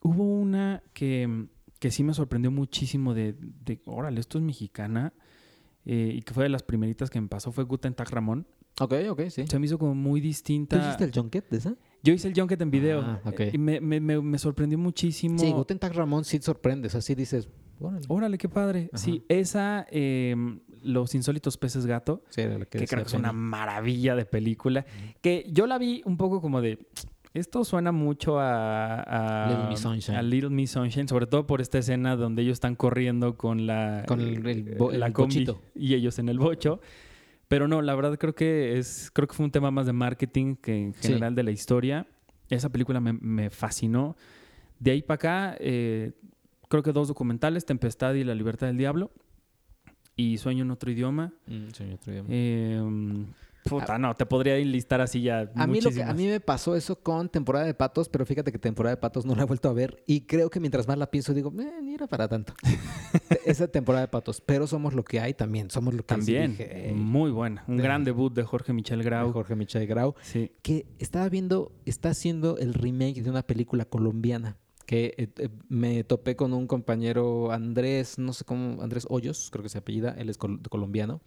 hubo 0.00 0.24
una 0.24 0.82
que, 0.94 1.46
que 1.78 1.90
sí 1.90 2.02
me 2.02 2.14
sorprendió 2.14 2.50
muchísimo 2.50 3.14
de, 3.14 3.34
de, 3.34 3.80
órale, 3.84 4.20
esto 4.20 4.38
es 4.38 4.44
mexicana, 4.44 5.12
eh, 5.84 6.12
y 6.14 6.22
que 6.22 6.32
fue 6.34 6.44
de 6.44 6.50
las 6.50 6.62
primeritas 6.62 7.10
que 7.10 7.20
me 7.20 7.28
pasó, 7.28 7.52
fue 7.52 7.64
Guten 7.64 7.94
Tag 7.94 8.10
Ramón. 8.10 8.46
Ok, 8.80 8.94
ok, 9.10 9.22
sí. 9.28 9.46
Se 9.46 9.58
me 9.58 9.66
hizo 9.66 9.78
como 9.78 9.94
muy 9.94 10.20
¿Tú 10.20 10.26
distinta. 10.26 10.78
hiciste 10.78 11.04
el 11.04 11.12
junket 11.12 11.48
de 11.50 11.56
esa? 11.58 11.76
Yo 12.02 12.12
hice 12.14 12.28
el 12.28 12.34
junket 12.34 12.60
en 12.62 12.70
video. 12.70 13.00
Ah, 13.02 13.20
y 13.52 13.58
me, 13.58 13.80
me- 13.80 14.00
me- 14.00 14.20
me 14.20 14.38
sorprendió 14.38 14.78
muchísimo. 14.78 15.38
Sí, 15.38 15.50
Guten 15.52 15.78
Tag 15.78 15.92
Ramón 15.94 16.24
sí 16.24 16.38
sorprendes, 16.40 16.94
así 16.94 17.14
dices, 17.14 17.48
órale. 17.80 18.04
Órale, 18.08 18.38
qué 18.38 18.48
padre. 18.48 18.88
Ajá. 18.92 19.02
Sí, 19.02 19.24
esa, 19.28 19.86
eh, 19.90 20.34
Los 20.82 21.14
insólitos 21.16 21.56
peces 21.58 21.86
gato. 21.86 22.22
Sí, 22.30 22.40
era 22.42 22.56
la 22.58 22.64
que 22.64 22.78
decía 22.78 22.96
creo 22.96 23.04
que 23.04 23.08
es 23.08 23.14
una 23.18 23.32
maravilla 23.32 24.14
de 24.14 24.24
película. 24.26 24.86
Que 25.20 25.44
yo 25.50 25.66
la 25.66 25.76
vi 25.78 26.02
un 26.04 26.16
poco 26.16 26.40
como 26.40 26.60
de. 26.60 26.78
Esto 27.34 27.62
suena 27.64 27.90
mucho 27.92 28.38
a, 28.40 29.00
a- 29.02 29.48
Little 29.50 29.68
Miss 29.68 29.80
Sunshine. 29.80 30.16
a 30.16 30.22
Little 30.22 30.50
Miss 30.50 30.70
Sunshine, 30.70 31.08
sobre 31.08 31.26
todo 31.26 31.46
por 31.46 31.60
esta 31.60 31.78
escena 31.78 32.14
donde 32.16 32.42
ellos 32.42 32.54
están 32.54 32.74
corriendo 32.76 33.36
con 33.36 33.66
la, 33.66 34.04
Con 34.06 34.20
el- 34.20 34.46
el 34.46 34.76
bo- 34.76 34.92
la 34.92 35.06
el 35.08 35.12
combi 35.12 35.34
bochito. 35.44 35.60
y 35.74 35.94
ellos 35.94 36.18
en 36.20 36.28
el 36.28 36.38
bocho. 36.38 36.80
Pero 37.48 37.66
no, 37.66 37.80
la 37.82 37.94
verdad 37.94 38.18
creo 38.18 38.34
que 38.34 38.78
es 38.78 39.10
creo 39.12 39.26
que 39.26 39.34
fue 39.34 39.44
un 39.44 39.50
tema 39.50 39.70
más 39.70 39.86
de 39.86 39.92
marketing 39.94 40.54
que 40.56 40.76
en 40.76 40.94
Sí. 40.94 41.08
general 41.08 41.34
de 41.34 41.42
la 41.42 41.50
historia. 41.50 42.06
Esa 42.50 42.68
película 42.70 43.00
me, 43.00 43.12
me 43.14 43.50
fascinó. 43.50 44.16
De 44.78 44.90
ahí 44.92 45.02
para 45.02 45.14
acá, 45.16 45.56
eh, 45.60 46.12
creo 46.68 46.82
que 46.82 46.92
dos 46.92 47.08
documentales, 47.08 47.64
Tempestad 47.64 48.14
y 48.14 48.24
La 48.24 48.34
Libertad 48.34 48.66
del 48.68 48.76
Diablo. 48.76 49.10
Y 50.16 50.36
Sueño 50.38 50.64
en 50.64 50.70
otro 50.70 50.90
idioma. 50.90 51.32
Mm, 51.46 51.68
sí, 51.72 51.84
otro 51.94 52.12
idioma. 52.12 52.28
Eh, 52.30 53.26
puta, 53.68 53.98
no, 53.98 54.14
te 54.14 54.26
podría 54.26 54.56
enlistar 54.56 55.00
así 55.00 55.22
ya. 55.22 55.50
A 55.54 55.66
mí, 55.66 55.80
lo 55.80 55.90
que, 55.90 56.02
a 56.02 56.12
mí 56.14 56.26
me 56.26 56.40
pasó 56.40 56.74
eso 56.76 56.96
con 57.00 57.28
temporada 57.28 57.66
de 57.66 57.74
patos, 57.74 58.08
pero 58.08 58.24
fíjate 58.26 58.50
que 58.52 58.58
temporada 58.58 58.94
de 58.96 59.00
patos 59.00 59.24
no 59.26 59.34
la 59.34 59.42
he 59.42 59.46
vuelto 59.46 59.68
a 59.68 59.72
ver 59.72 60.02
y 60.06 60.22
creo 60.22 60.50
que 60.50 60.60
mientras 60.60 60.86
más 60.88 60.98
la 60.98 61.10
pienso 61.10 61.34
digo, 61.34 61.52
eh, 61.60 61.72
ni 61.82 61.94
era 61.94 62.06
para 62.06 62.28
tanto. 62.28 62.54
Esa 63.44 63.68
temporada 63.68 64.02
de 64.02 64.08
patos, 64.08 64.40
pero 64.40 64.66
somos 64.66 64.94
lo 64.94 65.04
que 65.04 65.20
hay 65.20 65.34
también, 65.34 65.70
somos 65.70 65.94
lo 65.94 66.00
que 66.02 66.06
También, 66.14 66.56
muy 66.94 67.30
buena. 67.30 67.64
Un 67.66 67.76
de- 67.78 67.82
gran 67.82 68.04
debut 68.04 68.32
de 68.34 68.42
Jorge 68.44 68.72
Michel 68.72 69.02
Grau. 69.02 69.32
Jorge 69.32 69.54
Michel 69.56 69.86
Grau, 69.86 70.14
Sí. 70.22 70.52
que 70.62 70.86
estaba 70.98 71.28
viendo, 71.28 71.72
está 71.86 72.10
haciendo 72.10 72.58
el 72.58 72.74
remake 72.74 73.22
de 73.22 73.30
una 73.30 73.42
película 73.42 73.84
colombiana 73.84 74.56
que 74.88 75.12
eh, 75.18 75.28
eh, 75.36 75.50
me 75.68 76.02
topé 76.02 76.34
con 76.34 76.54
un 76.54 76.66
compañero 76.66 77.52
Andrés, 77.52 78.18
no 78.18 78.32
sé 78.32 78.44
cómo, 78.46 78.80
Andrés 78.80 79.06
Hoyos, 79.10 79.50
creo 79.52 79.62
que 79.62 79.68
se 79.68 79.76
apellida, 79.76 80.14
él 80.16 80.30
es 80.30 80.38
col- 80.38 80.62
colombiano, 80.70 81.20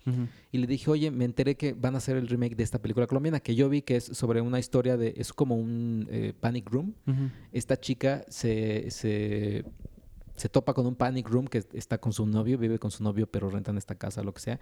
y 0.51 0.57
le 0.57 0.66
dije, 0.66 0.89
oye, 0.89 1.12
me 1.12 1.26
enteré 1.26 1.55
que 1.55 1.74
van 1.74 1.93
a 1.93 1.99
hacer 1.99 2.18
el 2.18 2.28
remake 2.28 2.55
de 2.55 2.64
esta 2.64 2.82
película 2.82 3.05
colombiana, 3.05 3.39
que 3.39 3.53
yo 3.53 3.70
vi 3.70 3.84
que 3.84 3.97
es 3.97 4.05
sobre 4.05 4.41
una 4.41 4.57
historia 4.57 4.97
de, 4.97 5.14
es 5.16 5.32
como 5.32 5.57
un 5.57 6.07
eh, 6.09 6.34
panic 6.39 6.72
room. 6.72 6.95
Esta 7.51 7.80
chica 7.80 8.26
se, 8.30 8.89
se, 8.89 9.64
se 10.36 10.49
topa 10.49 10.74
con 10.74 10.88
un 10.88 10.95
panic 10.95 11.30
room 11.30 11.45
que 11.45 11.64
está 11.74 11.99
con 11.99 12.14
su 12.14 12.26
novio, 12.26 12.57
vive 12.57 12.80
con 12.80 12.89
su 12.89 13.03
novio, 13.03 13.28
pero 13.28 13.47
rentan 13.51 13.78
esta 13.78 13.93
casa, 13.93 14.24
lo 14.24 14.34
que 14.34 14.41
sea. 14.41 14.59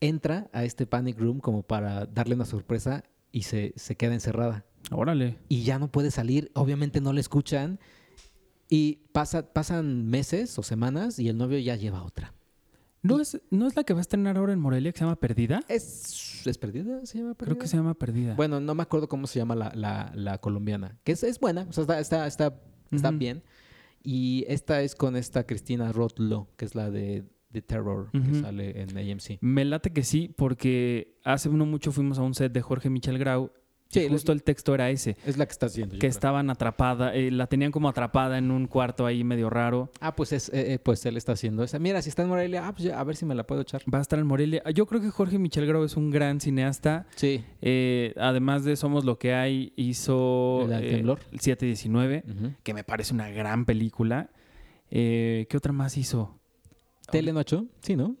Entra 0.00 0.50
a 0.52 0.64
este 0.64 0.84
panic 0.86 1.18
room 1.18 1.40
como 1.40 1.62
para 1.62 2.04
darle 2.04 2.34
una 2.34 2.44
sorpresa 2.44 3.02
y 3.32 3.44
se, 3.44 3.72
se 3.76 3.96
queda 3.96 4.12
encerrada 4.12 4.66
Órale. 4.90 5.38
y 5.48 5.62
ya 5.64 5.78
no 5.78 5.88
puede 5.88 6.10
salir. 6.10 6.50
Obviamente 6.54 7.00
no 7.00 7.12
le 7.12 7.20
escuchan. 7.20 7.78
Y 8.68 9.00
pasa, 9.12 9.52
pasan 9.52 10.06
meses 10.06 10.58
o 10.58 10.62
semanas 10.62 11.18
y 11.18 11.28
el 11.28 11.36
novio 11.36 11.58
ya 11.58 11.76
lleva 11.76 12.02
otra. 12.02 12.34
¿No 13.02 13.20
es, 13.20 13.38
¿No 13.50 13.66
es 13.66 13.76
la 13.76 13.84
que 13.84 13.92
va 13.92 14.00
a 14.00 14.02
estrenar 14.02 14.38
ahora 14.38 14.54
en 14.54 14.58
Morelia 14.60 14.90
que 14.90 14.98
se 14.98 15.04
llama 15.04 15.16
Perdida? 15.16 15.62
¿Es, 15.68 16.46
¿es 16.46 16.56
perdida? 16.56 17.04
¿Se 17.04 17.18
llama 17.18 17.34
Creo 17.34 17.48
perdida? 17.48 17.58
que 17.60 17.68
se 17.68 17.76
llama 17.76 17.92
Perdida. 17.94 18.34
Bueno, 18.34 18.60
no 18.60 18.74
me 18.74 18.82
acuerdo 18.82 19.08
cómo 19.08 19.26
se 19.26 19.38
llama 19.38 19.54
la, 19.54 19.70
la- 19.74 20.10
la 20.14 20.38
colombiana. 20.38 20.98
Que 21.04 21.12
es, 21.12 21.22
es 21.22 21.38
buena, 21.38 21.66
o 21.68 21.72
sea, 21.74 21.82
está, 21.82 22.00
está, 22.00 22.26
está, 22.26 22.60
está 22.90 23.10
Ujú. 23.10 23.18
bien. 23.18 23.42
Y 24.02 24.46
esta 24.48 24.80
es 24.80 24.94
con 24.94 25.16
esta 25.16 25.44
Cristina 25.46 25.92
Rothlo, 25.92 26.48
que 26.56 26.64
es 26.64 26.74
la 26.74 26.90
de, 26.90 27.24
de 27.50 27.60
Terror, 27.62 28.10
que 28.10 28.18
Ujú. 28.18 28.40
sale 28.40 28.80
en 28.80 28.96
AMC. 28.96 29.38
Me 29.42 29.66
late 29.66 29.92
que 29.92 30.02
sí, 30.02 30.32
porque 30.34 31.18
hace 31.24 31.50
no 31.50 31.66
mucho 31.66 31.92
fuimos 31.92 32.18
a 32.18 32.22
un 32.22 32.32
set 32.34 32.52
de 32.52 32.62
Jorge 32.62 32.88
Michel 32.88 33.18
Grau. 33.18 33.52
Sí, 33.94 34.08
justo 34.08 34.32
el 34.32 34.42
texto 34.42 34.74
era 34.74 34.90
ese. 34.90 35.16
Es 35.24 35.36
la 35.38 35.46
que 35.46 35.52
está 35.52 35.66
haciendo. 35.66 35.98
Que 35.98 36.06
estaban 36.06 36.50
atrapada, 36.50 37.14
eh, 37.14 37.30
la 37.30 37.46
tenían 37.46 37.70
como 37.72 37.88
atrapada 37.88 38.38
en 38.38 38.50
un 38.50 38.66
cuarto 38.66 39.06
ahí 39.06 39.24
medio 39.24 39.50
raro. 39.50 39.90
Ah, 40.00 40.14
pues, 40.16 40.32
es, 40.32 40.48
eh, 40.48 40.74
eh, 40.74 40.78
pues 40.78 41.04
él 41.06 41.16
está 41.16 41.32
haciendo 41.32 41.62
esa. 41.62 41.78
Mira, 41.78 42.02
si 42.02 42.08
está 42.08 42.22
en 42.22 42.28
Morelia, 42.28 42.66
ah, 42.66 42.72
pues 42.72 42.84
ya, 42.84 42.98
a 42.98 43.04
ver 43.04 43.16
si 43.16 43.24
me 43.24 43.34
la 43.34 43.46
puedo 43.46 43.60
echar. 43.62 43.82
Va 43.92 43.98
a 43.98 44.02
estar 44.02 44.18
en 44.18 44.26
Morelia. 44.26 44.62
Yo 44.74 44.86
creo 44.86 45.00
que 45.00 45.10
Jorge 45.10 45.38
Michel 45.38 45.66
Grau 45.66 45.84
es 45.84 45.96
un 45.96 46.10
gran 46.10 46.40
cineasta. 46.40 47.06
Sí. 47.14 47.44
Eh, 47.62 48.12
además 48.16 48.64
de 48.64 48.74
Somos 48.76 49.04
lo 49.04 49.18
que 49.18 49.32
hay, 49.34 49.72
hizo 49.76 50.62
El 50.68 50.90
temblor. 50.90 51.20
el 51.30 51.40
719, 51.40 52.24
Ujú. 52.28 52.52
que 52.62 52.74
me 52.74 52.82
parece 52.84 53.14
una 53.14 53.28
gran 53.30 53.64
película. 53.64 54.30
Eh, 54.90 55.46
¿Qué 55.48 55.56
otra 55.56 55.72
más 55.72 55.96
hizo? 55.96 56.40
¿Tele 57.10 57.32
no 57.32 57.38
ha 57.38 57.42
hecho? 57.42 57.66
Sí, 57.80 57.94
¿no? 57.94 58.16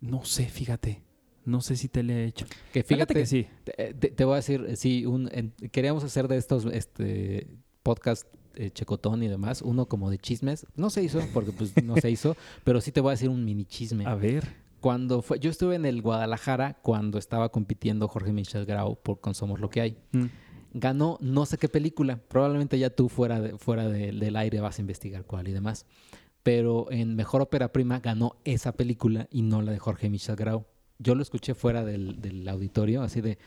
No 0.00 0.24
sé, 0.24 0.46
fíjate. 0.46 1.03
No 1.44 1.60
sé 1.60 1.76
si 1.76 1.88
te 1.88 2.02
le 2.02 2.24
he 2.24 2.26
hecho. 2.26 2.46
Que 2.72 2.82
Fíjate 2.82 2.86
fíjate 2.94 3.14
que 3.14 3.26
sí. 3.26 3.46
Te, 3.64 3.94
te- 3.94 4.08
te 4.10 4.24
voy 4.24 4.34
a 4.34 4.36
decir, 4.36 4.64
eh, 4.68 4.76
sí, 4.76 5.04
un, 5.06 5.28
en- 5.32 5.52
queríamos 5.70 6.02
hacer 6.04 6.26
de 6.28 6.36
estos 6.36 6.64
este, 6.66 7.48
podcast 7.82 8.26
eh, 8.54 8.70
checotón 8.70 9.22
y 9.22 9.28
demás, 9.28 9.62
uno 9.62 9.86
como 9.86 10.10
de 10.10 10.18
chismes. 10.18 10.66
No 10.76 10.88
se 10.90 11.02
hizo, 11.02 11.20
porque 11.34 11.52
pues 11.52 11.72
no 11.84 11.96
se 11.96 12.10
hizo, 12.10 12.36
pero 12.64 12.80
sí 12.80 12.92
te 12.92 13.00
voy 13.00 13.10
a 13.10 13.12
decir 13.12 13.28
un 13.28 13.44
mini 13.44 13.64
chisme. 13.64 14.06
A 14.06 14.14
ver. 14.14 14.62
Cuando 14.80 15.22
fue, 15.22 15.38
yo 15.40 15.50
estuve 15.50 15.76
en 15.76 15.86
el 15.86 16.02
Guadalajara 16.02 16.74
cuando 16.82 17.18
estaba 17.18 17.48
compitiendo 17.50 18.06
Jorge 18.06 18.32
Michel 18.32 18.66
Grau 18.66 18.96
por 19.02 19.20
Con 19.20 19.34
Somos 19.34 19.58
Lo 19.60 19.70
que 19.70 19.80
hay. 19.80 19.96
Mm. 20.12 20.24
Ganó 20.74 21.18
no 21.20 21.46
sé 21.46 21.56
qué 21.56 21.68
película. 21.68 22.18
Probablemente 22.28 22.78
ya 22.78 22.90
tú 22.90 23.08
fuera, 23.08 23.40
de- 23.40 23.56
fuera 23.58 23.88
de- 23.88 24.12
del 24.12 24.36
aire 24.36 24.60
vas 24.60 24.78
a 24.78 24.82
investigar 24.82 25.24
cuál 25.24 25.48
y 25.48 25.52
demás. 25.52 25.86
Pero 26.42 26.90
en 26.90 27.16
Mejor 27.16 27.40
Ópera 27.40 27.72
Prima 27.72 28.00
ganó 28.00 28.36
esa 28.44 28.72
película 28.72 29.26
y 29.30 29.40
no 29.42 29.62
la 29.62 29.72
de 29.72 29.78
Jorge 29.78 30.10
Michel 30.10 30.36
Grau. 30.36 30.66
Yo 30.98 31.14
lo 31.14 31.22
escuché 31.22 31.54
fuera 31.54 31.84
del, 31.84 32.20
del 32.20 32.48
auditorio, 32.48 33.02
así 33.02 33.20
de... 33.20 33.38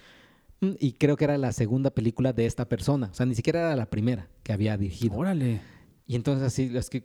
"Mm", 0.61 0.71
Y 0.79 0.93
creo 0.93 1.15
que 1.17 1.23
era 1.25 1.37
la 1.37 1.51
segunda 1.53 1.89
película 1.91 2.33
de 2.33 2.45
esta 2.45 2.67
persona. 2.67 3.09
O 3.11 3.13
sea, 3.13 3.25
ni 3.25 3.35
siquiera 3.35 3.59
era 3.61 3.75
la 3.75 3.89
primera 3.89 4.27
que 4.43 4.53
había 4.53 4.77
dirigido. 4.77 5.15
Órale. 5.15 5.61
Y 6.05 6.15
entonces 6.15 6.45
así, 6.47 6.71
es 6.75 6.89
que... 6.89 7.01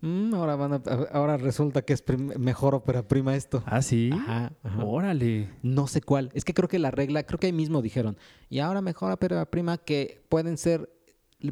"Mm, 0.00 0.34
ahora, 0.34 0.56
van 0.56 0.72
a- 0.74 0.82
ahora 1.12 1.36
resulta 1.36 1.82
que 1.82 1.92
es 1.92 2.04
Mejor 2.38 2.74
Ópera 2.74 3.06
Prima 3.06 3.34
esto. 3.36 3.62
Ah, 3.66 3.82
sí. 3.82 4.10
Ajá, 4.12 4.52
ajá. 4.62 4.84
Órale. 4.84 5.48
No 5.62 5.86
sé 5.86 6.00
cuál. 6.02 6.30
Es 6.34 6.44
que 6.44 6.54
creo 6.54 6.68
que 6.68 6.78
la 6.78 6.90
regla, 6.90 7.22
creo 7.24 7.38
que 7.38 7.46
ahí 7.46 7.52
mismo 7.52 7.80
dijeron. 7.82 8.16
Y 8.50 8.58
ahora 8.58 8.80
mejor 8.82 9.12
ópera 9.12 9.44
prima 9.50 9.78
que 9.78 10.22
pueden 10.28 10.58
ser, 10.58 10.90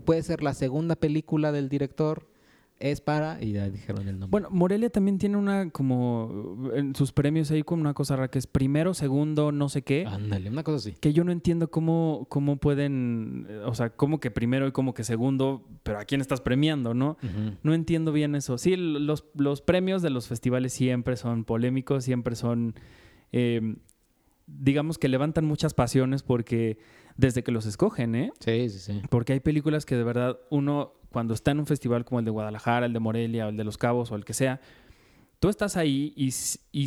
puede 0.05 0.23
ser 0.23 0.43
la 0.43 0.55
segunda 0.55 0.97
película 0.97 1.51
del 1.53 1.69
director, 1.69 2.29
es 2.83 3.01
para, 3.01 3.43
y 3.43 3.53
ya 3.53 3.71
dijeron 3.71 4.09
el 4.09 4.19
nombre. 4.19 4.29
Bueno, 4.29 4.49
Morelia 4.51 4.91
también 4.91 5.17
tiene 5.17 5.37
una 5.37 5.71
como 5.71 6.71
en 6.75 6.97
sus 6.97 7.13
premios 7.13 7.51
ahí 7.53 7.63
como 7.63 7.81
una 7.81 7.95
cosa 7.95 8.17
rara 8.17 8.29
que 8.29 8.41
es 8.41 8.49
primero, 8.49 8.93
segundo, 8.93 9.53
no 9.53 9.69
sé 9.69 9.83
qué. 9.83 10.05
Ándale, 10.05 10.51
una 10.51 10.65
cosa 10.65 10.77
así. 10.79 10.97
Que 11.01 11.13
yo 11.13 11.23
no 11.23 11.31
entiendo 11.31 11.71
cómo, 11.71 12.27
cómo 12.29 12.57
pueden, 12.57 13.47
eh, 13.49 13.63
o 13.65 13.75
sea, 13.75 13.91
cómo 13.91 14.19
que 14.19 14.33
primero 14.33 14.67
y 14.67 14.73
cómo 14.73 14.95
que 14.95 15.05
segundo, 15.05 15.65
pero 15.85 16.01
a 16.01 16.05
quién 16.05 16.21
estás 16.21 16.41
premiando, 16.41 16.93
¿no? 16.93 17.17
No 17.63 17.73
entiendo 17.73 18.11
bien 18.11 18.35
eso. 18.35 18.59
Sí, 18.59 18.75
los, 18.77 19.25
los 19.35 19.63
premios 19.63 20.03
de 20.03 20.11
los 20.11 20.27
festivales 20.27 20.73
siempre 20.73 21.17
son 21.17 21.45
polémicos, 21.45 22.03
siempre 22.05 22.35
son, 22.35 22.75
eh, 23.31 23.77
digamos 24.49 24.99
que 24.99 25.09
levantan 25.09 25.45
muchas 25.45 25.73
pasiones 25.73 26.25
porque 26.25 26.79
desde 27.17 27.45
que 27.45 27.53
los 27.53 27.67
escogen, 27.67 28.17
¿eh? 28.17 28.33
Sí, 28.41 28.69
sí, 28.71 28.79
sí. 28.79 29.03
Porque 29.09 29.35
hay 29.35 29.41
películas 29.41 29.87
que 29.87 29.95
de 29.95 30.03
verdad 30.03 30.39
uno, 30.51 30.95
cuando 31.13 31.35
está 31.35 31.53
en 31.53 31.61
un 31.61 31.67
festival 31.67 32.05
como 32.05 32.19
el 32.19 32.25
de 32.25 32.31
Guadalajara, 32.31 32.87
el 32.87 32.93
de 32.93 32.99
Morelia, 33.01 33.47
o 33.47 33.51
el 33.51 33.57
de 33.57 33.65
Los 33.65 33.79
Cabos, 33.79 34.11
o 34.11 34.17
el 34.17 34.25
que 34.25 34.35
sea, 34.35 34.61
tú 35.39 35.49
estás 35.49 35.77
ahí 35.77 36.13
y, 36.17 36.31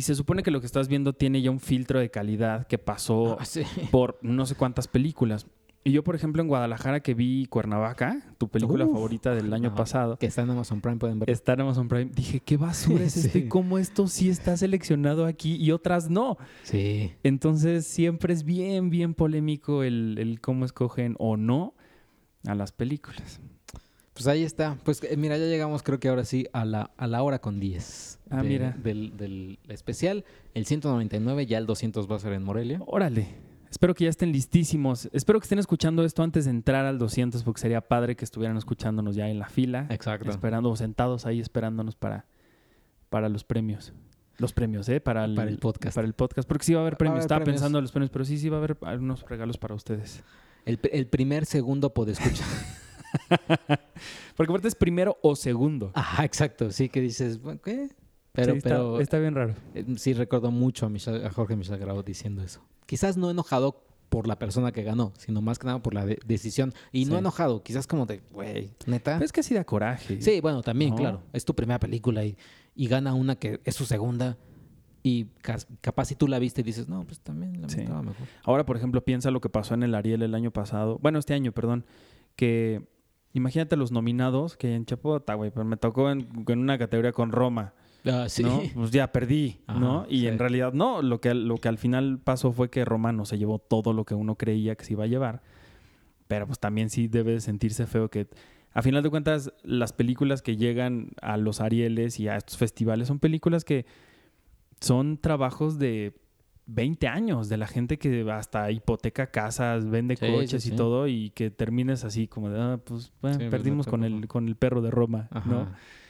se 0.02 0.14
supone 0.14 0.42
que 0.42 0.50
lo 0.50 0.60
que 0.60 0.66
estás 0.66 0.88
viendo 0.88 1.12
tiene 1.12 1.40
ya 1.42 1.50
un 1.50 1.60
filtro 1.60 2.00
de 2.00 2.10
calidad 2.10 2.66
que 2.66 2.78
pasó 2.78 3.38
Ah, 3.40 3.44
sí. 3.44 3.62
por 3.90 4.18
no 4.22 4.44
sé 4.46 4.54
cuántas 4.54 4.88
películas. 4.88 5.46
Y 5.84 5.92
yo, 5.92 6.02
por 6.02 6.16
ejemplo, 6.16 6.42
en 6.42 6.48
Guadalajara 6.48 6.98
que 6.98 7.14
vi 7.14 7.46
Cuernavaca, 7.46 8.20
tu 8.38 8.48
película 8.48 8.86
Uf, 8.86 8.92
favorita 8.92 9.36
del 9.36 9.52
año 9.52 9.72
pasado, 9.72 10.18
Que 10.18 10.26
está 10.26 10.42
en 10.42 10.50
Amazon 10.50 10.80
Prime, 10.80 10.96
pueden 10.96 11.20
ver. 11.20 11.30
está 11.30 11.52
en 11.52 11.60
Amazon 11.60 11.86
Prime, 11.86 12.10
dije, 12.12 12.40
¿qué 12.40 12.56
basura 12.56 13.04
es 13.04 13.12
Sí. 13.12 13.26
este? 13.28 13.48
¿Cómo 13.48 13.78
esto 13.78 14.08
sí 14.08 14.28
está 14.28 14.56
seleccionado 14.56 15.26
aquí 15.26 15.54
y 15.54 15.70
otras 15.70 16.10
no? 16.10 16.38
Sí. 16.64 17.12
Entonces 17.22 17.86
siempre 17.86 18.32
es 18.34 18.42
bien, 18.42 18.90
bien 18.90 19.14
polémico 19.14 19.84
el, 19.84 20.16
el 20.18 20.40
cómo 20.40 20.64
escogen 20.64 21.14
o 21.20 21.36
no 21.36 21.74
a 22.48 22.56
las 22.56 22.72
películas. 22.72 23.40
Pues 24.16 24.26
ahí 24.28 24.42
está. 24.44 24.78
Pues 24.82 25.02
eh, 25.04 25.16
mira, 25.16 25.36
ya 25.36 25.44
llegamos 25.44 25.82
creo 25.82 26.00
que 26.00 26.08
ahora 26.08 26.24
sí 26.24 26.46
a 26.52 26.64
la, 26.64 26.90
a 26.96 27.06
la 27.06 27.22
hora 27.22 27.38
con 27.38 27.60
10. 27.60 28.18
Ah, 28.30 28.42
de- 28.42 28.48
mira. 28.48 28.76
Del, 28.82 29.16
del 29.16 29.58
especial. 29.68 30.24
El 30.54 30.64
199, 30.66 31.46
ya 31.46 31.58
el 31.58 31.66
200 31.66 32.10
va 32.10 32.16
a 32.16 32.18
ser 32.18 32.32
en 32.32 32.42
Morelia. 32.42 32.80
Órale. 32.86 33.28
Espero 33.70 33.94
que 33.94 34.04
ya 34.04 34.10
estén 34.10 34.32
listísimos. 34.32 35.08
Espero 35.12 35.38
que 35.38 35.44
estén 35.44 35.58
escuchando 35.58 36.02
esto 36.04 36.22
antes 36.22 36.46
de 36.46 36.50
entrar 36.50 36.86
al 36.86 36.98
200 36.98 37.42
porque 37.42 37.60
sería 37.60 37.82
padre 37.82 38.16
que 38.16 38.24
estuvieran 38.24 38.56
escuchándonos 38.56 39.16
ya 39.16 39.28
en 39.28 39.38
la 39.38 39.48
fila. 39.48 39.86
Exacto. 39.90 40.30
Esperando 40.30 40.70
o 40.70 40.76
sentados 40.76 41.26
ahí 41.26 41.40
esperándonos 41.40 41.94
para, 41.94 42.24
para 43.10 43.28
los 43.28 43.44
premios. 43.44 43.92
Los 44.38 44.52
premios, 44.52 44.88
¿eh? 44.88 45.00
Para 45.00 45.24
el, 45.26 45.34
Para 45.34 45.50
el 45.50 45.58
podcast. 45.58 45.94
Para 45.94 46.06
el 46.06 46.14
podcast. 46.14 46.48
Porque 46.48 46.64
sí 46.64 46.72
va 46.74 46.80
a 46.80 46.82
haber 46.82 46.94
a 46.94 46.98
premios. 46.98 47.14
haber 47.16 47.24
Estaba 47.24 47.40
premios. 47.40 47.60
pensando 47.60 47.78
en 47.78 47.82
los 47.84 47.92
premios, 47.92 48.10
pero 48.10 48.24
sí, 48.24 48.38
sí 48.38 48.48
va 48.48 48.56
a 48.56 48.58
haber 48.60 48.76
algunos 48.82 49.22
regalos 49.28 49.58
para 49.58 49.74
ustedes. 49.74 50.22
El, 50.64 50.80
pr- 50.80 50.90
el 50.92 51.06
primer 51.06 51.44
segundo 51.44 51.92
podescucha. 51.92 52.44
Porque 54.36 54.52
aparte 54.52 54.68
es 54.68 54.74
primero 54.74 55.18
o 55.22 55.34
segundo. 55.36 55.92
Ajá, 55.94 56.24
exacto. 56.24 56.70
Sí, 56.70 56.88
que 56.88 57.00
dices, 57.00 57.40
¿qué? 57.64 57.88
Pero, 58.32 58.52
Sí, 58.52 58.58
está, 58.58 58.68
pero 58.70 59.00
está 59.00 59.18
bien 59.18 59.34
raro. 59.34 59.54
eh, 59.74 59.84
sí 59.96 60.12
recuerdo 60.12 60.50
mucho 60.50 60.84
a, 60.86 60.90
Michel- 60.90 61.24
a 61.24 61.30
Jorge 61.30 61.56
Michel 61.56 61.78
Grau 61.78 62.02
diciendo 62.02 62.42
eso. 62.42 62.60
Quizás 62.84 63.16
no 63.16 63.30
enojado 63.30 63.82
por 64.10 64.28
la 64.28 64.38
persona 64.38 64.72
que 64.72 64.82
ganó, 64.82 65.12
sino 65.18 65.40
más 65.40 65.58
que 65.58 65.66
nada 65.66 65.82
por 65.82 65.94
la 65.94 66.04
de- 66.04 66.18
decisión. 66.26 66.74
Y 66.92 67.06
no 67.06 67.12
Sí. 67.12 67.18
enojado, 67.18 67.62
quizás 67.62 67.86
como 67.86 68.04
de, 68.06 68.20
güey, 68.30 68.70
neta. 68.86 69.14
Pero 69.14 69.24
es 69.24 69.32
que 69.32 69.42
sí 69.42 69.54
da 69.54 69.64
coraje. 69.64 70.20
Sí, 70.20 70.40
bueno, 70.40 70.62
también, 70.62 70.90
¿No? 70.90 70.96
claro. 70.96 71.22
Es 71.32 71.44
tu 71.46 71.54
primera 71.54 71.80
película 71.80 72.24
y, 72.24 72.36
y 72.74 72.88
gana 72.88 73.14
una 73.14 73.36
que 73.36 73.60
es 73.64 73.74
su 73.74 73.86
segunda. 73.86 74.36
Y 75.02 75.26
capaz 75.80 76.04
si 76.06 76.14
tú 76.16 76.28
la 76.28 76.38
viste 76.38 76.60
y 76.60 76.64
dices, 76.64 76.88
no, 76.88 77.04
pues 77.04 77.20
también 77.20 77.62
la 77.62 77.68
Sí. 77.68 77.78
mejor. 77.80 78.12
Ahora, 78.44 78.66
por 78.66 78.76
ejemplo, 78.76 79.02
piensa 79.04 79.30
lo 79.30 79.40
que 79.40 79.48
pasó 79.48 79.74
en 79.74 79.82
el 79.84 79.94
Ariel 79.94 80.22
el 80.22 80.34
año 80.34 80.50
pasado. 80.50 80.98
Bueno, 81.00 81.18
este 81.18 81.32
año, 81.32 81.52
perdón. 81.52 81.86
Que 82.34 82.82
imagínate 83.36 83.76
los 83.76 83.92
nominados 83.92 84.56
que 84.56 84.74
en 84.74 84.86
Chapota, 84.86 85.34
güey, 85.34 85.50
pero 85.50 85.64
me 85.64 85.76
tocó 85.76 86.10
en, 86.10 86.28
en 86.46 86.58
una 86.58 86.78
categoría 86.78 87.12
con 87.12 87.32
Roma. 87.32 87.74
Ah, 88.04 88.28
sí. 88.28 88.42
¿no? 88.42 88.62
Pues 88.74 88.92
ya 88.92 89.12
perdí, 89.12 89.58
¿no? 89.68 90.06
Y 90.08 90.20
sí. 90.20 90.26
en 90.28 90.38
realidad 90.38 90.72
no, 90.72 91.02
lo 91.02 91.20
que, 91.20 91.34
lo 91.34 91.56
que 91.56 91.68
al 91.68 91.76
final 91.76 92.18
pasó 92.22 92.52
fue 92.52 92.70
que 92.70 92.84
Roma 92.84 93.12
no 93.12 93.24
se 93.24 93.36
llevó 93.36 93.58
todo 93.58 93.92
lo 93.92 94.04
que 94.04 94.14
uno 94.14 94.36
creía 94.36 94.76
que 94.76 94.84
se 94.84 94.92
iba 94.92 95.04
a 95.04 95.08
llevar. 95.08 95.42
Pero 96.28 96.46
pues 96.46 96.58
también 96.58 96.88
sí 96.88 97.08
debe 97.08 97.32
de 97.32 97.40
sentirse 97.40 97.86
feo 97.86 98.08
que 98.08 98.28
a 98.72 98.82
final 98.82 99.02
de 99.02 99.10
cuentas 99.10 99.52
las 99.62 99.92
películas 99.92 100.42
que 100.42 100.56
llegan 100.56 101.10
a 101.20 101.36
los 101.36 101.60
Arieles 101.60 102.20
y 102.20 102.28
a 102.28 102.36
estos 102.36 102.56
festivales 102.56 103.08
son 103.08 103.18
películas 103.18 103.64
que 103.64 103.86
son 104.80 105.18
trabajos 105.18 105.78
de 105.78 106.14
20 106.66 107.06
años 107.08 107.48
de 107.48 107.56
la 107.56 107.66
gente 107.66 107.98
que 107.98 108.28
hasta 108.30 108.70
hipoteca 108.70 109.28
casas, 109.30 109.88
vende 109.88 110.16
Sí, 110.16 110.26
coches 110.26 110.62
sí, 110.64 110.72
y 110.72 110.76
todo 110.76 111.06
y 111.06 111.30
que 111.30 111.50
termines 111.50 112.04
así 112.04 112.26
como 112.26 112.50
de, 112.50 112.60
ah, 112.60 112.80
pues 112.84 113.12
bueno, 113.22 113.38
pues, 113.38 113.50
perdimos 113.50 113.86
con 113.86 114.04
el, 114.04 114.26
con 114.26 114.48
el 114.48 114.56
perro 114.56 114.82
de 114.82 114.90
Roma, 114.90 115.28
Ajá. 115.30 115.48
¿no? 115.48 115.68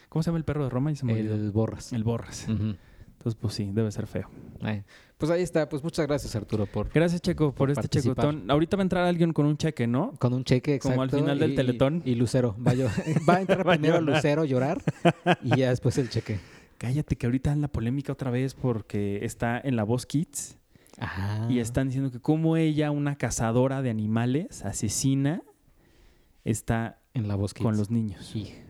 ¿Cómo 0.08 0.22
se 0.22 0.28
llama 0.28 0.38
el 0.38 0.44
perro 0.44 0.64
de 0.64 0.70
Roma? 0.70 0.90
Y 0.92 0.96
se 0.96 1.04
me 1.04 1.12
olvidó. 1.12 1.34
El 1.34 1.50
borras. 1.50 1.92
El 1.92 2.04
Borras. 2.04 2.46
Entonces, 2.48 3.40
pues 3.40 3.54
sí, 3.54 3.70
debe 3.72 3.90
ser 3.90 4.06
feo. 4.06 4.30
Ay, 4.62 4.84
Pues 5.18 5.30
ahí 5.30 5.42
está. 5.42 5.68
Pues 5.68 5.82
muchas 5.82 6.06
gracias, 6.06 6.34
Arturo, 6.36 6.66
por 6.66 6.90
Gracias, 6.90 7.20
Checo, 7.20 7.46
por, 7.46 7.54
Por 7.54 7.70
este 7.70 7.82
participar. 7.82 8.24
checotón. 8.24 8.50
Ahorita 8.50 8.76
va 8.76 8.82
a 8.82 8.84
entrar 8.84 9.04
alguien 9.04 9.32
con 9.32 9.46
un 9.46 9.56
cheque, 9.56 9.86
¿no? 9.86 10.12
con 10.18 10.32
un 10.32 10.44
cheque 10.44 10.76
exacto. 10.76 10.94
Como 10.94 11.02
al 11.02 11.10
final 11.10 11.38
del 11.38 11.54
Teletón. 11.54 12.02
Y, 12.04 12.14
Lucero. 12.14 12.56
Va 12.64 12.72
a, 12.72 12.74
va 13.28 13.34
a 13.36 13.40
entrar 13.40 13.66
primero. 13.66 14.00
Lucero 14.00 14.42
a 14.42 14.44
llorar 14.44 14.82
y 15.42 15.56
ya 15.56 15.70
después 15.70 15.98
el 15.98 16.08
cheque. 16.08 16.38
Cállate, 16.78 17.16
que 17.16 17.26
ahorita 17.26 17.52
en 17.52 17.60
la 17.62 17.68
polémica 17.68 18.12
otra 18.12 18.30
vez 18.30 18.54
porque 18.54 19.24
está 19.24 19.60
en 19.62 19.76
la 19.76 19.84
voz 19.84 20.04
Kids 20.06 20.58
Ajá. 20.98 21.46
y 21.50 21.58
están 21.60 21.88
diciendo 21.88 22.10
que 22.10 22.20
como 22.20 22.56
ella, 22.56 22.90
una 22.90 23.16
cazadora 23.16 23.82
de 23.82 23.90
animales, 23.90 24.64
asesina, 24.64 25.42
está 26.44 26.98
en 27.14 27.28
la 27.28 27.34
voz 27.34 27.54
con 27.54 27.66
Kids. 27.68 27.78
los 27.78 27.90
niños. 27.90 28.34
Hija. 28.36 28.62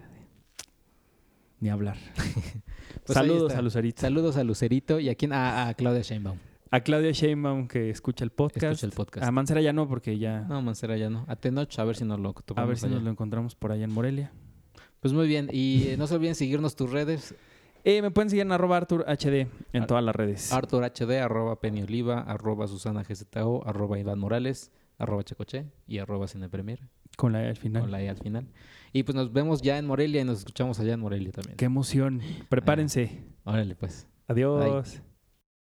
Ni 1.60 1.68
hablar. 1.68 1.96
Pues 3.04 3.14
Saludos 3.14 3.54
a 3.54 3.62
Lucerito. 3.62 4.00
Saludos 4.00 4.36
a 4.36 4.42
Lucerito 4.42 4.98
y 4.98 5.08
a 5.10 5.14
quién? 5.14 5.32
A, 5.32 5.68
a 5.68 5.74
Claudia 5.74 6.02
Sheinbaum. 6.02 6.38
A 6.72 6.80
Claudia 6.80 7.12
Sheinbaum 7.12 7.68
que 7.68 7.88
escucha 7.90 8.24
el 8.24 8.30
podcast. 8.30 8.64
Escucha 8.64 8.86
el 8.86 8.92
podcast. 8.92 9.24
A 9.26 9.30
Mancera 9.30 9.60
ya 9.60 9.72
no, 9.72 9.86
porque 9.86 10.18
ya... 10.18 10.40
No, 10.40 10.60
Mancera 10.60 10.96
ya 10.96 11.08
no. 11.08 11.24
A 11.28 11.36
Tenoch, 11.36 11.78
a 11.78 11.84
ver 11.84 11.94
si 11.94 12.04
nos 12.04 12.18
lo 12.18 12.34
a 12.56 12.64
ver 12.64 12.76
si 12.78 12.86
allá. 12.86 12.96
nos 12.96 13.04
lo 13.04 13.10
encontramos 13.10 13.54
por 13.54 13.70
allá 13.70 13.84
en 13.84 13.92
Morelia. 13.92 14.32
Pues 14.98 15.14
muy 15.14 15.28
bien. 15.28 15.48
Y 15.52 15.88
eh, 15.88 15.96
no 15.96 16.08
se 16.08 16.16
olviden 16.16 16.34
seguirnos 16.34 16.74
tus 16.74 16.90
redes. 16.90 17.34
Eh, 17.88 18.02
me 18.02 18.10
pueden 18.10 18.28
seguir 18.30 18.42
en 18.42 18.50
arroba 18.50 18.76
Artur 18.78 19.04
HD 19.06 19.46
en 19.72 19.82
Ar- 19.82 19.86
todas 19.86 20.02
las 20.02 20.16
redes. 20.16 20.52
Artur 20.52 20.82
HD, 20.82 21.20
arroba 21.20 21.60
Penny 21.60 21.82
Oliva, 21.82 22.20
arroba 22.22 22.66
Susana 22.66 23.04
GZO, 23.04 23.64
arroba 23.64 23.96
Iván 23.96 24.18
Morales, 24.18 24.72
arroba 24.98 25.22
Checoche 25.22 25.66
y 25.86 25.98
arroba 25.98 26.26
Cine 26.26 26.48
Premier, 26.48 26.80
con 27.16 27.32
la 27.32 27.44
E 27.44 27.48
al 27.48 27.56
final. 27.56 27.82
con 27.82 27.92
la 27.92 28.02
E 28.02 28.08
al 28.08 28.16
final. 28.16 28.48
Y 28.92 29.04
pues 29.04 29.14
nos 29.14 29.32
vemos 29.32 29.62
ya 29.62 29.78
en 29.78 29.86
Morelia 29.86 30.20
y 30.20 30.24
nos 30.24 30.38
escuchamos 30.40 30.80
allá 30.80 30.94
en 30.94 31.00
Morelia 31.00 31.30
también. 31.30 31.56
Qué 31.56 31.66
emoción. 31.66 32.22
Prepárense. 32.48 33.22
Órale, 33.44 33.76
pues. 33.76 34.08
Adiós. 34.26 35.00